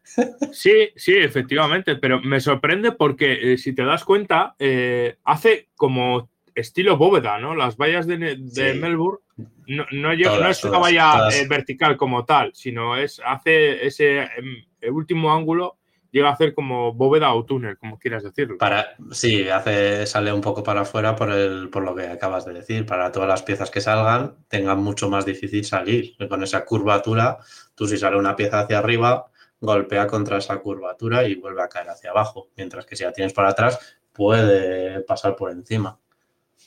Sí, 0.51 0.89
sí, 0.95 1.13
efectivamente, 1.15 1.95
pero 1.95 2.19
me 2.21 2.39
sorprende 2.39 2.91
porque 2.91 3.53
eh, 3.53 3.57
si 3.59 3.73
te 3.75 3.83
das 3.85 4.03
cuenta, 4.03 4.55
eh, 4.57 5.17
hace 5.23 5.69
como 5.75 6.30
estilo 6.55 6.97
bóveda, 6.97 7.39
¿no? 7.39 7.55
Las 7.55 7.77
vallas 7.77 8.07
de, 8.07 8.17
de 8.17 8.73
Sí. 8.73 8.79
Melbourne 8.79 9.19
no, 9.67 9.85
no, 9.91 10.13
no 10.13 10.13
es 10.13 10.63
una 10.63 10.71
todas, 10.71 10.79
valla 10.81 11.11
todas. 11.17 11.35
eh, 11.35 11.47
vertical 11.47 11.97
como 11.97 12.25
tal, 12.25 12.51
sino 12.53 12.97
es 12.97 13.21
hace 13.25 13.85
ese 13.85 14.19
em, 14.19 14.63
el 14.81 14.91
último 14.91 15.33
ángulo 15.33 15.77
llega 16.11 16.27
a 16.29 16.33
hacer 16.33 16.53
como 16.53 16.93
bóveda 16.93 17.33
o 17.33 17.45
túnel, 17.45 17.77
como 17.77 17.97
quieras 17.97 18.21
decirlo. 18.23 18.57
Para, 18.57 18.95
sí, 19.11 19.47
hace, 19.47 20.05
sale 20.05 20.33
un 20.33 20.41
poco 20.41 20.61
para 20.61 20.81
afuera 20.81 21.15
por, 21.15 21.31
el, 21.31 21.69
por 21.69 21.83
lo 21.83 21.95
que 21.95 22.05
acabas 22.07 22.45
de 22.45 22.51
decir. 22.51 22.85
Para 22.85 23.11
todas 23.13 23.29
las 23.29 23.43
piezas 23.43 23.71
que 23.71 23.79
salgan, 23.79 24.35
tengan 24.49 24.79
mucho 24.83 25.09
más 25.09 25.25
difícil 25.25 25.63
salir. 25.63 26.15
Con 26.27 26.43
esa 26.43 26.65
curvatura, 26.65 27.37
tú 27.75 27.87
si 27.87 27.97
sale 27.97 28.17
una 28.17 28.35
pieza 28.35 28.59
hacia 28.59 28.79
arriba, 28.79 29.27
golpea 29.61 30.05
contra 30.07 30.37
esa 30.39 30.57
curvatura 30.57 31.25
y 31.25 31.35
vuelve 31.35 31.61
a 31.63 31.69
caer 31.69 31.89
hacia 31.89 32.09
abajo. 32.11 32.49
Mientras 32.57 32.85
que 32.85 32.97
si 32.97 33.05
la 33.05 33.13
tienes 33.13 33.31
para 33.31 33.47
atrás, 33.51 33.79
puede 34.11 34.99
pasar 35.03 35.37
por 35.37 35.49
encima. 35.51 35.97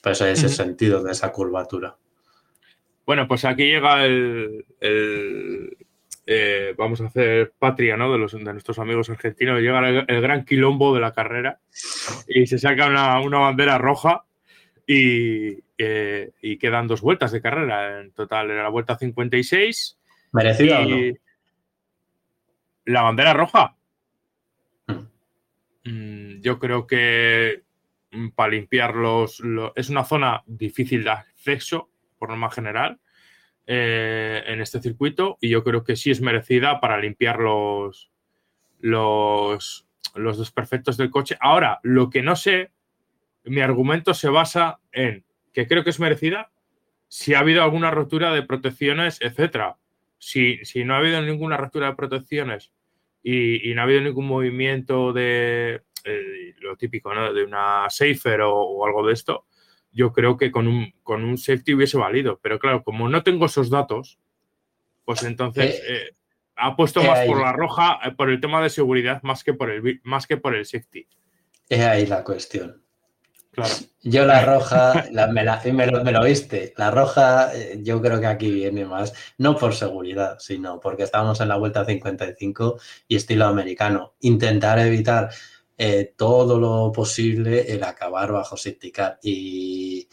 Pues 0.04 0.20
ese 0.20 0.48
sentido 0.50 1.02
de 1.02 1.12
esa 1.12 1.32
curvatura. 1.32 1.96
Bueno, 3.06 3.26
pues 3.26 3.44
aquí 3.46 3.64
llega 3.64 4.04
el, 4.04 4.64
el, 4.80 5.76
eh, 6.26 6.74
vamos 6.76 7.00
a 7.00 7.06
hacer 7.06 7.52
patria, 7.58 7.96
¿no? 7.96 8.12
De, 8.12 8.18
los, 8.18 8.32
de 8.32 8.40
nuestros 8.52 8.78
amigos 8.78 9.08
argentinos. 9.08 9.60
Llega 9.60 9.88
el, 9.88 10.04
el 10.06 10.20
gran 10.20 10.44
quilombo 10.44 10.94
de 10.94 11.00
la 11.00 11.12
carrera 11.12 11.58
y 12.28 12.46
se 12.46 12.58
saca 12.58 12.86
una, 12.86 13.18
una 13.20 13.38
bandera 13.38 13.78
roja 13.78 14.24
y, 14.86 15.58
eh, 15.78 16.32
y 16.42 16.58
quedan 16.58 16.86
dos 16.86 17.00
vueltas 17.00 17.32
de 17.32 17.40
carrera. 17.40 18.00
En 18.00 18.12
total 18.12 18.50
era 18.50 18.62
la 18.62 18.68
vuelta 18.68 18.96
56 18.96 19.98
¿Merecida 20.32 20.80
o 20.80 20.84
no? 20.84 20.96
la 22.84 23.02
bandera 23.02 23.32
roja. 23.32 23.76
Mm. 24.86 25.88
Mm, 25.90 26.40
Yo 26.42 26.58
creo 26.58 26.86
que 26.86 27.62
para 28.34 28.52
limpiar 28.52 28.94
los, 28.94 29.40
lo- 29.40 29.72
es 29.76 29.88
una 29.90 30.04
zona 30.04 30.42
difícil 30.46 31.04
de 31.04 31.10
acceso 31.10 31.90
por 32.18 32.28
norma 32.30 32.50
general 32.50 32.98
en 33.66 34.60
este 34.60 34.80
circuito 34.82 35.38
y 35.40 35.48
yo 35.48 35.64
creo 35.64 35.84
que 35.84 35.96
sí 35.96 36.10
es 36.10 36.20
merecida 36.20 36.80
para 36.80 36.98
limpiar 36.98 37.38
los, 37.40 38.10
los, 38.80 39.86
los 40.14 40.38
desperfectos 40.38 40.96
del 40.96 41.10
coche. 41.10 41.36
Ahora, 41.40 41.80
lo 41.82 42.10
que 42.10 42.22
no 42.22 42.36
sé, 42.36 42.72
mi 43.44 43.60
argumento 43.62 44.12
se 44.12 44.28
basa 44.28 44.80
en 44.92 45.24
que 45.52 45.66
creo 45.66 45.82
que 45.82 45.90
es 45.90 46.00
merecida 46.00 46.50
si 47.08 47.34
ha 47.34 47.38
habido 47.38 47.62
alguna 47.62 47.90
rotura 47.90 48.32
de 48.34 48.42
protecciones, 48.42 49.18
etcétera. 49.20 49.76
Si, 50.18 50.58
si 50.64 50.84
no 50.84 50.94
ha 50.94 50.98
habido 50.98 51.20
ninguna 51.22 51.56
rotura 51.56 51.88
de 51.88 51.96
protecciones 51.96 52.72
y, 53.22 53.72
no 53.74 53.80
ha 53.80 53.84
habido 53.84 54.00
ningún 54.02 54.26
movimiento 54.26 55.12
de 55.12 55.82
eh, 56.04 56.54
lo 56.60 56.76
típico, 56.76 57.14
¿no? 57.14 57.32
De 57.32 57.42
una 57.44 57.88
safer 57.88 58.42
o, 58.42 58.84
algo 58.84 59.06
de 59.06 59.14
esto, 59.14 59.46
yo 59.90 60.12
creo 60.12 60.36
que 60.36 60.50
con 60.50 60.68
un, 60.68 60.92
con 61.02 61.24
un 61.24 61.38
safety 61.38 61.74
hubiese 61.74 61.96
valido. 61.96 62.38
Pero 62.42 62.58
claro, 62.58 62.82
como 62.82 63.08
no 63.08 63.22
tengo 63.22 63.46
esos 63.46 63.70
datos, 63.70 64.18
pues 65.04 65.22
entonces 65.22 65.76
eh, 65.76 65.82
eh, 65.88 66.16
ha 66.56 66.76
puesto 66.76 67.02
más 67.02 67.20
por 67.26 67.40
la 67.40 67.52
roja 67.52 68.00
por 68.16 68.28
el 68.30 68.40
tema 68.40 68.62
de 68.62 68.70
seguridad 68.70 69.22
más 69.22 69.42
que 69.44 69.54
por 69.54 69.70
el, 69.70 70.00
más 70.04 70.26
que 70.26 70.36
por 70.36 70.54
el 70.54 70.66
safety. 70.66 71.08
Es 71.68 71.80
ahí 71.80 72.06
la 72.06 72.22
cuestión. 72.22 72.82
Yo 74.02 74.26
la 74.26 74.44
roja, 74.44 75.04
me, 75.10 75.44
la, 75.44 75.62
me, 75.64 75.86
lo, 75.86 76.04
me, 76.04 76.12
lo, 76.12 76.24
viste, 76.24 76.74
la 76.76 76.90
roja 76.90 77.52
yo 77.78 78.02
creo 78.02 78.20
que 78.20 78.26
aquí 78.26 78.50
viene 78.50 78.84
más, 78.84 79.14
no 79.38 79.56
por 79.56 79.74
seguridad, 79.74 80.38
sino 80.40 80.80
porque 80.80 81.04
estamos 81.04 81.40
en 81.40 81.48
la 81.48 81.56
vuelta 81.56 81.84
55 81.84 82.80
y 83.06 83.16
estilo 83.16 83.46
americano. 83.46 84.14
Intentar 84.20 84.80
evitar 84.80 85.30
eh, 85.76 86.14
todo 86.16 86.60
lo 86.60 86.92
posible 86.92 87.72
el 87.72 87.82
acabar 87.82 88.32
bajo 88.32 88.56
Safety 88.56 88.92
Y, 89.22 90.08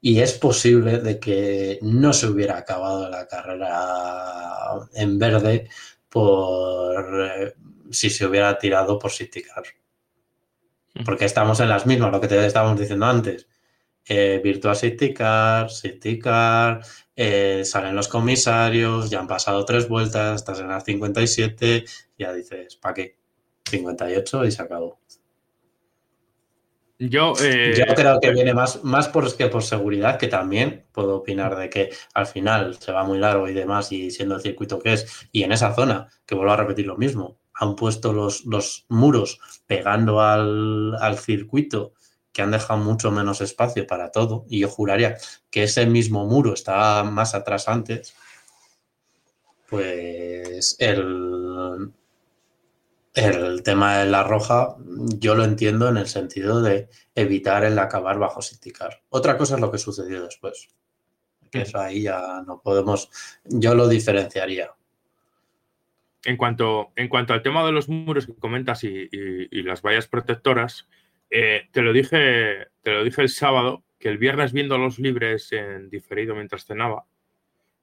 y 0.00 0.20
es 0.20 0.34
posible 0.34 0.98
de 0.98 1.18
que 1.18 1.78
no 1.82 2.12
se 2.12 2.26
hubiera 2.26 2.58
acabado 2.58 3.08
la 3.08 3.26
carrera 3.26 4.88
en 4.94 5.18
verde 5.18 5.68
por 6.08 7.30
eh, 7.38 7.54
si 7.90 8.10
se 8.10 8.26
hubiera 8.26 8.58
tirado 8.58 8.98
por 8.98 9.10
Safety 9.10 9.44
Porque 11.04 11.24
estamos 11.24 11.60
en 11.60 11.68
las 11.70 11.86
mismas, 11.86 12.12
lo 12.12 12.20
que 12.20 12.28
te 12.28 12.44
estábamos 12.46 12.78
diciendo 12.78 13.06
antes. 13.06 13.48
Eh, 14.04 14.40
Virtual 14.42 14.76
Safety 14.76 15.14
Car, 15.14 15.70
Safety 15.70 16.18
Car, 16.18 16.82
salen 17.64 17.94
los 17.94 18.08
comisarios, 18.08 19.10
ya 19.10 19.20
han 19.20 19.28
pasado 19.28 19.64
tres 19.64 19.88
vueltas, 19.88 20.36
estás 20.36 20.60
en 20.60 20.68
las 20.68 20.84
57, 20.84 21.84
ya 22.18 22.32
dices, 22.32 22.76
¿para 22.76 22.94
qué? 22.94 23.21
58 23.64 24.44
y 24.44 24.52
se 24.52 24.62
acabó. 24.62 24.98
Yo, 26.98 27.32
eh, 27.40 27.74
Yo 27.76 27.94
creo 27.94 28.20
que 28.20 28.30
viene 28.30 28.54
más, 28.54 28.84
más 28.84 29.08
por, 29.08 29.34
que 29.36 29.48
por 29.48 29.64
seguridad, 29.64 30.18
que 30.18 30.28
también 30.28 30.84
puedo 30.92 31.16
opinar 31.16 31.56
de 31.56 31.68
que 31.68 31.90
al 32.14 32.26
final 32.26 32.76
se 32.78 32.92
va 32.92 33.02
muy 33.02 33.18
largo 33.18 33.48
y 33.48 33.54
demás, 33.54 33.90
y 33.90 34.10
siendo 34.12 34.36
el 34.36 34.40
circuito 34.40 34.78
que 34.78 34.92
es, 34.92 35.28
y 35.32 35.42
en 35.42 35.50
esa 35.50 35.74
zona, 35.74 36.08
que 36.24 36.36
vuelvo 36.36 36.52
a 36.52 36.56
repetir 36.56 36.86
lo 36.86 36.96
mismo, 36.96 37.40
han 37.54 37.74
puesto 37.74 38.12
los, 38.12 38.44
los 38.44 38.86
muros 38.88 39.40
pegando 39.66 40.20
al, 40.20 40.94
al 41.00 41.18
circuito 41.18 41.92
que 42.32 42.42
han 42.42 42.52
dejado 42.52 42.78
mucho 42.78 43.10
menos 43.10 43.40
espacio 43.40 43.86
para 43.86 44.12
todo, 44.12 44.44
y 44.48 44.60
yo 44.60 44.68
juraría 44.68 45.16
que 45.50 45.64
ese 45.64 45.86
mismo 45.86 46.26
muro 46.26 46.54
estaba 46.54 47.02
más 47.02 47.34
atrás 47.34 47.68
antes, 47.68 48.14
pues 49.68 50.76
el, 50.78 51.92
el 53.14 53.62
tema 53.62 53.98
de 53.98 54.06
la 54.06 54.22
roja, 54.22 54.76
yo 55.18 55.34
lo 55.34 55.44
entiendo 55.44 55.88
en 55.88 55.98
el 55.98 56.06
sentido 56.06 56.62
de 56.62 56.88
evitar 57.14 57.64
el 57.64 57.78
acabar 57.78 58.18
bajo 58.18 58.40
sindicar. 58.40 59.02
Otra 59.10 59.36
cosa 59.36 59.56
es 59.56 59.60
lo 59.60 59.70
que 59.70 59.78
sucedió 59.78 60.22
después. 60.22 60.68
Que 61.50 61.62
eso 61.62 61.78
ahí 61.78 62.02
ya 62.02 62.42
no 62.46 62.62
podemos, 62.62 63.10
yo 63.44 63.74
lo 63.74 63.88
diferenciaría. 63.88 64.70
En 66.24 66.36
cuanto, 66.36 66.92
en 66.96 67.08
cuanto 67.08 67.34
al 67.34 67.42
tema 67.42 67.66
de 67.66 67.72
los 67.72 67.88
muros 67.88 68.26
que 68.26 68.34
comentas 68.34 68.84
y, 68.84 69.08
las 69.62 69.82
vallas 69.82 70.06
protectoras, 70.06 70.88
eh, 71.28 71.68
te, 71.72 71.82
lo 71.82 71.92
dije, 71.92 72.68
te 72.82 72.92
lo 72.92 73.04
dije 73.04 73.20
el 73.20 73.28
sábado, 73.28 73.84
que 73.98 74.08
el 74.08 74.18
viernes 74.18 74.52
viendo 74.52 74.78
los 74.78 74.98
libres 74.98 75.52
en 75.52 75.90
diferido 75.90 76.34
mientras 76.34 76.64
cenaba, 76.64 77.04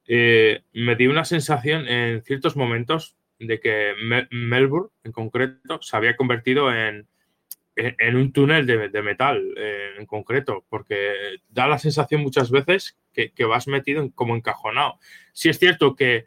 eh, 0.06 0.64
me 0.72 0.96
dio 0.96 1.10
una 1.10 1.24
sensación 1.24 1.86
en 1.86 2.22
ciertos 2.24 2.56
momentos 2.56 3.16
de 3.40 3.58
que 3.58 3.94
Melbourne, 4.30 4.90
en 5.02 5.12
concreto, 5.12 5.80
se 5.80 5.96
había 5.96 6.14
convertido 6.14 6.72
en, 6.72 7.08
en, 7.74 8.16
un 8.16 8.32
túnel 8.32 8.66
de, 8.66 9.02
metal, 9.02 9.54
eh, 9.56 9.94
en 9.98 10.06
concreto, 10.06 10.64
porque 10.68 11.38
da 11.48 11.66
la 11.66 11.78
sensación 11.78 12.20
muchas 12.20 12.50
veces 12.50 12.98
que, 13.12 13.32
vas 13.44 13.66
metido 13.66 14.08
como 14.14 14.36
encajonado. 14.36 14.98
Sí 15.32 15.48
es 15.48 15.58
cierto 15.58 15.96
que, 15.96 16.26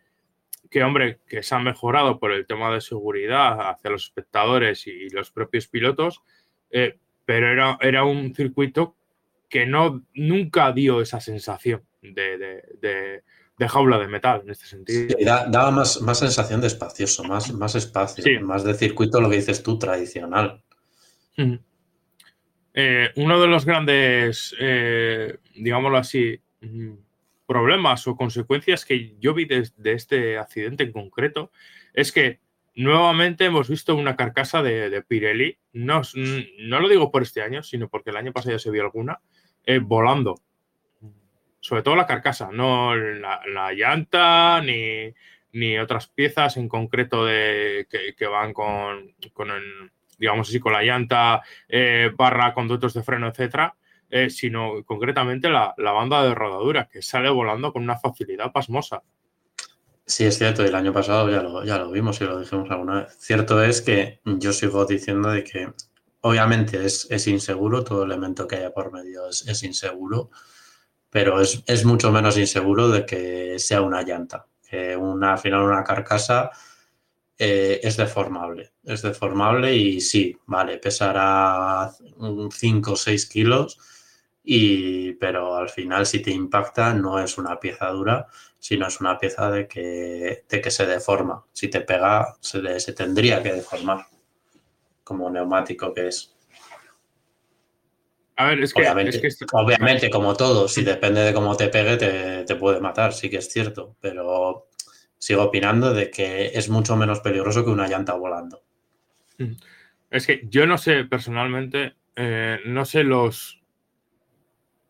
que, 0.71 0.83
hombre, 0.83 1.19
que 1.27 1.43
se 1.43 1.53
ha 1.53 1.59
mejorado 1.59 2.19
por 2.19 2.31
el 2.31 2.47
tema 2.47 2.73
de 2.73 2.81
seguridad 2.81 3.69
hacia 3.69 3.91
los 3.91 4.05
espectadores 4.05 4.87
y 4.87 5.09
los 5.09 5.31
propios 5.31 5.67
pilotos, 5.67 6.21
eh, 6.71 6.97
pero 7.25 7.47
era, 7.47 7.77
era 7.81 8.03
un 8.03 8.33
circuito 8.33 8.95
que 9.49 9.67
no, 9.67 10.03
nunca 10.15 10.71
dio 10.71 10.99
esa 10.99 11.19
sensación 11.19 11.83
de 12.01 13.23
jaula 13.67 13.99
de 13.99 14.07
metal 14.07 14.41
en 14.43 14.51
este 14.51 14.65
sentido. 14.65 15.15
daba 15.47 15.71
más, 15.71 16.01
más 16.01 16.19
sensación 16.19 16.61
de 16.61 16.67
espacioso, 16.67 17.23
más, 17.23 17.53
más 17.53 17.75
espacio, 17.75 18.41
más 18.41 18.63
de 18.63 18.73
circuito, 18.73 19.21
lo 19.21 19.29
que 19.29 19.37
dices 19.37 19.63
tú, 19.63 19.77
tradicional. 19.77 20.61
Eh, 22.73 23.09
uno 23.15 23.39
de 23.39 23.47
los 23.47 23.65
grandes, 23.65 24.55
eh, 24.59 25.37
digámoslo 25.55 25.97
así, 25.97 26.41
problemas 27.45 28.07
o 28.07 28.15
consecuencias 28.15 28.85
que 28.85 29.15
yo 29.19 29.33
vi 29.33 29.45
de, 29.45 29.69
este 29.83 30.37
accidente 30.37 30.83
en 30.83 30.91
concreto 30.91 31.51
es 31.93 32.11
que 32.11 32.39
nuevamente 32.75 33.45
hemos 33.45 33.69
visto 33.69 33.95
una 33.95 34.15
carcasa 34.15 34.63
de, 34.63 35.03
Pirelli, 35.07 35.57
no, 35.73 36.01
no, 36.59 36.79
lo 36.79 36.89
digo 36.89 37.11
por 37.11 37.21
este 37.21 37.43
año, 37.43 37.61
sino 37.61 37.89
porque 37.89 38.09
el 38.09 38.17
año 38.17 38.33
pasado 38.33 38.53
ya 38.53 38.59
se 38.59 38.71
vio 38.71 38.81
alguna, 38.81 39.21
eh, 39.65 39.79
volando 39.79 40.41
sobre 41.63 41.81
todo 41.81 41.95
la 41.95 42.05
carcasa, 42.05 42.49
no 42.51 42.93
la, 42.93 43.71
llanta 43.73 44.61
ni, 44.61 45.77
otras 45.77 46.07
piezas 46.07 46.57
en 46.57 46.67
concreto 46.67 47.23
de, 47.23 47.87
que, 47.89 48.27
van 48.27 48.51
con, 48.51 49.15
digamos 50.19 50.49
así, 50.49 50.59
con 50.59 50.73
la 50.73 50.83
llanta, 50.83 51.41
eh, 51.69 52.11
barra, 52.17 52.53
conductos 52.53 52.93
de 52.93 53.01
freno, 53.01 53.29
etcétera, 53.29 53.77
eh, 54.09 54.29
sino 54.29 54.83
concretamente 54.83 55.49
la, 55.49 55.73
banda 55.77 56.21
de 56.25 56.35
rodadura, 56.35 56.89
que 56.91 57.01
sale 57.01 57.29
volando 57.29 57.71
con 57.71 57.81
una 57.81 57.97
facilidad 57.97 58.51
pasmosa. 58.51 59.01
Sí, 60.05 60.25
es 60.25 60.37
cierto, 60.37 60.65
el 60.65 60.75
año 60.75 60.91
pasado 60.91 61.31
ya 61.31 61.41
lo, 61.41 61.63
ya 61.63 61.77
lo 61.77 61.89
vimos 61.91 62.19
y 62.19 62.25
lo 62.25 62.41
dijimos 62.41 62.69
alguna 62.71 63.03
vez. 63.03 63.15
Cierto 63.19 63.63
es 63.63 63.81
que 63.81 64.19
yo 64.25 64.51
sigo 64.51 64.85
diciendo 64.85 65.29
de 65.29 65.45
que 65.45 65.71
obviamente 66.19 66.83
es, 66.83 67.27
inseguro, 67.27 67.85
todo 67.85 68.03
elemento 68.03 68.49
que 68.49 68.57
haya 68.57 68.73
por 68.73 68.91
medio 68.91 69.29
es, 69.29 69.47
es 69.47 69.63
inseguro, 69.63 70.29
pero 71.13 71.39
es, 71.39 71.85
mucho 71.85 72.11
menos 72.11 72.39
inseguro 72.39 72.89
de 72.89 73.05
que 73.05 73.59
sea 73.59 73.83
una 73.83 74.01
llanta. 74.01 74.47
Que 74.67 74.97
una, 74.97 75.33
al 75.33 75.37
final 75.37 75.61
una 75.61 75.83
carcasa 75.83 76.49
eh, 77.37 77.79
es 77.83 77.97
deformable. 77.97 78.71
Es 78.83 79.03
deformable 79.03 79.75
y 79.75 80.01
sí, 80.01 80.35
vale, 80.47 80.79
pesará 80.79 81.91
5 82.51 82.91
o 82.91 82.95
6 82.95 83.25
kilos, 83.27 83.77
y, 84.43 85.13
pero 85.13 85.55
al 85.55 85.69
final 85.69 86.07
si 86.07 86.19
te 86.19 86.31
impacta 86.31 86.95
no 86.95 87.19
es 87.19 87.37
una 87.37 87.59
pieza 87.59 87.89
dura, 87.89 88.27
sino 88.57 88.87
es 88.87 88.99
una 88.99 89.19
pieza 89.19 89.51
de 89.51 89.67
que, 89.67 90.45
de 90.49 90.61
que 90.61 90.71
se 90.71 90.87
deforma. 90.87 91.45
Si 91.53 91.67
te 91.67 91.81
pega, 91.81 92.35
se, 92.39 92.79
se 92.79 92.93
tendría 92.93 93.43
que 93.43 93.53
deformar, 93.53 94.07
como 95.03 95.29
neumático 95.29 95.93
que 95.93 96.07
es. 96.07 96.32
A 98.35 98.45
ver, 98.47 98.61
es 98.61 98.73
que. 98.73 98.81
Obviamente, 99.53 100.09
como 100.09 100.35
todo, 100.35 100.67
si 100.67 100.83
depende 100.83 101.21
de 101.21 101.33
cómo 101.33 101.55
te 101.55 101.67
pegue, 101.67 102.45
te, 102.45 102.55
puede 102.55 102.79
matar, 102.79 103.13
sí 103.13 103.29
que 103.29 103.37
es 103.37 103.51
cierto. 103.51 103.95
Pero 104.01 104.69
sigo 105.17 105.43
opinando 105.43 105.93
de 105.93 106.09
que 106.09 106.51
es 106.53 106.69
mucho 106.69 106.95
menos 106.95 107.19
peligroso 107.19 107.63
que 107.63 107.71
una 107.71 107.87
llanta 107.87 108.13
volando. 108.13 108.63
Mm. 109.37 109.53
Es 110.09 110.27
que 110.27 110.41
yo 110.49 110.65
no 110.65 110.77
sé 110.77 111.05
personalmente, 111.05 111.95
eh, 112.15 112.59
no 112.65 112.85
sé 112.85 113.03
los 113.03 113.61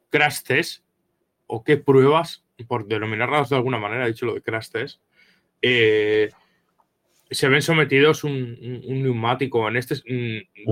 crash 0.09 0.43
test 0.43 0.83
o 1.47 1.63
qué 1.63 1.77
pruebas, 1.77 2.43
por 2.67 2.87
denominarlas 2.87 3.49
de 3.49 3.55
alguna 3.55 3.77
manera, 3.77 4.05
he 4.05 4.09
dicho 4.09 4.25
lo 4.25 4.35
de 4.35 4.41
crash 4.41 4.69
test, 4.69 5.01
eh, 5.61 6.29
se 7.33 7.49
ven 7.49 7.61
sometidos 7.61 8.23
un, 8.23 8.57
neumático 8.59 9.67
en 9.67 9.77
este. 9.77 9.95
Mm, 9.95 10.71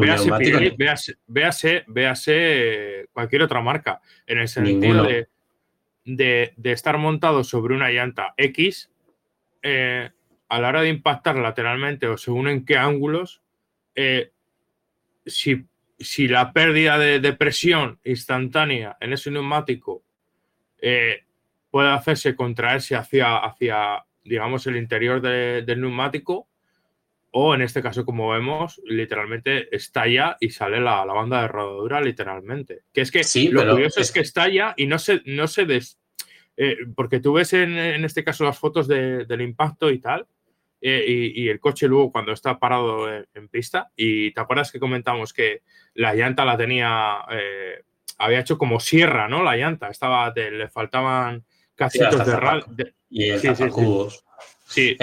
véase, 1.28 1.86
véase, 1.88 3.08
cualquier 3.12 3.44
otra 3.44 3.62
marca, 3.62 4.02
en 4.26 4.40
el 4.40 4.48
sentido 4.48 5.08
de, 6.06 6.54
estar 6.64 6.98
montado 6.98 7.44
sobre 7.44 7.76
una 7.76 7.90
llanta 7.90 8.34
X, 8.38 8.90
eh, 9.62 10.10
a 10.50 10.60
la 10.60 10.68
hora 10.68 10.82
de 10.82 10.90
impactar 10.90 11.38
lateralmente 11.38 12.08
o 12.08 12.18
según 12.18 12.48
en 12.48 12.66
qué 12.66 12.78
ángulos, 12.78 13.42
eh, 13.96 14.32
si, 15.26 15.66
la 16.28 16.52
pérdida 16.52 16.98
de, 16.98 17.34
presión 17.34 18.00
instantánea 18.04 18.98
en 19.00 19.14
ese 19.14 19.32
neumático 19.32 20.04
eh, 20.80 21.24
puede 21.70 21.90
hacerse 21.90 22.36
contraerse 22.36 22.96
hacia, 22.96 23.38
hacia 23.38 24.06
digamos, 24.24 24.68
el 24.68 24.78
interior 24.78 25.22
del 25.22 25.80
neumático 25.80 26.48
o 27.32 27.56
en 27.56 27.62
este 27.62 27.82
caso, 27.82 28.06
como 28.06 28.30
vemos, 28.30 28.82
literalmente 28.86 29.74
estalla 29.74 30.36
y 30.40 30.50
sale 30.50 30.82
la, 30.82 31.06
banda 31.06 31.42
de 31.42 31.48
rodadura 31.48 32.02
literalmente. 32.02 32.84
Que 32.94 33.02
es 33.02 33.12
que 33.12 33.24
lo 33.52 33.70
curioso 33.70 34.02
es... 34.02 34.12
que 34.12 34.20
estalla 34.20 34.74
y 34.76 34.86
no 34.86 35.00
se, 35.00 35.22
no 35.26 35.48
se 35.48 35.66
des... 35.66 35.98
Eh, 36.58 36.76
porque 36.94 37.22
tú 37.22 37.34
ves 37.34 37.54
en, 37.54 38.04
este 38.04 38.26
caso 38.26 38.44
las 38.44 38.60
fotos 38.60 38.88
del 38.88 39.42
impacto 39.42 39.90
y 39.90 40.00
tal, 40.00 40.28
eh, 40.82 41.32
y, 41.34 41.48
el 41.48 41.60
coche 41.60 41.88
luego 41.88 42.12
cuando 42.12 42.34
está 42.34 42.60
parado 42.60 43.08
en, 43.10 43.48
pista, 43.48 43.90
y 43.96 44.32
te 44.32 44.42
acuerdas 44.42 44.72
que 44.72 44.80
comentamos 44.80 45.32
que 45.32 45.62
la 45.94 46.14
llanta 46.14 46.44
la 46.44 46.58
tenía, 46.58 47.20
eh, 47.32 47.84
había 48.18 48.42
hecho 48.42 48.58
como 48.58 48.80
sierra, 48.80 49.30
¿no? 49.30 49.42
La 49.44 49.56
llanta, 49.56 49.88
estaba, 49.90 50.32
le 50.36 50.68
faltaban 50.70 51.46
casitos 51.76 52.26
de 52.26 52.36
radio. 52.36 52.66
Y 53.10 53.30
el 53.30 53.40
sí, 53.40 53.48
sí, 53.56 53.70
Sí, 54.68 54.98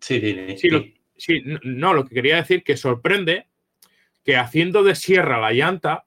sí, 0.00 1.42
no, 1.62 1.94
lo 1.94 2.04
que 2.04 2.14
quería 2.14 2.36
decir 2.36 2.62
que 2.64 2.76
sorprende 2.76 3.46
que 4.24 4.36
haciendo 4.36 4.82
de 4.82 4.94
sierra 4.94 5.40
la 5.40 5.52
llanta, 5.52 6.04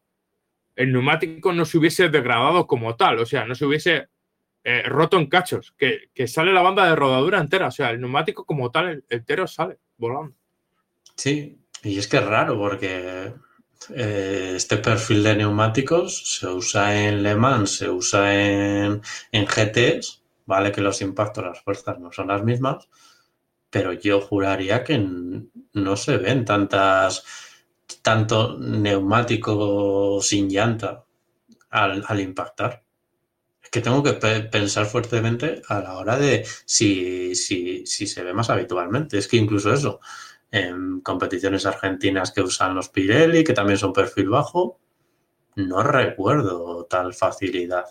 el 0.75 0.91
neumático 0.91 1.53
no 1.53 1.65
se 1.65 1.77
hubiese 1.77 2.09
degradado 2.09 2.67
como 2.67 2.95
tal, 2.95 3.19
o 3.19 3.25
sea, 3.25 3.45
no 3.45 3.55
se 3.55 3.65
hubiese 3.65 4.07
eh, 4.63 4.83
roto 4.83 5.17
en 5.17 5.27
cachos, 5.27 5.73
que, 5.77 6.27
sale 6.27 6.53
la 6.53 6.61
banda 6.61 6.87
de 6.87 6.95
rodadura 6.95 7.39
entera, 7.39 7.67
o 7.67 7.71
sea, 7.71 7.91
el 7.91 7.99
neumático 7.99 8.45
como 8.45 8.71
tal 8.71 9.03
entero 9.09 9.47
sale 9.47 9.77
volando. 9.97 10.35
Sí, 11.15 11.59
y 11.83 11.97
es 11.97 12.07
que 12.07 12.17
es 12.17 12.25
raro 12.25 12.57
porque 12.57 13.33
eh, 13.95 14.53
este 14.55 14.77
perfil 14.77 15.23
de 15.23 15.35
neumáticos 15.35 16.37
se 16.39 16.47
usa 16.47 17.07
en 17.07 17.23
Le 17.23 17.35
Mans, 17.35 17.77
se 17.77 17.89
usa 17.89 18.33
en, 18.33 19.01
en 19.31 19.45
GTs, 19.45 20.23
vale 20.45 20.71
que 20.71 20.81
los 20.81 21.01
impactos, 21.01 21.43
las 21.43 21.61
fuerzas 21.61 21.99
no 21.99 22.11
son 22.11 22.29
las 22.29 22.43
mismas, 22.43 22.87
pero 23.73 23.91
yo 23.91 24.21
juraría 24.21 24.83
que 24.83 25.03
no 25.73 25.97
se 25.97 26.17
ven 26.17 26.45
tantas 26.45 27.25
tanto 28.03 28.55
neumático 28.59 30.19
sin 30.21 30.47
llanta 30.47 31.03
al, 31.71 32.19
impactar. 32.19 32.83
Es 33.63 33.71
que 33.71 33.81
tengo 33.81 34.03
que 34.03 34.13
pensar 34.13 34.85
fuertemente 34.85 35.63
a 35.67 35.79
la 35.79 35.97
hora 35.97 36.19
de 36.19 36.45
si, 36.65 37.33
si, 37.33 37.83
si, 37.87 38.05
se 38.05 38.23
ve 38.23 38.31
más 38.31 38.51
habitualmente. 38.51 39.17
Es 39.17 39.27
que 39.27 39.37
incluso 39.37 39.73
eso, 39.73 39.99
en 40.51 41.01
competiciones 41.01 41.65
argentinas 41.65 42.31
que 42.31 42.41
usan 42.41 42.75
los 42.75 42.89
Pirelli, 42.89 43.43
que 43.43 43.53
también 43.53 43.79
son 43.79 43.91
perfil 43.91 44.29
bajo, 44.29 44.79
no 45.55 45.81
recuerdo 45.81 46.85
tal 46.85 47.15
facilidad. 47.15 47.85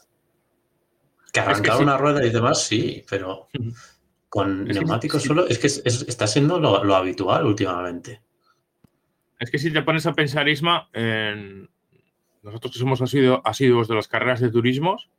Que 1.32 1.40
arrancar 1.40 1.80
una 1.80 1.96
rueda 1.96 2.24
y 2.24 2.30
demás, 2.30 2.62
sí, 2.62 3.04
pero 3.10 3.48
con 4.32 4.64
neumáticos 4.64 5.24
solo, 5.24 5.46
es 5.46 5.59
que 5.59 5.66
está 5.66 6.26
siendo 6.26 6.59
lo, 6.59 6.94
habitual 6.96 7.44
últimamente. 7.44 8.22
Es 9.38 9.50
que 9.50 9.59
si 9.59 9.70
te 9.70 9.82
pones 9.82 10.06
a 10.06 10.14
pensar, 10.14 10.48
Isma, 10.48 10.88
en 10.94 11.68
nosotros 12.42 12.72
que 12.72 12.78
somos 12.78 13.02
asiduos 13.02 13.88
de 13.88 13.94
las 13.94 14.09
carreras 14.09 14.40
de 14.40 14.50
turismos, 14.50 15.10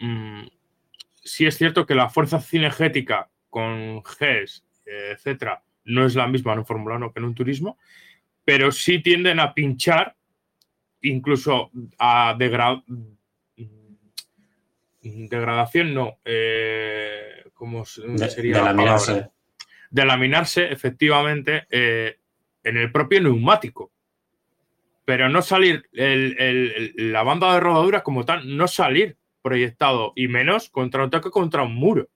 mm, 0.00 0.48
sí 1.22 1.46
es 1.46 1.56
cierto 1.56 1.86
que 1.86 1.94
la 1.94 2.10
fuerza 2.10 2.40
cinegética 2.40 3.30
con 3.50 4.02
GES, 4.02 4.64
etcétera, 4.84 5.62
no 5.84 6.04
es 6.04 6.16
la 6.16 6.26
misma 6.26 6.54
en 6.54 6.58
un 6.58 6.66
Fórmula 6.66 6.96
1 6.96 7.12
que 7.12 7.20
en 7.20 7.26
un 7.26 7.36
turismo, 7.36 7.78
pero 8.44 8.72
sí 8.72 8.98
tienden 8.98 9.38
a 9.38 9.54
pinchar, 9.54 10.16
incluso 11.02 11.70
a 12.00 12.34
degradar. 12.36 12.82
Mm, 12.88 13.14
degradación, 15.28 15.94
no. 15.94 16.18
Eh, 16.24 17.43
¿cómo 17.54 17.84
sería? 17.84 18.58
De, 18.58 18.62
laminarse. 18.62 19.30
De 19.90 20.04
laminarse, 20.04 20.70
efectivamente, 20.70 21.66
eh, 21.70 22.18
en 22.62 22.76
el 22.76 22.92
propio 22.92 23.20
neumático. 23.22 23.90
Pero 25.04 25.28
no 25.28 25.42
salir, 25.42 25.88
la 25.92 27.22
banda 27.22 27.54
de 27.54 27.60
rodadura 27.60 28.02
como 28.02 28.24
tal, 28.24 28.56
no 28.56 28.66
salir 28.66 29.16
proyectado, 29.42 30.12
y 30.16 30.28
menos 30.28 30.70
contra 30.70 31.04
un 31.04 31.10
toque 31.10 31.30
contra 31.30 31.62
un 31.62 31.74
muro. 31.74 32.08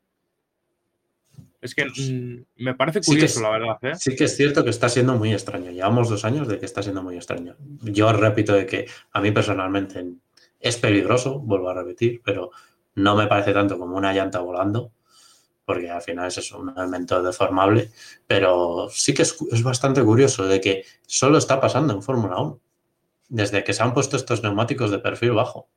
Es 1.61 1.75
que 1.75 1.85
mm, 1.85 2.63
me 2.65 2.75
parece 2.75 3.01
curioso, 3.01 3.43
la 3.43 3.51
verdad. 3.51 3.79
¿eh? 3.83 3.95
Sí 3.97 4.17
que 4.17 4.25
es 4.25 4.37
cierto 4.37 4.65
que 4.65 4.71
está 4.71 4.89
siendo 4.89 5.17
muy 5.17 5.33
extraño. 5.33 5.71
Llevamos 5.71 6.09
dos 6.09 6.25
años 6.25 6.49
de 6.49 6.59
que 6.59 6.65
está 6.65 6.83
siendo 6.83 7.03
muy 7.03 7.17
extraño. 7.17 7.57
Yo 7.83 8.13
repito 8.13 8.55
de 8.55 8.65
que 8.65 8.87
a 9.13 9.21
mí 9.21 9.33
personalmente 9.33 10.05
es 10.61 10.77
peligroso, 10.77 11.41
vuelvo 11.41 11.69
a 11.69 11.75
repetir, 11.75 12.23
pero 12.25 12.51
no 12.95 13.17
me 13.17 13.27
parece 13.27 13.53
tanto 13.53 13.79
como 13.79 13.97
una 13.97 14.13
llanta 14.13 14.41
volando 14.41 14.93
porque 15.69 15.91
al 15.91 16.01
final 16.01 16.29
es 16.29 16.51
un 16.53 16.71
elemento 16.71 17.23
deformable, 17.23 17.91
pero 18.27 18.89
sí 18.91 19.13
que 19.13 19.21
es, 19.21 19.63
bastante 19.63 20.03
curioso 20.03 20.47
de 20.47 20.63
que 20.63 20.87
solo 21.07 21.37
está 21.37 21.61
pasando 21.61 21.93
en 21.93 22.03
Fórmula 22.03 22.41
1, 22.41 22.61
desde 23.29 23.63
que 23.63 23.75
se 23.75 23.83
han 23.83 23.93
puesto 23.93 24.17
estos 24.17 24.43
neumáticos 24.43 24.91
de 24.91 24.99
perfil 24.99 25.33
bajo. 25.33 25.69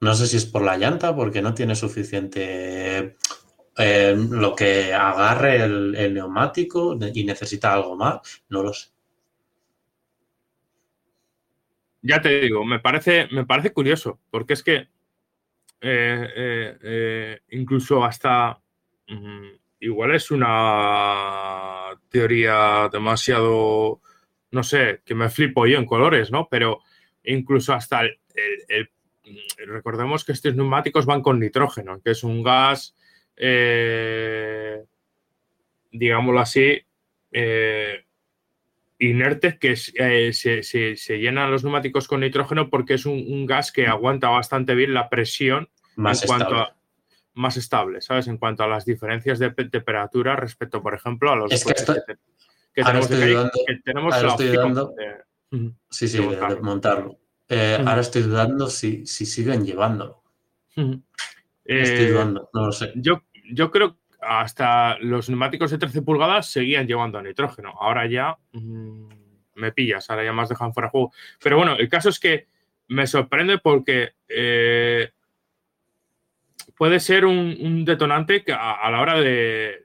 No 0.00 0.14
sé 0.14 0.26
si 0.26 0.38
es 0.38 0.46
por 0.46 0.62
la 0.62 0.78
llanta, 0.78 1.14
porque 1.14 1.42
no 1.42 1.52
tiene 1.52 1.76
suficiente 1.76 3.18
eh, 3.76 4.16
lo 4.16 4.56
que 4.56 4.94
agarre 4.94 5.64
el, 5.64 6.14
neumático 6.14 6.98
y 7.12 7.24
necesita 7.24 7.74
algo 7.74 7.96
más, 7.96 8.42
no 8.48 8.62
lo 8.62 8.72
sé. 8.72 8.88
Ya 12.00 12.22
te 12.22 12.40
digo, 12.40 12.64
me 12.64 12.80
parece, 12.80 13.28
me 13.30 13.44
parece 13.44 13.74
curioso, 13.74 14.20
porque 14.30 14.54
es 14.54 14.62
que 14.62 14.88
eh, 15.84 16.28
eh, 16.36 16.78
eh, 16.80 17.40
incluso 17.50 18.04
hasta, 18.04 18.56
mm, 19.08 19.48
igual 19.80 20.14
es 20.14 20.30
una 20.30 21.90
teoría 22.08 22.88
demasiado, 22.92 24.00
no 24.52 24.62
sé, 24.62 25.02
que 25.04 25.16
me 25.16 25.28
flipo 25.28 25.66
yo 25.66 25.78
en 25.78 25.86
colores, 25.86 26.30
¿no? 26.30 26.46
Pero 26.48 26.82
incluso 27.24 27.74
hasta 27.74 28.02
el, 28.02 28.90
recordemos 29.66 30.24
que 30.24 30.30
estos 30.32 30.54
neumáticos 30.54 31.04
van 31.04 31.20
con 31.20 31.40
nitrógeno, 31.40 32.00
que 32.00 32.12
es 32.12 32.22
un 32.22 32.44
gas, 32.44 32.94
digámoslo 35.90 36.40
así, 36.40 36.80
inerte 39.08 39.58
que 39.58 39.76
se, 39.76 41.18
llenan 41.18 41.50
los 41.50 41.64
neumáticos 41.64 42.06
con 42.06 42.20
nitrógeno 42.20 42.70
porque 42.70 42.94
es 42.94 43.06
un, 43.06 43.46
gas 43.46 43.72
que 43.72 43.86
aguanta 43.86 44.28
bastante 44.28 44.74
bien 44.74 44.94
la 44.94 45.08
presión 45.08 45.68
más 45.96 46.22
en 46.22 46.28
cuanto 46.28 46.54
a 46.54 46.76
más 47.34 47.56
estable, 47.56 48.00
¿sabes? 48.00 48.28
En 48.28 48.36
cuanto 48.36 48.62
a 48.62 48.68
las 48.68 48.84
diferencias 48.84 49.38
de 49.38 49.50
temperatura 49.50 50.36
respecto, 50.36 50.82
por 50.82 50.94
ejemplo, 50.94 51.32
a 51.32 51.36
los 51.36 51.50
es 51.50 51.64
que, 51.64 51.74
tenemos, 52.74 53.10
estoy 53.10 54.48
dudando, 54.48 54.94
sí, 55.90 56.08
sí, 56.08 56.18
de 56.18 56.60
montarlo. 56.60 57.18
Eh, 57.48 57.76
ahora 57.84 58.00
estoy 58.00 58.22
dudando 58.22 58.68
si, 58.68 59.04
si 59.06 59.26
siguen 59.26 59.64
llevándolo. 59.64 60.22
estoy 60.74 61.02
eh, 61.64 62.10
dudando, 62.10 62.50
no 62.52 62.66
lo 62.66 62.72
sé. 62.72 62.92
Yo, 62.96 63.22
yo 63.52 63.70
creo 63.70 63.94
que 63.94 64.01
hasta 64.22 64.98
los 64.98 65.28
neumáticos 65.28 65.70
de 65.70 65.78
13 65.78 66.02
pulgadas 66.02 66.46
seguían 66.46 66.86
llevando 66.86 67.20
nitrógeno. 67.22 67.74
Ahora 67.80 68.06
ya 68.06 68.36
mm, 68.52 69.08
me 69.54 69.72
pillas, 69.72 70.08
ahora 70.10 70.24
ya 70.24 70.32
más 70.32 70.48
dejan 70.48 70.72
fuera 70.72 70.88
de 70.88 70.90
juego. 70.92 71.12
Pero 71.42 71.56
bueno, 71.56 71.76
el 71.76 71.88
caso 71.88 72.08
es 72.08 72.18
que 72.18 72.46
me 72.88 73.06
sorprende 73.06 73.58
porque 73.58 74.12
eh, 74.28 75.10
puede 76.76 77.00
ser 77.00 77.24
un, 77.24 77.84
detonante 77.84 78.44
a, 78.52 78.90
la 78.90 79.00
hora 79.00 79.20
de, 79.20 79.84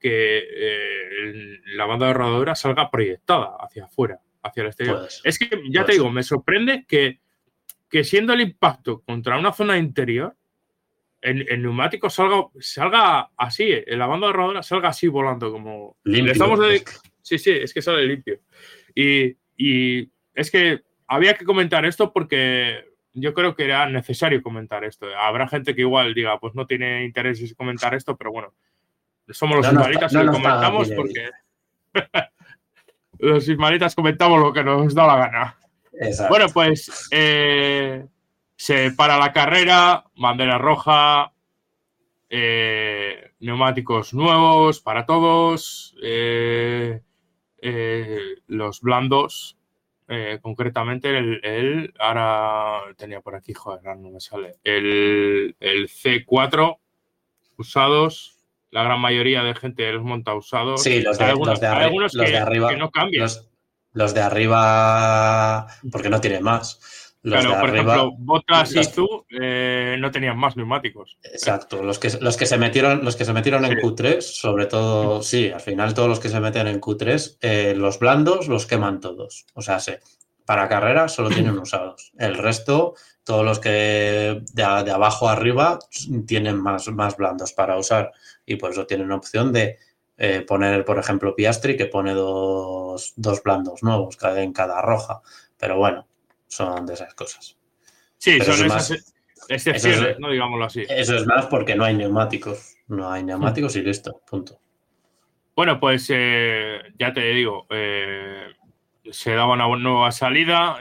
que 0.00 0.44
eh, 0.56 1.60
la 1.74 1.86
banda 1.86 2.06
de 2.06 2.12
rodadura 2.14 2.54
salga 2.54 2.90
proyectada 2.90 3.56
hacia 3.60 3.84
afuera, 3.84 4.20
hacia 4.42 4.62
el 4.62 4.66
exterior. 4.68 5.08
es 5.24 5.38
que, 5.38 5.62
ya 5.70 5.84
te 5.84 5.92
digo, 5.92 6.10
me 6.10 6.22
sorprende 6.22 6.84
que, 6.86 7.20
que, 7.88 8.04
siendo 8.04 8.32
el 8.32 8.40
impacto 8.40 9.00
contra 9.02 9.38
una 9.38 9.52
zona 9.52 9.78
interior, 9.78 10.36
el, 11.22 11.62
neumático 11.62 12.10
salga, 12.10 12.44
salga 12.60 13.30
así, 13.36 13.68
en 13.70 13.98
la 13.98 14.06
banda 14.06 14.26
de 14.26 14.32
rodadura 14.32 14.62
salga 14.62 14.88
así 14.88 15.08
volando 15.08 15.50
como... 15.50 15.96
Limpio. 16.04 16.32
estamos 16.32 16.60
Sí, 17.22 17.38
sí, 17.38 17.52
es 17.52 17.72
que 17.72 17.80
sale 17.80 18.04
limpio. 18.04 18.40
Y, 18.94 19.36
y 19.56 20.10
es 20.34 20.50
que 20.50 20.82
había 21.06 21.34
que 21.34 21.44
comentar 21.44 21.84
esto 21.84 22.12
porque 22.12 22.84
yo 23.14 23.34
creo 23.34 23.54
que 23.54 23.64
era 23.64 23.88
necesario 23.88 24.42
comentar 24.42 24.84
esto. 24.84 25.06
Habrá 25.16 25.48
gente 25.48 25.74
que 25.74 25.82
igual 25.82 26.14
diga, 26.14 26.38
pues 26.40 26.54
no 26.54 26.66
tiene 26.66 27.04
interés 27.04 27.40
en 27.40 27.54
comentar 27.54 27.94
esto, 27.94 28.16
pero 28.16 28.32
bueno, 28.32 28.52
somos 29.28 29.58
los 29.58 29.66
ismalitas 29.66 30.12
y 30.12 30.16
lo 30.16 30.32
comentamos 30.32 30.90
porque 30.90 31.30
los 33.18 33.48
ismalitas 33.48 33.94
comentamos 33.94 34.40
lo 34.40 34.52
que 34.52 34.64
nos 34.64 34.94
da 34.94 35.06
la 35.06 35.16
gana. 35.16 35.58
Bueno, 36.28 36.46
pues 36.52 37.08
eh, 37.10 38.04
se 38.56 38.90
para 38.92 39.18
la 39.18 39.32
carrera, 39.32 40.04
bandera 40.16 40.58
roja, 40.58 41.32
eh, 42.30 43.32
neumáticos 43.40 44.14
nuevos 44.14 44.80
para 44.80 45.06
todos, 45.06 45.94
eh, 46.02 47.00
los 48.46 48.80
blandos 48.80 49.58
eh, 50.14 50.40
concretamente 50.42 51.08
el, 51.16 51.94
ahora 51.98 52.94
tenía 52.98 53.22
por 53.22 53.34
aquí, 53.34 53.54
joder, 53.54 53.82
no 53.96 54.10
me 54.10 54.20
sale, 54.20 54.56
el, 54.62 55.56
el 55.58 55.88
C4 55.88 56.78
usados, 57.56 58.38
la 58.70 58.82
gran 58.82 59.00
mayoría 59.00 59.42
de 59.42 59.54
gente 59.54 59.90
los 59.90 60.02
monta 60.02 60.34
usados. 60.34 60.82
Sí, 60.82 61.00
los 61.00 61.16
de, 61.16 61.24
algunos, 61.24 61.60
de, 61.60 61.66
algunos 61.66 62.12
que, 62.12 62.36
arriba, 62.36 62.72
no 62.76 62.90
cambian. 62.90 63.26
Los, 63.94 64.14
de 64.14 64.20
arriba, 64.20 65.66
porque 65.90 66.10
no 66.10 66.20
tienen 66.20 66.42
más. 66.42 67.11
Los 67.22 67.46
por 67.46 67.68
ejemplo, 67.68 68.12
Botas 68.18 68.74
y 68.74 68.90
tú 68.90 69.26
eh, 69.40 69.96
no 69.98 70.10
tenían 70.10 70.36
más 70.36 70.56
neumáticos. 70.56 71.18
Exacto, 71.22 71.82
los 71.82 72.00
que, 72.00 72.10
los 72.20 72.36
que 72.36 72.46
se 72.46 72.58
metieron, 72.58 73.04
los 73.04 73.14
que 73.14 73.24
se 73.24 73.32
metieron 73.32 73.64
en 73.64 73.78
Q3, 73.78 74.20
sobre 74.20 74.66
todo, 74.66 75.22
sí, 75.22 75.50
al 75.52 75.60
final 75.60 75.94
todos 75.94 76.08
los 76.08 76.18
que 76.18 76.28
se 76.28 76.40
meten 76.40 76.66
en 76.66 76.80
Q3, 76.80 77.38
eh, 77.40 77.74
los 77.76 78.00
blandos 78.00 78.48
los 78.48 78.66
queman 78.66 78.98
todos. 78.98 79.46
O 79.54 79.62
sea, 79.62 79.78
sí, 79.78 79.92
para 80.44 80.68
carrera 80.68 81.06
solo 81.06 81.28
tienen 81.30 81.56
usados. 81.58 82.12
El 82.18 82.36
resto, 82.36 82.94
todos 83.22 83.44
los 83.44 83.60
que 83.60 84.42
de, 84.52 84.62
abajo 84.64 85.28
arriba 85.28 85.78
tienen 86.26 86.60
más, 86.60 86.88
más 86.88 87.16
blandos 87.16 87.52
para 87.52 87.78
usar 87.78 88.10
y 88.44 88.56
por 88.56 88.72
eso 88.72 88.84
tienen 88.84 89.12
opción 89.12 89.52
de 89.52 89.78
eh, 90.18 90.40
poner, 90.40 90.84
por 90.84 90.98
ejemplo, 90.98 91.36
Piastri, 91.36 91.76
que 91.76 91.86
pone 91.86 92.14
dos, 92.14 93.12
dos 93.14 93.42
blandos 93.44 93.84
nuevos 93.84 94.18
en 94.22 94.52
cada 94.52 94.82
roja. 94.82 95.22
Pero 95.56 95.78
bueno, 95.78 96.08
son 96.52 96.86
de 96.86 96.94
esas 96.94 97.14
cosas. 97.14 97.56
Sí, 98.18 98.38
son 98.40 98.66
esas 98.66 99.14
excepciones, 99.48 100.18
no 100.18 100.30
digámoslo 100.30 100.66
así. 100.66 100.84
Eso 100.88 101.16
es 101.16 101.26
más 101.26 101.46
porque 101.46 101.74
no 101.74 101.84
hay 101.84 101.94
neumáticos. 101.94 102.76
No 102.88 103.10
hay 103.10 103.24
neumáticos 103.24 103.74
y 103.76 103.82
listo, 103.82 104.20
punto. 104.28 104.60
Bueno, 105.56 105.80
pues 105.80 106.06
eh, 106.10 106.80
ya 106.98 107.12
te 107.12 107.20
digo, 107.32 107.66
eh, 107.70 108.48
se 109.10 109.32
daba 109.32 109.54
una 109.54 109.66
nueva 109.76 110.12
salida, 110.12 110.78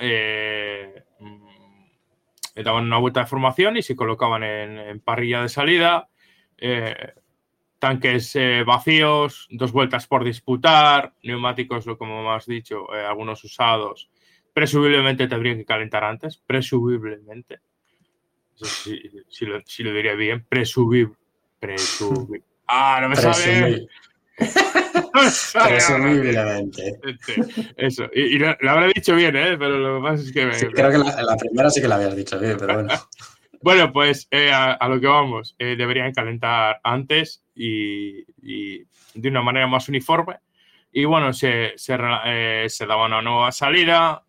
mm, 1.19 2.61
daban 2.63 2.85
una 2.85 2.97
vuelta 2.97 3.21
de 3.21 3.25
formación 3.27 3.77
y 3.77 3.81
se 3.81 3.95
colocaban 3.95 4.43
en, 4.43 4.99
parrilla 4.99 5.41
de 5.41 5.49
salida 5.49 6.09
tanques 7.81 8.35
eh, 8.35 8.63
vacíos, 8.63 9.47
dos 9.49 9.71
vueltas 9.71 10.05
por 10.05 10.23
disputar, 10.23 11.15
neumáticos, 11.23 11.83
como 11.97 12.31
has 12.31 12.45
dicho, 12.45 12.93
eh, 12.93 13.03
algunos 13.03 13.43
usados. 13.43 14.10
Presumiblemente 14.53 15.27
tendrían 15.27 15.57
que 15.57 15.65
calentar 15.65 16.03
antes, 16.03 16.37
presumiblemente. 16.37 17.59
Si, 18.55 19.45
lo, 19.45 19.93
diría 19.93 20.13
bien, 20.13 20.45
presumible. 20.47 21.15
Ah, 22.67 22.99
no 23.01 23.09
me 23.09 23.15
sale. 23.15 23.87
Presumiblemente. 25.67 26.99
Eso. 27.77 28.09
Y, 28.13 28.37
lo, 28.37 28.55
habré 28.69 28.91
dicho 28.93 29.15
bien, 29.15 29.35
¿eh? 29.35 29.57
Pero 29.57 29.77
lo 29.77 29.97
que 29.97 30.03
pasa 30.03 30.23
es 30.23 30.31
que. 30.31 30.71
creo 30.71 30.91
que 30.91 30.97
la, 30.97 31.23
la, 31.23 31.37
primera 31.37 31.69
sí 31.69 31.81
que 31.81 31.87
la 31.87 31.95
habías 31.95 32.15
dicho 32.15 32.39
bien, 32.39 32.57
pero 32.59 32.75
bueno. 32.75 32.93
Bueno, 33.63 33.93
pues 33.93 34.27
eh, 34.31 34.51
a, 34.51 34.87
lo 34.87 34.99
que 34.99 35.05
vamos, 35.05 35.55
eh, 35.59 35.75
deberían 35.77 36.13
calentar 36.13 36.79
antes 36.83 37.43
y, 37.53 38.23
de 39.13 39.29
una 39.29 39.43
manera 39.43 39.67
más 39.67 39.87
uniforme. 39.87 40.37
Y 40.91 41.05
bueno, 41.05 41.31
se, 41.31 41.73
se, 41.75 41.95
eh, 42.25 42.67
daba 42.87 43.05
una 43.05 43.21
nueva 43.21 43.51
salida. 43.51 44.23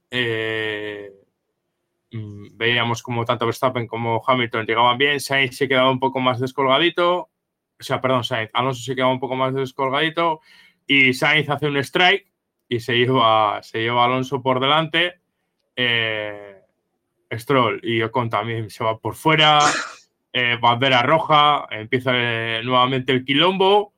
Mm, 2.13 2.57
veíamos 2.57 3.03
como 3.03 3.25
tanto 3.25 3.47
Verstappen 3.47 3.87
como 3.87 4.23
Hamilton 4.27 4.67
llegaban 4.67 4.99
bien. 4.99 5.21
Sainz 5.21 5.57
se 5.57 5.69
quedaba 5.69 5.91
un 5.91 6.01
poco 6.01 6.21
más 6.21 6.41
descolgadito. 6.41 7.31
O 7.81 7.83
sea, 7.83 8.01
perdón, 8.01 8.25
Sainz. 8.25 8.51
Alonso 8.53 8.83
se 8.83 8.95
quedaba 8.95 9.13
un 9.13 9.21
poco 9.21 9.35
más 9.37 9.55
descolgadito. 9.55 10.41
Y 10.87 11.15
Sainz 11.15 11.49
hace 11.49 11.67
un 11.67 11.77
strike 11.79 12.31
y 12.69 12.81
se 12.81 12.97
lleva, 12.97 13.63
se 13.63 13.81
lleva 13.81 14.05
Alonso 14.05 14.43
por 14.43 14.61
delante. 14.61 15.21
Eh, 15.77 16.53
Stroll 17.39 17.81
y 17.83 18.03
Ocon 18.03 18.31
también 18.31 18.71
se 18.71 18.85
va 18.85 18.99
por 18.99 19.15
fuera, 19.15 19.59
eh, 20.33 20.57
bandera 20.61 21.03
roja, 21.03 21.67
empieza 21.71 22.13
eh, 22.15 22.61
nuevamente 22.65 23.13
el 23.13 23.25
quilombo 23.25 23.95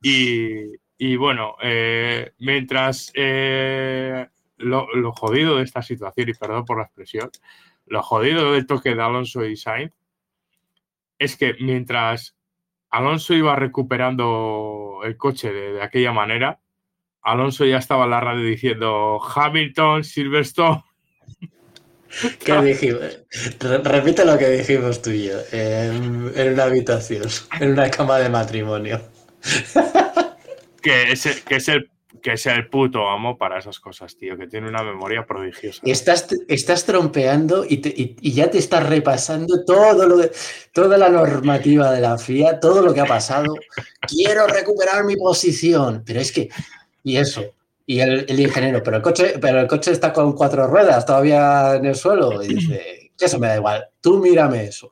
y, 0.00 1.16
bueno, 1.16 1.56
eh, 1.62 2.32
mientras 2.38 3.12
lo, 4.58 5.12
jodido 5.12 5.56
de 5.56 5.64
esta 5.64 5.82
situación, 5.82 6.28
y 6.28 6.34
perdón 6.34 6.64
por 6.64 6.78
la 6.78 6.84
expresión, 6.84 7.30
lo 7.86 8.02
jodido 8.02 8.52
del 8.52 8.66
toque 8.66 8.94
de 8.94 9.02
Alonso 9.02 9.44
y 9.44 9.56
Sainz 9.56 9.92
es 11.18 11.36
que 11.36 11.54
mientras 11.60 12.36
Alonso 12.90 13.34
iba 13.34 13.56
recuperando 13.56 15.00
el 15.04 15.16
coche 15.16 15.52
de, 15.52 15.82
aquella 15.82 16.12
manera, 16.12 16.60
Alonso 17.22 17.64
ya 17.64 17.78
estaba 17.78 18.04
en 18.04 18.10
la 18.10 18.20
radio 18.20 18.44
diciendo 18.44 19.20
Hamilton, 19.22 20.04
Silverstone 20.04 20.82
¿Qué 22.44 22.60
dijimos? 22.62 23.18
Repite 23.84 24.24
lo 24.24 24.38
que 24.38 24.48
dijimos 24.48 25.02
tú 25.02 25.10
y 25.10 25.28
yo 25.28 25.38
en, 25.52 26.52
una 26.52 26.64
habitación, 26.64 27.24
en 27.60 27.72
una 27.72 27.90
cama 27.90 28.18
de 28.18 28.28
matrimonio. 28.30 29.00
Que 30.80 31.12
es, 31.12 31.42
que 31.46 31.56
es 31.56 31.68
el 31.68 31.90
que 32.22 32.32
es 32.32 32.46
el 32.46 32.68
puto 32.68 33.08
amo 33.08 33.36
para 33.36 33.58
esas 33.58 33.78
cosas, 33.78 34.16
tío, 34.16 34.36
que 34.36 34.46
tiene 34.46 34.68
una 34.68 34.82
memoria 34.82 35.26
prodigiosa. 35.26 35.80
Estás, 35.84 36.26
estás 36.48 36.84
trompeando 36.84 37.64
y, 37.68 38.32
ya 38.32 38.50
te 38.50 38.58
estás 38.58 38.86
repasando 38.86 39.64
todo 39.64 40.06
lo 40.06 40.18
toda 40.72 40.96
la 40.96 41.08
normativa 41.10 41.92
de 41.92 42.00
la 42.00 42.18
FIA, 42.18 42.60
todo 42.60 42.82
lo 42.82 42.94
que 42.94 43.00
ha 43.00 43.06
pasado. 43.06 43.54
Quiero 44.08 44.46
recuperar 44.46 45.04
mi 45.04 45.16
posición, 45.16 46.02
pero 46.04 46.20
es 46.20 46.32
que, 46.32 46.48
y 47.04 47.16
eso, 47.16 47.44
y 47.86 48.00
el, 48.00 48.40
ingeniero, 48.40 48.82
pero 48.82 48.96
el, 48.98 49.02
coche, 49.02 49.34
pero 49.40 49.60
el 49.60 49.66
coche 49.66 49.92
está 49.92 50.12
con 50.12 50.32
cuatro 50.32 50.66
ruedas 50.66 51.04
todavía 51.04 51.74
en 51.76 51.86
el 51.86 51.94
suelo. 51.94 52.42
Y 52.42 52.54
dice, 52.54 53.12
eso 53.18 53.38
me 53.38 53.48
da 53.48 53.56
igual, 53.56 53.88
tú 54.00 54.18
mírame 54.18 54.64
eso. 54.64 54.90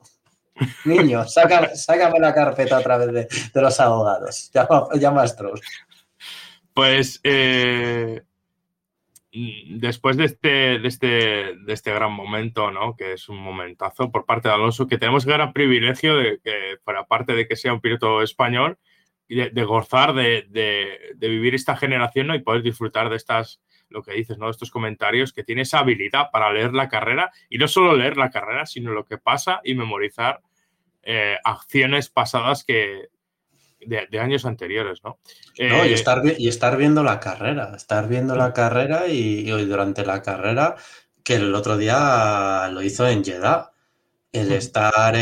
Niño, 0.84 1.26
sácame, 1.26 2.18
la 2.18 2.32
carpeta 2.32 2.78
a 2.78 2.82
través 2.82 3.12
de, 3.12 3.60
los 3.60 3.78
abogados. 3.80 4.51
Llama, 4.52 4.88
llama 4.94 5.24
Pues 6.76 7.20
eh, 7.24 8.20
después 9.32 10.18
de 10.18 10.26
este, 10.26 10.78
de, 10.78 10.88
este, 10.88 11.06
de 11.06 11.72
este 11.72 11.90
gran 11.90 12.12
momento, 12.12 12.70
¿no? 12.70 12.94
que 12.94 13.14
es 13.14 13.30
un 13.30 13.38
momentazo 13.38 14.12
por 14.12 14.26
parte 14.26 14.48
de 14.48 14.54
Alonso, 14.56 14.86
que 14.86 14.98
tenemos 14.98 15.24
gran 15.24 15.54
privilegio 15.54 16.16
de 16.16 16.38
que, 16.44 16.76
por 16.84 16.98
aparte 16.98 17.32
de 17.32 17.48
que 17.48 17.56
sea 17.56 17.72
un 17.72 17.80
piloto 17.80 18.20
español, 18.20 18.76
de, 19.26 19.64
gozar 19.64 20.12
de, 20.12 21.16
vivir 21.18 21.54
esta 21.54 21.78
generación 21.78 22.26
¿no? 22.26 22.34
y 22.34 22.42
poder 22.42 22.60
disfrutar 22.60 23.08
de 23.08 23.16
estas, 23.16 23.62
lo 23.88 24.02
que 24.02 24.12
dices, 24.12 24.36
¿no? 24.36 24.50
estos 24.50 24.70
comentarios, 24.70 25.32
que 25.32 25.44
tiene 25.44 25.62
esa 25.62 25.78
habilidad 25.78 26.30
para 26.30 26.52
leer 26.52 26.74
la 26.74 26.90
carrera 26.90 27.32
y 27.48 27.56
no 27.56 27.68
solo 27.68 27.96
leer 27.96 28.18
la 28.18 28.28
carrera, 28.28 28.66
sino 28.66 28.92
lo 28.92 29.06
que 29.06 29.16
pasa 29.16 29.62
y 29.64 29.74
memorizar 29.74 30.42
eh, 31.04 31.38
acciones 31.42 32.10
pasadas 32.10 32.64
que 32.64 33.08
de, 33.80 34.20
años 34.20 34.44
anteriores, 34.44 35.02
¿no? 35.04 35.18
y, 35.54 35.64
eh, 35.64 35.92
estar, 35.92 36.22
y 36.38 36.48
estar 36.48 36.76
viendo 36.76 37.02
la 37.02 37.20
carrera, 37.20 37.72
estar 37.76 38.08
viendo 38.08 38.34
la 38.34 38.52
carrera 38.52 39.06
y, 39.08 39.50
y 39.50 39.64
durante 39.64 40.04
la 40.04 40.22
carrera, 40.22 40.76
que 41.22 41.34
el 41.34 41.54
otro 41.54 41.76
día 41.76 42.68
lo 42.72 42.82
hizo 42.82 43.06
en 43.06 43.24
Jeddah 43.24 43.72
el 44.40 44.52
estar 44.52 45.14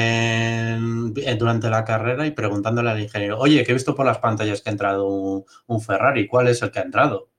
durante 1.39 1.71
la 1.71 1.85
carrera 1.85 2.27
y 2.27 2.33
preguntándole 2.33 2.91
al 2.91 3.01
ingeniero, 3.01 3.39
oye, 3.39 3.65
que 3.65 3.71
he 3.71 3.75
visto 3.75 3.95
por 3.95 4.07
las 4.07 4.19
pantallas 4.19 4.61
que 4.61 4.71
ha 4.71 4.73
entrado 4.73 5.07
un, 5.07 5.81
Ferrari, 5.81 6.27
¿cuál 6.27 6.49
es 6.49 6.63
el 6.63 6.71
que 6.71 6.81
ha 6.81 6.83
entrado? 6.83 7.31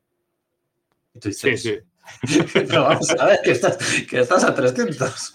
Y 1.13 1.19
tú 1.19 1.29
dices, 1.29 1.61
sí, 1.61 1.69
sí. 1.69 2.43
Pero 2.53 2.83
vamos 2.83 3.09
a 3.19 3.25
ver, 3.25 3.39
que 3.43 3.51
estás, 3.51 3.77
que 4.09 4.19
estás 4.19 4.43
a 4.43 4.53
300. 4.53 5.33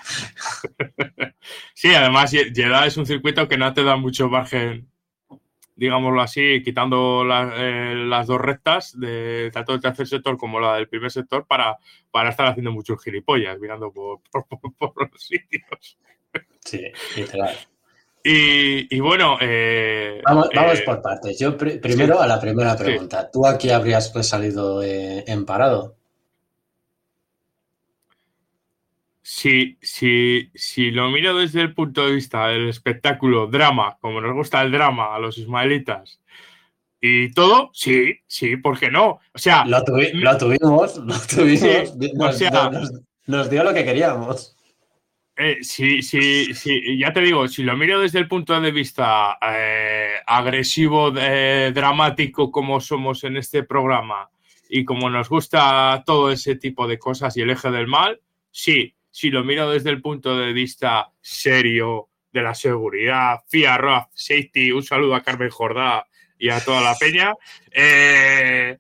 Sí, 1.75 1.95
además, 1.95 2.31
Jeddah 2.31 2.87
es 2.87 2.97
un 2.97 3.07
circuito 3.07 3.49
que 3.49 3.59
no 3.59 3.73
te 3.75 3.83
da 3.83 3.97
mucho 3.97 4.29
margen, 4.29 4.91
digámoslo 5.81 6.21
así, 6.21 6.63
quitando 6.63 7.25
eh, 7.57 7.95
las 8.07 8.27
dos 8.27 8.39
rectas, 8.39 9.01
de, 9.01 9.51
tanto 9.51 9.73
del 9.73 9.81
tercer 9.81 10.07
sector 10.07 10.37
como 10.37 10.61
la 10.61 10.75
del 10.75 10.89
primer 10.89 11.11
sector, 11.11 11.47
para, 11.47 11.79
para 12.11 12.29
estar 12.29 12.47
haciendo 12.49 12.71
muchos 12.71 13.03
gilipollas, 13.03 13.59
mirando 13.59 13.91
por, 13.91 14.21
por 14.79 15.11
los 15.11 15.23
sitios. 15.25 15.99
Sí, 16.63 16.83
literal. 17.17 17.57
Y, 18.23 19.01
bueno. 19.01 19.39
Eh, 19.41 20.21
vamos, 20.23 20.51
eh, 20.53 20.83
por 20.85 21.01
partes. 21.01 21.39
Yo 21.39 21.57
primero 21.57 22.21
a 22.21 22.27
la 22.27 22.39
primera 22.39 22.77
pregunta. 22.77 23.31
¿Tú 23.31 23.47
aquí 23.47 23.71
habrías 23.71 24.11
pues, 24.11 24.29
salido 24.29 24.83
en 24.83 25.47
parado? 25.47 25.97
Si, 29.33 29.79
si, 29.81 30.51
si 30.57 30.91
lo 30.91 31.09
miro 31.09 31.37
desde 31.37 31.61
el 31.61 31.73
punto 31.73 32.05
de 32.05 32.15
vista 32.15 32.49
del 32.49 32.69
espectáculo, 32.69 33.47
drama, 33.47 33.97
como 34.01 34.21
nos 34.21 34.35
gusta 34.35 34.61
el 34.61 34.73
drama 34.73 35.15
a 35.15 35.21
los 35.21 35.39
ismaelitas, 35.39 36.21
y 37.01 37.31
todo, 37.31 37.71
sí, 37.73 38.19
sí, 38.27 38.57
¿por 38.57 38.77
qué 38.77 38.91
no? 38.91 39.21
O 39.33 39.39
sea. 39.39 39.65
Lo, 39.67 39.85
tuvimos, 39.85 40.97
lo 40.97 41.15
tuvimos. 41.29 41.95
nos 43.27 43.49
dio 43.49 43.63
lo 43.63 43.73
que 43.73 43.85
queríamos. 43.85 44.57
Eh, 45.37 45.59
sí, 45.63 46.03
sí, 46.03 46.53
sí, 46.53 46.99
ya 46.99 47.13
te 47.13 47.21
digo, 47.21 47.47
si 47.47 47.63
lo 47.63 47.77
miro 47.77 48.01
desde 48.01 48.19
el 48.19 48.27
punto 48.27 48.61
de 48.61 48.73
vista 48.73 49.39
eh, 49.41 50.15
agresivo, 50.27 51.13
dramático 51.13 52.51
como 52.51 52.81
somos 52.81 53.23
en 53.23 53.37
este 53.37 53.63
programa 53.63 54.29
y 54.69 54.85
como 54.85 55.09
nos 55.09 55.29
gusta 55.29 56.03
todo 56.05 56.33
ese 56.33 56.57
tipo 56.57 56.89
de 56.89 56.99
cosas 56.99 57.37
y 57.37 57.43
el 57.43 57.51
eje 57.51 57.71
del 57.71 57.87
mal, 57.87 58.21
sí, 58.51 58.97
si 59.11 59.31
lo 59.31 59.45
miro 59.45 59.71
desde 59.71 59.91
el 59.91 60.01
punto 60.01 60.39
de 60.39 60.53
vista 60.53 61.11
serio 61.21 62.09
de 62.33 62.43
la 62.43 62.55
seguridad, 62.55 63.41
FIA, 63.49 63.77
RAF, 63.77 64.09
Safety, 64.15 64.73
un 64.73 64.83
saludo 64.83 65.15
a 65.15 65.23
Carmen 65.23 65.51
Jordá 65.51 66.07
y 66.39 66.49
a 66.49 66.65
toda 66.65 66.81
la 66.81 66.97
peña, 66.97 67.35
eh, 67.73 68.79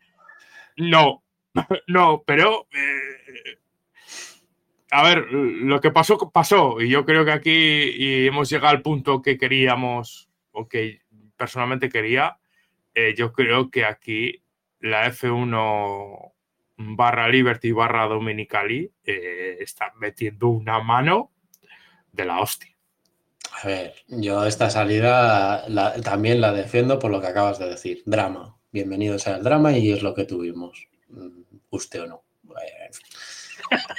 no, 0.76 1.24
no, 1.88 2.22
pero 2.24 2.68
eh, 2.72 3.58
a 4.90 5.02
ver, 5.04 5.26
lo 5.30 5.80
que 5.80 5.90
pasó, 5.90 6.30
pasó. 6.30 6.80
Y 6.80 6.88
yo 6.88 7.04
creo 7.04 7.24
que 7.24 7.32
aquí 7.32 8.26
hemos 8.26 8.50
llegado 8.50 8.70
al 8.70 8.82
punto 8.82 9.22
que 9.22 9.38
queríamos, 9.38 10.28
o 10.52 10.68
que 10.68 11.00
personalmente 11.36 11.88
quería. 11.88 12.38
Eh, 12.94 13.14
yo 13.16 13.32
creo 13.32 13.70
que 13.70 13.84
aquí 13.84 14.42
la 14.80 15.06
F1 15.10 16.32
barra 16.80 17.28
Liberty 17.28 17.72
barra 17.72 18.06
Dominicali 18.06 18.90
eh, 19.04 19.58
está 19.60 19.92
metiendo 19.98 20.48
una 20.48 20.80
mano 20.80 21.30
de 22.12 22.24
la 22.24 22.40
hostia. 22.40 22.74
A 23.62 23.66
ver, 23.66 23.94
yo 24.08 24.46
esta 24.46 24.70
salida 24.70 25.64
también 26.02 26.40
la 26.40 26.52
defiendo 26.52 26.98
por 26.98 27.10
lo 27.10 27.20
que 27.20 27.26
acabas 27.26 27.58
de 27.58 27.68
decir. 27.68 28.02
Drama. 28.06 28.56
Bienvenidos 28.72 29.26
al 29.26 29.42
drama 29.42 29.76
y 29.76 29.92
es 29.92 30.02
lo 30.02 30.14
que 30.14 30.24
tuvimos. 30.24 30.88
Mm, 31.08 31.42
usted 31.70 32.02
o 32.02 32.06
no. 32.06 32.24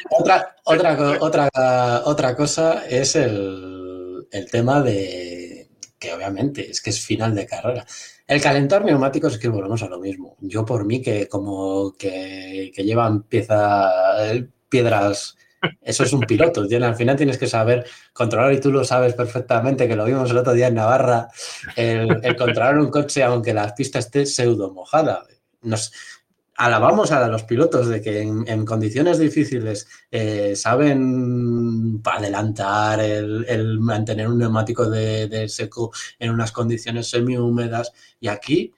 otra, 0.09 0.55
otra, 0.63 1.17
otra, 1.19 2.01
otra 2.05 2.35
cosa 2.35 2.85
es 2.87 3.15
el, 3.15 4.27
tema 4.49 4.81
de 4.81 5.69
que 5.99 6.13
obviamente 6.13 6.69
es 6.71 6.81
que 6.81 6.89
es 6.89 7.05
final 7.05 7.35
de 7.35 7.45
carrera. 7.45 7.85
El 8.27 8.41
calentar 8.41 8.85
neumáticos 8.85 9.33
es 9.33 9.39
que 9.39 9.49
volvemos 9.49 9.83
a 9.83 9.89
lo 9.89 9.99
mismo. 9.99 10.37
Yo 10.39 10.65
por 10.65 10.85
mí 10.85 11.01
que 11.01 11.27
como 11.27 11.93
que, 11.97 12.71
llevan 12.75 13.23
pieza, 13.23 13.89
piedras, 14.69 15.35
eso 15.81 16.03
es 16.03 16.13
un 16.13 16.21
piloto. 16.21 16.61
Al 16.61 16.95
final 16.95 17.17
tienes 17.17 17.37
que 17.37 17.47
saber 17.47 17.85
controlar 18.13 18.53
y 18.53 18.59
tú 18.59 18.71
lo 18.71 18.83
sabes 18.83 19.13
perfectamente, 19.13 19.87
que 19.87 19.95
lo 19.95 20.05
vimos 20.05 20.31
el 20.31 20.37
otro 20.37 20.53
día 20.53 20.67
en 20.67 20.75
Navarra, 20.75 21.29
el, 21.75 22.19
el 22.23 22.35
controlar 22.35 22.79
un 22.79 22.89
coche 22.89 23.23
aunque 23.23 23.53
la 23.53 23.73
pista 23.75 23.99
esté 23.99 24.25
pseudo 24.25 24.73
mojada. 24.73 25.23
Nos, 25.61 25.91
alabamos 26.57 27.11
a 27.11 27.27
los 27.27 27.43
pilotos 27.43 27.87
de 27.87 28.01
que 28.01 28.21
en, 28.21 28.65
condiciones 28.65 29.17
difíciles 29.17 29.87
eh, 30.11 30.55
saben 30.55 32.01
adelantar, 32.03 32.99
el, 32.99 33.79
mantener 33.79 34.27
un 34.27 34.37
neumático 34.37 34.89
de, 34.89 35.47
seco 35.49 35.91
en 36.19 36.31
unas 36.31 36.51
condiciones 36.51 37.09
semi-húmedas 37.09 37.93
y 38.19 38.27
aquí 38.27 38.73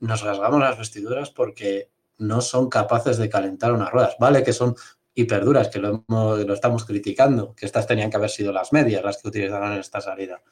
nos 0.00 0.22
rasgamos 0.22 0.60
las 0.60 0.78
vestiduras 0.78 1.30
porque 1.30 1.90
no 2.18 2.40
son 2.40 2.68
capaces 2.68 3.18
de 3.18 3.28
calentar 3.28 3.72
unas 3.72 3.90
ruedas. 3.90 4.16
Vale 4.18 4.42
que 4.42 4.52
son 4.52 4.74
hiperduras, 5.14 5.68
que 5.68 5.78
lo, 5.78 6.04
lo 6.08 6.54
estamos 6.54 6.84
criticando, 6.84 7.54
que 7.54 7.66
estas 7.66 7.86
tenían 7.86 8.10
que 8.10 8.16
haber 8.16 8.30
sido 8.30 8.52
las 8.52 8.72
medias 8.72 9.04
las 9.04 9.20
que 9.20 9.28
utilizaron 9.28 9.72
en 9.72 9.80
esta 9.80 10.00
salida. 10.00 10.42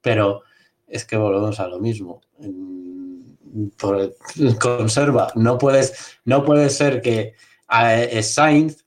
Pero 0.00 0.42
es 0.86 1.04
que 1.04 1.16
volvemos 1.16 1.60
a 1.60 1.68
lo 1.68 1.78
mismo 1.78 2.20
conserva. 4.58 5.32
No, 5.34 5.58
puedes, 5.58 6.18
no 6.24 6.44
puede 6.44 6.70
ser 6.70 7.00
que 7.00 7.34
eh, 7.70 8.22
Sainz 8.22 8.84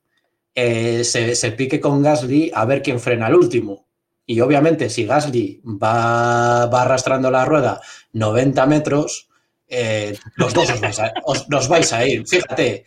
eh, 0.56 1.04
se, 1.04 1.52
pique 1.52 1.80
con 1.80 2.02
Gasly 2.02 2.52
a 2.54 2.66
ver 2.66 2.82
quién 2.82 3.00
frena 3.00 3.28
el 3.28 3.36
último. 3.36 3.88
Y 4.26 4.40
obviamente, 4.40 4.90
si 4.90 5.06
Gasly 5.06 5.62
va, 5.66 6.64
arrastrando 6.64 7.30
la 7.30 7.46
rueda 7.46 7.82
90 8.14 8.66
metros, 8.68 9.30
eh, 9.68 10.18
los 10.36 10.54
dos 10.54 10.70
os 10.70 11.68
vais, 11.68 11.94
a, 11.94 12.06
ir. 12.06 12.26
Fíjate, 12.28 12.86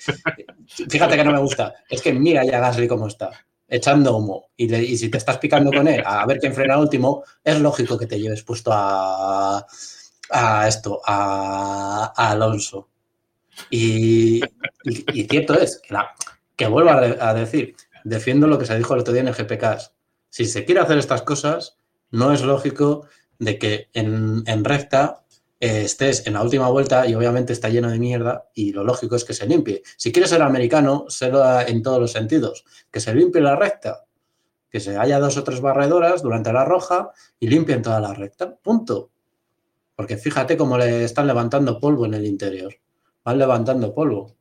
fíjate 0.89 1.17
que 1.17 1.25
no 1.25 1.33
me 1.33 1.41
gusta. 1.41 1.75
Es 1.89 2.01
que 2.01 2.13
mira 2.13 2.45
ya 2.45 2.61
Gasly 2.61 2.89
cómo 2.89 3.09
está, 3.09 3.31
echando 3.69 4.17
humo. 4.17 4.51
Y, 4.57 4.97
si 4.97 5.11
te 5.11 5.19
estás 5.19 5.39
picando 5.39 5.71
con 5.73 5.89
él 5.89 6.03
a 6.07 6.25
ver 6.25 6.39
quién 6.39 6.55
frena 6.55 6.79
último, 6.79 7.25
es 7.45 7.61
lógico 7.61 7.99
que 7.99 8.07
te 8.07 8.19
lleves 8.19 8.43
puesto 8.43 8.71
a, 8.73 9.67
a 10.31 10.69
esto, 10.69 11.01
a, 11.05 12.13
Alonso. 12.17 12.89
Y, 13.71 14.41
cierto 15.29 15.55
es 15.55 15.81
que, 15.87 15.97
que 16.57 16.67
vuelvo 16.67 16.91
a, 16.91 17.35
decir, 17.35 17.75
defiendo 18.05 18.47
lo 18.47 18.59
que 18.59 18.67
se 18.67 18.77
dijo 18.77 18.95
el 18.95 19.01
otro 19.01 19.13
día 19.13 19.23
en 19.23 19.29
el 19.29 19.35
GPK. 19.35 19.79
Si 20.31 20.45
se 20.45 20.65
quiere 20.65 20.81
hacer 20.81 20.99
estas 20.99 21.23
cosas, 21.23 21.79
no 22.11 22.33
es 22.33 22.43
lógico 22.43 23.07
de 23.39 23.59
que 23.59 23.89
en, 23.93 24.65
recta 24.65 25.25
eh, 25.61 25.83
estés 25.85 26.27
en 26.27 26.35
la 26.35 26.43
última 26.43 26.69
vuelta 26.69 27.07
y 27.07 27.15
obviamente 27.15 27.53
está 27.53 27.69
lleno 27.69 27.91
de 27.91 27.99
mierda 27.99 28.49
y 28.55 28.73
lo 28.73 28.85
lógico 28.85 29.17
es 29.17 29.25
que 29.25 29.35
se 29.35 29.47
limpie. 29.47 29.83
Si 29.97 30.13
quieres 30.13 30.31
ser 30.31 30.43
americano, 30.43 31.07
serlo 31.09 31.61
en 31.61 31.83
todos 31.83 32.01
los 32.01 32.13
sentidos. 32.13 32.65
Que 32.91 33.01
se 33.01 33.15
limpie 33.15 33.41
la 33.41 33.57
recta, 33.57 34.05
que 34.71 34.81
se 34.81 34.97
haya 34.97 35.19
dos 35.19 35.37
o 35.37 35.45
tres 35.45 35.61
barredoras 35.61 36.23
durante 36.23 36.53
la 36.53 36.65
roja 36.65 37.11
y 37.41 37.49
limpien 37.49 37.83
toda 37.83 38.01
la 38.01 38.15
recta. 38.15 38.55
Punto. 38.57 39.11
Porque 39.97 40.17
fíjate 40.17 40.57
cómo 40.57 40.79
le 40.79 41.05
están 41.05 41.27
levantando 41.27 41.81
polvo 41.81 42.07
en 42.07 42.15
el 42.15 42.27
interior. 42.27 42.75
Van 43.25 43.39
levantando 43.39 43.93
polvo. 43.95 44.37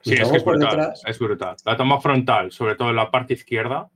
Sí, 0.00 0.14
es 0.14 0.30
que 0.30 0.38
es 0.38 0.44
brutal, 0.44 0.94
es 1.04 1.18
brutal. 1.18 1.56
La 1.66 1.76
toma 1.76 2.00
frontal, 2.00 2.52
sobre 2.52 2.76
todo 2.76 2.88
en 2.90 2.96
la 2.96 3.10
parte 3.10 3.34
izquierda, 3.34 3.90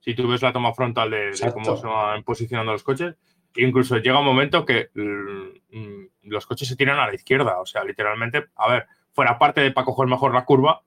si 0.00 0.14
tú 0.14 0.28
ves 0.28 0.42
la 0.42 0.52
toma 0.52 0.74
frontal 0.74 1.10
de, 1.10 1.32
cómo 1.52 1.76
se 1.76 1.86
van 1.86 2.22
posicionando 2.24 2.72
los 2.72 2.82
coches, 2.82 3.14
incluso 3.56 3.98
llega 3.98 4.18
un 4.18 4.24
momento 4.24 4.64
que 4.64 4.90
mm, 4.94 6.28
los 6.28 6.46
coches 6.46 6.68
se 6.68 6.76
tiran 6.76 6.98
a 6.98 7.06
la 7.06 7.14
izquierda. 7.14 7.60
O 7.60 7.66
sea, 7.66 7.84
literalmente, 7.84 8.46
a 8.56 8.70
ver, 8.70 8.86
fuera 9.12 9.38
parte 9.38 9.60
de 9.60 9.70
para 9.70 9.84
coger 9.84 10.06
mejor 10.06 10.34
la 10.34 10.44
curva, 10.44 10.82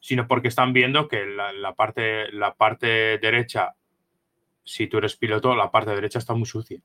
sino 0.00 0.26
porque 0.28 0.48
están 0.48 0.72
viendo 0.72 1.08
que 1.08 1.26
la, 1.26 1.74
parte, 1.74 2.30
la 2.32 2.54
parte 2.54 3.18
derecha, 3.18 3.74
si 4.64 4.86
tú 4.86 4.98
eres 4.98 5.16
piloto, 5.16 5.54
la 5.54 5.70
parte 5.70 5.94
derecha 5.94 6.18
está 6.18 6.34
muy 6.34 6.46
sucia. 6.46 6.80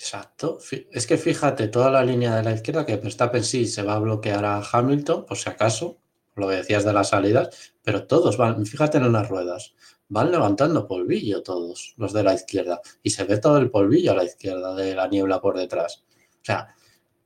Exacto. 0.00 0.58
Es 0.92 1.06
que 1.06 1.18
fíjate, 1.18 1.68
toda 1.68 1.90
la 1.90 2.02
línea 2.02 2.34
de 2.34 2.42
la 2.42 2.52
izquierda 2.52 2.86
que 2.86 2.96
Verstappen 2.96 3.44
sí 3.44 3.66
se 3.66 3.82
va 3.82 3.96
a 3.96 3.98
bloquear 3.98 4.42
a 4.46 4.62
Hamilton, 4.62 5.26
por 5.26 5.36
si 5.36 5.50
acaso, 5.50 5.98
lo 6.36 6.48
que 6.48 6.56
decías 6.56 6.86
de 6.86 6.94
las 6.94 7.10
salidas, 7.10 7.74
pero 7.82 8.06
todos 8.06 8.38
van, 8.38 8.64
fíjate 8.64 8.96
en 8.96 9.12
las 9.12 9.28
ruedas, 9.28 9.74
van 10.08 10.30
levantando 10.30 10.86
polvillo 10.86 11.42
todos 11.42 11.92
los 11.98 12.14
de 12.14 12.22
la 12.22 12.32
izquierda 12.32 12.80
y 13.02 13.10
se 13.10 13.24
ve 13.24 13.36
todo 13.36 13.58
el 13.58 13.70
polvillo 13.70 14.12
a 14.12 14.14
la 14.14 14.24
izquierda 14.24 14.74
de 14.74 14.94
la 14.94 15.06
niebla 15.06 15.38
por 15.38 15.58
detrás. 15.58 16.02
O 16.08 16.44
sea, 16.44 16.74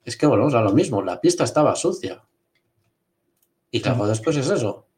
es 0.05 0.16
que 0.16 0.26
volvemos 0.26 0.55
a 0.55 0.60
lo 0.60 0.72
mismo, 0.72 1.01
la 1.01 1.20
pista 1.20 1.44
estaba 1.44 1.76
sucia. 1.76 2.24
Y 3.70 3.84
luego 3.84 4.09
después 4.09 4.36
es 4.36 4.51
eso, 4.51 4.88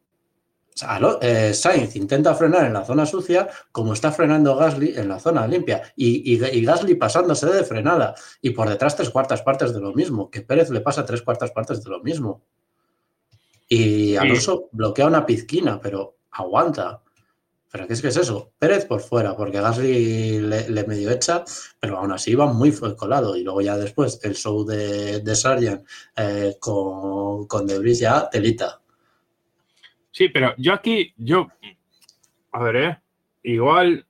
eh, 1.21 1.53
Sainz 1.53 1.95
intenta 1.95 2.35
frenar 2.35 2.65
en 2.65 2.73
la 2.73 2.85
zona 2.85 3.05
sucia 3.05 3.47
como 3.71 3.93
está 3.93 4.11
frenando 4.11 4.55
Gasly 4.55 4.93
en 4.97 5.07
la 5.07 5.19
zona 5.19 5.47
limpia 5.47 5.81
y, 5.95 6.37
Gasly 6.37 6.95
pasándose 6.95 7.47
de 7.47 7.63
frenada 7.63 8.15
y 8.41 8.51
por 8.51 8.69
detrás 8.69 8.95
tres 8.95 9.09
cuartas 9.09 9.41
partes 9.41 9.73
de 9.73 9.79
lo 9.79 9.93
mismo, 9.93 10.29
que 10.29 10.41
Pérez 10.41 10.69
le 10.69 10.81
pasa 10.81 11.05
tres 11.05 11.21
cuartas 11.21 11.51
partes 11.51 11.83
de 11.83 11.89
lo 11.89 12.01
mismo. 12.01 12.43
Y 13.69 14.15
Alonso 14.15 14.69
bloquea 14.71 15.07
una 15.07 15.25
pizquina, 15.25 15.81
pero 15.81 16.17
aguanta. 16.31 17.01
¿Pero 17.69 17.85
qué 17.85 17.93
es 17.93 18.01
que 18.01 18.07
es 18.07 18.17
eso? 18.17 18.53
Pérez 18.57 18.85
por 18.85 19.01
fuera, 19.01 19.35
porque 19.35 19.59
Gasly 19.59 20.39
le, 20.39 20.83
medio 20.85 21.11
echa, 21.11 21.43
pero 21.79 21.97
aún 21.97 22.13
así 22.13 22.33
va 22.33 22.45
muy 22.45 22.71
colado. 22.95 23.35
Y 23.35 23.43
luego 23.43 23.59
ya 23.59 23.77
después 23.77 24.19
el 24.23 24.35
show 24.35 24.65
de, 24.65 25.19
de 25.19 25.35
Sargent 25.35 25.85
eh, 26.15 26.55
con, 26.59 27.45
con 27.45 27.67
Debris 27.67 27.99
ya 27.99 28.29
telita. 28.29 28.81
Sí, 30.17 30.29
pero 30.29 30.55
yo 30.57 30.73
aquí, 30.73 31.13
yo, 31.15 31.47
a 32.51 32.63
ver, 32.63 32.75
¿eh? 32.75 32.97
igual, 33.43 34.07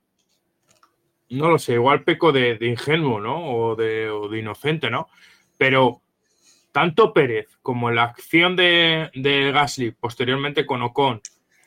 no 1.28 1.50
lo 1.50 1.58
sé, 1.58 1.74
igual 1.74 2.02
peco 2.02 2.32
de, 2.32 2.56
ingenuo, 2.62 3.20
¿no? 3.20 3.44
O 3.44 3.76
de, 3.76 4.10
inocente, 4.32 4.88
¿no? 4.88 5.08
Pero 5.58 6.00
tanto 6.72 7.12
Pérez 7.12 7.58
como 7.60 7.90
la 7.90 8.04
acción 8.04 8.56
de, 8.56 9.10
Gasly 9.52 9.90
posteriormente 9.90 10.64
con 10.64 10.80
Ocon, 10.80 11.20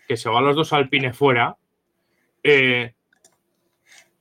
que 0.08 0.18
se 0.18 0.28
van 0.28 0.44
los 0.44 0.56
dos 0.56 0.74
alpines 0.74 1.16
fuera, 1.16 1.58
eh, 2.42 2.96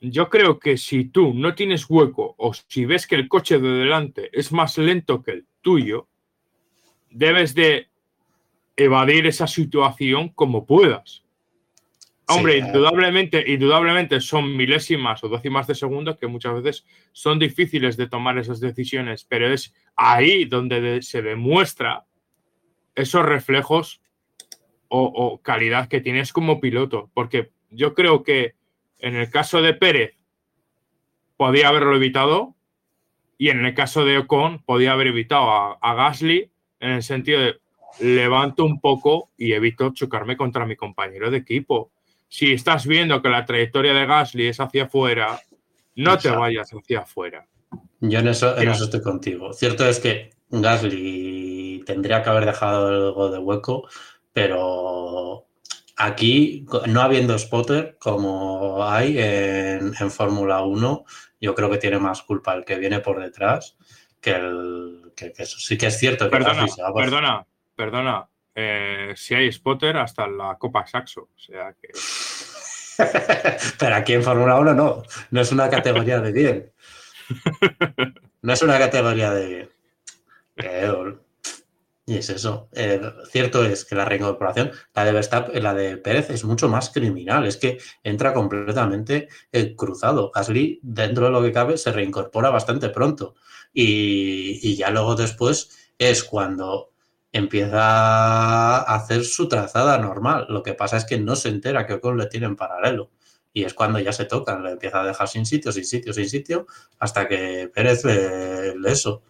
yo 0.02 0.28
creo 0.28 0.58
que 0.58 0.76
si 0.76 1.06
tú 1.06 1.32
no 1.32 1.54
tienes 1.54 1.88
hueco 1.88 2.34
o 2.36 2.52
si 2.52 2.84
ves 2.84 3.06
que 3.06 3.14
el 3.14 3.26
coche 3.26 3.58
de 3.58 3.70
delante 3.70 4.28
es 4.38 4.52
más 4.52 4.76
lento 4.76 5.22
que 5.22 5.30
el 5.30 5.46
tuyo, 5.62 6.08
debes 7.08 7.54
de 7.54 7.89
evadir 8.76 9.26
esa 9.26 9.46
situación 9.46 10.28
como 10.30 10.66
puedas. 10.66 11.24
Hombre, 12.30 12.58
indudablemente, 12.58 13.44
indudablemente 13.50 14.20
son 14.20 14.56
milésimas 14.56 15.22
o 15.24 15.28
décimas 15.28 15.66
de 15.66 15.74
segundo 15.74 16.16
que 16.16 16.28
muchas 16.28 16.62
veces 16.62 16.86
son 17.10 17.40
difíciles 17.40 17.96
de 17.96 18.08
tomar 18.08 18.38
esas 18.38 18.60
decisiones, 18.60 19.24
pero 19.24 19.52
es 19.52 19.74
ahí 19.96 20.44
donde 20.44 21.02
se 21.02 21.22
demuestra 21.22 22.04
esos 22.94 23.24
reflejos 23.24 24.00
o, 24.86 25.40
calidad 25.42 25.88
que 25.88 26.00
tienes 26.00 26.32
como 26.32 26.60
piloto. 26.60 27.10
Porque 27.14 27.50
yo 27.70 27.94
creo 27.94 28.22
que 28.22 28.54
en 28.98 29.16
el 29.16 29.28
caso 29.30 29.60
de 29.60 29.74
Pérez 29.74 30.16
podía 31.36 31.68
haberlo 31.68 31.96
evitado 31.96 32.54
y 33.38 33.50
en 33.50 33.64
el 33.64 33.74
caso 33.74 34.04
de 34.04 34.18
Ocon 34.18 34.62
podía 34.62 34.92
haber 34.92 35.08
evitado 35.08 35.78
a 35.82 35.94
Gasly 35.94 36.50
en 36.80 36.90
el 36.90 37.02
sentido 37.02 37.40
de 37.40 37.59
levanto 37.98 38.64
un 38.64 38.80
poco 38.80 39.30
y 39.36 39.52
evito 39.52 39.90
chocarme 39.90 40.36
contra 40.36 40.66
mi 40.66 40.76
compañero 40.76 41.30
de 41.30 41.38
equipo. 41.38 41.92
Si 42.28 42.52
estás 42.52 42.86
viendo 42.86 43.20
que 43.20 43.28
la 43.28 43.44
trayectoria 43.44 43.92
de 43.92 44.06
Gasly 44.06 44.46
es 44.46 44.60
hacia 44.60 44.84
afuera, 44.84 45.40
no 45.96 46.16
te 46.18 46.30
vayas 46.30 46.70
hacia 46.72 47.00
afuera. 47.00 47.46
Yo 48.00 48.18
en 48.20 48.28
eso, 48.28 48.56
en 48.56 48.68
eso 48.68 48.84
estoy 48.84 49.02
contigo. 49.02 49.52
Cierto 49.52 49.86
es 49.86 50.00
que 50.00 50.30
Gasly 50.50 51.82
tendría 51.84 52.22
que 52.22 52.30
haber 52.30 52.46
dejado 52.46 52.86
algo 52.88 53.30
de 53.30 53.38
hueco, 53.38 53.88
pero 54.32 55.46
aquí, 55.96 56.66
no 56.86 57.00
habiendo 57.02 57.38
spotter 57.38 57.96
como 57.98 58.84
hay 58.84 59.16
en, 59.18 60.10
Fórmula 60.10 60.62
1, 60.62 61.04
yo 61.40 61.54
creo 61.54 61.70
que 61.70 61.78
tiene 61.78 61.98
más 61.98 62.22
culpa 62.22 62.54
el 62.54 62.64
que 62.64 62.78
viene 62.78 63.00
por 63.00 63.20
detrás 63.20 63.76
que 64.20 64.30
el 64.32 65.12
que, 65.16 65.32
eso. 65.36 65.58
Sí 65.58 65.76
que 65.76 65.86
es 65.86 65.98
cierto 65.98 66.24
que 66.26 66.30
perdona, 66.30 66.66
perdona, 66.94 67.46
perdona. 67.80 68.28
Eh, 68.54 69.14
si 69.16 69.34
hay 69.34 69.50
spotter, 69.50 69.96
hasta 69.96 70.26
la 70.26 70.56
Copa 70.58 70.86
Saxo. 70.86 71.30
O 71.34 71.38
sea 71.38 71.74
que. 71.80 71.88
Pero 73.78 73.94
aquí 73.94 74.12
en 74.12 74.22
Fórmula 74.22 74.60
1 74.60 74.74
no. 74.74 75.02
No 75.30 75.40
es 75.40 75.50
una 75.50 75.70
categoría 75.70 76.20
de 76.20 76.32
bien. 76.32 76.72
No 78.42 78.52
es 78.52 78.62
una 78.62 78.78
categoría 78.78 79.32
de 79.32 79.46
bien. 79.46 79.68
Y 82.06 82.16
es 82.16 82.28
eso. 82.28 82.68
Cierto 83.30 83.64
es 83.64 83.84
que 83.84 83.94
la 83.94 84.04
reincorporación, 84.04 84.72
la 84.94 85.04
de 85.04 85.12
Verstappen, 85.12 85.62
la 85.62 85.74
de 85.74 85.96
Pérez, 85.96 86.30
es 86.30 86.44
mucho 86.44 86.68
más 86.68 86.90
criminal. 86.90 87.46
Es 87.46 87.56
que 87.56 87.78
entra 88.02 88.34
completamente 88.34 89.28
eh, 89.52 89.74
cruzado. 89.76 90.30
Gasly, 90.34 90.80
dentro 90.82 91.26
de 91.26 91.30
lo 91.30 91.42
que 91.42 91.52
cabe, 91.52 91.78
se 91.78 91.92
reincorpora 91.92 92.50
bastante 92.50 92.88
pronto. 92.88 93.36
Y, 93.72 94.76
ya 94.76 94.90
luego 94.90 95.14
después 95.14 95.92
es 95.98 96.24
cuando 96.24 96.89
empieza 97.32 97.78
a 97.80 98.94
hacer 98.94 99.24
su 99.24 99.48
trazada 99.48 99.98
normal. 99.98 100.46
Lo 100.48 100.62
que 100.62 100.74
pasa 100.74 100.96
es 100.96 101.04
que 101.04 101.18
no 101.18 101.36
se 101.36 101.48
entera 101.48 101.86
que 101.86 101.94
Ocon 101.94 102.18
le 102.18 102.26
tiene 102.26 102.46
en 102.46 102.56
paralelo. 102.56 103.10
Y 103.52 103.64
es 103.64 103.74
cuando 103.74 103.98
ya 103.98 104.12
se 104.12 104.26
tocan, 104.26 104.62
le 104.62 104.72
empieza 104.72 105.00
a 105.02 105.06
dejar 105.06 105.28
sin 105.28 105.44
sitio, 105.46 105.72
sin 105.72 105.84
sitio, 105.84 106.12
sin 106.12 106.28
sitio, 106.28 106.66
hasta 106.98 107.26
que 107.26 107.70
Pérez 107.74 108.04
le, 108.04 108.76
le 108.78 108.92
eso 108.92 109.22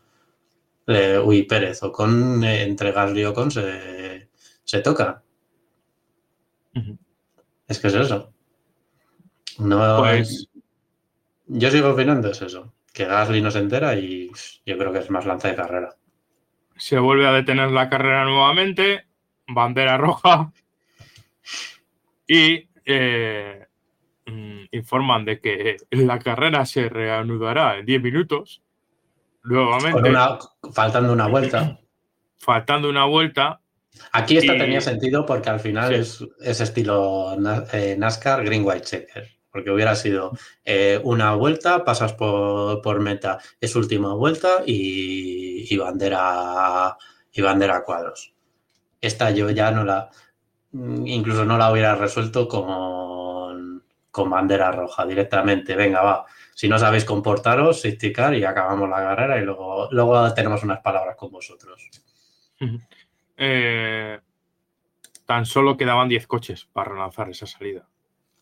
uy, 1.24 1.44
Pérez, 1.44 1.82
o 1.82 1.92
con 1.92 2.42
eh, 2.44 2.62
entre 2.62 2.92
Gasly 2.92 3.24
o 3.24 3.34
con 3.34 3.50
se, 3.50 4.28
se 4.64 4.80
toca. 4.80 5.22
Es 7.68 7.78
que 7.78 7.88
es 7.88 7.94
eso. 7.94 8.32
No, 9.58 9.98
pues... 9.98 10.48
Yo 11.46 11.70
sigo 11.70 11.90
opinando, 11.90 12.30
es 12.30 12.42
eso. 12.42 12.72
Que 12.92 13.04
Gasly 13.04 13.40
no 13.40 13.50
se 13.50 13.58
entera 13.58 13.96
y 13.96 14.30
yo 14.64 14.78
creo 14.78 14.92
que 14.92 15.00
es 15.00 15.10
más 15.10 15.26
lanza 15.26 15.48
de 15.48 15.56
carrera. 15.56 15.96
Se 16.80 16.98
vuelve 16.98 17.26
a 17.26 17.32
detener 17.32 17.70
la 17.70 17.88
carrera 17.88 18.24
nuevamente, 18.24 19.06
bandera 19.46 19.96
roja 19.98 20.52
y 22.26 22.68
eh, 22.84 23.66
informan 24.70 25.24
de 25.24 25.40
que 25.40 25.76
la 25.90 26.18
carrera 26.18 26.64
se 26.64 26.88
reanudará 26.88 27.78
en 27.78 27.86
10 27.86 28.02
minutos 28.02 28.62
nuevamente. 29.42 30.10
faltando 30.72 31.12
una 31.12 31.28
vuelta. 31.28 31.78
Faltando 32.38 32.88
una 32.88 33.04
vuelta. 33.04 33.60
Aquí 34.12 34.38
esto 34.38 34.52
tenía 34.56 34.80
sentido 34.80 35.26
porque 35.26 35.50
al 35.50 35.60
final 35.60 35.92
es, 35.92 36.24
estilo 36.40 37.36
eh, 37.72 37.96
NASCAR 37.98 38.44
Green 38.44 38.64
White 38.64 38.86
Checker. 38.86 39.39
Porque 39.50 39.70
hubiera 39.70 39.96
sido 39.96 40.32
eh, 40.64 41.00
una 41.02 41.34
vuelta, 41.34 41.84
pasas 41.84 42.12
por, 42.12 43.00
meta, 43.00 43.38
es 43.60 43.74
última 43.74 44.14
vuelta 44.14 44.62
y, 44.64 45.76
bandera 45.76 46.96
y 47.32 47.40
bandera 47.42 47.82
cuadros. 47.82 48.32
Esta 49.00 49.30
yo 49.30 49.50
ya 49.50 49.70
no 49.70 49.84
la, 49.84 50.10
incluso 50.72 51.44
no 51.44 51.58
la 51.58 51.72
hubiera 51.72 51.96
resuelto 51.96 52.46
con, 52.46 53.82
con 54.10 54.30
bandera 54.30 54.70
roja 54.70 55.04
directamente. 55.06 55.74
Venga, 55.74 56.02
va, 56.02 56.26
si 56.54 56.68
no 56.68 56.78
sabéis 56.78 57.04
comportaros, 57.04 57.82
car 58.14 58.34
y 58.34 58.44
acabamos 58.44 58.88
la 58.88 58.98
carrera 58.98 59.38
y 59.38 59.44
luego, 59.44 59.88
luego 59.90 60.34
tenemos 60.34 60.62
unas 60.62 60.80
palabras 60.80 61.16
con 61.16 61.30
vosotros. 61.30 61.88
Eh, 63.36 64.20
tan 65.24 65.46
solo 65.46 65.76
quedaban 65.76 66.08
10 66.08 66.26
coches 66.26 66.68
para 66.72 66.90
relanzar 66.90 67.30
esa 67.30 67.46
salida. 67.46 67.88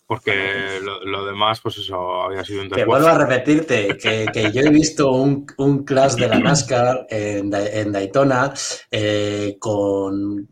Porque 0.09 0.81
lo, 0.83 1.27
demás, 1.27 1.61
pues 1.61 1.77
eso, 1.77 2.23
había 2.23 2.43
sido 2.43 2.63
un 2.63 2.71
Que 2.71 2.87
vuelvo 2.87 3.09
a 3.09 3.19
repetirte, 3.19 3.99
que, 3.99 4.51
yo 4.55 4.63
he 4.63 4.71
visto 4.71 5.13
un, 5.13 5.47
un 5.59 5.85
class 5.85 6.17
de 6.17 6.29
la 6.29 6.39
NASCAR 6.41 7.07
en, 7.11 7.93
Daytona 7.93 8.55
eh, 8.91 9.57
con 9.61 10.49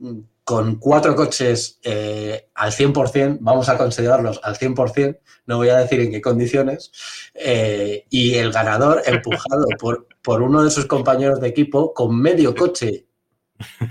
con 0.46 0.76
cuatro 0.76 1.16
coches 1.16 1.80
eh, 1.82 2.50
al 2.54 2.70
100%, 2.70 3.38
vamos 3.40 3.68
a 3.68 3.76
considerarlos 3.76 4.38
al 4.44 4.56
100%, 4.56 5.18
no 5.46 5.56
voy 5.56 5.70
a 5.70 5.78
decir 5.78 5.98
en 5.98 6.12
qué 6.12 6.20
condiciones, 6.20 6.92
eh, 7.34 8.06
y 8.10 8.36
el 8.36 8.52
ganador 8.52 9.02
empujado 9.06 9.66
por, 9.76 10.06
por 10.22 10.42
uno 10.42 10.62
de 10.62 10.70
sus 10.70 10.86
compañeros 10.86 11.40
de 11.40 11.48
equipo 11.48 11.92
con 11.92 12.16
medio 12.16 12.54
coche, 12.54 13.06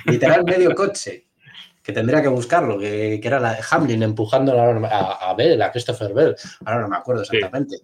literal 0.06 0.46
medio 0.46 0.74
coche, 0.74 1.25
que 1.86 1.94
tendría 1.94 2.20
que 2.20 2.28
buscarlo, 2.30 2.80
que, 2.80 3.22
era 3.24 3.40
la 3.40 3.54
de 3.54 3.64
Hamlin 3.70 4.02
empujando 4.02 4.60
a, 4.60 5.30
a 5.30 5.34
Bell, 5.36 5.62
a 5.62 5.72
Christopher 5.72 6.16
Bell, 6.16 6.36
ahora 6.66 6.82
no 6.82 6.88
me 6.88 6.98
acuerdo 6.98 7.22
exactamente. 7.22 7.78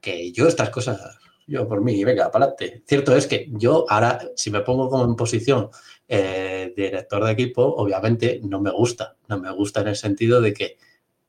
Que 0.00 0.32
yo 0.32 0.48
estas 0.48 0.70
cosas, 0.70 1.18
yo 1.46 1.68
por 1.68 1.82
mí, 1.82 2.02
venga, 2.02 2.30
para 2.30 2.46
adelante. 2.46 2.82
Cierto 2.86 3.14
es 3.14 3.26
que 3.26 3.48
yo 3.50 3.84
ahora, 3.90 4.20
si 4.34 4.50
me 4.50 4.62
pongo 4.62 4.88
como 4.88 5.04
en 5.04 5.16
posición 5.16 5.68
eh, 6.08 6.72
director 6.74 7.22
de 7.22 7.32
equipo, 7.32 7.62
obviamente 7.62 8.40
no 8.42 8.58
me 8.58 8.70
gusta. 8.70 9.16
No 9.28 9.38
me 9.38 9.50
gusta 9.50 9.82
en 9.82 9.88
el 9.88 9.96
sentido 9.96 10.40
de 10.40 10.54
que 10.54 10.78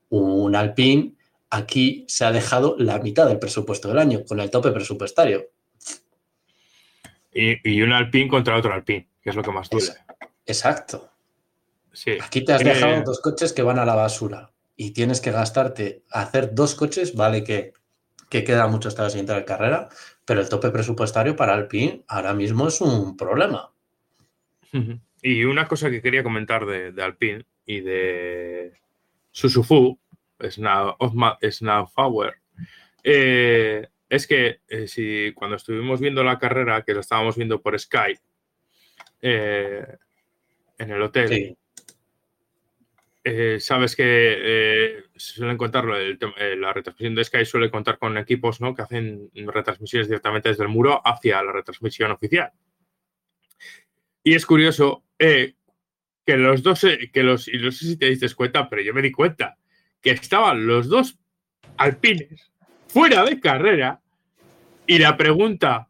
un 0.10 0.56
Alpine 0.56 1.14
aquí 1.49 2.06
se 2.07 2.23
ha 2.23 2.31
dejado 2.31 2.77
la 2.80 2.99
mitad 2.99 3.27
del 3.27 3.39
presupuesto 3.39 3.89
del 3.89 3.99
año 3.99 4.23
con 4.23 4.39
el 4.39 4.49
tope 4.49 4.72
presupuestario. 4.72 5.49
Y, 7.34 7.81
un 7.81 7.91
Alpine 7.91 8.30
contra 8.30 8.56
otro 8.56 8.73
Alpine, 8.73 9.10
que 9.22 9.31
es 9.31 9.35
lo 9.35 9.43
que 9.43 9.52
más 9.52 9.69
duele. 9.69 9.91
exacto. 10.45 11.15
Aquí 12.22 12.44
te 12.44 12.54
has 12.54 12.62
eh, 12.62 12.66
dejado 12.66 13.04
dos 13.04 13.22
coches 13.22 13.54
que 13.54 13.62
van 13.62 13.80
a 13.80 13.86
la 13.86 13.96
basura 13.96 14.52
y 14.76 14.92
tienes 14.92 15.22
que 15.22 15.32
gastarte, 15.32 16.04
hacer 16.12 16.54
dos 16.54 16.76
coches, 16.76 17.16
vale 17.16 17.44
que, 17.44 17.74
que 18.30 18.44
queda 18.44 18.68
mucho 18.68 18.90
hasta 18.90 19.04
la 19.04 19.10
siguiente 19.10 19.46
carrera, 19.46 19.90
pero 20.26 20.42
el 20.42 20.50
tope 20.50 20.70
presupuestario 20.72 21.36
para 21.36 21.54
Alpine 21.54 22.04
ahora 22.08 22.34
mismo 22.34 22.68
es 22.68 22.82
un 22.82 23.16
problema. 23.16 23.72
Y 25.22 25.46
una 25.46 25.70
cosa 25.70 25.90
que 25.90 26.02
quería 26.02 26.22
comentar 26.22 26.66
de, 26.66 27.02
Alpine 27.02 27.46
y 27.66 27.80
de 27.80 28.74
Susufu, 29.32 29.98
Snowflower, 30.40 32.36
eh, 33.02 33.88
es 34.10 34.28
que 34.28 34.60
eh, 34.68 34.88
si 34.88 35.32
cuando 35.34 35.56
estuvimos 35.56 36.00
viendo 36.00 36.24
la 36.24 36.38
carrera, 36.38 36.84
que 36.84 36.94
lo 36.94 37.00
estábamos 37.00 37.36
viendo 37.36 37.62
por 37.62 37.80
Skype, 37.80 38.20
eh, 39.22 39.98
en 40.78 40.92
el 40.92 41.02
hotel, 41.02 41.58
sabes 43.60 43.95
que 43.95 45.03
suelen 45.15 45.57
contarlo, 45.57 45.95
la 45.97 46.73
retransmisión 46.73 47.15
de 47.15 47.23
Sky 47.23 47.45
suele 47.45 47.72
contar 47.72 47.97
con 47.97 48.18
equipos 48.18 48.61
¿no? 48.61 48.76
que 48.76 48.84
hacen 48.84 49.31
retransmisiones 49.34 50.07
directamente 50.07 50.49
desde 50.49 50.64
el 50.64 50.69
muro 50.69 51.02
hacia 51.03 51.41
la 51.41 51.52
retransmisión 51.52 52.11
oficial. 52.11 52.52
Y 54.23 54.34
es 54.34 54.45
curioso 54.45 55.03
eh, 55.19 55.53
que 56.26 56.38
los 56.38 56.64
dos, 56.64 56.84
eh, 56.84 57.11
que 57.14 57.23
los, 57.23 57.47
y 57.47 57.57
no 57.57 57.72
sé 57.72 57.85
si 57.85 57.97
te 57.97 58.10
diste 58.10 58.34
cuenta, 58.34 58.69
pero 58.69 58.81
yo 58.81 58.93
me 58.93 59.02
di 59.02 59.11
cuenta 59.11 59.57
que 60.02 60.11
estaban 60.11 60.65
los 60.65 60.88
dos 60.88 61.18
alpines 61.77 62.52
fuera 62.88 63.23
de 63.23 63.39
carrera 63.39 64.02
y 64.88 64.99
la 64.99 65.18
pregunta, 65.18 65.89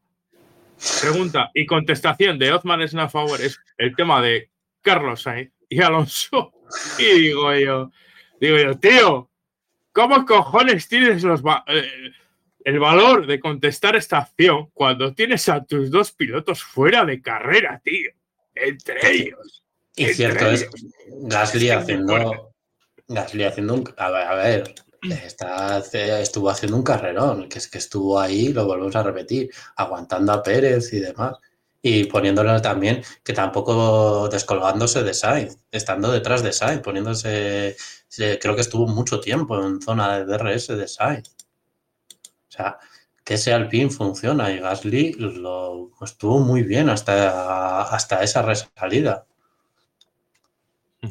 pregunta 1.02 1.52
y 1.54 1.66
contestación 1.66 2.40
de 2.40 2.52
Othman 2.52 2.88
Snafauer 2.88 3.42
es 3.42 3.60
el 3.78 3.96
tema 3.96 4.22
de 4.22 4.50
Carlos 4.82 5.22
Sainz 5.22 5.52
y 5.70 5.82
Alonso. 5.82 6.55
Y 7.00 7.20
digo 7.20 7.54
yo, 7.56 7.92
digo 8.40 8.58
yo, 8.58 8.78
tío, 8.78 9.30
¿cómo 9.92 10.26
cojones 10.26 10.88
tienes 10.88 11.24
los... 11.24 11.42
Eh, 11.68 12.12
el 12.64 12.80
valor 12.80 13.28
de 13.28 13.40
contestar 13.40 13.96
esta 13.96 14.18
acción 14.18 14.72
cuando 14.74 15.14
tienes 15.14 15.48
a 15.50 15.64
tus 15.64 15.92
dos 15.92 16.12
pilotos 16.12 16.64
fuera 16.64 17.06
de 17.06 17.22
carrera, 17.22 17.80
tío 17.84 18.12
entre 18.56 19.12
ellos. 19.12 19.64
Y 19.96 20.08
cierto 20.08 20.50
es, 20.50 20.68
Gasly 21.08 21.70
haciendo, 21.70 22.54
Gasly 23.08 23.44
haciendo 23.44 23.76
un, 23.76 23.94
a 23.98 24.36
ver, 24.36 24.76
está, 25.24 25.78
estuvo 26.20 26.50
haciendo 26.50 26.78
un 26.78 26.84
carrerón, 26.84 27.48
que 27.48 27.60
es 27.60 27.68
que 27.70 27.78
estuvo 27.78 28.20
ahí, 28.20 28.52
lo 28.52 28.66
volvemos 28.66 28.96
a 28.96 29.04
repetir, 29.04 29.50
aguantando 29.76 30.34
a 30.34 30.44
Pérez 30.44 30.92
y 30.92 31.00
demás. 31.00 31.38
Y 31.88 32.06
poniéndolo 32.06 32.60
también, 32.64 33.04
que 33.24 33.32
tampoco 33.32 34.28
descolgándose 34.28 35.04
de 35.04 35.14
Sainz, 35.14 35.60
estando 35.70 36.12
detrás 36.12 36.42
de 36.42 36.52
Sainz, 36.52 36.82
poniéndose, 36.82 37.78
creo 38.42 38.56
que 38.56 38.62
estuvo 38.62 38.88
mucho 38.88 39.20
tiempo 39.20 39.64
en 39.64 39.80
zona 39.80 40.18
de 40.18 40.26
DRS 40.26 40.70
de 40.70 40.88
Sainz. 40.88 41.36
O 42.50 42.52
sea, 42.52 42.80
que 43.24 43.36
ese 43.36 43.54
Alpine 43.54 43.92
funciona 43.92 44.50
y 44.52 44.58
Gasly 44.58 45.14
lo 45.14 45.92
estuvo 46.02 46.40
muy 46.40 46.64
bien 46.64 46.90
hasta, 46.90 47.84
hasta 47.84 48.24
esa 48.24 48.42
resalida. 48.42 49.28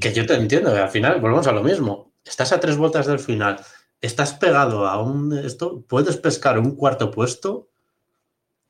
Que 0.01 0.13
yo 0.13 0.27
te 0.27 0.35
entiendo, 0.35 0.75
al 0.75 0.91
final 0.91 1.21
volvemos 1.21 1.47
a 1.47 1.53
lo 1.53 1.63
mismo. 1.63 2.11
Estás 2.25 2.51
a 2.51 2.59
tres 2.59 2.77
vueltas 2.77 3.07
del 3.07 3.21
final, 3.21 3.65
estás 4.01 4.35
pegado 4.35 4.89
a 4.89 5.01
un 5.01 5.39
esto, 5.39 5.85
puedes 5.87 6.17
pescar 6.17 6.59
un 6.59 6.75
cuarto 6.75 7.13
puesto, 7.13 7.69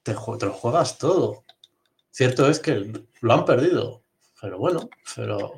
te, 0.03 0.13
te 0.13 0.47
lo 0.47 0.53
juegas 0.53 0.99
todo. 0.99 1.45
Cierto 2.15 2.49
es 2.49 2.61
que 2.61 2.93
lo 3.23 3.33
han 3.33 3.45
perdido, 3.45 4.05
pero 4.41 4.57
bueno, 4.57 4.89
pero... 5.17 5.55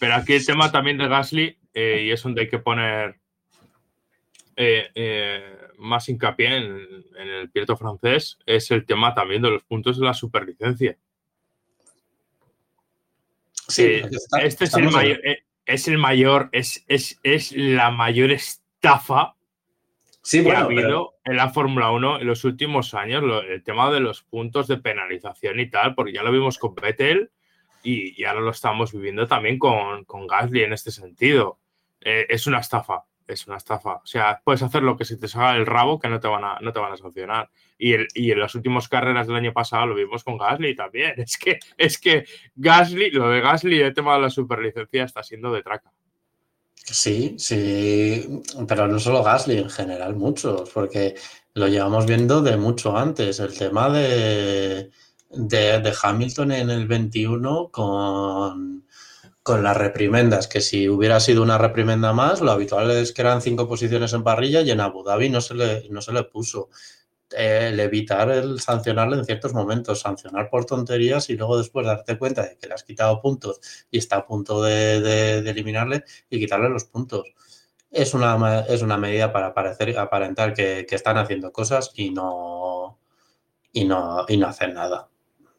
Pero 0.00 0.14
aquí 0.16 0.32
el 0.32 0.44
tema 0.44 0.72
también 0.72 0.98
de 0.98 1.06
Gasly, 1.06 1.56
eh, 1.74 2.02
y 2.06 2.10
es 2.10 2.20
donde 2.20 2.40
hay 2.40 2.48
que 2.48 2.58
poner 2.58 3.20
eh, 4.56 4.90
eh, 4.96 5.56
más 5.78 6.08
hincapié 6.08 6.56
en, 6.56 7.04
el 7.14 7.50
piloto 7.52 7.76
francés, 7.76 8.36
es 8.46 8.68
el 8.72 8.84
tema 8.84 9.14
también 9.14 9.42
de 9.42 9.50
los 9.50 9.62
puntos 9.62 10.00
de 10.00 10.04
la 10.04 10.12
superlicencia. 10.12 10.98
Sí, 13.68 14.02
este 14.42 14.64
es 14.64 14.74
el, 14.74 14.90
mayor, 14.90 15.20
es 15.66 15.86
el 15.86 15.98
mayor, 15.98 16.48
es, 16.50 16.84
es, 16.88 17.52
la 17.52 17.92
mayor 17.92 18.32
estafa 18.32 19.36
sí, 20.22 20.48
ha 20.48 20.60
habido 20.60 21.14
en 21.24 21.36
la 21.36 21.50
Fórmula 21.50 21.90
1 21.90 22.20
en 22.20 22.26
los 22.26 22.44
últimos 22.44 22.94
años, 22.94 23.22
el 23.48 23.62
tema 23.62 23.90
de 23.90 24.00
los 24.00 24.22
puntos 24.22 24.68
de 24.68 24.78
penalización 24.78 25.60
y 25.60 25.68
tal, 25.68 25.94
porque 25.94 26.12
ya 26.12 26.22
lo 26.22 26.32
vimos 26.32 26.58
con 26.58 26.74
Vettel 26.74 27.30
y, 27.82 28.24
ahora 28.24 28.40
lo 28.40 28.50
estamos 28.50 28.92
viviendo 28.92 29.26
también 29.26 29.58
con, 29.58 30.04
con 30.04 30.26
Gasly 30.26 30.62
en 30.62 30.72
este 30.72 30.90
sentido. 30.90 31.58
Eh, 32.00 32.26
es 32.28 32.46
una 32.46 32.58
estafa, 32.58 33.04
es 33.26 33.46
una 33.46 33.56
estafa. 33.56 33.96
O 33.96 34.06
sea, 34.06 34.40
puedes 34.44 34.62
hacer 34.62 34.82
lo 34.82 34.96
que 34.96 35.04
se 35.04 35.16
te 35.16 35.28
salga 35.28 35.56
el 35.56 35.66
rabo 35.66 35.98
que 35.98 36.08
no 36.08 36.20
te 36.20 36.28
van 36.28 36.44
a, 36.44 36.58
no 36.60 36.72
te 36.72 36.80
van 36.80 36.92
a 36.92 36.96
sancionar. 36.96 37.50
Y, 37.78 37.94
en 37.94 38.38
las 38.40 38.54
últimas 38.54 38.88
carreras 38.88 39.26
del 39.26 39.36
año 39.36 39.52
pasado 39.52 39.86
lo 39.86 39.94
vimos 39.94 40.24
con 40.24 40.38
Gasly 40.38 40.76
también. 40.76 41.14
Es 41.18 41.36
que, 41.36 41.58
es 41.76 41.98
que 41.98 42.24
Gasly, 42.54 43.10
lo 43.10 43.28
de 43.30 43.40
Gasly, 43.40 43.80
el 43.80 43.94
tema 43.94 44.14
de 44.14 44.22
la 44.22 44.30
superlicencia 44.30 45.04
está 45.04 45.22
siendo 45.22 45.52
de 45.52 45.62
traca. 45.62 45.92
Sí, 46.84 47.36
sí, 47.38 48.42
pero 48.66 48.88
no 48.88 48.98
solo 48.98 49.22
Gasly, 49.22 49.58
en 49.58 49.70
general 49.70 50.16
muchos, 50.16 50.68
porque 50.70 51.14
lo 51.54 51.68
llevamos 51.68 52.06
viendo 52.06 52.42
de 52.42 52.56
mucho 52.56 52.96
antes. 52.96 53.38
El 53.40 53.56
tema 53.56 53.88
de, 53.90 54.90
de, 55.30 55.94
Hamilton 56.02 56.52
en 56.52 56.70
el 56.70 56.86
21 56.88 57.70
con, 57.70 58.84
con 59.42 59.62
las 59.62 59.76
reprimendas, 59.76 60.48
que 60.48 60.60
si 60.60 60.88
hubiera 60.88 61.20
sido 61.20 61.42
una 61.42 61.58
reprimenda 61.58 62.12
más, 62.12 62.40
lo 62.40 62.50
habitual 62.50 62.90
es 62.90 63.12
que 63.12 63.22
eran 63.22 63.42
cinco 63.42 63.68
posiciones 63.68 64.12
en 64.12 64.24
parrilla 64.24 64.62
y 64.62 64.70
en 64.70 64.80
Abu 64.80 65.04
Dhabi 65.04 65.30
no 65.30 65.40
se 65.40 65.54
le, 65.54 65.88
no 65.90 66.02
se 66.02 66.12
le 66.12 66.24
puso. 66.24 66.68
El 67.36 67.78
evitar 67.80 68.30
el 68.30 68.60
sancionarle 68.60 69.16
en 69.16 69.24
ciertos 69.24 69.54
momentos, 69.54 70.00
sancionar 70.00 70.50
por 70.50 70.64
tonterías 70.64 71.30
y 71.30 71.36
luego 71.36 71.58
después 71.58 71.86
darte 71.86 72.18
cuenta 72.18 72.42
de 72.42 72.56
que 72.56 72.66
le 72.66 72.74
has 72.74 72.84
quitado 72.84 73.20
puntos 73.20 73.60
y 73.90 73.98
está 73.98 74.16
a 74.16 74.26
punto 74.26 74.62
de, 74.62 75.38
eliminarle 75.38 76.04
y 76.30 76.38
quitarle 76.38 76.68
los 76.68 76.84
puntos. 76.84 77.24
Es 77.90 78.14
una, 78.14 78.60
es 78.68 78.82
una 78.82 78.96
medida 78.96 79.32
para 79.32 79.52
parecer, 79.52 79.98
aparentar 79.98 80.54
que, 80.54 80.86
que 80.88 80.94
están 80.94 81.18
haciendo 81.18 81.52
cosas 81.52 81.92
y 81.94 82.10
no, 82.10 82.98
y 83.72 83.84
no, 83.84 84.24
y 84.28 84.36
no 84.36 84.46
hacen 84.46 84.74
nada. 84.74 85.08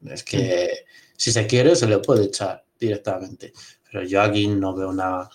Es 0.06 0.24
que 0.24 0.86
si 1.16 1.32
se 1.32 1.48
quiere, 1.48 1.76
se 1.76 1.88
le 1.88 2.00
puede 2.00 2.26
echar 2.26 2.66
directamente. 2.80 3.54
Pero 3.90 4.04
yo 4.06 4.22
aquí 4.22 4.48
no 4.48 4.76
veo 4.76 4.90
una 4.90 5.30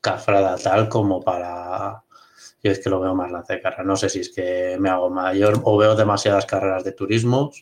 cafrada 0.00 0.56
tal 0.56 0.88
como 0.88 1.22
para. 1.22 2.02
Yo 2.62 2.72
es 2.72 2.80
que 2.80 2.90
lo 2.90 3.00
veo 3.00 3.14
más 3.14 3.30
la 3.30 3.42
de 3.42 3.60
carrera. 3.60 3.84
No 3.84 3.96
sé 3.96 4.08
si 4.08 4.20
es 4.20 4.30
que 4.30 4.76
me 4.80 4.90
hago 4.90 5.10
mayor 5.10 5.60
o 5.64 5.76
veo 5.76 5.94
demasiadas 5.94 6.46
carreras 6.46 6.84
de 6.84 6.92
turismo, 6.92 7.52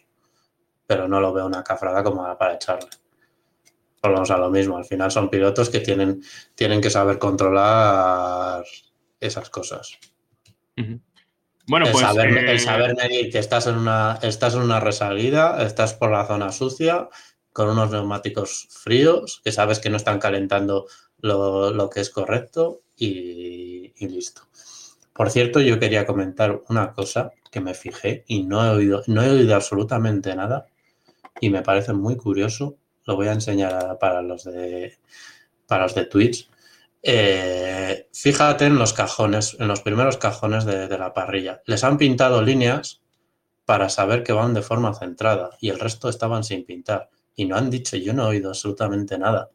pero 0.86 1.06
no 1.08 1.20
lo 1.20 1.32
veo 1.32 1.46
una 1.46 1.62
cafrada 1.62 2.02
como 2.02 2.22
para 2.38 2.54
echarle. 2.54 2.88
Volvemos 4.02 4.30
a 4.30 4.38
lo 4.38 4.50
mismo. 4.50 4.76
Al 4.76 4.84
final 4.84 5.10
son 5.10 5.28
pilotos 5.28 5.68
que 5.68 5.80
tienen, 5.80 6.22
tienen 6.54 6.80
que 6.80 6.90
saber 6.90 7.18
controlar 7.18 8.64
esas 9.20 9.50
cosas. 9.50 9.98
Bueno, 11.66 11.86
el 11.86 11.92
pues. 11.92 12.04
Saber, 12.04 12.28
El 12.28 12.48
eh, 12.48 12.58
saber 12.58 12.94
medir 12.96 13.30
que 13.30 13.38
estás 13.38 13.66
en, 13.66 13.76
una, 13.76 14.18
estás 14.22 14.54
en 14.54 14.60
una 14.60 14.80
resalida, 14.80 15.64
estás 15.64 15.94
por 15.94 16.10
la 16.10 16.26
zona 16.26 16.52
sucia, 16.52 17.08
con 17.52 17.68
unos 17.68 17.90
neumáticos 17.90 18.68
fríos, 18.70 19.40
que 19.42 19.52
sabes 19.52 19.80
que 19.80 19.90
no 19.90 19.96
están 19.96 20.18
calentando 20.18 20.86
lo, 21.20 21.90
que 21.90 22.00
es 22.00 22.10
correcto 22.10 22.82
y, 22.96 23.94
listo. 24.06 24.42
Por 25.16 25.30
cierto, 25.30 25.60
yo 25.60 25.80
quería 25.80 26.06
comentar 26.06 26.62
una 26.68 26.92
cosa 26.92 27.32
que 27.50 27.60
me 27.60 27.74
fijé 27.74 28.24
y 28.26 28.42
no 28.42 28.64
he 28.64 28.68
oído, 28.68 29.02
no 29.06 29.22
he 29.22 29.30
oído 29.30 29.54
absolutamente 29.54 30.34
nada 30.36 30.66
y 31.40 31.50
me 31.50 31.62
parece 31.62 31.92
muy 31.94 32.16
curioso. 32.16 32.76
Lo 33.04 33.16
voy 33.16 33.28
a 33.28 33.32
enseñar 33.32 33.98
para 33.98 34.20
los 34.20 34.44
de 34.44 34.98
para 35.66 35.84
los 35.84 35.94
de 35.94 36.04
Twitch. 36.04 36.50
Eh, 37.02 38.08
fíjate 38.12 38.66
en 38.66 38.76
los 38.78 38.92
cajones, 38.92 39.56
en 39.58 39.68
los 39.68 39.80
primeros 39.80 40.18
cajones 40.18 40.64
de, 40.64 40.88
la 40.98 41.14
parrilla. 41.14 41.62
Les 41.66 41.84
han 41.84 41.98
pintado 41.98 42.42
líneas 42.42 43.00
para 43.64 43.88
saber 43.88 44.22
que 44.22 44.32
van 44.32 44.54
de 44.54 44.62
forma 44.62 44.94
centrada 44.94 45.50
y 45.60 45.70
el 45.70 45.78
resto 45.80 46.08
estaban 46.08 46.44
sin 46.44 46.64
pintar. 46.64 47.10
Y 47.34 47.46
no 47.46 47.56
han 47.56 47.70
dicho, 47.70 47.96
yo 47.96 48.12
no 48.12 48.24
he 48.24 48.36
oído 48.36 48.50
absolutamente 48.50 49.18
nada 49.18 49.50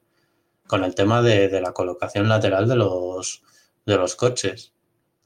con 0.67 0.83
el 0.83 0.95
tema 0.95 1.21
de, 1.21 1.61
la 1.61 1.73
colocación 1.73 2.29
lateral 2.29 2.67
de 2.67 2.77
los, 2.77 3.43
de 3.85 3.97
los 3.97 4.15
coches, 4.15 4.73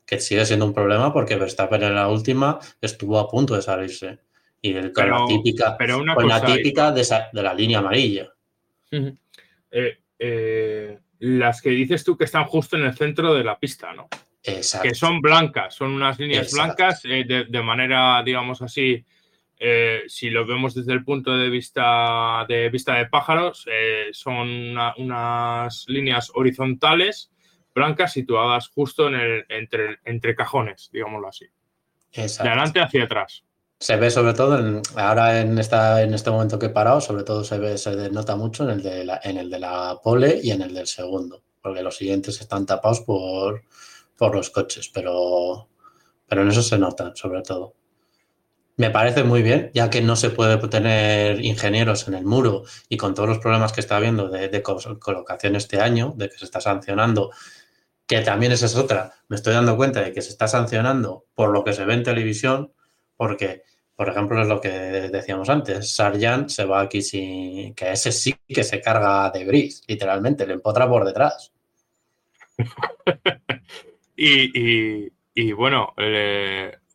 que 0.05 0.19
sigue 0.19 0.45
siendo 0.45 0.65
un 0.65 0.73
problema 0.73 1.11
porque 1.11 1.35
Verstappen 1.35 1.83
en 1.83 1.95
la 1.95 2.07
última 2.07 2.59
estuvo 2.81 3.19
a 3.19 3.29
punto 3.29 3.55
de 3.55 3.61
salirse. 3.61 4.19
Y 4.61 4.73
con 4.91 5.09
la 5.09 5.25
típica, 5.27 5.77
con 6.15 6.27
la 6.27 6.43
típica 6.43 6.91
de, 6.91 7.05
la 7.33 7.53
línea 7.53 7.79
amarilla. 7.79 8.33
eh, 8.91 9.99
eh 10.19 10.99
las 11.19 11.61
que 11.61 11.69
dices 11.69 12.03
tú 12.03 12.17
que 12.17 12.25
están 12.25 12.45
justo 12.45 12.77
en 12.77 12.83
el 12.83 12.95
centro 12.95 13.33
de 13.33 13.43
la 13.43 13.57
pista, 13.57 13.93
¿no? 13.93 14.07
Exacto. 14.43 14.87
Que 14.87 14.95
son 14.95 15.21
blancas, 15.21 15.73
son 15.73 15.91
unas 15.91 16.19
líneas 16.19 16.51
blancas 16.51 17.01
eh, 17.05 17.25
de, 17.25 17.61
manera, 17.63 18.21
digamos 18.23 18.61
así, 18.61 19.03
eh, 19.57 20.03
si 20.07 20.29
lo 20.29 20.45
vemos 20.45 20.75
desde 20.75 20.93
el 20.93 21.03
punto 21.03 21.35
de 21.35 21.49
vista 21.49 22.45
de 22.47 22.69
vista 22.69 22.95
de 22.95 23.07
pájaros, 23.07 23.65
eh, 23.71 24.09
son 24.11 24.77
unas 24.97 25.85
líneas 25.87 26.31
horizontales 26.35 27.31
blancas 27.75 28.13
situadas 28.13 28.69
justo 28.69 29.07
en 29.07 29.15
el, 29.15 29.45
entre, 29.49 29.99
entre 30.05 30.33
cajones, 30.33 30.89
digámoslo 30.91 31.27
así. 31.27 31.45
Exacto. 32.13 32.43
De 32.43 32.49
adelante 32.49 32.79
hacia 32.79 33.03
atrás. 33.03 33.43
Se 33.77 33.97
ve 33.97 34.09
sobre 34.09 34.33
todo, 34.33 34.57
en, 34.57 34.81
ahora 34.95 35.41
en, 35.41 35.59
esta, 35.59 36.01
en 36.01 36.13
este 36.13 36.31
momento 36.31 36.57
que 36.57 36.67
he 36.67 36.69
parado, 36.69 37.01
sobre 37.01 37.23
todo 37.23 37.43
se 37.43 37.59
ve, 37.59 37.77
se 37.77 38.09
nota 38.09 38.37
mucho 38.37 38.63
en 38.63 38.69
el, 38.69 38.81
de 38.81 39.03
la, 39.03 39.19
en 39.21 39.37
el 39.37 39.49
de 39.49 39.59
la 39.59 39.99
pole 40.01 40.39
y 40.41 40.51
en 40.51 40.61
el 40.61 40.73
del 40.73 40.87
segundo, 40.87 41.43
porque 41.61 41.83
los 41.83 41.97
siguientes 41.97 42.39
están 42.39 42.65
tapados 42.65 43.01
por, 43.01 43.63
por 44.17 44.33
los 44.33 44.49
coches, 44.49 44.89
pero, 44.93 45.67
pero 46.25 46.41
en 46.41 46.47
eso 46.47 46.63
se 46.63 46.77
nota 46.77 47.11
sobre 47.15 47.41
todo. 47.41 47.75
Me 48.77 48.89
parece 48.89 49.23
muy 49.23 49.41
bien, 49.41 49.71
ya 49.73 49.89
que 49.89 50.01
no 50.01 50.15
se 50.15 50.29
puede 50.29 50.57
tener 50.67 51.43
ingenieros 51.43 52.07
en 52.07 52.13
el 52.13 52.25
muro 52.25 52.63
y 52.89 52.97
con 52.97 53.13
todos 53.13 53.29
los 53.29 53.39
problemas 53.39 53.71
que 53.71 53.79
está 53.79 53.97
habiendo 53.97 54.29
de, 54.29 54.49
de 54.49 54.61
colocación 54.61 55.55
este 55.55 55.79
año, 55.79 56.13
de 56.17 56.29
que 56.29 56.37
se 56.37 56.45
está 56.45 56.59
sancionando, 56.59 57.31
que 58.07 58.21
también 58.21 58.51
esa 58.51 58.65
es 58.65 58.75
otra. 58.75 59.13
Me 59.27 59.35
estoy 59.35 59.53
dando 59.53 59.75
cuenta 59.75 60.01
de 60.01 60.11
que 60.13 60.21
se 60.21 60.29
está 60.29 60.47
sancionando 60.47 61.25
por 61.33 61.51
lo 61.51 61.63
que 61.63 61.73
se 61.73 61.85
ve 61.85 61.93
en 61.93 62.03
televisión, 62.03 62.73
porque, 63.15 63.63
por 63.95 64.09
ejemplo, 64.09 64.41
es 64.41 64.47
lo 64.47 64.61
que 64.61 64.69
decíamos 64.69 65.49
antes, 65.49 65.95
Sarjan 65.95 66.49
se 66.49 66.65
va 66.65 66.81
aquí 66.81 67.01
sin... 67.01 67.73
que 67.73 67.91
ese 67.91 68.11
sí 68.11 68.35
que 68.47 68.63
se 68.63 68.81
carga 68.81 69.29
de 69.31 69.45
gris, 69.45 69.83
literalmente, 69.87 70.45
le 70.45 70.53
empotra 70.53 70.87
por 70.87 71.05
detrás. 71.05 71.53
y, 74.15 75.51
bueno, 75.53 75.93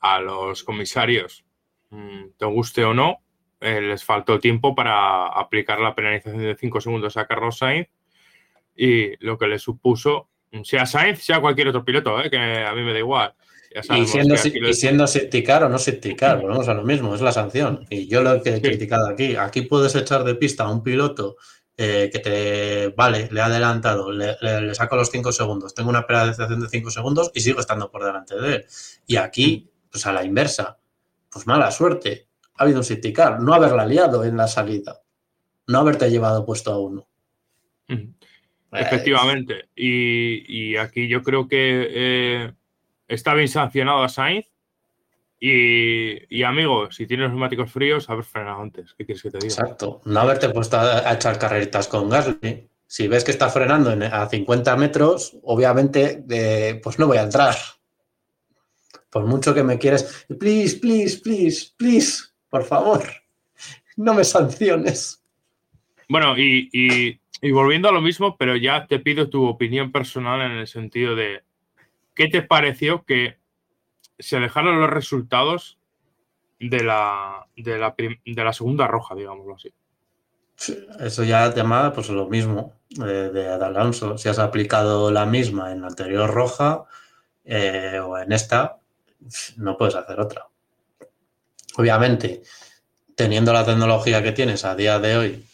a 0.00 0.20
los 0.20 0.62
comisarios, 0.62 1.44
mm, 1.90 2.30
te 2.38 2.46
guste 2.46 2.84
o 2.84 2.94
no, 2.94 3.22
eh, 3.60 3.80
les 3.80 4.04
faltó 4.04 4.38
tiempo 4.38 4.74
para 4.74 5.26
aplicar 5.26 5.80
la 5.80 5.94
penalización 5.94 6.42
de 6.42 6.56
5 6.56 6.80
segundos 6.80 7.16
a 7.18 7.26
Carlos 7.26 7.58
Sainz 7.58 7.88
y 8.74 9.22
lo 9.22 9.36
que 9.36 9.48
le 9.48 9.58
supuso, 9.58 10.29
sea 10.62 10.86
Sainz, 10.86 11.22
sea 11.22 11.40
cualquier 11.40 11.68
otro 11.68 11.84
piloto, 11.84 12.20
eh, 12.22 12.30
que 12.30 12.38
a 12.38 12.74
mí 12.74 12.82
me 12.82 12.92
da 12.92 12.98
igual, 12.98 13.34
y 13.70 14.06
siendo, 14.06 14.34
y 14.34 14.74
siendo 14.74 15.04
o 15.04 15.68
no 15.68 15.78
septicar, 15.78 16.40
volvemos 16.40 16.68
a 16.68 16.74
lo 16.74 16.82
mismo, 16.82 17.14
es 17.14 17.20
la 17.20 17.30
sanción. 17.30 17.86
Y 17.88 18.08
yo 18.08 18.22
lo 18.22 18.42
que 18.42 18.56
he 18.56 18.60
criticado 18.60 19.08
aquí, 19.08 19.36
aquí 19.36 19.62
puedes 19.62 19.94
echar 19.94 20.24
de 20.24 20.34
pista 20.34 20.64
a 20.64 20.70
un 20.70 20.82
piloto 20.82 21.36
eh, 21.76 22.10
que 22.12 22.18
te, 22.18 22.88
vale, 22.96 23.28
le 23.30 23.40
ha 23.40 23.46
adelantado, 23.46 24.10
le, 24.10 24.74
saco 24.74 24.96
los 24.96 25.10
5 25.10 25.30
segundos, 25.30 25.72
tengo 25.72 25.88
una 25.88 26.04
penalización 26.04 26.60
de 26.60 26.68
5 26.68 26.90
segundos 26.90 27.30
y 27.32 27.40
sigo 27.40 27.60
estando 27.60 27.90
por 27.90 28.04
delante 28.04 28.36
de 28.36 28.56
él. 28.56 28.66
Y 29.06 29.16
aquí, 29.16 29.70
pues 29.90 30.04
a 30.04 30.12
la 30.12 30.24
inversa, 30.24 30.78
pues 31.30 31.46
mala 31.46 31.70
suerte, 31.70 32.26
ha 32.56 32.64
habido 32.64 32.78
un 32.78 32.84
septicar, 32.84 33.40
no 33.40 33.54
haberla 33.54 33.86
liado 33.86 34.24
en 34.24 34.36
la 34.36 34.48
salida, 34.48 35.00
no 35.68 35.78
haberte 35.78 36.10
llevado 36.10 36.44
puesto 36.44 36.72
a 36.72 36.80
uno. 36.80 37.06
Efectivamente. 38.72 39.68
Y, 39.74 40.76
aquí 40.76 41.08
yo 41.08 41.22
creo 41.22 41.48
que 41.48 41.88
eh, 41.90 42.52
está 43.08 43.34
bien 43.34 43.48
sancionado 43.48 44.02
a 44.02 44.08
Sainz. 44.08 44.46
Y, 45.42 46.42
amigo, 46.42 46.90
si 46.90 47.06
tienes 47.06 47.30
neumáticos 47.30 47.72
fríos, 47.72 48.10
haber 48.10 48.24
frenado 48.24 48.60
antes. 48.60 48.94
¿Qué 48.94 49.06
quieres 49.06 49.22
que 49.22 49.30
te 49.30 49.38
diga? 49.38 49.54
Exacto. 49.54 50.02
No 50.04 50.20
haberte 50.20 50.50
puesto 50.50 50.78
a, 50.78 51.12
echar 51.12 51.38
carreritas 51.38 51.88
con 51.88 52.10
Gasly. 52.10 52.68
Si 52.86 53.08
ves 53.08 53.24
que 53.24 53.30
está 53.30 53.48
frenando 53.48 53.90
a 54.12 54.28
50 54.28 54.76
metros, 54.76 55.36
obviamente, 55.44 56.24
eh, 56.28 56.80
pues 56.82 56.98
no 56.98 57.06
voy 57.06 57.18
a 57.18 57.22
entrar. 57.22 57.54
Por 59.08 59.26
mucho 59.26 59.54
que 59.54 59.62
me 59.62 59.78
quieres, 59.78 60.26
please, 60.38 60.78
please, 60.78 61.20
please, 61.20 61.72
please, 61.76 62.24
por 62.48 62.64
favor, 62.64 63.02
no 63.96 64.14
me 64.14 64.24
sanciones. 64.24 65.22
Bueno, 66.08 66.36
y, 66.36 67.19
volviendo 67.42 67.88
a 67.88 67.92
lo 67.92 68.00
mismo, 68.00 68.36
pero 68.36 68.56
ya 68.56 68.86
te 68.86 68.98
pido 68.98 69.30
tu 69.30 69.46
opinión 69.46 69.92
personal 69.92 70.40
en 70.42 70.58
el 70.58 70.66
sentido 70.66 71.14
de, 71.14 71.42
¿qué 72.14 72.28
te 72.28 72.42
pareció 72.42 73.04
que 73.04 73.38
se 74.18 74.38
dejaron 74.38 74.80
los 74.80 74.90
resultados 74.90 75.78
de 76.58 76.84
la, 76.84 77.46
de 77.56 77.78
la, 77.78 77.94
de 77.96 78.44
la 78.44 78.52
segunda 78.52 78.86
roja, 78.86 79.14
digámoslo 79.14 79.54
así? 79.54 79.72
Eso 80.98 81.24
ya 81.24 81.50
te 81.50 81.60
llama 81.60 81.92
pues 81.94 82.10
lo 82.10 82.28
mismo 82.28 82.80
eh, 83.02 83.30
de 83.32 83.48
Alonso. 83.48 84.18
Si 84.18 84.28
has 84.28 84.38
aplicado 84.38 85.10
la 85.10 85.24
misma 85.24 85.72
en 85.72 85.80
la 85.80 85.86
anterior 85.86 86.30
roja 86.30 86.84
eh, 87.44 87.98
o 87.98 88.18
en 88.18 88.32
esta, 88.32 88.78
no 89.56 89.78
puedes 89.78 89.94
hacer 89.94 90.20
otra. 90.20 90.46
Obviamente, 91.76 92.42
teniendo 93.14 93.54
la 93.54 93.64
tecnología 93.64 94.22
que 94.22 94.32
tienes 94.32 94.64
a 94.66 94.74
día 94.74 94.98
de 94.98 95.16
hoy, 95.16 95.46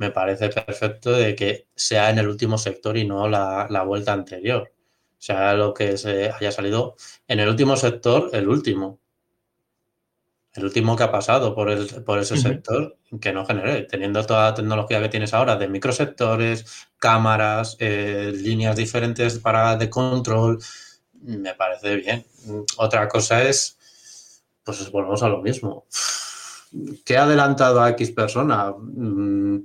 me 0.00 0.10
parece 0.10 0.48
perfecto 0.48 1.12
de 1.12 1.34
que 1.34 1.68
sea 1.74 2.08
en 2.08 2.18
el 2.18 2.26
último 2.26 2.56
sector 2.56 2.96
y 2.96 3.06
no 3.06 3.28
la, 3.28 3.82
vuelta 3.86 4.14
anterior. 4.14 4.72
O 4.72 5.22
sea, 5.22 5.52
lo 5.52 5.74
que 5.74 5.98
se 5.98 6.30
haya 6.30 6.50
salido 6.50 6.96
en 7.28 7.38
el 7.38 7.50
último 7.50 7.76
sector, 7.76 8.30
el 8.32 8.48
último. 8.48 8.98
El 10.54 10.64
último 10.64 10.96
que 10.96 11.02
ha 11.02 11.12
pasado 11.12 11.54
por, 11.54 11.70
ese 11.70 12.36
sector 12.38 12.96
que 13.20 13.32
no 13.34 13.44
genere, 13.44 13.82
teniendo 13.82 14.24
toda 14.24 14.50
la 14.50 14.54
tecnología 14.54 15.02
que 15.02 15.10
tienes 15.10 15.34
ahora 15.34 15.56
de 15.56 15.68
microsectores, 15.68 16.88
cámaras, 16.96 17.76
eh, 17.78 18.32
líneas 18.34 18.76
diferentes 18.76 19.38
para 19.38 19.76
de 19.76 19.90
control, 19.90 20.60
me 21.12 21.54
parece 21.54 21.96
bien. 21.96 22.24
Otra 22.78 23.06
cosa 23.06 23.42
es, 23.42 23.78
pues 24.64 24.90
volvemos 24.90 25.22
a 25.22 25.28
lo 25.28 25.42
mismo. 25.42 25.84
¿Qué 27.04 27.16
ha 27.16 27.24
adelantado 27.24 27.80
a 27.80 27.90
X 27.90 28.12
persona? 28.12 28.72
Mm, 28.72 29.62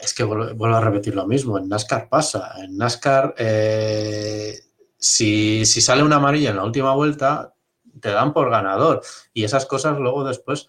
es 0.00 0.14
que 0.14 0.24
vuelvo 0.24 0.66
a 0.66 0.80
repetir 0.80 1.14
lo 1.14 1.26
mismo. 1.26 1.58
En 1.58 1.68
NASCAR 1.68 2.08
pasa. 2.08 2.52
En 2.62 2.76
NASCAR, 2.76 3.34
eh, 3.38 4.58
si, 4.96 5.64
si 5.66 5.80
sale 5.80 6.02
una 6.02 6.16
amarilla 6.16 6.50
en 6.50 6.56
la 6.56 6.64
última 6.64 6.94
vuelta, 6.94 7.54
te 8.00 8.10
dan 8.10 8.32
por 8.32 8.50
ganador. 8.50 9.02
Y 9.32 9.44
esas 9.44 9.66
cosas 9.66 9.98
luego 9.98 10.24
después 10.24 10.68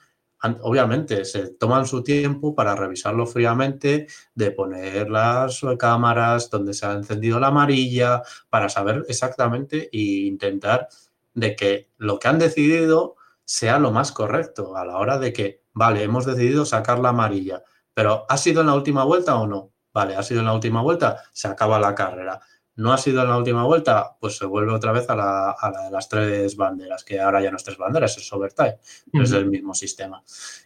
obviamente 0.62 1.26
se 1.26 1.50
toman 1.50 1.86
su 1.86 2.04
tiempo 2.04 2.54
para 2.54 2.76
revisarlo 2.76 3.26
fríamente, 3.26 4.08
de 4.34 4.52
poner 4.52 5.10
las 5.10 5.62
cámaras 5.80 6.50
donde 6.50 6.74
se 6.74 6.86
ha 6.86 6.94
encendido 6.94 7.40
la 7.40 7.48
amarilla, 7.48 8.22
para 8.50 8.70
saber 8.70 9.06
exactamente 9.08 9.90
e 9.92 10.28
intentar 10.28 10.88
de 11.34 11.56
que 11.56 11.90
lo 11.98 12.20
que 12.20 12.28
han 12.28 12.40
decidido 12.40 13.16
sea 13.46 13.80
lo 13.80 13.92
más 13.92 14.12
correcto 14.12 14.76
a 14.76 14.86
la 14.86 14.98
hora 14.98 15.18
de 15.18 15.32
que, 15.32 15.64
vale, 15.74 16.04
hemos 16.04 16.26
decidido 16.26 16.66
sacar 16.66 17.00
la 17.00 17.10
amarilla, 17.10 17.64
pero 17.94 18.26
¿ha 18.28 18.38
sido 18.38 18.62
en 18.62 18.68
la 18.68 18.76
última 18.76 19.04
vuelta 19.04 19.36
o 19.36 19.48
no? 19.48 19.72
Vale, 19.94 20.16
ha 20.16 20.24
sido 20.24 20.42
en 20.42 20.48
la 20.48 20.54
última 20.54 20.82
vuelta, 20.82 21.24
se 21.32 21.48
acaba 21.48 21.80
la 21.80 21.96
carrera 21.96 22.42
no 22.78 22.92
ha 22.92 22.98
sido 22.98 23.22
en 23.22 23.30
la 23.30 23.38
última 23.38 23.64
vuelta, 23.64 24.18
pues 24.20 24.38
se 24.38 24.46
vuelve 24.46 24.74
otra 24.74 24.92
vez 24.92 25.10
a 25.10 25.16
la, 25.16 25.56
de 25.86 25.92
las 25.92 26.10
tres 26.10 26.56
banderas, 26.56 27.04
que 27.04 27.20
ahora 27.20 27.42
ya 27.42 27.50
no 27.50 27.58
es 27.58 27.64
tres 27.64 27.78
banderas, 27.78 28.18
es 28.18 28.32
overtime, 28.34 28.78
es 29.14 29.32
el 29.32 29.46
mismo 29.46 29.74
sistema. 29.74 30.22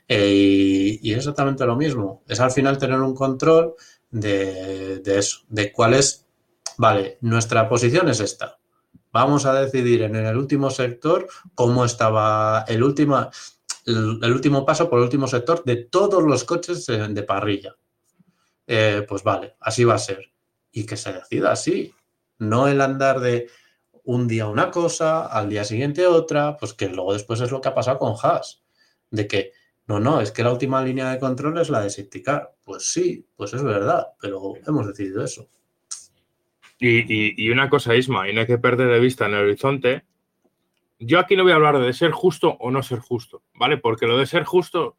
Eh, 0.08 1.00
y, 1.02 1.12
es 1.12 1.20
exactamente 1.20 1.66
lo 1.66 1.76
mismo, 1.76 2.24
es 2.28 2.40
al 2.40 2.52
final 2.52 2.78
tener 2.78 3.00
un 3.00 3.14
control 3.14 3.76
de, 4.10 5.02
eso, 5.06 5.42
de 5.50 5.72
cuál 5.72 5.94
es, 5.94 6.26
vale, 6.78 7.18
nuestra 7.22 7.70
posición 7.70 8.10
es 8.10 8.20
esta. 8.20 8.59
Vamos 9.12 9.46
a 9.46 9.54
decidir 9.60 10.04
en 10.04 10.16
el 10.16 10.38
último 10.38 10.70
sector 10.70 11.28
cómo 11.56 11.86
estaba 11.86 12.66
el 12.68 12.84
último, 12.84 13.30
el, 13.86 14.32
último 14.32 14.66
paso 14.66 14.90
por 14.90 15.00
el 15.00 15.06
último 15.06 15.28
sector 15.28 15.64
de 15.64 15.78
todos 15.78 16.24
los 16.24 16.44
coches 16.44 16.86
de, 16.86 17.24
parrilla. 17.24 17.76
Eh, 18.68 19.06
pues 19.08 19.24
vale, 19.24 19.56
así 19.60 19.84
va 19.84 19.96
a 19.96 20.00
ser. 20.00 20.32
Y 20.72 20.86
que 20.86 20.96
se 20.98 21.12
decida 21.14 21.52
así 21.52 21.94
no 22.38 22.68
el 22.68 22.82
andar 22.82 23.20
de 23.20 23.50
un 24.04 24.28
día 24.28 24.48
una 24.48 24.72
cosa, 24.72 25.26
al 25.28 25.50
día 25.50 25.64
siguiente 25.64 26.08
otra, 26.08 26.58
pues 26.58 26.74
que 26.74 26.88
luego 26.90 27.14
después 27.14 27.42
es 27.42 27.52
lo 27.52 27.62
que 27.62 27.70
ha 27.70 27.76
pasado 27.76 28.00
con 28.00 28.16
Haas, 28.22 28.64
de 29.12 29.28
que 29.28 29.52
no, 29.86 30.00
no, 30.00 30.22
es 30.22 30.32
que 30.32 30.44
la 30.44 30.52
última 30.52 30.84
línea 30.84 31.12
de 31.12 31.20
control 31.20 31.58
es 31.58 31.70
la 31.70 31.82
de 31.82 31.90
safety 31.90 32.24
Pues 32.64 32.92
sí, 32.92 33.28
pues 33.36 33.54
es 33.54 33.64
verdad, 33.64 34.08
pero 34.22 34.54
hemos 34.66 34.88
decidido 34.88 35.24
eso. 35.24 35.50
Y, 36.80 37.50
una 37.50 37.70
cosa, 37.70 37.96
Isma, 37.96 38.30
y 38.30 38.34
no 38.34 38.42
hay 38.42 38.48
que 38.48 38.58
perder 38.58 38.90
de 38.90 39.00
vista 39.00 39.26
en 39.26 39.34
el 39.34 39.44
horizonte. 39.44 40.04
Yo 40.98 41.20
aquí 41.20 41.36
no 41.36 41.44
voy 41.44 41.52
a 41.52 41.56
hablar 41.56 41.80
de 41.80 41.94
ser 41.94 42.12
justo 42.12 42.56
o 42.60 42.72
no 42.72 42.84
ser 42.84 43.00
justo, 43.00 43.44
¿vale? 43.54 43.78
Porque 43.78 44.08
lo 44.08 44.18
de 44.18 44.26
ser 44.26 44.44
justo. 44.44 44.98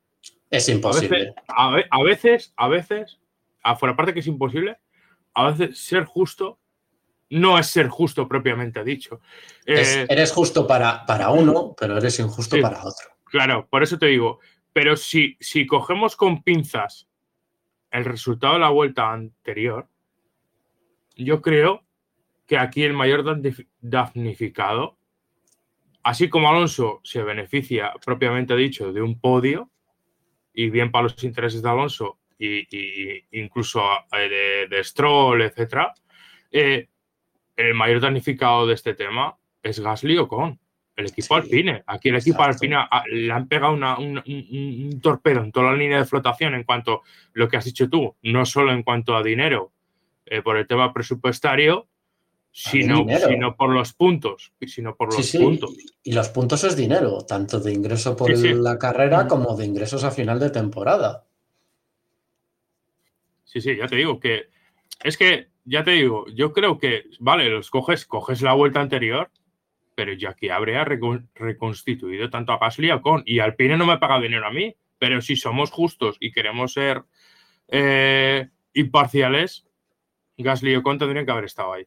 Es 0.50 0.68
imposible. 0.68 1.34
A 1.48 1.70
veces, 1.70 1.88
a, 1.90 2.02
veces, 2.02 2.54
a 2.56 2.68
veces, 2.68 3.20
afuera 3.62 3.96
parte 3.96 4.12
que 4.12 4.20
es 4.20 4.26
imposible, 4.26 4.78
a 5.34 5.50
veces 5.50 5.78
ser 5.78 6.04
justo 6.04 6.58
no 7.30 7.58
es 7.58 7.68
ser 7.68 7.88
justo 7.88 8.28
propiamente 8.28 8.82
dicho. 8.84 9.20
Eh, 9.64 10.06
eres 10.08 10.32
justo 10.32 10.66
para, 10.66 11.06
para, 11.06 11.30
uno, 11.30 11.74
pero 11.78 11.96
eres 11.96 12.18
injusto 12.18 12.60
para 12.60 12.80
otro. 12.84 13.08
Claro, 13.24 13.68
por 13.70 13.82
eso 13.82 13.98
te 13.98 14.06
digo, 14.06 14.40
pero 14.72 14.96
si, 14.96 15.36
si 15.40 15.66
cogemos 15.66 16.16
con 16.16 16.42
pinzas 16.42 17.08
el 17.90 18.04
resultado 18.04 18.54
de 18.54 18.60
la 18.60 18.70
vuelta 18.70 19.12
anterior, 19.12 19.88
yo 21.24 21.42
creo 21.42 21.84
que 22.46 22.58
aquí 22.58 22.82
el 22.82 22.92
mayor 22.92 23.24
damnificado, 23.80 24.98
así 26.02 26.28
como 26.28 26.48
Alonso 26.48 27.00
se 27.04 27.22
beneficia 27.22 27.92
propiamente 28.04 28.56
dicho 28.56 28.92
de 28.92 29.02
un 29.02 29.20
podio, 29.20 29.70
y 30.52 30.68
bien 30.70 30.90
para 30.90 31.04
los 31.04 31.22
intereses 31.22 31.62
de 31.62 31.68
Alonso 31.70 32.18
y, 32.38 32.66
incluso 33.38 33.82
eh, 34.12 34.66
de, 34.68 34.76
de 34.76 34.84
Stroll, 34.84 35.42
etcétera, 35.42 35.94
eh, 36.50 36.88
el 37.56 37.74
mayor 37.74 38.00
damnificado 38.00 38.66
de 38.66 38.74
este 38.74 38.94
tema 38.94 39.36
es 39.62 39.78
Gasly 39.78 40.18
o 40.18 40.26
con 40.26 40.58
el 40.96 41.06
equipo 41.06 41.34
Alpine. 41.34 41.82
Aquí 41.86 42.08
el 42.08 42.16
equipo 42.16 42.42
Alpine 42.42 42.76
le 43.10 43.32
han 43.32 43.48
pegado 43.48 43.72
un, 43.74 45.00
torpedo 45.02 45.42
en 45.42 45.52
toda 45.52 45.72
la 45.72 45.76
línea 45.76 45.98
de 45.98 46.04
flotación 46.04 46.54
en 46.54 46.64
cuanto 46.64 46.94
a 46.94 47.00
lo 47.34 47.48
que 47.48 47.56
has 47.56 47.64
dicho 47.64 47.88
tú, 47.88 48.16
no 48.22 48.44
solo 48.46 48.72
en 48.72 48.82
cuanto 48.82 49.16
a 49.16 49.22
dinero 49.22 49.72
eh, 50.30 50.42
por 50.42 50.56
el 50.56 50.66
tema 50.66 50.92
presupuestario, 50.94 51.88
sino, 52.52 53.04
sino, 53.18 53.56
por 53.56 53.70
los 53.70 53.92
puntos. 53.92 54.52
Sino 54.66 54.96
por 54.96 55.14
los 55.14 55.30
puntos. 55.32 55.76
Y 56.02 56.12
los 56.12 56.28
puntos 56.30 56.64
es 56.64 56.76
dinero, 56.76 57.26
tanto 57.26 57.60
de 57.60 57.72
ingreso 57.72 58.16
por 58.16 58.30
la 58.36 58.78
carrera 58.78 59.26
como 59.26 59.56
de 59.56 59.66
ingresos 59.66 60.04
a 60.04 60.10
final 60.10 60.40
de 60.40 60.50
temporada. 60.50 61.26
Sí, 63.44 63.60
sí, 63.60 63.76
ya 63.76 63.88
te 63.88 63.96
digo 63.96 64.18
que 64.18 64.48
es 65.02 65.16
que 65.16 65.48
ya 65.64 65.84
te 65.84 65.92
digo, 65.92 66.26
yo 66.34 66.52
creo 66.52 66.78
que, 66.78 67.04
vale, 67.18 67.48
los 67.48 67.70
coges, 67.70 68.06
coges 68.06 68.42
la 68.42 68.52
vuelta 68.52 68.80
anterior, 68.80 69.30
pero 69.94 70.12
ya 70.12 70.34
que 70.34 70.52
habría 70.52 70.84
reconstituido 70.84 72.30
tanto 72.30 72.52
a 72.52 72.58
Gasly 72.58 72.90
a 72.90 73.00
Con. 73.00 73.22
Y 73.26 73.40
Alpine 73.40 73.76
no 73.76 73.86
me 73.86 73.98
paga 73.98 74.20
dinero 74.20 74.46
a 74.46 74.52
mí, 74.52 74.76
pero 74.98 75.20
si 75.20 75.36
somos 75.36 75.70
justos 75.70 76.16
y 76.20 76.32
queremos 76.32 76.72
ser 76.72 77.02
eh, 77.68 78.48
imparciales, 78.72 79.66
Gasly 80.42 80.72
y 80.72 80.76
Ocon 80.76 80.98
tendrían 80.98 81.24
que 81.24 81.32
haber 81.32 81.44
estado 81.44 81.72
ahí. 81.72 81.86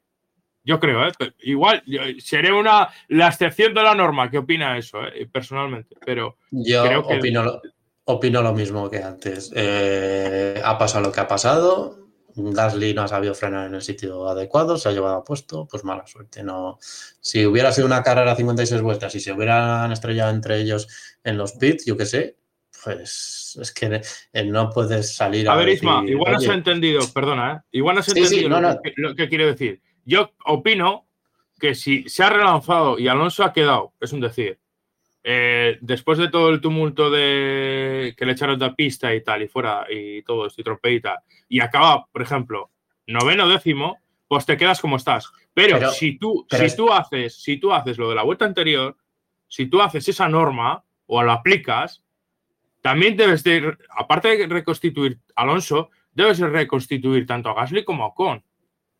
Yo 0.65 0.80
creo, 0.80 1.05
¿eh? 1.05 1.11
igual 1.39 1.84
seré 2.19 2.53
una 2.53 2.88
la 3.09 3.27
excepción 3.27 3.73
de 3.73 3.84
la 3.84 3.93
norma 3.93 4.31
que 4.31 4.38
opina 4.38 4.77
eso, 4.77 5.03
¿eh? 5.05 5.27
personalmente, 5.30 5.97
pero 6.05 6.38
yo 6.51 6.84
creo 6.85 7.05
que 7.05 7.17
opino, 7.17 7.43
lo, 7.43 7.61
opino 8.05 8.41
lo 8.41 8.53
mismo 8.53 8.89
que 8.89 9.03
antes. 9.03 9.51
Eh, 9.53 10.61
ha 10.63 10.77
pasado 10.77 11.05
lo 11.05 11.11
que 11.11 11.19
ha 11.19 11.27
pasado, 11.27 12.03
Gasly 12.35 12.93
no 12.93 13.03
ha 13.03 13.07
sabido 13.07 13.35
frenar 13.35 13.67
en 13.67 13.75
el 13.75 13.81
sitio 13.81 14.27
adecuado, 14.27 14.77
se 14.77 14.89
ha 14.89 14.91
llevado 14.91 15.17
a 15.17 15.23
puesto, 15.23 15.67
pues 15.69 15.84
mala 15.84 16.07
suerte. 16.07 16.43
No, 16.43 16.77
si 16.81 17.45
hubiera 17.45 17.71
sido 17.71 17.88
una 17.88 18.01
carrera 18.01 18.31
a 18.31 18.35
56 18.35 18.81
vueltas 18.81 19.13
y 19.15 19.19
se 19.19 19.34
hubieran 19.34 19.91
estrellado 19.91 20.31
entre 20.31 20.59
ellos 20.59 20.88
en 21.23 21.38
los 21.38 21.53
pits, 21.53 21.85
yo 21.85 21.97
qué 21.97 22.05
sé, 22.05 22.38
pues 22.84 23.57
es 23.61 23.72
que 23.72 24.01
no 24.45 24.69
puedes 24.69 25.15
salir 25.15 25.49
a. 25.49 25.53
A 25.53 25.55
ver, 25.55 25.69
Isma, 25.69 26.03
igual 26.07 26.34
no 26.34 26.39
se 26.39 26.51
ha 26.51 26.55
entendido, 26.55 27.01
perdona, 27.14 27.53
¿eh? 27.53 27.68
igual 27.72 27.95
no 27.95 28.03
se 28.03 28.11
ha 28.11 28.23
entendido 28.23 28.49
lo, 28.60 28.81
Que, 28.81 28.93
lo, 28.97 29.15
que, 29.15 29.30
quiero 29.30 29.45
decir. 29.47 29.81
Yo 30.05 30.34
opino 30.45 31.07
que 31.60 31.76
si 31.76 32.07
se 32.10 32.23
ha 32.23 32.30
relanzado 32.30 32.99
y 32.99 33.07
Alonso 33.07 33.43
ha 33.43 33.53
quedado, 33.53 33.93
es 34.01 34.11
un 34.11 34.19
decir, 34.19 34.60
eh, 35.23 35.77
después 35.80 36.18
de 36.18 36.27
todo 36.27 36.49
el 36.49 36.60
tumulto 36.60 37.10
de 37.10 38.14
que 38.18 38.26
le 38.26 38.34
echaron 38.34 38.60
de 38.60 38.72
pista 38.72 39.15
y 39.15 39.23
tal, 39.23 39.41
y 39.41 39.47
fuera, 39.47 39.85
y 39.89 40.22
todo 40.23 40.47
esto, 40.47 40.60
y 40.60 40.64
trompeta, 40.65 41.23
y 41.47 41.61
acaba, 41.61 42.05
por 42.11 42.22
ejemplo, 42.22 42.72
noveno 43.07 43.47
décimo, 43.47 43.99
pues 44.27 44.45
te 44.45 44.57
quedas 44.57 44.81
como 44.81 44.97
estás. 44.97 45.31
Pero, 45.53 45.91
si, 45.91 46.18
tú, 46.18 46.45
si, 46.49 46.76
tú 46.76 46.91
haces, 46.91 47.41
si 47.41 47.57
tú 47.57 47.72
haces 47.72 47.97
lo 47.97 48.10
de 48.10 48.15
la 48.15 48.23
vuelta 48.23 48.45
anterior, 48.45 48.97
si 49.47 49.68
tú 49.68 49.81
haces 49.81 50.07
esa 50.10 50.27
norma 50.27 50.84
o 51.05 51.23
la 51.23 51.34
aplicas, 51.34 52.02
también 52.84 53.15
debes 53.15 53.45
de, 53.45 53.77
aparte 53.97 54.38
de 54.38 54.45
reconstituir 54.45 55.22
Alonso, 55.38 55.89
debes 56.14 56.39
reconstituir 56.39 57.26
tanto 57.26 57.49
a 57.49 57.53
Gasly 57.53 57.85
como 57.85 58.03
a 58.03 58.07
Ocon. 58.07 58.43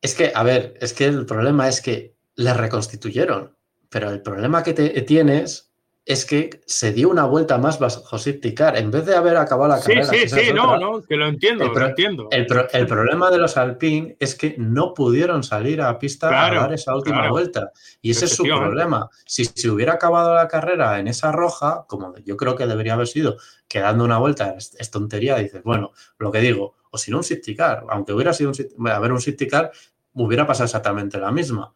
Es 0.02 0.16
que, 0.16 0.32
a 0.34 0.42
ver, 0.42 0.76
es 0.80 0.94
que 0.94 1.04
el 1.04 1.26
problema 1.26 1.68
es 1.68 1.82
que 1.82 2.16
le 2.36 2.54
reconstituyeron, 2.54 3.58
pero 3.90 4.10
el 4.10 4.22
problema 4.22 4.64
que 4.64 4.72
te, 4.72 4.90
tienes 5.02 5.73
es 6.06 6.26
que 6.26 6.62
se 6.66 6.92
dio 6.92 7.10
una 7.10 7.26
vuelta 7.26 7.58
más 7.58 7.80
bajo 7.80 8.18
safety 8.18 8.54
car 8.54 8.78
en 8.78 8.92
vez 8.92 9.06
de 9.06 9.16
haber 9.16 9.38
acabado 9.38 9.70
la 9.70 9.80
carrera. 9.80 10.04
Sí, 10.04 10.28
sí, 10.28 10.48
sí, 10.48 10.54
no, 10.54 10.78
no, 10.78 11.02
que 11.02 11.16
lo 11.16 11.28
entiendo, 11.28 11.64
el 11.64 11.72
lo 11.72 11.86
entiendo. 11.86 12.28
El, 12.30 12.46
problema 12.88 13.32
de 13.32 13.38
los 13.38 13.56
Alpine 13.56 14.18
es 14.20 14.36
que 14.36 14.56
no 14.58 14.94
pudieron 14.94 15.44
salir 15.44 15.82
a 15.82 15.98
pista 15.98 16.28
a 16.28 16.54
dar 16.54 16.74
esa 16.74 16.94
última 16.94 17.30
vuelta. 17.30 17.72
Y 18.02 18.12
ese 18.12 18.26
es 18.26 18.36
su 18.36 18.44
problema. 18.44 19.10
Si 19.26 19.46
se 19.46 19.70
hubiera 19.70 19.94
acabado 19.94 20.36
la 20.36 20.48
carrera 20.50 21.00
en 21.00 21.08
esa 21.08 21.32
roja, 21.32 21.86
como 21.88 22.14
yo 22.18 22.36
creo 22.36 22.56
que 22.56 22.68
debería 22.68 22.94
haber 22.94 23.08
sido, 23.08 23.38
quedando 23.70 24.04
una 24.04 24.18
vuelta 24.18 24.56
es, 24.58 24.92
tontería, 24.92 25.38
dices, 25.38 25.64
bueno, 25.64 25.92
lo 26.18 26.32
que 26.32 26.40
digo, 26.40 26.76
o 26.92 26.98
si 26.98 27.12
no 27.12 27.18
un 27.18 27.24
safety 27.24 27.56
car, 27.56 27.86
aunque 27.90 28.12
hubiera 28.12 28.34
sido 28.34 28.52
un, 28.52 28.88
a 28.90 29.00
ver, 29.00 29.14
un 29.14 29.22
safety 29.22 29.48
car, 29.48 29.72
hubiera 30.16 30.46
pasado 30.46 30.66
exactamente 30.66 31.18
la 31.18 31.32
misma 31.32 31.74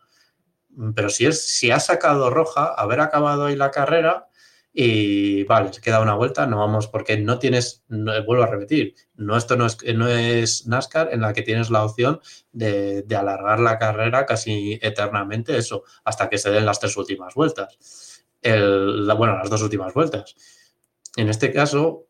pero 0.96 1.10
si, 1.10 1.26
es, 1.26 1.48
si 1.48 1.72
ha 1.72 1.80
sacado 1.80 2.30
roja, 2.30 2.74
haber 2.74 3.00
acabado 3.00 3.46
ahí 3.46 3.56
la 3.56 3.72
carrera 3.72 4.28
y 4.80 5.44
vale, 5.46 5.74
se 5.74 5.82
queda 5.82 6.02
una 6.02 6.14
vuelta, 6.14 6.46
no 6.46 6.60
vamos, 6.60 6.88
porque 6.88 7.18
no 7.18 7.40
tienes, 7.40 7.84
vuelvo 7.88 8.44
a 8.44 8.48
repetir, 8.48 8.94
no, 9.16 9.36
esto 9.36 9.56
no 9.56 9.66
es, 9.66 9.78
no 9.96 10.08
es 10.08 10.68
NASCAR 10.68 11.10
en 11.12 11.22
la 11.22 11.34
que 11.34 11.42
tienes 11.42 11.72
la 11.72 11.84
opción 11.84 12.22
de, 12.52 13.04
alargar 13.18 13.60
la 13.60 13.80
carrera 13.80 14.28
casi 14.28 14.78
eternamente, 14.84 15.58
eso, 15.58 15.84
hasta 16.04 16.30
que 16.30 16.38
se 16.38 16.52
den 16.52 16.66
las 16.68 16.80
tres 16.80 16.96
últimas 16.96 17.34
vueltas. 17.34 18.24
El, 18.40 19.12
bueno, 19.18 19.36
las 19.38 19.50
dos 19.50 19.64
últimas 19.64 19.96
vueltas. 19.96 20.36
En 21.16 21.30
este 21.30 21.52
caso, 21.52 22.07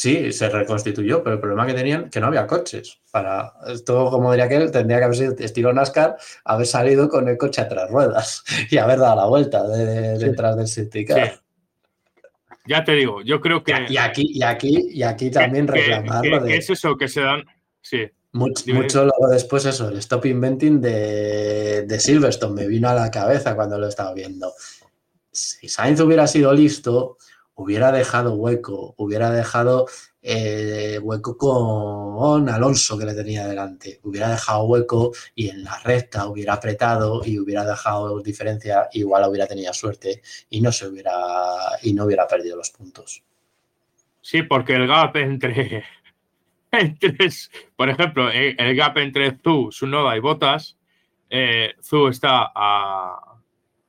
Sí, 0.00 0.32
se 0.32 0.48
reconstituyó, 0.48 1.22
pero 1.22 1.34
el 1.34 1.42
problema 1.42 1.66
que 1.66 1.74
tenían 1.74 2.08
que 2.08 2.20
no 2.20 2.28
había 2.28 2.46
coches. 2.46 3.02
Para 3.10 3.52
esto, 3.66 4.08
como 4.10 4.30
diría 4.30 4.46
aquel, 4.46 4.70
tendría 4.70 4.96
que 4.96 5.04
haber 5.04 5.16
sido 5.18 5.34
estilo 5.38 5.74
NASCAR, 5.74 6.16
haber 6.42 6.66
salido 6.66 7.06
con 7.10 7.28
el 7.28 7.36
coche 7.36 7.60
a 7.60 7.68
tres 7.68 7.90
ruedas 7.90 8.42
y 8.70 8.78
haber 8.78 8.98
dado 8.98 9.16
la 9.16 9.26
vuelta 9.26 9.62
detrás 9.68 10.56
del 10.56 10.68
City 10.68 11.04
Ya 12.66 12.82
te 12.82 12.92
digo, 12.92 13.20
yo 13.20 13.42
creo 13.42 13.62
que. 13.62 13.74
Y 13.90 13.98
aquí, 13.98 14.24
y 14.26 14.42
aquí, 14.42 14.88
y 14.90 15.02
aquí 15.02 15.30
también 15.30 15.68
reclamarlo 15.68 16.40
de. 16.40 16.56
es 16.56 16.70
eso 16.70 16.96
que 16.96 17.06
se 17.06 17.20
dan? 17.20 17.44
Sí. 17.82 18.08
Mucho, 18.32 19.04
luego 19.04 19.28
después 19.30 19.66
eso, 19.66 19.90
el 19.90 19.98
stop 19.98 20.24
inventing 20.24 20.80
de, 20.80 21.82
de 21.82 22.00
Silverstone 22.00 22.54
me 22.54 22.66
vino 22.66 22.88
a 22.88 22.94
la 22.94 23.10
cabeza 23.10 23.54
cuando 23.54 23.78
lo 23.78 23.86
estaba 23.86 24.14
viendo. 24.14 24.50
Si 25.30 25.68
Sainz 25.68 26.00
hubiera 26.00 26.26
sido 26.26 26.54
listo, 26.54 27.18
hubiera 27.60 27.92
dejado 27.92 28.34
hueco, 28.34 28.94
hubiera 28.96 29.30
dejado 29.30 29.86
eh, 30.22 30.98
hueco 31.02 31.36
con 31.36 32.48
Alonso 32.48 32.98
que 32.98 33.04
le 33.04 33.14
tenía 33.14 33.46
delante, 33.46 34.00
hubiera 34.02 34.30
dejado 34.30 34.64
hueco 34.64 35.12
y 35.34 35.50
en 35.50 35.64
la 35.64 35.78
recta 35.80 36.26
hubiera 36.26 36.54
apretado 36.54 37.22
y 37.24 37.38
hubiera 37.38 37.66
dejado 37.66 38.22
diferencia, 38.22 38.88
igual 38.92 39.28
hubiera 39.28 39.46
tenido 39.46 39.74
suerte 39.74 40.22
y 40.48 40.62
no 40.62 40.72
se 40.72 40.88
hubiera 40.88 41.12
y 41.82 41.92
no 41.92 42.06
hubiera 42.06 42.26
perdido 42.26 42.56
los 42.56 42.70
puntos. 42.70 43.22
Sí, 44.22 44.42
porque 44.42 44.74
el 44.74 44.86
gap 44.86 45.16
entre, 45.16 45.84
entre 46.72 47.30
por 47.76 47.90
ejemplo, 47.90 48.30
eh, 48.30 48.56
el 48.58 48.74
gap 48.74 48.96
entre 48.96 49.36
Zu, 49.36 49.68
Sunoda 49.70 50.16
y 50.16 50.20
Botas, 50.20 50.78
eh, 51.28 51.74
está 52.10 52.50
a, 52.54 53.38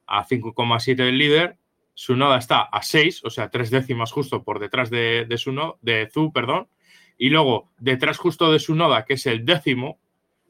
a 0.07 0.27
5,7 0.27 0.95
del 0.95 1.17
líder 1.17 1.60
su 2.01 2.15
noda 2.15 2.39
está 2.39 2.61
a 2.61 2.81
6, 2.81 3.25
o 3.25 3.29
sea, 3.29 3.51
tres 3.51 3.69
décimas 3.69 4.11
justo 4.11 4.43
por 4.43 4.57
detrás 4.57 4.89
de, 4.89 5.27
de 5.29 5.37
su 5.37 5.51
no, 5.51 5.77
de 5.83 6.09
Zu, 6.11 6.33
perdón. 6.33 6.67
Y 7.15 7.29
luego, 7.29 7.69
detrás 7.77 8.17
justo 8.17 8.51
de 8.51 8.57
su 8.57 8.73
noda, 8.73 9.05
que 9.05 9.13
es 9.13 9.27
el 9.27 9.45
décimo, 9.45 9.99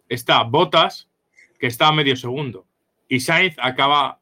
está 0.08 0.44
Botas, 0.44 1.10
que 1.60 1.68
está 1.68 1.90
a 1.90 1.92
medio 1.92 2.16
segundo. 2.16 2.68
Y 3.10 3.20
Sainz 3.20 3.58
acaba 3.60 4.22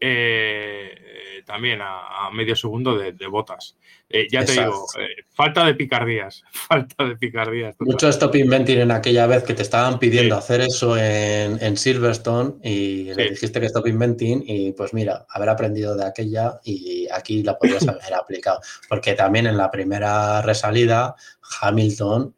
eh, 0.00 1.15
también 1.46 1.78
a, 1.80 2.28
medio 2.32 2.56
segundo 2.56 2.98
de, 2.98 3.26
botas. 3.28 3.76
Eh, 4.10 4.26
ya 4.30 4.44
te 4.44 4.52
digo, 4.52 4.86
eh, 4.98 5.22
falta 5.32 5.64
de 5.64 5.74
picardías, 5.74 6.42
falta 6.50 7.04
de 7.04 7.16
picardías. 7.16 7.76
Mucho 7.78 8.08
stop 8.08 8.34
inventing 8.34 8.80
en 8.80 8.90
aquella 8.90 9.26
vez 9.26 9.44
que 9.44 9.54
te 9.54 9.62
estaban 9.62 9.98
pidiendo 9.98 10.36
hacer 10.36 10.60
eso 10.60 10.96
en, 10.98 11.76
Silverstone 11.76 12.54
y 12.62 13.14
le 13.14 13.30
dijiste 13.30 13.60
que 13.60 13.66
stop 13.66 13.86
inventing 13.86 14.42
y 14.46 14.72
pues 14.72 14.92
mira, 14.92 15.24
haber 15.30 15.48
aprendido 15.48 15.96
de 15.96 16.04
aquella 16.04 16.60
y 16.64 17.08
aquí 17.10 17.42
la 17.42 17.56
podrías 17.56 17.86
haber 17.88 18.14
aplicado. 18.14 18.60
Porque 18.88 19.14
también 19.14 19.46
en 19.46 19.56
la 19.56 19.70
primera 19.70 20.42
resalida, 20.42 21.14
Hamilton, 21.60 22.34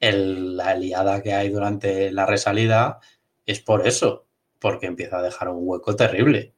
la 0.00 0.74
liada 0.76 1.22
que 1.22 1.32
hay 1.32 1.48
durante 1.48 2.12
la 2.12 2.26
resalida 2.26 3.00
es 3.46 3.60
por 3.60 3.86
eso, 3.86 4.26
porque 4.58 4.86
empieza 4.86 5.18
a 5.18 5.22
dejar 5.22 5.48
un 5.48 5.60
hueco 5.60 5.96
terrible. 5.96 6.53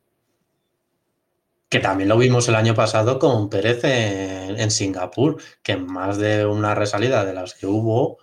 Que 1.69 1.81
también 1.81 2.09
lo 2.09 2.17
vimos 2.17 2.49
el 2.49 2.55
año 2.55 2.75
pasado 2.75 3.19
con 3.19 3.51
Pérez 3.51 3.83
en, 3.83 4.71
Singapur, 4.71 5.41
que 5.63 5.77
más 5.77 6.17
de 6.19 6.47
una 6.47 6.75
resalida 6.75 7.25
de 7.25 7.35
las 7.35 7.55
que 7.55 7.67
hubo, 7.67 8.19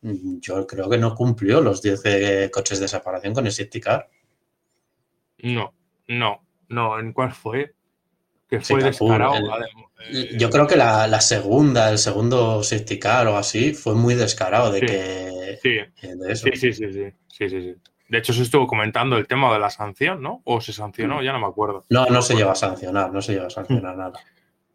yo 0.00 0.66
creo 0.66 0.88
que 0.88 0.98
no 0.98 1.14
cumplió 1.14 1.60
los 1.60 1.82
10 1.82 2.50
coches 2.50 2.78
de 2.78 2.88
separación 2.88 3.34
con 3.34 3.46
el 3.46 3.52
safety 3.52 3.80
car. 3.80 4.08
No, 5.38 5.74
no, 6.08 6.46
no. 6.68 6.98
¿En 6.98 7.12
cuál 7.12 7.32
fue? 7.32 7.74
Que 8.48 8.60
fue 8.60 8.82
descarado. 8.82 9.34
Eh, 10.10 10.36
yo 10.38 10.50
creo 10.50 10.66
que 10.66 10.76
la, 10.76 11.20
segunda, 11.20 11.90
el 11.90 11.98
segundo 11.98 12.62
safety 12.62 12.98
car 12.98 13.26
o 13.26 13.36
así, 13.36 13.74
fue 13.74 13.94
muy 13.94 14.14
descarado 14.14 14.70
de 14.70 14.80
que. 14.80 15.58
Sí, 15.62 15.78
sí, 16.00 16.56
sí, 16.56 16.72
sí, 16.72 16.92
sí, 16.92 17.48
sí, 17.48 17.48
sí. 17.48 17.74
De 18.14 18.20
hecho, 18.20 18.32
se 18.32 18.42
estuvo 18.42 18.68
comentando 18.68 19.16
el 19.16 19.26
tema 19.26 19.52
de 19.52 19.58
la 19.58 19.70
sanción, 19.70 20.22
¿no? 20.22 20.40
¿O 20.44 20.60
se 20.60 20.72
sancionó? 20.72 21.20
Ya 21.20 21.32
no 21.32 21.40
me 21.40 21.48
acuerdo. 21.48 21.84
No, 21.90 22.06
no 22.06 22.22
se 22.22 22.36
lleva 22.36 22.52
a 22.52 22.54
sancionar, 22.54 23.12
no 23.12 23.20
se 23.20 23.32
lleva 23.32 23.48
a 23.48 23.50
sancionar 23.50 23.96
nada. 23.96 24.20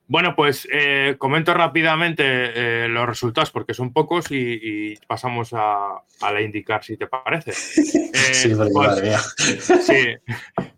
Bueno, 0.07 0.35
pues 0.35 0.67
eh, 0.73 1.15
comento 1.17 1.53
rápidamente 1.53 2.23
eh, 2.25 2.89
los 2.89 3.07
resultados 3.07 3.49
porque 3.49 3.73
son 3.73 3.93
pocos 3.93 4.25
y, 4.29 4.97
pasamos 5.07 5.53
a, 5.53 6.01
la 6.19 6.41
indicar 6.41 6.83
si 6.83 6.97
te 6.97 7.07
parece. 7.07 7.53
sí, 7.53 8.53
porque 8.55 8.73
pues, 8.73 9.85
sí. 9.85 10.17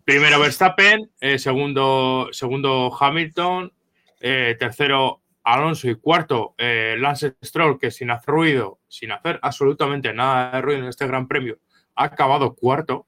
Primero 0.04 0.38
Verstappen, 0.38 1.10
eh, 1.20 1.40
segundo, 1.40 2.28
segundo 2.30 2.96
Hamilton, 2.96 3.72
tercero 4.20 5.22
Alonso 5.42 5.90
y 5.90 5.96
cuarto 5.96 6.54
Lance 6.58 7.34
Stroll, 7.42 7.80
que 7.80 7.90
sin 7.90 8.12
hacer 8.12 8.32
ruido, 8.32 8.78
sin 8.86 9.10
hacer 9.10 9.40
absolutamente 9.42 10.14
nada 10.14 10.52
de 10.52 10.60
ruido 10.60 10.82
en 10.82 10.86
este 10.86 11.08
Gran 11.08 11.26
Premio, 11.26 11.58
ha 11.94 12.04
acabado 12.04 12.54
cuarto 12.54 13.06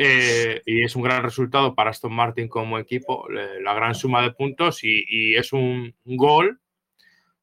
eh, 0.00 0.62
y 0.64 0.84
es 0.84 0.94
un 0.94 1.02
gran 1.02 1.24
resultado 1.24 1.74
para 1.74 1.90
Aston 1.90 2.12
Martin 2.12 2.46
como 2.46 2.78
equipo, 2.78 3.26
la 3.28 3.74
gran 3.74 3.96
suma 3.96 4.22
de 4.22 4.30
puntos 4.30 4.84
y, 4.84 5.34
es 5.34 5.52
un 5.52 5.92
gol, 6.04 6.60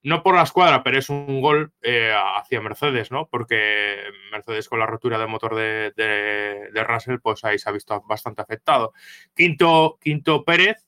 no 0.04 0.24
por 0.24 0.36
la 0.36 0.44
escuadra, 0.44 0.82
pero 0.82 0.98
es 0.98 1.10
un 1.10 1.42
gol 1.42 1.74
eh, 1.82 2.14
hacia 2.38 2.62
Mercedes, 2.62 3.12
¿no? 3.12 3.28
Porque 3.28 3.98
Mercedes 4.32 4.70
con 4.70 4.80
la 4.80 4.86
rotura 4.86 5.18
de 5.20 5.28
motor 5.28 5.56
de, 5.56 5.92
de, 5.98 6.84
Russell, 6.86 7.20
pues 7.20 7.44
ahí 7.44 7.60
se 7.60 7.68
ha 7.68 7.74
visto 7.74 8.02
bastante 8.08 8.42
afectado. 8.42 8.94
Quinto, 9.36 9.98
quinto 10.00 10.46
Pérez, 10.46 10.88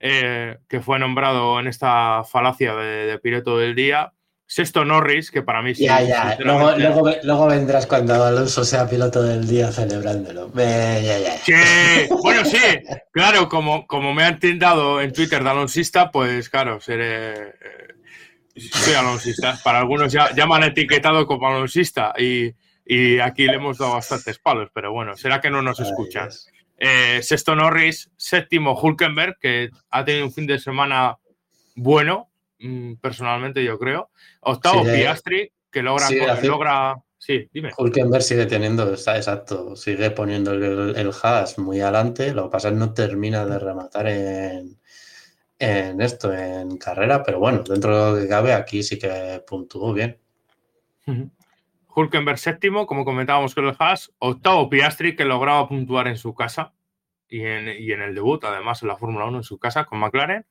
eh, 0.00 0.58
que 0.66 0.80
fue 0.80 0.98
nombrado 0.98 1.60
en 1.60 1.66
esta 1.66 2.24
falacia 2.24 2.74
de, 2.74 3.06
de 3.06 3.18
Pireto 3.18 3.58
del 3.58 3.74
día, 3.74 4.14
Sexto 4.48 4.84
Norris, 4.84 5.32
que 5.32 5.42
para 5.42 5.60
mí 5.60 5.74
sí. 5.74 5.84
Ya, 5.84 6.02
ya. 6.02 6.38
Luego, 6.38 7.46
vendrás 7.46 7.86
cuando 7.86 8.22
Alonso 8.24 8.64
sea 8.64 8.88
piloto 8.88 9.22
del 9.22 9.46
día 9.46 9.72
celebrándolo. 9.72 10.52
ya, 10.54 11.18
ya. 11.18 11.36
bueno, 12.22 12.44
sí, 12.44 12.58
claro, 13.10 13.48
como, 13.48 13.86
como 13.88 14.14
me 14.14 14.22
han 14.22 14.38
tildado 14.38 15.00
en 15.00 15.12
Twitter 15.12 15.42
de 15.42 15.50
alonsista, 15.50 16.12
pues 16.12 16.48
claro, 16.48 16.80
seré. 16.80 17.32
Eh, 17.32 17.86
soy 18.54 18.94
alonsista. 18.94 19.58
Para 19.64 19.80
algunos 19.80 20.12
ya, 20.12 20.32
ya, 20.34 20.46
me 20.46 20.54
han 20.54 20.64
etiquetado 20.64 21.26
como 21.26 21.48
alonsista 21.48 22.14
y, 22.16 22.54
aquí 23.20 23.46
le 23.46 23.54
hemos 23.54 23.78
dado 23.78 23.94
bastantes 23.94 24.38
palos, 24.38 24.70
pero 24.72 24.92
bueno, 24.92 25.16
será 25.16 25.40
que 25.40 25.50
no 25.50 25.60
nos 25.60 25.80
escuchan. 25.80 26.28
Eh, 26.78 27.20
sexto 27.22 27.56
Norris, 27.56 28.12
séptimo 28.16 28.78
Hulkenberg, 28.78 29.38
que 29.40 29.70
ha 29.90 30.04
tenido 30.04 30.26
un 30.26 30.32
fin 30.32 30.46
de 30.46 30.60
semana 30.60 31.16
bueno, 31.74 32.30
personalmente, 33.00 33.62
yo 33.64 33.78
creo. 33.78 34.10
Octavo, 34.40 34.84
Piastri, 34.84 35.52
que 35.70 35.82
logra, 35.82 36.08
logra. 36.42 36.96
Sí, 37.18 37.48
dime. 37.52 37.70
Hulkenberg 37.76 38.22
sigue 38.22 38.46
teniendo, 38.46 38.92
está 38.92 39.16
exacto, 39.16 39.74
sigue 39.74 40.10
poniendo 40.10 40.52
el, 40.52 40.96
el 40.96 41.10
hash 41.22 41.58
muy 41.58 41.80
adelante. 41.80 42.32
Lo 42.32 42.44
que 42.44 42.50
pasa 42.50 42.68
es 42.68 42.74
que 42.74 42.78
no 42.78 42.92
termina 42.92 43.44
de 43.44 43.58
rematar 43.58 44.06
en, 44.06 44.78
en 45.58 46.00
esto, 46.00 46.32
en 46.32 46.76
carrera, 46.76 47.22
pero 47.22 47.38
bueno, 47.38 47.62
dentro 47.62 47.96
de 47.96 48.12
lo 48.12 48.22
que 48.22 48.28
cabe, 48.28 48.52
aquí 48.52 48.82
sí 48.82 48.98
que 48.98 49.42
puntuó 49.46 49.92
bien. 49.92 50.18
Hulkenberg 51.94 52.38
séptimo, 52.38 52.86
como 52.86 53.04
comentábamos 53.04 53.54
con 53.54 53.66
el 53.66 53.76
hash. 53.78 54.08
Octavo, 54.18 54.68
Piastri, 54.68 55.16
que 55.16 55.24
lograba 55.24 55.68
puntuar 55.68 56.08
en 56.08 56.16
su 56.16 56.34
casa 56.34 56.74
y 57.28 57.40
en, 57.40 57.68
y 57.68 57.92
en 57.92 58.02
el 58.02 58.14
debut, 58.14 58.44
además 58.44 58.82
en 58.82 58.88
la 58.88 58.96
Fórmula 58.96 59.24
1 59.24 59.38
en 59.38 59.44
su 59.44 59.58
casa 59.58 59.84
con 59.84 59.98
McLaren 59.98 60.46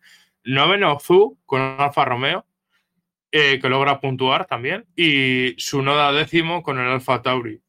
noveno 0.45 0.99
Zu 0.99 1.37
con 1.45 1.61
Alfa 1.61 2.05
Romeo. 2.05 2.45
eh, 3.37 3.59
que 3.59 3.67
logra 3.67 3.99
puntuar 3.99 4.45
también, 4.45 4.85
y 4.95 5.55
su 5.57 5.81
noda 5.81 6.13
décimo 6.13 6.63
con 6.63 6.79
el 6.79 6.87
Alfa 6.87 7.21
Tauri. 7.21 7.61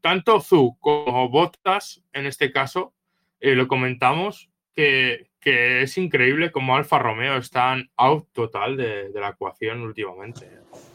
Tanto 0.00 0.40
Zu 0.40 0.78
como 0.80 1.28
Bottas, 1.28 2.02
en 2.14 2.24
este 2.24 2.50
caso, 2.50 2.94
eh, 3.38 3.54
lo 3.54 3.68
comentamos, 3.68 4.48
que, 4.74 5.28
que, 5.38 5.82
es 5.82 5.98
increíble 5.98 6.50
como 6.50 6.76
Alfa 6.76 6.98
Romeo 6.98 7.36
están 7.36 7.90
out 7.98 8.28
total 8.32 8.78
de, 8.78 9.10
de 9.10 9.20
la 9.20 9.28
ecuación 9.28 9.82
últimamente. 9.82 10.48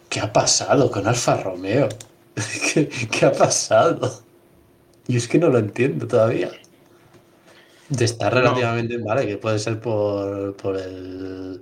¿Qué 0.09 0.19
ha 0.19 0.33
pasado 0.33 0.89
con 0.89 1.05
Alfa 1.05 1.37
Romeo? 1.37 1.87
¿Qué, 2.73 2.89
¿Qué, 2.89 3.25
ha 3.27 3.31
pasado? 3.31 4.23
Yo 5.07 5.17
es 5.19 5.27
que 5.27 5.37
no 5.37 5.49
lo 5.49 5.59
entiendo 5.59 6.07
todavía. 6.07 6.49
Está 7.99 8.29
relativamente 8.29 8.97
no. 8.97 9.05
vale, 9.05 9.27
que 9.27 9.37
puede 9.37 9.59
ser 9.59 9.79
por, 9.79 10.55
por 10.55 10.77
el 10.77 11.61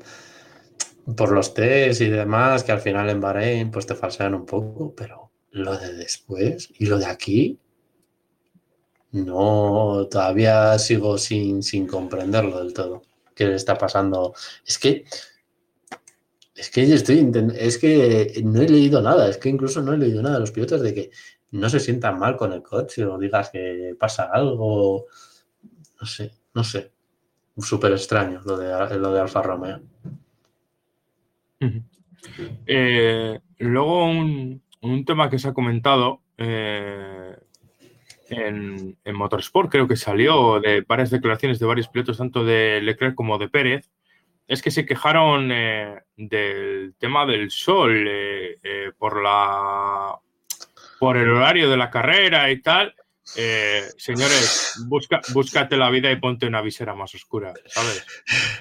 por 1.15 1.31
los 1.31 1.53
test 1.53 2.01
y 2.01 2.10
demás, 2.10 2.64
que 2.64 2.72
al 2.72 2.81
final 2.81 3.10
en 3.10 3.19
Bahrein 3.19 3.72
pues 3.72 3.85
te 3.85 3.95
falsean 3.95 4.35
un 4.35 4.45
poco, 4.45 4.93
pero 4.95 5.31
lo 5.51 5.76
de 5.77 5.93
después 5.93 6.69
y 6.77 6.85
lo 6.85 6.99
de 6.99 7.07
aquí, 7.07 7.60
no, 9.11 10.07
todavía 10.10 10.77
sigo 10.77 11.18
sin, 11.18 11.64
sin 11.64 11.88
comprenderlo 11.88 12.60
del 12.60 12.73
todo. 12.73 13.01
¿Qué 13.34 13.45
le 13.45 13.56
está 13.56 13.77
pasando? 13.77 14.34
Es 14.65 14.77
que 14.77 15.06
es 16.53 16.69
que 16.69 16.88
yo 16.88 16.95
estoy 16.95 17.31
es 17.56 17.77
que 17.77 18.41
no 18.43 18.61
he 18.61 18.68
leído 18.68 19.01
nada, 19.01 19.30
es 19.30 19.38
que 19.38 19.49
incluso 19.49 19.81
no 19.81 19.93
he 19.93 19.97
leído 19.97 20.22
nada 20.22 20.35
de 20.35 20.41
los 20.41 20.51
pilotos 20.51 20.81
de 20.81 20.93
que 20.93 21.11
no 21.51 21.69
se 21.69 21.80
sientan 21.80 22.19
mal 22.19 22.35
con 22.35 22.51
el 22.53 22.61
coche 22.61 23.06
o 23.06 23.18
digas 23.18 23.49
que 23.49 23.95
pasa 23.97 24.30
algo. 24.31 25.07
No 25.99 26.05
sé, 26.05 26.31
no 26.53 26.63
sé. 26.63 26.91
Súper 27.57 27.91
extraño 27.91 28.41
lo 28.45 28.57
de, 28.57 28.97
lo 28.97 29.11
de 29.11 29.19
Alfa 29.19 29.41
Romeo. 29.41 29.81
Eh, 32.65 33.39
luego 33.57 34.05
un, 34.05 34.61
un, 34.81 35.05
tema 35.05 35.30
que 35.30 35.39
se 35.39 35.49
ha 35.49 35.53
comentado 35.53 36.21
eh, 36.38 37.35
en, 38.30 38.97
en, 39.03 39.15
Motorsport, 39.15 39.69
creo 39.69 39.88
que 39.88 39.97
salió 39.97 40.61
de 40.61 40.85
varias 40.88 41.09
declaraciones 41.09 41.59
de 41.59 41.65
varios 41.65 41.89
pilotos, 41.89 42.17
tanto 42.17 42.45
de 42.45 42.80
Leclerc 42.81 43.15
como 43.15 43.38
de 43.38 43.49
Pérez, 43.49 43.89
es 44.47 44.61
que 44.61 44.71
se 44.71 44.85
quejaron 44.85 45.51
eh, 45.51 46.01
del 46.15 46.95
tema 46.97 47.26
del 47.26 47.51
sol 47.51 48.07
por 48.97 49.21
la 49.21 50.17
por 50.99 51.17
el 51.17 51.30
horario 51.30 51.69
de 51.69 51.77
la 51.77 51.89
carrera 51.89 52.51
y 52.51 52.61
tal. 52.61 52.93
Eh, 53.35 53.84
señores, 53.97 54.73
busca, 54.88 55.22
búscate 55.34 55.77
la 55.77 55.89
vida 55.89 56.11
y 56.11 56.15
ponte 56.15 56.47
una 56.47 56.61
visera 56.61 56.95
más 56.95 57.14
oscura, 57.14 57.53
¿sabes? 57.68 58.06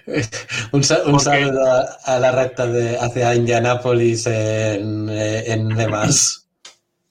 un, 0.72 0.78
un 0.78 0.80
Porque... 0.80 1.24
saludo 1.24 1.64
a, 1.64 1.82
a, 2.04 2.18
la 2.18 2.32
recta 2.32 2.66
de 2.66 2.98
hacia 2.98 3.34
Indianápolis 3.34 4.26
en, 4.26 5.08
en 5.08 5.68
demás. 5.68 6.44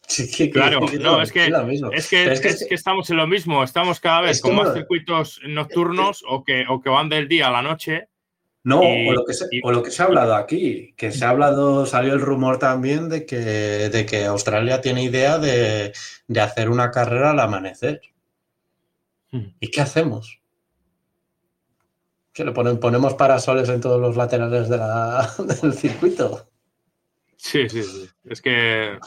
Sí, 0.08 0.32
que, 0.32 0.50
claro, 0.50 0.86
que, 0.86 1.00
no, 1.00 1.22
es 1.22 1.34
que, 1.34 1.48
es 1.92 2.08
que, 2.08 2.32
es, 2.32 2.40
que, 2.40 2.48
es 2.48 2.66
que 2.68 2.76
estamos 2.76 3.10
en 3.10 3.18
lo 3.18 3.28
mismo, 3.28 3.62
estamos 3.62 4.00
cada 4.00 4.22
vez 4.22 4.40
con 4.40 4.56
más 4.56 4.74
circuitos 4.74 5.42
nocturnos 5.46 6.24
o 6.26 6.46
que, 6.46 6.64
o 6.70 6.80
que 6.80 6.90
van 6.90 7.10
del 7.10 7.28
día 7.28 7.50
a 7.50 7.52
la 7.52 7.62
noche. 7.62 8.08
No, 8.68 8.82
o, 8.82 9.14
lo 9.14 9.24
que 9.24 9.34
se, 9.34 9.46
o 9.64 9.72
lo 9.72 9.82
que 9.82 9.92
se 9.92 10.04
ha 10.04 10.08
hablado 10.08 10.36
aquí, 10.36 10.94
que 10.98 11.14
se 11.14 11.24
ha 11.24 11.30
hablado, 11.30 11.86
salió 11.86 12.14
el 12.14 12.20
rumor 12.20 12.60
también 12.60 13.08
de 13.08 13.26
que, 13.26 13.38
de 13.38 14.06
que 14.06 14.26
Australia 14.26 14.82
tiene 14.82 15.04
idea 15.04 15.38
de, 15.38 15.94
de 16.28 16.42
hacer 16.42 16.70
una 16.70 16.92
carrera 16.92 17.32
al 17.32 17.40
amanecer. 17.40 18.02
Hmm. 19.32 19.54
¿Y 19.62 19.72
qué 19.72 19.80
hacemos? 19.80 20.42
¿Que 22.34 22.44
le 22.44 22.52
ponen, 22.52 22.78
ponemos 22.78 23.14
parasoles 23.14 23.70
en 23.70 23.80
todos 23.80 24.02
los 24.02 24.18
laterales 24.18 24.68
de 24.68 24.78
la, 24.80 25.34
del 25.62 25.74
circuito? 25.74 26.50
Sí, 27.38 27.70
sí, 27.70 27.84
sí. 27.84 28.10
Es 28.26 28.42
que. 28.42 29.00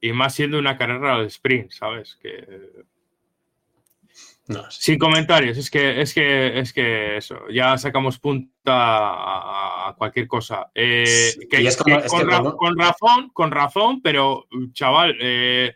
Y 0.00 0.12
más 0.12 0.34
siendo 0.34 0.58
una 0.58 0.76
carrera 0.76 1.14
al 1.14 1.26
sprint, 1.26 1.70
¿sabes? 1.70 2.18
Que 2.20 2.84
no, 4.48 4.68
sí. 4.70 4.82
Sin 4.82 4.98
comentarios, 4.98 5.56
es 5.56 5.70
que, 5.70 6.00
es 6.00 6.12
que, 6.12 6.58
es 6.58 6.72
que 6.72 7.16
eso, 7.16 7.36
ya 7.52 7.78
sacamos 7.78 8.18
punta 8.18 8.48
a, 8.66 9.94
cualquier 9.96 10.26
cosa. 10.26 10.70
Eh, 10.74 11.32
sí, 11.34 11.48
que, 11.48 11.58
es 11.58 11.76
como, 11.76 11.96
que 11.96 12.06
es 12.06 12.10
con, 12.10 12.28
ra 12.28 12.38
como... 12.38 12.56
con, 12.56 12.76
razón, 12.76 13.30
con 13.32 13.50
razón, 13.52 14.02
pero 14.02 14.46
chaval, 14.72 15.16
eh, 15.20 15.74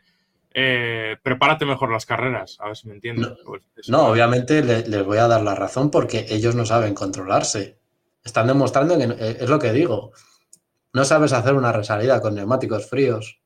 eh, 0.53 1.17
prepárate 1.23 1.65
mejor 1.65 1.93
las 1.93 2.07
carreras, 2.07 2.57
a 2.61 2.67
ver 2.67 2.77
si 2.77 2.89
me 2.89 2.95
entiendes. 2.95 3.29
No, 3.29 3.37
pues 3.45 3.89
no 3.89 4.09
obviamente 4.09 4.65
le, 4.65 4.87
les 4.89 5.05
voy 5.05 5.19
a 5.19 5.29
dar 5.29 5.43
la 5.43 5.55
razón 5.55 5.91
porque 5.91 6.27
ellos 6.29 6.57
no 6.57 6.67
saben 6.67 6.95
controlarse. 6.95 7.79
Están 8.25 8.49
demostrando 8.49 8.99
que 8.99 9.05
eh, 9.05 9.37
es 9.41 9.49
lo 9.49 9.61
que 9.61 9.73
digo. 9.73 10.11
No 10.93 11.05
sabes 11.05 11.33
hacer 11.33 11.55
una 11.55 11.71
resalida 11.71 12.21
con 12.21 12.35
neumáticos 12.35 12.91
fríos 12.91 13.39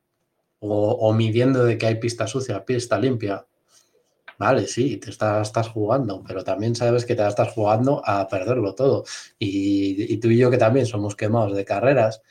o, 0.59 0.93
o 0.93 1.13
midiendo 1.13 1.63
de 1.63 1.77
que 1.77 1.85
hay 1.85 1.95
pista 1.95 2.25
sucia, 2.25 2.65
pista 2.65 2.97
limpia 2.97 3.45
Vale, 4.41 4.65
sí, 4.65 4.97
te 4.97 5.11
estás, 5.11 5.49
estás, 5.49 5.67
jugando, 5.69 6.23
pero 6.27 6.43
también 6.43 6.73
sabes 6.75 7.05
que 7.05 7.13
te 7.13 7.27
estás 7.27 7.49
jugando 7.53 8.01
a 8.03 8.27
perderlo 8.27 8.73
todo. 8.73 9.03
Y, 9.37 10.11
y, 10.11 10.17
tú 10.17 10.29
y 10.29 10.37
yo 10.39 10.49
que 10.49 10.57
también 10.57 10.87
somos 10.87 11.15
quemados 11.15 11.55
de 11.55 11.63
carreras, 11.63 12.23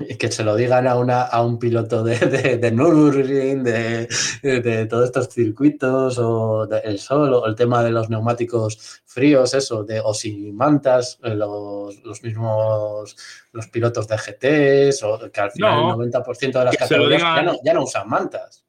que 0.18 0.32
se 0.32 0.42
lo 0.42 0.56
digan 0.56 0.88
a, 0.88 0.96
una, 0.96 1.22
a 1.22 1.40
un 1.44 1.60
piloto 1.60 2.02
de, 2.02 2.18
de, 2.18 2.58
de 2.58 2.70
Nürburgring, 2.72 3.62
de, 3.62 4.08
de, 4.42 4.86
todos 4.86 5.04
estos 5.04 5.28
circuitos, 5.28 6.18
o 6.18 6.68
el 6.68 6.98
sol, 6.98 7.32
o 7.32 7.46
el 7.46 7.54
tema 7.54 7.84
de 7.84 7.92
los 7.92 8.10
neumáticos 8.10 9.00
fríos, 9.06 9.54
eso, 9.54 9.84
de, 9.84 10.00
o 10.00 10.12
sin 10.12 10.56
mantas, 10.56 11.20
eh, 11.22 11.36
los, 11.36 12.02
los 12.02 12.24
mismos 12.24 13.14
los 13.52 13.68
pilotos 13.68 14.08
de 14.08 14.16
GTs, 14.16 15.04
o 15.04 15.30
que 15.30 15.40
al 15.40 15.52
final 15.52 15.96
no, 15.96 16.02
el 16.02 16.10
90% 16.10 16.58
de 16.58 16.64
las 16.64 16.76
categorías 16.76 17.20
digan... 17.20 17.36
ya, 17.36 17.42
no, 17.42 17.58
ya 17.64 17.72
no 17.72 17.84
usan 17.84 18.08
mantas 18.08 18.64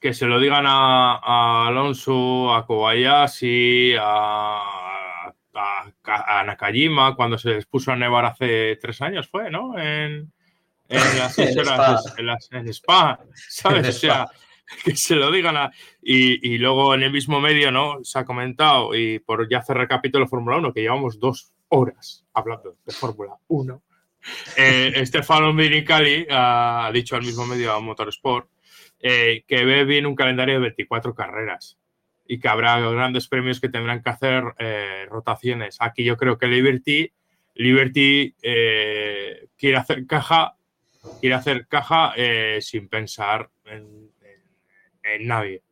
que 0.00 0.14
se 0.14 0.26
lo 0.26 0.40
digan 0.40 0.64
a, 0.66 1.16
a 1.22 1.66
Alonso, 1.68 2.54
a 2.54 2.66
Kobayashi, 2.66 3.94
a, 4.00 5.30
a, 5.54 5.92
a, 6.04 6.44
Nakajima, 6.44 7.14
cuando 7.14 7.36
se 7.36 7.50
les 7.50 7.66
puso 7.66 7.92
a 7.92 7.96
nevar 7.96 8.24
hace 8.24 8.76
tres 8.76 9.02
años, 9.02 9.28
fue, 9.28 9.50
¿no? 9.50 9.78
En, 9.78 10.32
en 10.88 11.18
las 11.18 11.38
en, 11.38 11.58
horas. 11.58 12.14
En, 12.16 12.26
las, 12.26 12.48
en 12.50 12.68
Spa, 12.68 13.20
¿sabes? 13.34 13.88
o 13.88 13.92
sea, 13.92 14.26
que 14.84 14.96
se 14.96 15.16
lo 15.16 15.30
digan 15.30 15.58
a... 15.58 15.70
Y, 16.02 16.54
y, 16.54 16.56
luego 16.56 16.94
en 16.94 17.02
el 17.02 17.12
mismo 17.12 17.38
medio, 17.38 17.70
¿no? 17.70 17.98
Se 18.02 18.18
ha 18.18 18.24
comentado, 18.24 18.94
y 18.94 19.18
por 19.18 19.50
ya 19.50 19.58
hacer 19.58 19.76
recapítulo 19.76 20.24
de 20.24 20.30
Fórmula 20.30 20.56
1, 20.56 20.72
que 20.72 20.80
llevamos 20.80 21.20
dos 21.20 21.52
horas 21.68 22.24
hablando 22.32 22.78
de 22.86 22.92
Fórmula 22.94 23.34
1, 23.48 23.82
eh, 24.56 24.92
Estefano 24.96 25.52
Miricali 25.52 26.26
ha 26.30 26.90
dicho 26.92 27.16
al 27.16 27.22
mismo 27.22 27.44
medio 27.44 27.74
a 27.74 27.80
Motorsport 27.80 28.48
eh, 29.00 29.44
que 29.46 29.64
ve 29.64 29.84
bien 29.84 30.06
un 30.06 30.14
calendario 30.14 30.54
de 30.54 30.60
24 30.60 31.14
carreras 31.14 31.78
y 32.26 32.38
que 32.38 32.48
habrá 32.48 32.78
grandes 32.78 33.28
premios 33.28 33.60
que 33.60 33.68
tendrán 33.68 34.02
que 34.02 34.10
hacer 34.10 34.44
eh, 34.58 35.06
rotaciones. 35.08 35.76
Aquí 35.80 36.04
yo 36.04 36.16
creo 36.16 36.38
que 36.38 36.46
Liberty, 36.46 37.12
Liberty 37.54 38.34
eh, 38.42 39.48
quiere 39.56 39.78
hacer 39.78 40.06
caja, 40.06 40.56
quiere 41.20 41.34
hacer 41.34 41.66
caja 41.66 42.14
sin 42.60 42.88
pensar 42.88 43.50
en, 43.64 44.10
en, 44.22 44.42
en, 45.02 45.26
nadie. 45.26 45.62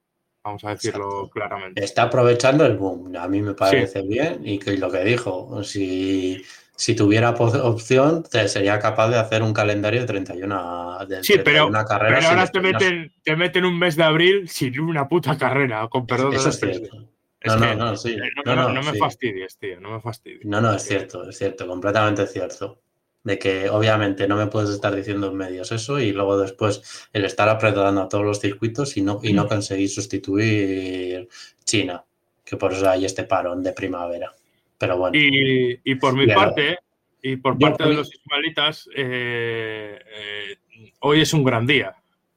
Vamos 0.43 0.65
a 0.65 0.71
decirlo 0.71 1.05
Exacto. 1.05 1.31
claramente. 1.31 1.85
Está 1.85 2.05
aprovechando 2.05 2.65
el 2.65 2.77
boom. 2.77 3.15
A 3.17 3.29
mí 3.29 3.43
me 3.43 3.55
parece 3.55 4.01
sí. 4.01 4.09
bien 4.09 4.41
y 4.43 4.59
que 4.59 4.77
lo 4.79 4.91
que 4.91 5.05
dijo, 5.05 5.63
si 5.63 6.43
si 6.79 6.95
tuviera 6.95 7.31
opción, 7.31 8.23
te 8.23 8.47
sería 8.47 8.79
capaz 8.79 9.09
de 9.09 9.17
hacer 9.17 9.43
un 9.43 9.53
calendario 9.53 10.01
de 10.03 10.07
31, 10.07 11.07
de 11.09 11.25
sí, 11.25 11.33
31 11.33 11.73
pero, 11.73 11.85
carreras. 11.85 12.19
Pero 12.21 12.29
ahora 12.29 12.47
te 12.47 12.61
meten, 12.61 13.13
te 13.25 13.35
meten 13.35 13.65
un 13.65 13.77
mes 13.77 13.97
de 13.97 14.05
abril 14.05 14.49
sin 14.49 14.79
una 14.79 15.09
puta 15.09 15.37
carrera, 15.37 15.89
con 15.89 16.07
perdón. 16.07 16.35
Eso 16.35 16.51
es 16.51 16.61
cierto. 16.61 17.09
Es 17.41 17.53
no, 17.53 17.61
que, 17.61 17.75
no, 17.75 17.85
no, 17.87 17.97
sí. 17.97 18.17
no, 18.45 18.55
no, 18.55 18.69
no, 18.73 18.83
me 18.85 18.93
sí. 18.93 18.99
fastidies, 18.99 19.59
tío, 19.59 19.81
no 19.81 19.91
me 19.91 20.01
fastidies. 20.01 20.45
No, 20.45 20.61
no, 20.61 20.73
es 20.73 20.85
cierto, 20.85 21.29
es 21.29 21.37
cierto, 21.37 21.67
completamente 21.67 22.29
cierto. 22.29 22.79
De 23.25 23.41
que 23.41 23.69
obviamente 23.69 24.29
no 24.29 24.37
me 24.37 24.47
puedes 24.47 24.71
estar 24.71 24.95
diciendo 24.95 25.27
en 25.27 25.37
medios 25.37 25.73
eso 25.73 25.99
y 25.99 26.13
luego 26.13 26.39
después 26.39 27.09
el 27.13 27.25
estar 27.25 27.49
apretando 27.49 28.03
a 28.03 28.09
todos 28.09 28.25
los 28.25 28.39
circuitos 28.39 28.97
y 28.97 29.03
no, 29.03 29.19
y 29.21 29.33
no 29.33 29.49
conseguir 29.49 29.91
sustituir 29.91 31.29
China, 31.65 32.05
que 32.45 32.57
por 32.57 32.73
eso 32.73 32.89
hay 32.89 33.05
este 33.05 33.25
parón 33.25 33.65
de 33.65 33.73
primavera. 33.73 34.33
Pero 34.79 34.97
bueno. 34.97 35.19
Y, 35.19 35.81
y 35.85 35.95
por 35.97 36.15
mi 36.15 36.27
parte, 36.27 36.79
y 37.23 37.37
por 37.37 37.59
parte 37.59 37.85
de 37.85 37.95
los 37.95 38.15
ismaelitas, 38.15 38.89
eh, 38.95 39.99
eh, 39.99 40.59
hoy 41.01 41.21
es 41.21 41.33
un 41.33 41.45
gran 41.45 41.67
día, 41.67 41.97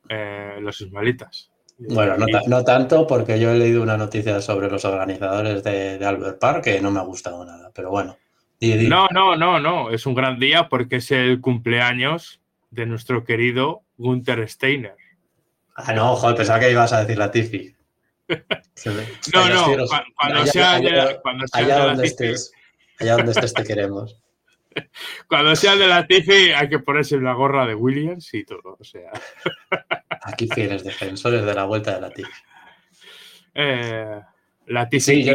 eh, 0.10 0.58
los 0.60 0.82
ismaelitas. 0.82 1.52
Bueno, 1.78 2.16
no, 2.18 2.26
no, 2.48 2.64
tanto 2.64 3.08
porque 3.08 3.40
yo 3.40 3.52
he 3.52 3.58
leído 3.58 3.82
una 3.82 3.98
noticia 3.98 4.40
sobre 4.42 4.70
los 4.70 4.86
organizadores 4.86 5.64
de, 5.64 5.98
de 5.98 6.06
Albert 6.06 6.40
Park 6.40 6.64
que 6.64 6.82
no 6.82 6.92
me 6.92 7.00
ha 7.00 7.04
gustado 7.04 7.44
nada, 7.44 7.72
pero 7.74 7.90
bueno. 7.90 8.18
Di, 8.60 8.74
di. 8.78 8.88
No, 8.88 9.08
no, 9.12 9.36
no, 9.36 9.60
no, 9.60 9.90
es 9.90 10.06
un 10.06 10.14
gran 10.14 10.40
día 10.40 10.70
porque 10.70 10.98
es 10.98 11.10
el 11.10 11.42
cumpleaños 11.42 12.40
de 12.70 12.86
nuestro 12.86 13.24
querido 13.24 13.82
Gunther 13.98 14.48
Steiner. 14.48 14.96
Ah, 15.76 15.94
no, 15.94 16.16
joder, 16.16 16.36
pensaba 16.36 16.60
que 16.60 16.72
ibas 16.72 16.94
a 16.94 17.02
decir 17.02 17.18
la 17.18 17.32
Tiffy. 17.32 17.76
No, 19.34 19.50
no, 19.50 19.88
cuando, 19.88 20.06
cuando, 20.16 20.40
allá, 20.40 20.52
sea, 20.52 20.74
allá, 20.74 21.22
cuando 21.22 21.48
sea 21.48 21.66
allá 21.66 21.86
donde 21.86 22.08
estés, 22.08 22.52
allá 23.00 23.16
donde 23.18 23.32
estés 23.32 23.54
te 23.54 23.64
queremos. 23.64 24.22
Cuando 25.28 25.56
sea 25.56 25.76
de 25.76 25.88
la 25.88 26.08
Tiffy 26.08 26.52
hay 26.52 26.70
que 26.70 26.80
ponerse 26.80 27.18
la 27.20 27.34
gorra 27.34 27.66
de 27.66 27.76
Williams 27.76 28.34
y 28.34 28.46
todo. 28.46 28.78
O 28.80 28.84
sea. 28.84 29.12
Aquí 30.24 30.48
tienes 30.48 30.84
defensores 30.84 31.46
de 31.46 31.54
la 31.54 31.66
vuelta 31.66 31.96
de 31.96 32.02
la 32.02 32.10
Tiffy. 32.10 32.32
Eh, 33.54 34.22
la 34.68 34.88
Tiffy 34.88 35.24
yo, 35.24 35.34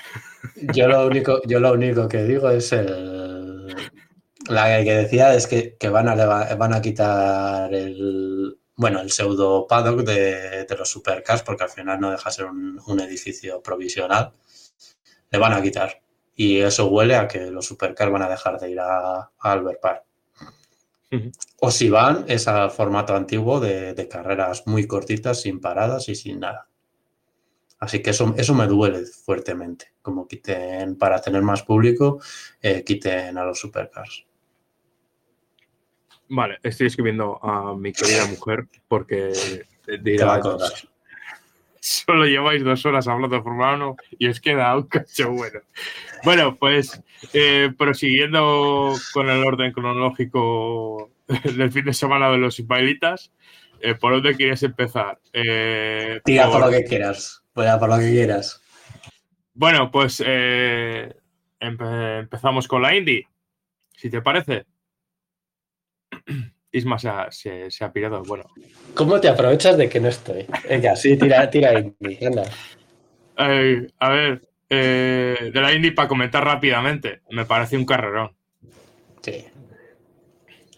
yo, 0.72 0.88
lo 0.88 1.06
único, 1.06 1.42
yo 1.46 1.60
lo 1.60 1.72
único 1.72 2.08
que 2.08 2.24
digo 2.24 2.50
es 2.50 2.72
el. 2.72 3.74
La 4.48 4.82
que 4.82 4.92
decía 4.92 5.34
es 5.34 5.46
que, 5.46 5.76
van, 5.88 6.08
a, 6.08 6.14
van 6.56 6.74
a 6.74 6.82
quitar 6.82 7.72
el, 7.72 8.58
bueno, 8.76 9.00
el 9.00 9.10
pseudo 9.10 9.66
paddock 9.66 10.00
de, 10.00 10.66
los 10.76 10.88
supercars, 10.90 11.42
porque 11.42 11.64
al 11.64 11.70
final 11.70 12.00
no 12.00 12.10
deja 12.10 12.30
ser 12.30 12.46
un, 12.46 13.00
edificio 13.00 13.62
provisional, 13.62 14.32
le 15.30 15.38
van 15.38 15.52
a 15.52 15.62
quitar. 15.62 16.02
Y 16.34 16.58
eso 16.58 16.86
huele 16.86 17.16
a 17.16 17.28
que 17.28 17.50
los 17.50 17.66
supercars 17.66 18.10
van 18.10 18.22
a 18.22 18.28
dejar 18.28 18.58
de 18.58 18.70
ir 18.70 18.80
a, 18.80 19.30
Albert 19.38 19.80
Park. 19.80 20.04
O 21.60 21.70
si 21.70 21.90
van, 21.90 22.24
es 22.26 22.48
al 22.48 22.70
formato 22.70 23.14
antiguo 23.14 23.60
de, 23.60 24.08
carreras 24.08 24.66
muy 24.66 24.86
cortitas, 24.86 25.42
sin 25.42 25.60
paradas 25.60 26.08
y 26.08 26.14
sin 26.14 26.40
nada. 26.40 26.68
Así 27.78 28.00
que 28.00 28.10
eso, 28.10 28.34
eso 28.38 28.54
me 28.54 28.66
duele 28.66 29.04
fuertemente. 29.04 29.92
Como 30.00 30.26
quiten, 30.26 30.96
para 30.96 31.20
tener 31.20 31.42
más 31.42 31.62
público, 31.62 32.20
eh, 32.62 32.82
quiten 32.84 33.36
a 33.36 33.44
los 33.44 33.58
supercars. 33.58 34.24
Vale, 36.34 36.58
estoy 36.62 36.86
escribiendo 36.86 37.38
a 37.44 37.76
mi 37.76 37.92
querida 37.92 38.24
mujer 38.24 38.64
porque 38.88 39.34
dirá, 40.00 40.40
solo 41.78 42.24
lleváis 42.24 42.64
dos 42.64 42.86
horas 42.86 43.06
hablando 43.06 43.36
de 43.36 43.42
Fórmula 43.42 43.74
1 43.74 43.96
y 44.18 44.28
os 44.28 44.40
queda 44.40 44.74
un 44.74 44.84
cacho 44.84 45.30
bueno. 45.30 45.60
Bueno, 46.24 46.56
pues 46.56 47.02
eh, 47.34 47.70
prosiguiendo 47.76 48.94
con 49.12 49.28
el 49.28 49.44
orden 49.44 49.72
cronológico 49.72 51.10
del 51.28 51.70
fin 51.70 51.84
de 51.84 51.92
semana 51.92 52.30
de 52.30 52.38
los 52.38 52.58
ismaelitas, 52.58 53.30
eh, 53.82 53.94
¿por 53.94 54.14
dónde 54.14 54.34
quieres 54.34 54.62
empezar? 54.62 55.18
Eh, 55.34 56.22
Tira 56.24 56.50
por... 56.50 56.60
lo 56.60 56.70
que 56.70 56.84
quieras, 56.84 57.42
Tira 57.54 57.78
por 57.78 57.90
lo 57.90 57.98
que 57.98 58.10
quieras. 58.10 58.58
Bueno, 59.52 59.90
pues 59.90 60.24
empezamos 61.60 62.66
con 62.66 62.80
la 62.80 62.96
Indy, 62.96 63.22
si 63.94 64.08
te 64.08 64.22
parece. 64.22 64.64
Isma 66.72 66.98
se 66.98 67.08
ha, 67.08 67.30
se, 67.30 67.84
ha, 67.84 67.92
pirado. 67.92 68.22
Bueno. 68.22 68.44
¿Cómo 68.94 69.20
te 69.20 69.28
aprovechas 69.28 69.76
de 69.76 69.88
que 69.88 70.00
no 70.00 70.08
estoy? 70.08 70.46
Venga, 70.68 70.96
sí, 70.96 71.18
tira, 71.18 71.50
tira 71.50 71.78
Indy, 71.78 72.24
anda. 72.24 72.44
a 73.36 74.08
ver, 74.08 74.48
eh, 74.70 75.50
de 75.52 75.60
la 75.60 75.74
Indy 75.74 75.90
para 75.90 76.08
comentar 76.08 76.42
rápidamente. 76.42 77.20
Me 77.30 77.44
parece 77.44 77.76
un 77.76 77.84
carrerón. 77.84 78.32
Sí. 79.20 79.44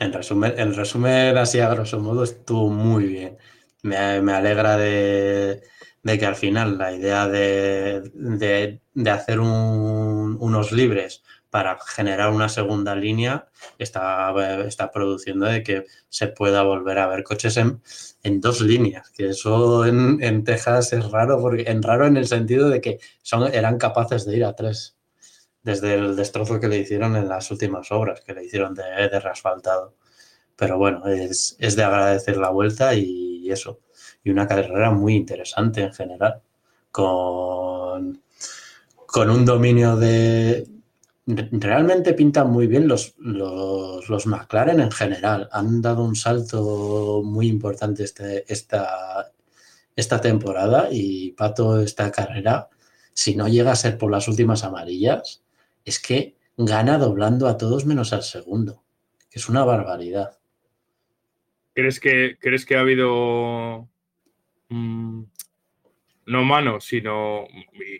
En 0.00 0.12
resumen, 0.12 0.54
en 0.56 0.74
resumen, 0.74 1.36
así 1.36 1.60
a 1.60 1.68
grosso 1.68 2.00
modo, 2.00 2.24
estuvo 2.24 2.68
muy 2.68 3.04
bien. 3.04 3.38
Me, 3.82 3.96
alegra 3.96 4.76
de, 4.76 5.62
que 6.02 6.26
al 6.26 6.34
final 6.34 6.76
la 6.76 6.92
idea 6.92 7.28
de, 7.28 8.80
hacer 9.06 9.38
unos 9.38 10.72
libres 10.72 11.22
para 11.54 11.78
generar 11.78 12.32
una 12.32 12.48
segunda 12.48 12.96
línea 12.96 13.46
está, 13.78 14.34
está 14.66 14.90
produciendo 14.90 15.46
de 15.46 15.62
que 15.62 15.84
se 16.08 16.26
pueda 16.26 16.64
volver 16.64 16.98
a 16.98 17.06
ver 17.06 17.22
coches 17.22 17.56
en, 17.58 17.80
en 18.24 18.40
dos 18.40 18.60
líneas, 18.60 19.08
que 19.10 19.28
eso 19.28 19.86
en, 19.86 20.20
en, 20.20 20.42
Texas 20.42 20.92
es 20.92 21.08
raro, 21.12 21.40
porque 21.40 21.62
en 21.70 21.80
raro 21.80 22.08
en 22.08 22.16
el 22.16 22.26
sentido 22.26 22.68
de 22.68 22.80
que 22.80 22.98
son, 23.22 23.54
eran 23.54 23.78
capaces 23.78 24.24
de 24.24 24.36
ir 24.36 24.44
a 24.44 24.56
tres, 24.56 24.96
desde 25.62 25.94
el 25.94 26.16
destrozo 26.16 26.58
que 26.58 26.66
le 26.66 26.78
hicieron 26.78 27.14
en 27.14 27.28
las 27.28 27.48
últimas 27.52 27.92
obras, 27.92 28.20
que 28.22 28.34
le 28.34 28.44
hicieron 28.46 28.74
de, 28.74 28.82
de 29.08 29.20
reasfaltado. 29.20 29.94
Pero 30.56 30.76
bueno, 30.76 31.06
es, 31.06 31.54
es 31.60 31.76
de 31.76 31.84
agradecer 31.84 32.36
la 32.36 32.50
vuelta 32.50 32.96
y 32.96 33.48
eso. 33.48 33.78
Y 34.24 34.30
una 34.30 34.48
carrera 34.48 34.90
muy 34.90 35.14
interesante 35.14 35.82
en 35.82 35.94
general, 35.94 36.42
con, 36.90 38.20
con 39.06 39.30
un 39.30 39.44
dominio 39.44 39.94
de, 39.94 40.73
realmente 41.26 42.12
pintan 42.12 42.50
muy 42.50 42.66
bien 42.66 42.86
los, 42.86 43.14
los, 43.18 44.26
McLaren 44.26 44.80
en 44.80 44.90
general. 44.90 45.48
Han 45.52 45.80
dado 45.80 46.04
un 46.04 46.16
salto 46.16 47.22
muy 47.24 47.48
importante 47.48 48.04
este, 48.04 48.44
esta, 48.52 49.32
esta 49.96 50.20
temporada 50.20 50.88
y 50.90 51.32
Pato, 51.32 51.80
esta 51.80 52.10
carrera, 52.10 52.68
si 53.12 53.36
no 53.36 53.48
llega 53.48 53.72
a 53.72 53.76
ser 53.76 53.96
por 53.96 54.10
las 54.10 54.28
últimas 54.28 54.64
amarillas, 54.64 55.42
es 55.84 55.98
que 55.98 56.36
gana 56.56 56.98
doblando 56.98 57.48
a 57.48 57.56
todos 57.56 57.86
menos 57.86 58.12
al 58.12 58.22
segundo, 58.22 58.84
que 59.30 59.38
es 59.38 59.48
una 59.48 59.64
barbaridad. 59.64 60.38
¿Crees 61.74 61.98
que, 61.98 62.36
¿crees 62.40 62.64
que 62.64 62.76
ha 62.76 62.80
habido 62.80 63.88
mm, 64.68 65.24
no 66.26 66.44
mano, 66.44 66.80
sino. 66.80 67.46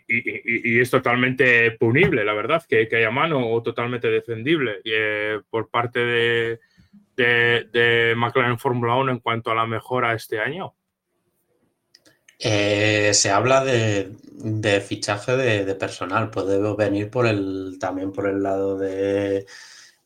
Y, 0.07 0.79
es 0.79 0.89
totalmente 0.89 1.71
punible, 1.71 2.23
la 2.23 2.33
verdad, 2.33 2.63
que, 2.67 2.87
haya 2.91 3.11
mano 3.11 3.49
o 3.49 3.61
totalmente 3.61 4.09
defendible 4.09 4.81
eh, 4.83 5.39
por 5.49 5.69
parte 5.69 5.99
de, 5.99 6.59
de, 7.15 8.13
McLaren 8.15 8.59
Fórmula 8.59 8.95
1 8.95 9.11
en 9.11 9.19
cuanto 9.19 9.51
a 9.51 9.55
la 9.55 9.65
mejora 9.65 10.13
este 10.13 10.39
año. 10.39 10.75
Eh, 12.39 13.11
se 13.13 13.31
habla 13.31 13.63
de, 13.63 14.11
fichaje 14.85 15.37
de, 15.37 15.75
personal, 15.75 16.29
puede 16.29 16.59
venir 16.75 17.09
por 17.09 17.27
el, 17.27 17.77
también 17.79 18.11
por 18.11 18.27
el 18.27 18.43
lado 18.43 18.77
de, 18.77 19.45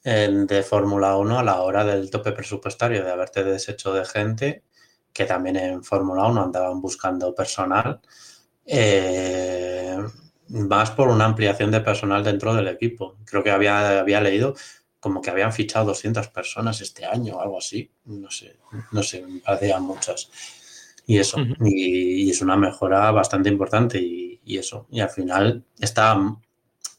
de 0.04 0.64
Fórmula 0.64 1.18
1 1.18 1.40
a 1.40 1.44
la 1.44 1.62
hora 1.62 1.84
del 1.84 2.12
tope 2.12 2.32
presupuestario, 2.32 3.04
de 3.04 3.12
haberte 3.12 3.44
deshecho 3.44 3.94
de 3.94 4.06
gente 4.06 4.64
que 5.14 5.26
también 5.26 5.58
en 5.58 5.84
Fórmula 5.84 6.28
1 6.28 6.44
andaban 6.44 6.82
buscando 6.82 7.34
personal, 7.34 8.00
eh, 8.66 9.98
más 10.50 10.92
por 10.92 11.10
una 11.10 11.26
ampliación 11.26 11.72
de 11.72 11.82
personal 11.82 12.24
dentro 12.24 12.54
del 12.54 12.68
equipo. 12.68 13.18
Creo 13.26 13.44
que 13.44 13.52
había, 13.52 14.00
había 14.00 14.22
leído 14.22 14.56
como 15.00 15.22
que 15.22 15.30
habían 15.30 15.54
fichado 15.54 15.88
200 15.88 16.28
personas 16.30 16.82
este 16.82 17.06
año 17.06 17.38
o 17.38 17.42
algo 17.42 17.58
así. 17.58 17.92
No 18.06 18.30
sé, 18.30 18.58
no 18.92 19.04
sé, 19.04 19.26
me 19.26 19.40
parecían 19.40 19.84
muchas. 19.84 20.30
Y 21.06 21.18
eso, 21.18 21.38
y, 21.62 22.30
es 22.30 22.42
una 22.42 22.56
mejora 22.56 23.10
bastante 23.12 23.50
importante 23.50 24.00
y, 24.00 24.30
eso. 24.58 24.88
Y 24.90 25.00
al 25.00 25.10
final 25.10 25.64
está, 25.80 26.16
no, 26.16 26.38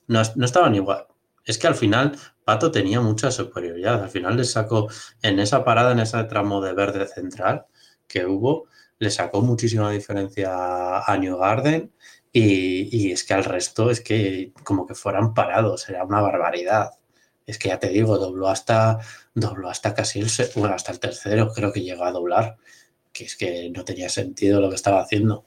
no 0.09 0.45
estaban 0.45 0.75
igual. 0.75 1.07
Es 1.45 1.59
que 1.59 1.67
al 1.67 1.75
final 1.75 2.17
Pato 2.45 2.71
tenía 2.71 3.01
mucha 3.01 3.31
superioridad. 3.31 4.03
Al 4.03 4.09
final 4.09 4.37
le 4.37 4.45
sacó 4.45 4.89
en 5.23 5.41
esa 5.41 5.65
parada, 5.65 5.93
en 5.93 6.01
ese 6.01 6.23
tramo 6.25 6.61
de 6.61 6.73
verde 6.73 7.07
central, 7.07 7.67
que 8.11 8.27
hubo, 8.27 8.67
le 8.99 9.11
sacó 9.11 9.41
muchísima 9.41 9.91
diferencia 9.91 10.99
a 10.99 11.17
New 11.19 11.39
Garden 11.39 11.93
y, 12.33 13.13
es 13.13 13.25
que 13.25 13.35
al 13.35 13.45
resto 13.45 13.91
es 13.91 14.01
que 14.01 14.53
como 14.65 14.87
que 14.87 14.95
fueran 14.95 15.35
parados, 15.35 15.89
era 15.89 16.05
una 16.05 16.21
barbaridad. 16.21 16.91
Es 17.47 17.59
que 17.59 17.69
ya 17.69 17.79
te 17.79 17.89
digo, 17.89 18.19
dobló 18.19 18.49
hasta, 18.49 18.99
dobló 19.35 19.69
hasta 19.71 19.95
casi 19.95 20.21
el, 20.21 20.29
bueno, 20.57 20.75
hasta 20.75 20.93
el 20.93 21.01
tercero, 21.01 21.53
creo 21.55 21.73
que 21.73 21.83
llegó 21.83 22.05
a 22.05 22.13
doblar, 22.13 22.57
que 23.13 23.25
es 23.25 23.37
que 23.37 23.71
no 23.71 23.85
tenía 23.85 24.09
sentido 24.09 24.61
lo 24.61 24.69
que 24.69 24.77
estaba 24.77 25.01
haciendo. 25.03 25.45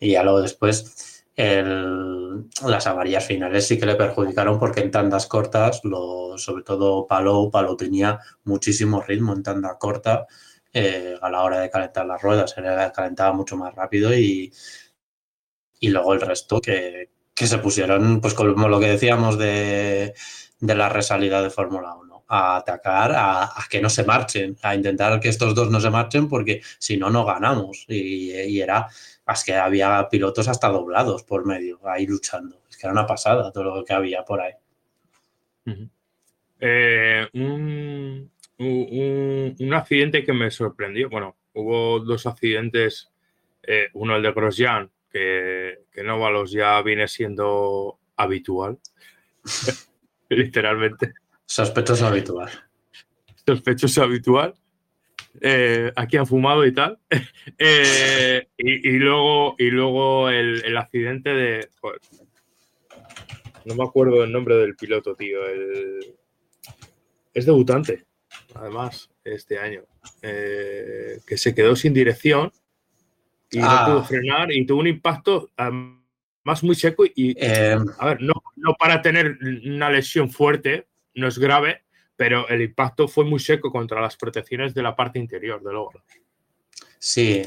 Y 0.00 0.12
ya 0.12 0.22
luego 0.22 0.42
después 0.42 1.24
las 1.36 2.86
avarías 2.86 3.26
finales 3.26 3.66
sí 3.66 3.78
que 3.78 3.86
le 3.86 3.96
perjudicaron 3.96 4.58
porque 4.58 4.80
en 4.80 4.90
tandas 4.90 5.26
cortas, 5.26 5.80
lo, 5.84 6.38
sobre 6.38 6.62
todo 6.62 7.06
Palou, 7.06 7.50
Palou 7.50 7.76
tenía 7.76 8.20
muchísimo 8.44 9.00
ritmo 9.02 9.32
en 9.32 9.42
tanda 9.42 9.78
corta 9.78 10.26
eh, 10.72 11.16
a 11.20 11.30
la 11.30 11.42
hora 11.42 11.60
de 11.60 11.70
calentar 11.70 12.06
las 12.06 12.22
ruedas, 12.22 12.50
se 12.50 12.60
le 12.60 12.92
calentaba 12.92 13.32
mucho 13.32 13.56
más 13.56 13.74
rápido 13.74 14.14
y, 14.14 14.52
y 15.82 15.88
luego 15.88 16.14
el 16.14 16.20
resto 16.20 16.60
que, 16.60 17.10
se 17.34 17.58
pusieron, 17.58 18.20
pues 18.20 18.34
como 18.34 18.68
lo 18.68 18.78
que 18.78 18.86
decíamos 18.86 19.36
de, 19.36 20.14
la 20.60 20.88
resalida 20.88 21.42
de 21.42 21.50
Fórmula 21.50 21.96
1, 21.96 22.24
a 22.28 22.56
atacar, 22.56 23.12
a, 23.16 23.50
que 23.68 23.82
no 23.82 23.90
se 23.90 24.04
marchen, 24.04 24.56
a 24.62 24.76
intentar 24.76 25.18
que 25.18 25.28
estos 25.28 25.54
dos 25.56 25.68
no 25.70 25.80
se 25.80 25.90
marchen 25.90 26.28
porque 26.28 26.62
si 26.78 26.96
no, 26.96 27.10
no 27.10 27.24
ganamos. 27.24 27.84
Y, 27.88 28.60
era, 28.60 28.88
es 29.26 29.44
que 29.44 29.56
había 29.56 30.08
pilotos 30.08 30.46
hasta 30.46 30.68
doblados 30.68 31.24
por 31.24 31.44
medio, 31.44 31.80
ahí 31.84 32.06
luchando. 32.06 32.62
Es 32.70 32.76
que 32.76 32.86
era 32.86 32.92
una 32.92 33.06
pasada 33.06 33.50
todo 33.50 33.64
lo 33.64 33.84
que 33.84 33.92
había 33.92 34.24
por 34.24 34.40
ahí. 34.40 34.52
Eh, 36.60 37.28
un, 37.34 38.30
un, 38.62 39.74
accidente 39.74 40.24
que 40.24 40.32
me 40.32 40.50
sorprendió. 40.50 41.08
Bueno, 41.08 41.36
hubo 41.54 42.00
dos 42.00 42.26
accidentes, 42.26 43.10
eh, 43.62 43.88
uno 43.94 44.16
el 44.16 44.22
de 44.22 44.32
Grosjean, 44.32 44.90
que, 45.10 45.80
que 45.92 46.02
Novalos 46.02 46.52
ya 46.52 46.80
viene 46.82 47.08
siendo 47.08 47.98
habitual, 48.16 48.78
literalmente. 50.28 51.14
Sospechoso 51.46 52.06
habitual. 52.06 52.50
Sospechoso 53.46 54.02
habitual. 54.02 54.54
Eh, 55.40 55.90
aquí 55.96 56.16
han 56.16 56.26
fumado 56.26 56.64
y 56.66 56.72
tal. 56.72 56.98
Eh, 57.58 58.48
y, 58.56 58.98
luego, 58.98 59.56
y 59.58 59.70
luego 59.70 60.28
el, 60.30 60.76
accidente 60.76 61.30
de. 61.30 61.68
no 63.64 63.74
me 63.74 63.84
acuerdo 63.84 64.24
el 64.24 64.32
nombre 64.32 64.56
del 64.56 64.76
piloto, 64.76 65.14
tío. 65.14 65.46
El, 65.46 66.14
es 67.34 67.46
debutante, 67.46 68.04
además, 68.54 69.10
este 69.24 69.58
año, 69.58 69.82
eh, 70.22 71.18
que 71.26 71.36
se 71.36 71.54
quedó 71.54 71.76
sin 71.76 71.92
dirección 71.94 72.52
y 73.50 73.58
no 73.58 73.66
Ah. 73.68 73.84
pudo 73.86 74.04
frenar 74.04 74.50
y 74.52 74.64
tuvo 74.66 74.80
un 74.80 74.86
impacto 74.86 75.50
más 76.44 76.62
muy 76.62 76.74
seco 76.74 77.04
y, 77.04 77.34
Eh, 77.38 77.76
a 77.98 78.06
ver, 78.06 78.20
no, 78.22 78.34
no 78.56 78.74
para 78.78 79.00
tener 79.02 79.38
una 79.64 79.90
lesión 79.90 80.30
fuerte, 80.30 80.86
no 81.14 81.28
es 81.28 81.38
grave, 81.38 81.82
pero 82.16 82.48
el 82.48 82.62
impacto 82.62 83.08
fue 83.08 83.24
muy 83.24 83.40
seco 83.40 83.70
contra 83.70 84.00
las 84.00 84.16
protecciones 84.16 84.74
de 84.74 84.82
la 84.82 84.94
parte 84.96 85.18
interior 85.18 85.62
del 85.62 85.76
óvalo. 85.76 86.02
sí, 86.98 87.42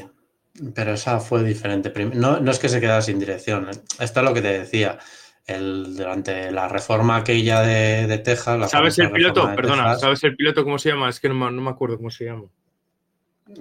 pero 0.74 0.94
esa 0.94 1.20
fue 1.20 1.42
diferente. 1.44 1.92
No, 2.14 2.40
no 2.40 2.50
es 2.50 2.58
que 2.58 2.68
se 2.68 2.80
quedara 2.80 3.02
sin 3.02 3.18
dirección. 3.18 3.68
¿eh? 3.68 3.72
Esto 4.00 4.20
es 4.20 4.24
lo 4.24 4.32
que 4.34 4.40
te 4.42 4.58
decía. 4.58 4.98
El, 5.46 5.96
durante 5.96 6.50
la 6.50 6.68
reforma 6.68 7.16
aquella 7.18 7.60
de, 7.60 8.06
de 8.06 8.18
Texas. 8.18 8.58
la 8.58 8.68
¿Sabes 8.68 8.98
el 8.98 9.12
piloto? 9.12 9.46
Perdona, 9.54 9.82
Texas, 9.84 10.00
¿sabes 10.00 10.24
el 10.24 10.36
piloto 10.36 10.64
cómo 10.64 10.78
se 10.78 10.88
llama? 10.90 11.08
Es 11.08 11.20
que 11.20 11.28
no, 11.28 11.34
me- 11.34 11.52
no 11.52 11.62
me 11.62 11.70
acuerdo 11.70 11.96
cómo 11.96 12.10
se 12.10 12.24
llama. 12.24 12.46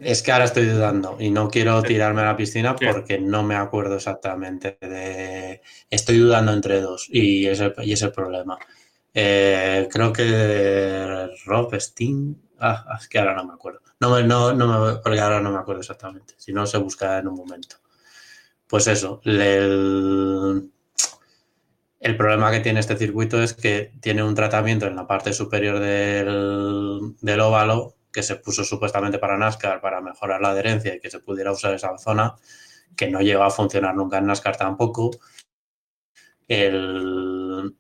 Es 0.02 0.24
que 0.24 0.32
ahora 0.32 0.46
estoy 0.46 0.66
dudando 0.66 1.16
y 1.20 1.30
no 1.30 1.48
quiero 1.48 1.84
tirarme 1.84 2.22
a 2.22 2.26
la 2.26 2.38
piscina 2.38 2.76
porque 2.76 3.20
no 3.20 3.44
me 3.44 3.56
acuerdo 3.56 3.98
exactamente 3.98 4.80
de... 4.82 5.62
Estoy 5.92 6.18
dudando 6.18 6.54
entre 6.54 6.82
dos 6.82 7.08
y 7.12 7.46
es 7.46 7.60
el, 7.60 7.74
y 7.84 7.94
es 7.94 8.02
el 8.02 8.12
problema. 8.12 8.58
Eh, 9.14 9.88
creo 9.92 10.12
que 10.12 11.30
Rob 11.46 11.76
Steen... 11.80 12.42
Ah, 12.60 12.98
es 13.00 13.08
que 13.08 13.20
ahora 13.20 13.36
no 13.36 13.46
me 13.46 13.54
acuerdo. 13.54 13.82
No 14.00 14.20
no, 14.24 14.54
no 14.54 14.68
me, 14.68 14.96
porque 15.02 15.20
ahora 15.20 15.40
no 15.40 15.52
me 15.52 15.60
acuerdo 15.60 15.82
exactamente. 15.82 16.34
Si 16.38 16.52
no, 16.52 16.66
se 16.66 16.80
busca 16.80 17.20
en 17.20 17.28
un 17.28 17.36
momento. 17.36 17.76
Pues 18.68 18.88
eso, 18.88 19.22
el, 19.24 20.72
el 22.06 22.18
problema 22.18 22.52
que 22.52 22.60
tiene 22.60 22.82
este 22.82 22.98
circuito 22.98 23.42
es 23.42 23.56
que 23.56 23.92
tiene 24.00 24.22
un 24.22 24.36
tratamiento 24.36 24.86
en 24.86 24.96
la 24.96 25.08
parte 25.08 25.34
superior 25.34 25.80
del, 25.80 27.40
óvalo 27.42 27.96
que 28.14 28.22
se 28.22 28.36
puso 28.36 28.64
supuestamente 28.64 29.18
para 29.18 29.40
NASCAR 29.40 29.82
para 29.82 30.02
mejorar 30.02 30.40
la 30.40 30.52
adherencia 30.52 30.94
y 30.94 31.00
que 31.00 31.10
se 31.10 31.20
pudiera 31.20 31.52
usar 31.52 31.74
esa 31.74 31.98
zona, 31.98 32.36
que 32.96 33.10
no 33.10 33.22
llegó 33.22 33.42
a 33.42 33.50
funcionar 33.50 33.96
nunca 33.96 34.20
en 34.20 34.28
NASCAR 34.28 34.56
tampoco. 34.56 35.10
El, 36.48 37.76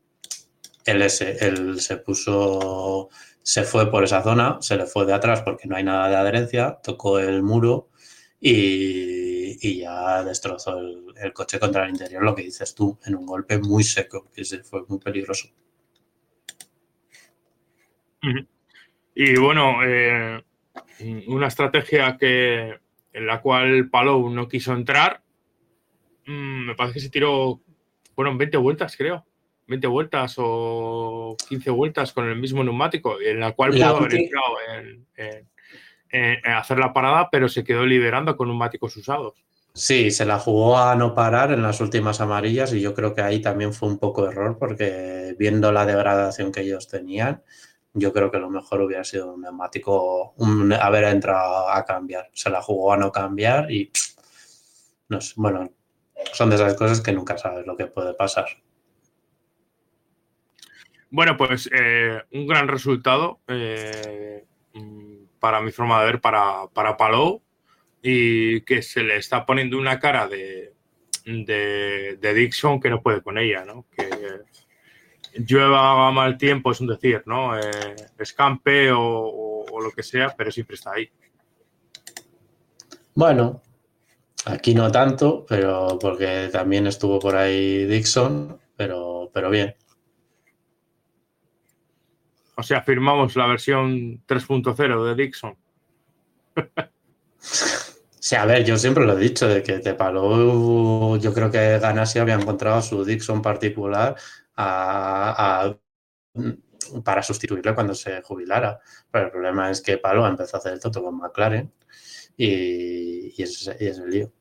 el 0.86 1.02
S, 1.04 1.38
el 1.46 1.80
se 1.80 1.98
puso, 1.98 3.10
se 3.44 3.64
fue 3.64 3.92
por 3.92 4.04
esa 4.04 4.24
zona, 4.24 4.58
se 4.60 4.76
le 4.76 4.88
fue 4.88 5.06
de 5.06 5.14
atrás 5.14 5.44
porque 5.44 5.68
no 5.68 5.76
hay 5.76 5.84
nada 5.84 6.10
de 6.10 6.16
adherencia, 6.16 6.80
tocó 6.82 7.20
el 7.20 7.44
muro 7.44 7.90
y, 8.40 9.60
y 9.62 9.82
ya 9.82 10.24
destrozó 10.24 10.80
el, 10.80 11.05
el 11.22 11.34
coche 11.34 11.60
contra 11.60 11.84
el 11.86 11.92
interior, 11.92 12.24
lo 12.24 12.36
que 12.36 12.44
dices 12.44 12.74
tú, 12.76 12.98
en 13.06 13.16
un 13.16 13.26
golpe 13.26 13.58
muy 13.60 13.84
seco, 13.84 14.30
que 14.34 14.44
se 14.46 14.64
fue 14.64 14.84
muy 14.88 15.00
peligroso. 15.00 15.50
Y 19.14 19.38
bueno, 19.38 19.78
eh, 19.86 20.44
una 21.28 21.48
estrategia 21.48 22.18
que 22.18 22.80
en 23.14 23.28
la 23.28 23.42
cual 23.42 23.90
Palou 23.90 24.30
no 24.30 24.48
quiso 24.48 24.74
entrar, 24.74 25.22
mm, 26.26 26.66
me 26.68 26.76
parece 26.76 26.96
que 26.96 27.00
se 27.02 27.10
tiró, 27.10 27.62
fueron 28.14 28.38
20 28.38 28.58
vueltas, 28.58 28.98
creo. 28.98 29.26
20 29.68 29.88
vueltas 29.88 30.36
o 30.38 31.36
15 31.48 31.72
vueltas 31.72 32.14
con 32.14 32.28
el 32.28 32.36
mismo 32.38 32.64
neumático, 32.64 33.20
en 33.22 33.40
la 33.40 33.54
cual 33.54 33.72
pudo 33.72 33.98
haber 33.98 34.12
entrado 34.26 34.56
en, 34.74 35.08
en- 35.16 35.50
en- 36.10 36.40
en 36.46 36.52
hacer 36.52 36.78
la 36.78 36.94
parada, 36.94 37.30
pero 37.32 37.48
se 37.50 37.64
quedó 37.64 37.86
liderando 37.86 38.36
con 38.38 38.48
neumáticos 38.48 38.96
usados. 38.98 39.44
Sí, 39.76 40.10
se 40.12 40.26
la 40.26 40.40
jugó 40.40 40.78
a 40.78 40.96
no 40.96 41.14
parar 41.14 41.52
en 41.52 41.62
las 41.62 41.82
últimas 41.82 42.22
amarillas 42.22 42.72
y 42.74 42.82
yo 42.82 42.94
creo 42.94 43.14
que 43.14 43.22
ahí 43.22 43.42
también 43.42 43.74
fue 43.74 43.90
un 43.90 44.00
poco 44.00 44.26
error 44.28 44.58
porque 44.58 45.36
viendo 45.38 45.72
la 45.72 45.86
degradación 45.86 46.52
que 46.52 46.62
ellos 46.62 46.88
tenían, 46.88 47.44
yo 47.94 48.14
creo 48.14 48.32
que 48.32 48.40
lo 48.40 48.50
mejor 48.50 48.82
hubiera 48.82 49.04
sido 49.04 49.34
un 49.34 49.42
neumático, 49.42 50.34
un- 50.38 50.72
haber 50.74 51.04
entrado 51.06 51.70
a 51.70 51.84
cambiar. 51.86 52.30
Se 52.34 52.50
la 52.50 52.62
jugó 52.62 52.94
a 52.94 52.98
no 52.98 53.12
cambiar 53.12 53.70
y 53.72 53.92
no 55.10 55.20
sé, 55.22 55.34
bueno, 55.38 55.70
son 56.34 56.50
de 56.50 56.56
esas 56.58 56.76
cosas 56.76 57.02
que 57.02 57.12
nunca 57.14 57.38
sabes 57.38 57.66
lo 57.66 57.76
que 57.78 57.88
puede 57.88 58.14
pasar. 58.14 58.46
Bueno, 61.10 61.38
pues 61.38 61.70
eh, 61.74 62.22
un 62.34 62.48
gran 62.48 62.68
resultado 62.68 63.40
eh, 63.48 64.46
mm, 64.74 65.16
para 65.40 65.62
mi 65.62 65.72
forma 65.72 66.00
de 66.00 66.06
ver 66.08 66.22
para, 66.22 66.68
para 66.74 66.98
Palou 66.98 67.42
y 68.07 68.61
que 68.61 68.84
se 68.84 69.02
le 69.02 69.18
está 69.18 69.48
poniendo 69.48 69.80
una 69.80 69.99
cara 69.99 70.27
de, 70.27 70.76
de, 71.26 72.18
de 72.22 72.34
Dixon 72.36 72.80
que 72.80 72.91
no 72.91 73.02
puede 73.02 73.23
con 73.23 73.40
ella, 73.40 73.65
¿no? 73.65 73.88
Que 73.90 74.07
llueva 75.44 76.11
mal 76.11 76.38
tiempo, 76.38 76.72
es 76.72 76.80
un 76.82 76.88
decir, 76.88 77.23
¿no? 77.26 77.57
Eh, 77.57 77.61
escampe 78.19 78.91
o, 78.91 79.02
o- 79.02 79.65
o 79.72 79.82
lo 79.82 79.90
que 79.91 80.03
sea, 80.03 80.36
pero 80.38 80.52
siempre 80.52 80.76
está 80.76 80.91
ahí. 80.94 81.10
Bueno, 83.15 83.64
aquí 84.45 84.76
no 84.76 84.91
tanto, 84.91 85.44
pero 85.49 85.98
porque 85.99 86.49
también 86.52 86.86
estuvo 86.86 87.18
por 87.19 87.36
ahí 87.36 87.86
Dixon, 87.86 88.60
pero, 88.77 89.32
pero 89.34 89.49
bien. 89.49 89.76
O 92.56 92.61
sea, 92.61 92.84
firmamos 92.84 93.36
la 93.36 93.48
versión 93.48 94.22
3.0 94.27 95.03
de 95.06 95.15
Dixon. 95.23 95.57
Sí, 98.28 98.36
a 98.36 98.46
ver, 98.46 98.64
yo 98.66 98.78
siempre 98.78 99.06
lo 99.06 99.14
he 99.14 99.22
dicho, 99.22 99.48
de 99.48 99.62
que 99.64 99.80
Tepalou, 99.80 101.18
yo 101.20 101.34
creo 101.34 101.52
que 101.52 101.78
Ganassi 101.80 102.20
había 102.20 102.36
encontrado 102.36 102.82
su 102.82 103.04
Dixon 103.06 103.42
particular 103.42 104.16
a- 104.56 105.64
a- 105.64 105.78
para 107.04 107.24
sustituirle 107.24 107.74
cuando 107.76 107.94
se 107.94 108.22
jubilara. 108.22 108.80
Pero 109.12 109.26
el 109.26 109.32
problema 109.32 109.70
es 109.72 109.82
que 109.82 109.98
Palo 109.98 110.28
empezó 110.28 110.58
a 110.58 110.60
hacer 110.60 110.74
el 110.74 110.80
toto 110.80 111.04
con 111.04 111.18
McLaren 111.18 111.72
y, 112.38 113.34
y 113.40 113.44
es 113.44 113.68
el 113.80 114.10
lío. 114.10 114.32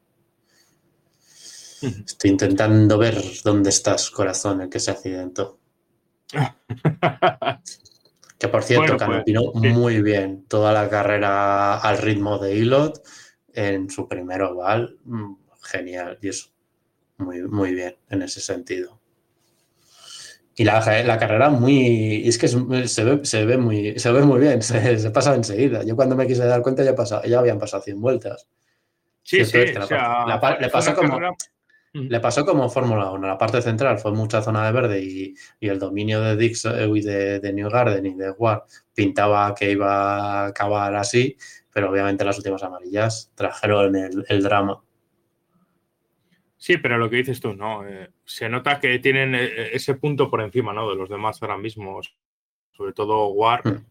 Estoy 1.83 2.31
intentando 2.31 2.97
ver 2.99 3.17
dónde 3.45 3.71
estás, 3.71 4.11
corazón, 4.11 4.61
el 4.63 4.69
que 4.71 4.81
se 4.81 4.91
accidentó. 4.91 5.59
Que 8.39 8.49
por 8.49 8.63
cierto, 8.63 8.83
Bueno, 8.83 8.97
pues, 8.99 9.09
Canopino 9.09 9.41
sí. 9.63 9.69
muy 9.69 10.03
bien. 10.03 10.45
Toda 10.49 10.73
la 10.73 10.89
carrera 10.91 11.79
al 11.79 11.99
ritmo 11.99 12.39
de 12.39 12.57
Ilot 12.57 13.03
en 13.55 13.89
su 13.91 14.09
primer 14.09 14.43
oval. 14.43 14.99
mm, 15.05 15.35
Genial. 15.63 16.19
Y 16.21 16.29
eso. 16.29 16.51
Muy, 17.19 17.43
muy 17.43 17.75
bien 17.75 17.97
en 18.11 18.23
ese 18.23 18.41
sentido. 18.41 19.01
Y 20.57 20.65
la, 20.65 20.81
la 21.05 21.19
carrera 21.19 21.51
muy. 21.51 22.29
Es 22.29 22.39
que 22.39 22.47
es- 22.47 22.53
se, 22.93 23.05
ve, 23.05 23.25
se, 23.25 23.45
ve 23.45 23.57
muy, 23.59 23.99
se 23.99 24.13
ve 24.13 24.23
muy 24.23 24.41
bien. 24.41 24.63
Se, 24.63 24.99
se 24.99 25.11
pasa 25.11 25.35
enseguida. 25.35 25.83
Yo 25.85 25.97
cuando 25.97 26.15
me 26.17 26.27
quise 26.27 26.45
dar 26.45 26.63
cuenta 26.63 26.85
ya, 26.85 26.95
pasado, 26.95 27.23
ya 27.25 27.39
habían 27.41 27.59
pasado 27.59 27.83
100 27.83 28.01
vueltas. 28.01 28.47
Sí, 29.23 29.45
sí, 29.45 29.57
es 29.59 29.73
que 29.73 29.79
la 29.79 29.85
o 29.85 29.89
sea, 29.89 29.99
parte- 29.99 30.29
la 30.31 30.41
pa- 30.41 30.59
le 30.61 30.69
pasó 30.69 30.95
como- 30.95 31.09
carrera- 31.15 31.35
Le 31.95 32.19
pasó 32.21 32.45
como 32.45 32.69
Fórmula 32.69 33.11
1, 33.13 33.27
la 33.29 33.39
parte 33.39 33.63
central 33.63 33.99
fue 34.01 34.11
mucha 34.13 34.43
zona 34.43 34.67
de 34.67 34.73
verde 34.73 35.01
y, 35.01 35.35
y 35.61 35.69
el 35.69 35.79
dominio 35.79 36.21
de 36.21 36.37
Dix 36.37 36.65
eh, 36.65 36.89
y 36.93 37.01
de, 37.01 37.39
de 37.39 37.53
New 37.53 37.71
Garden 37.71 38.05
y 38.05 38.15
de 38.17 38.33
Ward 38.33 38.63
pintaba 38.93 39.55
que 39.55 39.71
iba 39.71 40.43
a 40.43 40.47
acabar 40.47 40.95
así, 40.97 41.37
pero 41.75 41.91
obviamente 41.91 42.25
las 42.25 42.39
últimas 42.39 42.63
amarillas 42.63 43.31
trajeron 43.35 43.95
el, 43.97 44.25
el 44.29 44.43
drama. 44.43 44.83
Sí, 46.57 46.79
pero 46.79 46.97
lo 46.97 47.11
que 47.11 47.17
dices 47.17 47.41
tú, 47.41 47.53
¿no? 47.53 47.87
Eh, 47.87 48.11
se 48.25 48.49
nota 48.49 48.81
que 48.81 48.99
tienen 48.99 49.35
eh, 49.35 49.71
ese 49.75 49.95
punto 49.97 50.31
por 50.31 50.41
encima, 50.41 50.73
¿no? 50.73 50.89
De 50.89 50.97
los 50.97 51.11
demás 51.11 51.43
ahora 51.43 51.59
mismo, 51.59 52.01
sobre 52.73 52.93
todo 52.95 53.27
War, 53.29 53.61
Mm. 53.67 53.85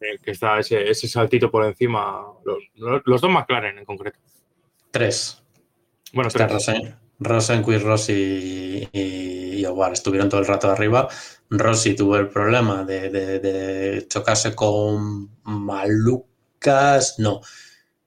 eh, 0.00 0.18
que 0.22 0.30
está 0.30 0.58
ese, 0.58 0.88
ese 0.88 1.06
saltito 1.08 1.50
por 1.50 1.66
encima, 1.66 2.22
los, 2.44 3.02
los- 3.04 3.20
dos 3.20 3.30
McLaren 3.30 3.78
en 3.78 3.84
concreto. 3.84 4.18
Tres. 4.90 5.42
Bueno, 6.14 6.28
Está 6.28 6.46
tres. 6.46 6.66
Rosen, 6.66 6.96
Rosenquist, 7.18 7.84
Rossi 7.84 8.88
y, 8.92 9.60
y 9.60 9.66
Howard 9.66 9.92
estuvieron 9.92 10.28
todo 10.30 10.40
el 10.40 10.46
rato 10.46 10.70
arriba. 10.70 11.08
Rossi 11.50 11.94
tuvo 11.94 12.16
el 12.16 12.28
problema 12.28 12.84
de, 12.84 13.10
de- 13.10 13.38
de 13.40 14.08
chocarse 14.08 14.54
con 14.54 15.28
No. 17.18 17.40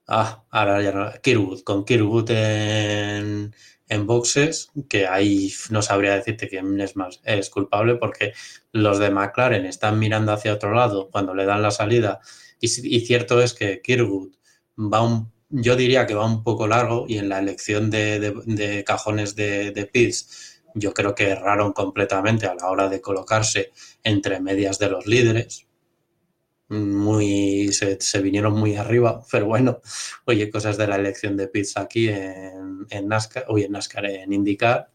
Ah, 0.08 0.44
ahora 0.50 0.82
ya 0.82 0.92
no. 0.92 1.12
Kirwood, 1.22 1.62
con 1.64 1.84
Kirwood 1.84 2.30
en, 2.30 3.54
en 3.88 4.06
boxes, 4.06 4.70
que 4.88 5.06
ahí 5.06 5.52
no 5.70 5.82
sabría 5.82 6.14
decirte 6.16 6.48
quién 6.48 6.80
es 6.80 6.96
más 6.96 7.20
es 7.24 7.50
culpable 7.50 7.96
porque 7.96 8.32
los 8.72 8.98
de 8.98 9.10
McLaren 9.10 9.66
están 9.66 9.98
mirando 9.98 10.32
hacia 10.32 10.54
otro 10.54 10.74
lado 10.74 11.10
cuando 11.10 11.34
le 11.34 11.46
dan 11.46 11.62
la 11.62 11.70
salida 11.70 12.20
y, 12.60 12.68
cierto 13.00 13.42
es 13.42 13.54
que 13.54 13.80
Kirwood 13.82 14.32
va 14.78 15.02
un, 15.02 15.32
yo 15.50 15.76
diría 15.76 16.06
que 16.06 16.14
va 16.14 16.26
un 16.26 16.44
poco 16.44 16.66
largo 16.68 17.06
y 17.08 17.18
en 17.18 17.28
la 17.28 17.38
elección 17.40 17.90
de, 17.90 18.20
de- 18.20 18.34
de 18.46 18.84
cajones 18.84 19.34
de, 19.36 19.72
de 19.72 19.86
pits 19.86 20.60
yo 20.74 20.94
creo 20.94 21.14
que 21.14 21.30
erraron 21.30 21.72
completamente 21.72 22.46
a 22.46 22.54
la 22.54 22.68
hora 22.70 22.88
de 22.88 23.00
colocarse 23.00 23.72
entre 24.04 24.40
medias 24.40 24.78
de 24.78 24.88
los 24.90 25.06
líderes. 25.06 25.66
Muy, 26.72 27.70
se, 27.72 28.00
se 28.00 28.22
vinieron 28.22 28.54
muy 28.54 28.76
arriba, 28.76 29.22
pero 29.30 29.46
bueno, 29.46 29.80
oye, 30.24 30.48
cosas 30.50 30.78
de 30.78 30.86
la 30.86 30.96
elección 30.96 31.36
de 31.36 31.48
pits 31.48 31.76
aquí 31.76 32.08
en, 32.08 32.86
en 32.88 33.08
NASCAR, 33.08 33.44
oye, 33.48 33.66
en 33.66 33.72
NASCAR, 33.72 34.06
en 34.06 34.32
IndyCar, 34.32 34.90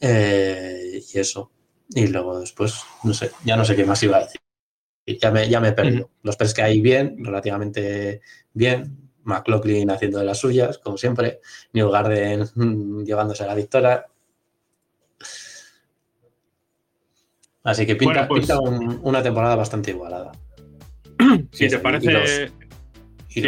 eh, 0.00 1.00
y 1.14 1.18
eso. 1.18 1.52
Y 1.90 2.08
luego 2.08 2.40
después, 2.40 2.74
no 3.04 3.14
sé, 3.14 3.30
ya 3.44 3.56
no 3.56 3.64
sé 3.64 3.76
qué 3.76 3.84
más 3.84 4.02
iba 4.02 4.16
a 4.18 4.20
decir. 4.24 4.40
Ya 5.20 5.30
me, 5.30 5.48
ya 5.48 5.60
me 5.60 5.68
he 5.68 5.72
perdido. 5.72 6.10
Los 6.22 6.36
tres 6.36 6.52
que 6.52 6.62
hay 6.62 6.80
bien, 6.82 7.24
relativamente 7.24 8.20
bien. 8.52 9.08
McLaughlin 9.22 9.90
haciendo 9.90 10.18
de 10.18 10.24
las 10.26 10.38
suyas, 10.38 10.78
como 10.78 10.98
siempre. 10.98 11.40
Newgarden 11.72 12.46
mm, 12.54 13.04
llevándose 13.04 13.44
a 13.44 13.46
la 13.46 13.54
victoria. 13.54 14.04
Así 17.64 17.86
que 17.86 17.96
pinta, 17.96 18.12
Bueno, 18.26 18.28
pues- 18.28 18.40
pinta 18.40 18.58
un- 18.60 19.00
una 19.02 19.22
temporada 19.22 19.56
bastante 19.56 19.92
igualada. 19.92 20.32
Si 21.52 21.64
Sí, 21.64 21.68
te 21.68 21.78
parece, 21.78 22.06
y 22.06 22.10
los- 22.14 22.22
los 22.40 22.52
Sí. 23.28 23.42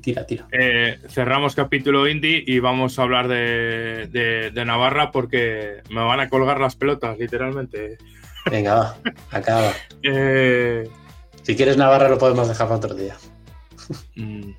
Tira, 0.00 0.24
tira. 0.24 0.46
eh, 0.52 0.98
cerramos 1.08 1.56
capítulo 1.56 2.06
indie 2.08 2.44
y 2.46 2.60
vamos 2.60 2.98
a 2.98 3.02
hablar 3.02 3.26
de, 3.26 4.06
de- 4.10 4.50
de 4.52 4.64
Navarra 4.64 5.10
porque 5.10 5.82
me 5.90 6.00
van 6.00 6.20
a 6.20 6.28
colgar 6.28 6.60
las 6.60 6.76
pelotas, 6.76 7.18
literalmente. 7.18 7.98
Venga, 8.50 8.74
va, 8.74 8.96
acaba. 9.32 9.72
Eh, 10.04 10.88
Si 11.42 11.56
quieres 11.56 11.76
Navarra 11.76 12.08
lo 12.08 12.18
podemos 12.18 12.46
dejar 12.48 12.68
para 12.68 12.76
otro 12.78 12.94
día. 12.94 13.16
mm, 14.14 14.50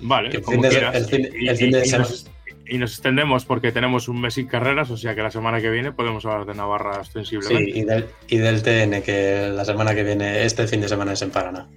vale, 0.00 0.30
Que 0.30 0.38
el 0.38 0.42
como 0.42 0.54
fin 0.54 0.62
de- 0.62 0.68
quieras. 0.70 0.94
el 0.96 1.04
fin- 1.04 1.28
Y- 1.38 1.48
el 1.48 1.56
fin 1.56 1.68
y- 1.68 1.72
de 1.72 1.80
y 1.80 1.88
semana- 1.88 2.08
nos, 2.08 2.30
y 2.70 2.78
nos 2.78 2.92
extendemos 2.92 3.44
porque 3.44 3.72
tenemos 3.72 4.08
un 4.08 4.20
mes 4.20 4.34
sin 4.34 4.46
carreras, 4.46 4.90
o 4.90 4.96
sea 4.96 5.14
que 5.14 5.22
la 5.22 5.30
semana 5.30 5.60
que 5.60 5.68
viene 5.70 5.92
podemos 5.92 6.24
hablar 6.24 6.46
de 6.46 6.54
Navarra 6.54 6.94
Sí, 6.94 7.00
ostensiblemente. 7.00 7.78
y 7.78 7.84
del, 7.84 8.06
y 8.28 8.38
del 8.38 8.62
TN, 8.62 9.02
que 9.02 9.50
la 9.52 9.64
semana 9.64 9.94
que 9.94 10.04
viene, 10.04 10.44
este 10.44 10.66
fin 10.66 10.80
de 10.80 10.88
semana 10.88 11.12
es 11.12 11.22
en 11.22 11.30
Paraná. 11.30 11.68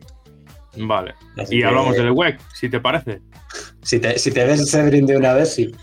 Vale. 0.78 1.16
Así 1.38 1.56
Y 1.58 1.60
que, 1.60 1.66
hablamos 1.66 1.96
del 1.96 2.12
WEC, 2.12 2.40
si 2.54 2.70
te 2.70 2.80
parece. 2.80 3.22
Si 3.82 4.00
te, 4.00 4.18
si 4.18 4.32
te 4.32 4.46
ves 4.46 4.60
el 4.60 4.66
Severin 4.68 5.06
de 5.06 5.18
una 5.18 5.34
vez, 5.34 5.54
sí. 5.54 5.76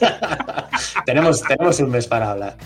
tenemos, 1.06 1.42
tenemos 1.42 1.78
un 1.80 1.90
mes 1.90 2.06
para 2.06 2.30
hablar. 2.32 2.56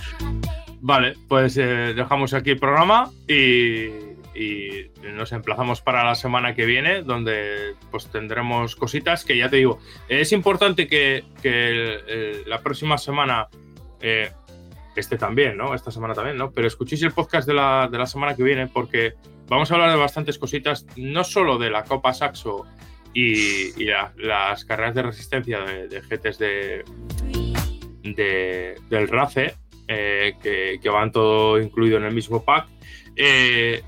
Vale, 0.80 1.14
pues 1.28 1.56
eh, 1.56 1.94
dejamos 1.94 2.34
aquí 2.34 2.50
el 2.50 2.58
programa 2.58 3.10
y, 3.28 4.11
y 4.34 4.90
nos 5.12 5.32
emplazamos 5.32 5.80
para 5.80 6.04
la 6.04 6.14
semana 6.14 6.54
que 6.54 6.64
viene, 6.66 7.02
donde 7.02 7.74
pues 7.90 8.06
tendremos 8.10 8.76
cositas 8.76 9.24
que 9.24 9.36
ya 9.36 9.48
te 9.50 9.56
digo. 9.56 9.78
Es 10.08 10.32
importante 10.32 10.86
que, 10.86 11.24
que 11.42 11.68
el- 11.68 12.42
la 12.48 12.60
próxima 12.62 12.96
semana, 12.98 13.48
eh, 14.00 14.30
este 14.96 15.16
también, 15.18 15.56
¿no? 15.56 15.74
Esta 15.74 15.90
semana 15.90 16.14
también, 16.14 16.36
¿no? 16.36 16.50
Pero 16.50 16.66
escuchéis 16.66 17.02
el 17.02 17.12
podcast 17.12 17.46
de 17.48 17.54
la, 17.54 17.88
de 17.90 17.98
la 17.98 18.06
semana 18.06 18.34
que 18.36 18.42
viene 18.42 18.66
porque 18.66 19.14
vamos 19.48 19.70
a 19.70 19.74
hablar 19.74 19.90
de 19.90 19.96
bastantes 19.96 20.38
cositas, 20.38 20.86
no 20.96 21.24
solo 21.24 21.58
de 21.58 21.70
la 21.70 21.84
Copa 21.84 22.12
Saxo 22.14 22.66
y, 23.14 23.80
y 23.82 23.84
la- 23.86 24.12
las 24.16 24.64
carreras 24.64 24.94
de 24.94 25.02
resistencia 25.02 25.60
de, 25.60 25.88
de 25.88 26.00
GTs 26.00 26.38
de, 26.38 26.84
de- 28.02 28.74
del 28.88 29.08
RACE, 29.08 29.54
eh, 29.88 30.34
que, 30.42 30.78
que 30.82 30.88
van 30.88 31.12
todo 31.12 31.60
incluido 31.60 31.98
en 31.98 32.04
el 32.04 32.14
mismo 32.14 32.44
pack. 32.44 32.66
Eh, 33.16 33.82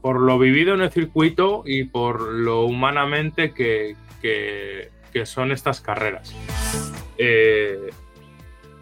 por 0.00 0.20
lo 0.20 0.38
vivido 0.38 0.74
en 0.74 0.80
el 0.82 0.90
circuito 0.90 1.62
y 1.66 1.84
por 1.84 2.20
lo 2.22 2.64
humanamente 2.64 3.52
que, 3.52 3.96
que- 4.20 4.90
que 5.12 5.26
son 5.26 5.52
estas 5.52 5.80
carreras. 5.80 6.34
Eh, 7.18 7.90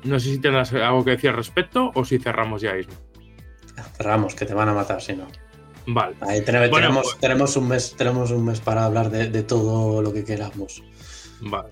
no 0.04 0.18
sé 0.20 0.30
si 0.30 0.38
tendrás 0.38 0.72
algo 0.72 1.04
que 1.04 1.10
decir 1.12 1.30
al 1.30 1.36
respecto 1.36 1.90
o 1.94 2.04
si 2.04 2.18
cerramos 2.18 2.62
ya, 2.62 2.76
Isma. 2.78 2.94
Cerramos, 3.96 4.34
que 4.34 4.46
te 4.46 4.54
van 4.54 4.68
a 4.68 4.74
matar 4.74 5.02
si 5.02 5.14
no. 5.14 5.26
Vale. 5.86 6.14
Ahí 6.20 6.42
tenemos, 6.44 6.70
Bueno, 6.70 6.86
tenemos, 6.86 7.04
pues- 7.06 7.18
tenemos 7.18 7.56
un 7.56 7.68
mes, 7.68 7.94
tenemos 7.96 8.30
un 8.30 8.44
mes 8.44 8.60
para 8.60 8.84
hablar 8.84 9.10
de, 9.10 9.28
de 9.28 9.42
todo 9.42 10.00
lo 10.02 10.12
que 10.12 10.24
queramos. 10.24 10.82
Vale. 11.40 11.68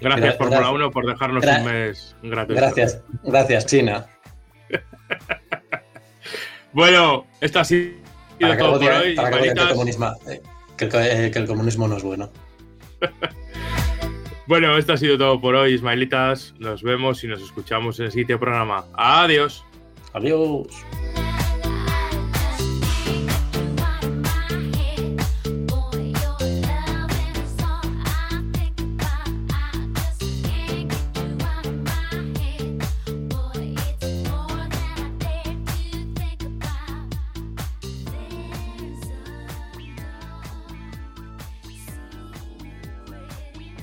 Gracias, 0.00 0.34
Gra- 0.34 0.38
Fórmula 0.38 0.56
gracias. 0.58 0.74
1, 0.74 0.90
por 0.90 1.06
dejarnos 1.06 1.44
un 1.44 1.64
mes 1.64 2.16
gratuito. 2.22 2.60
Gracias, 2.60 3.02
gracias, 3.22 3.66
China. 3.66 4.06
Bueno, 6.76 7.24
esto 7.40 7.60
ha 7.60 7.64
sido 7.64 7.94
Para 8.38 8.58
todo 8.58 8.78
por 8.78 8.92
hoy. 8.92 9.16
para 9.16 9.40
que 9.40 9.48
el 9.48 9.68
comunismo, 9.70 10.12
eh, 10.28 10.42
que 10.76 10.84
eh, 10.92 11.30
que 11.32 11.38
el 11.38 11.46
comunismo 11.46 11.88
no 11.88 11.96
es 11.96 12.02
bueno. 12.02 12.30
Bueno, 14.48 14.78
esto 14.78 14.92
ha 14.92 14.96
sido 14.96 15.18
todo 15.18 15.40
por 15.40 15.56
hoy, 15.56 15.72
Ismaelitas. 15.72 16.54
Nos 16.60 16.84
vemos 16.84 17.24
y 17.24 17.26
nos 17.26 17.42
escuchamos 17.42 17.98
en 17.98 18.04
el 18.06 18.12
siguiente 18.12 18.38
programa. 18.38 18.84
Adiós. 18.94 19.64
Adiós. 20.12 20.68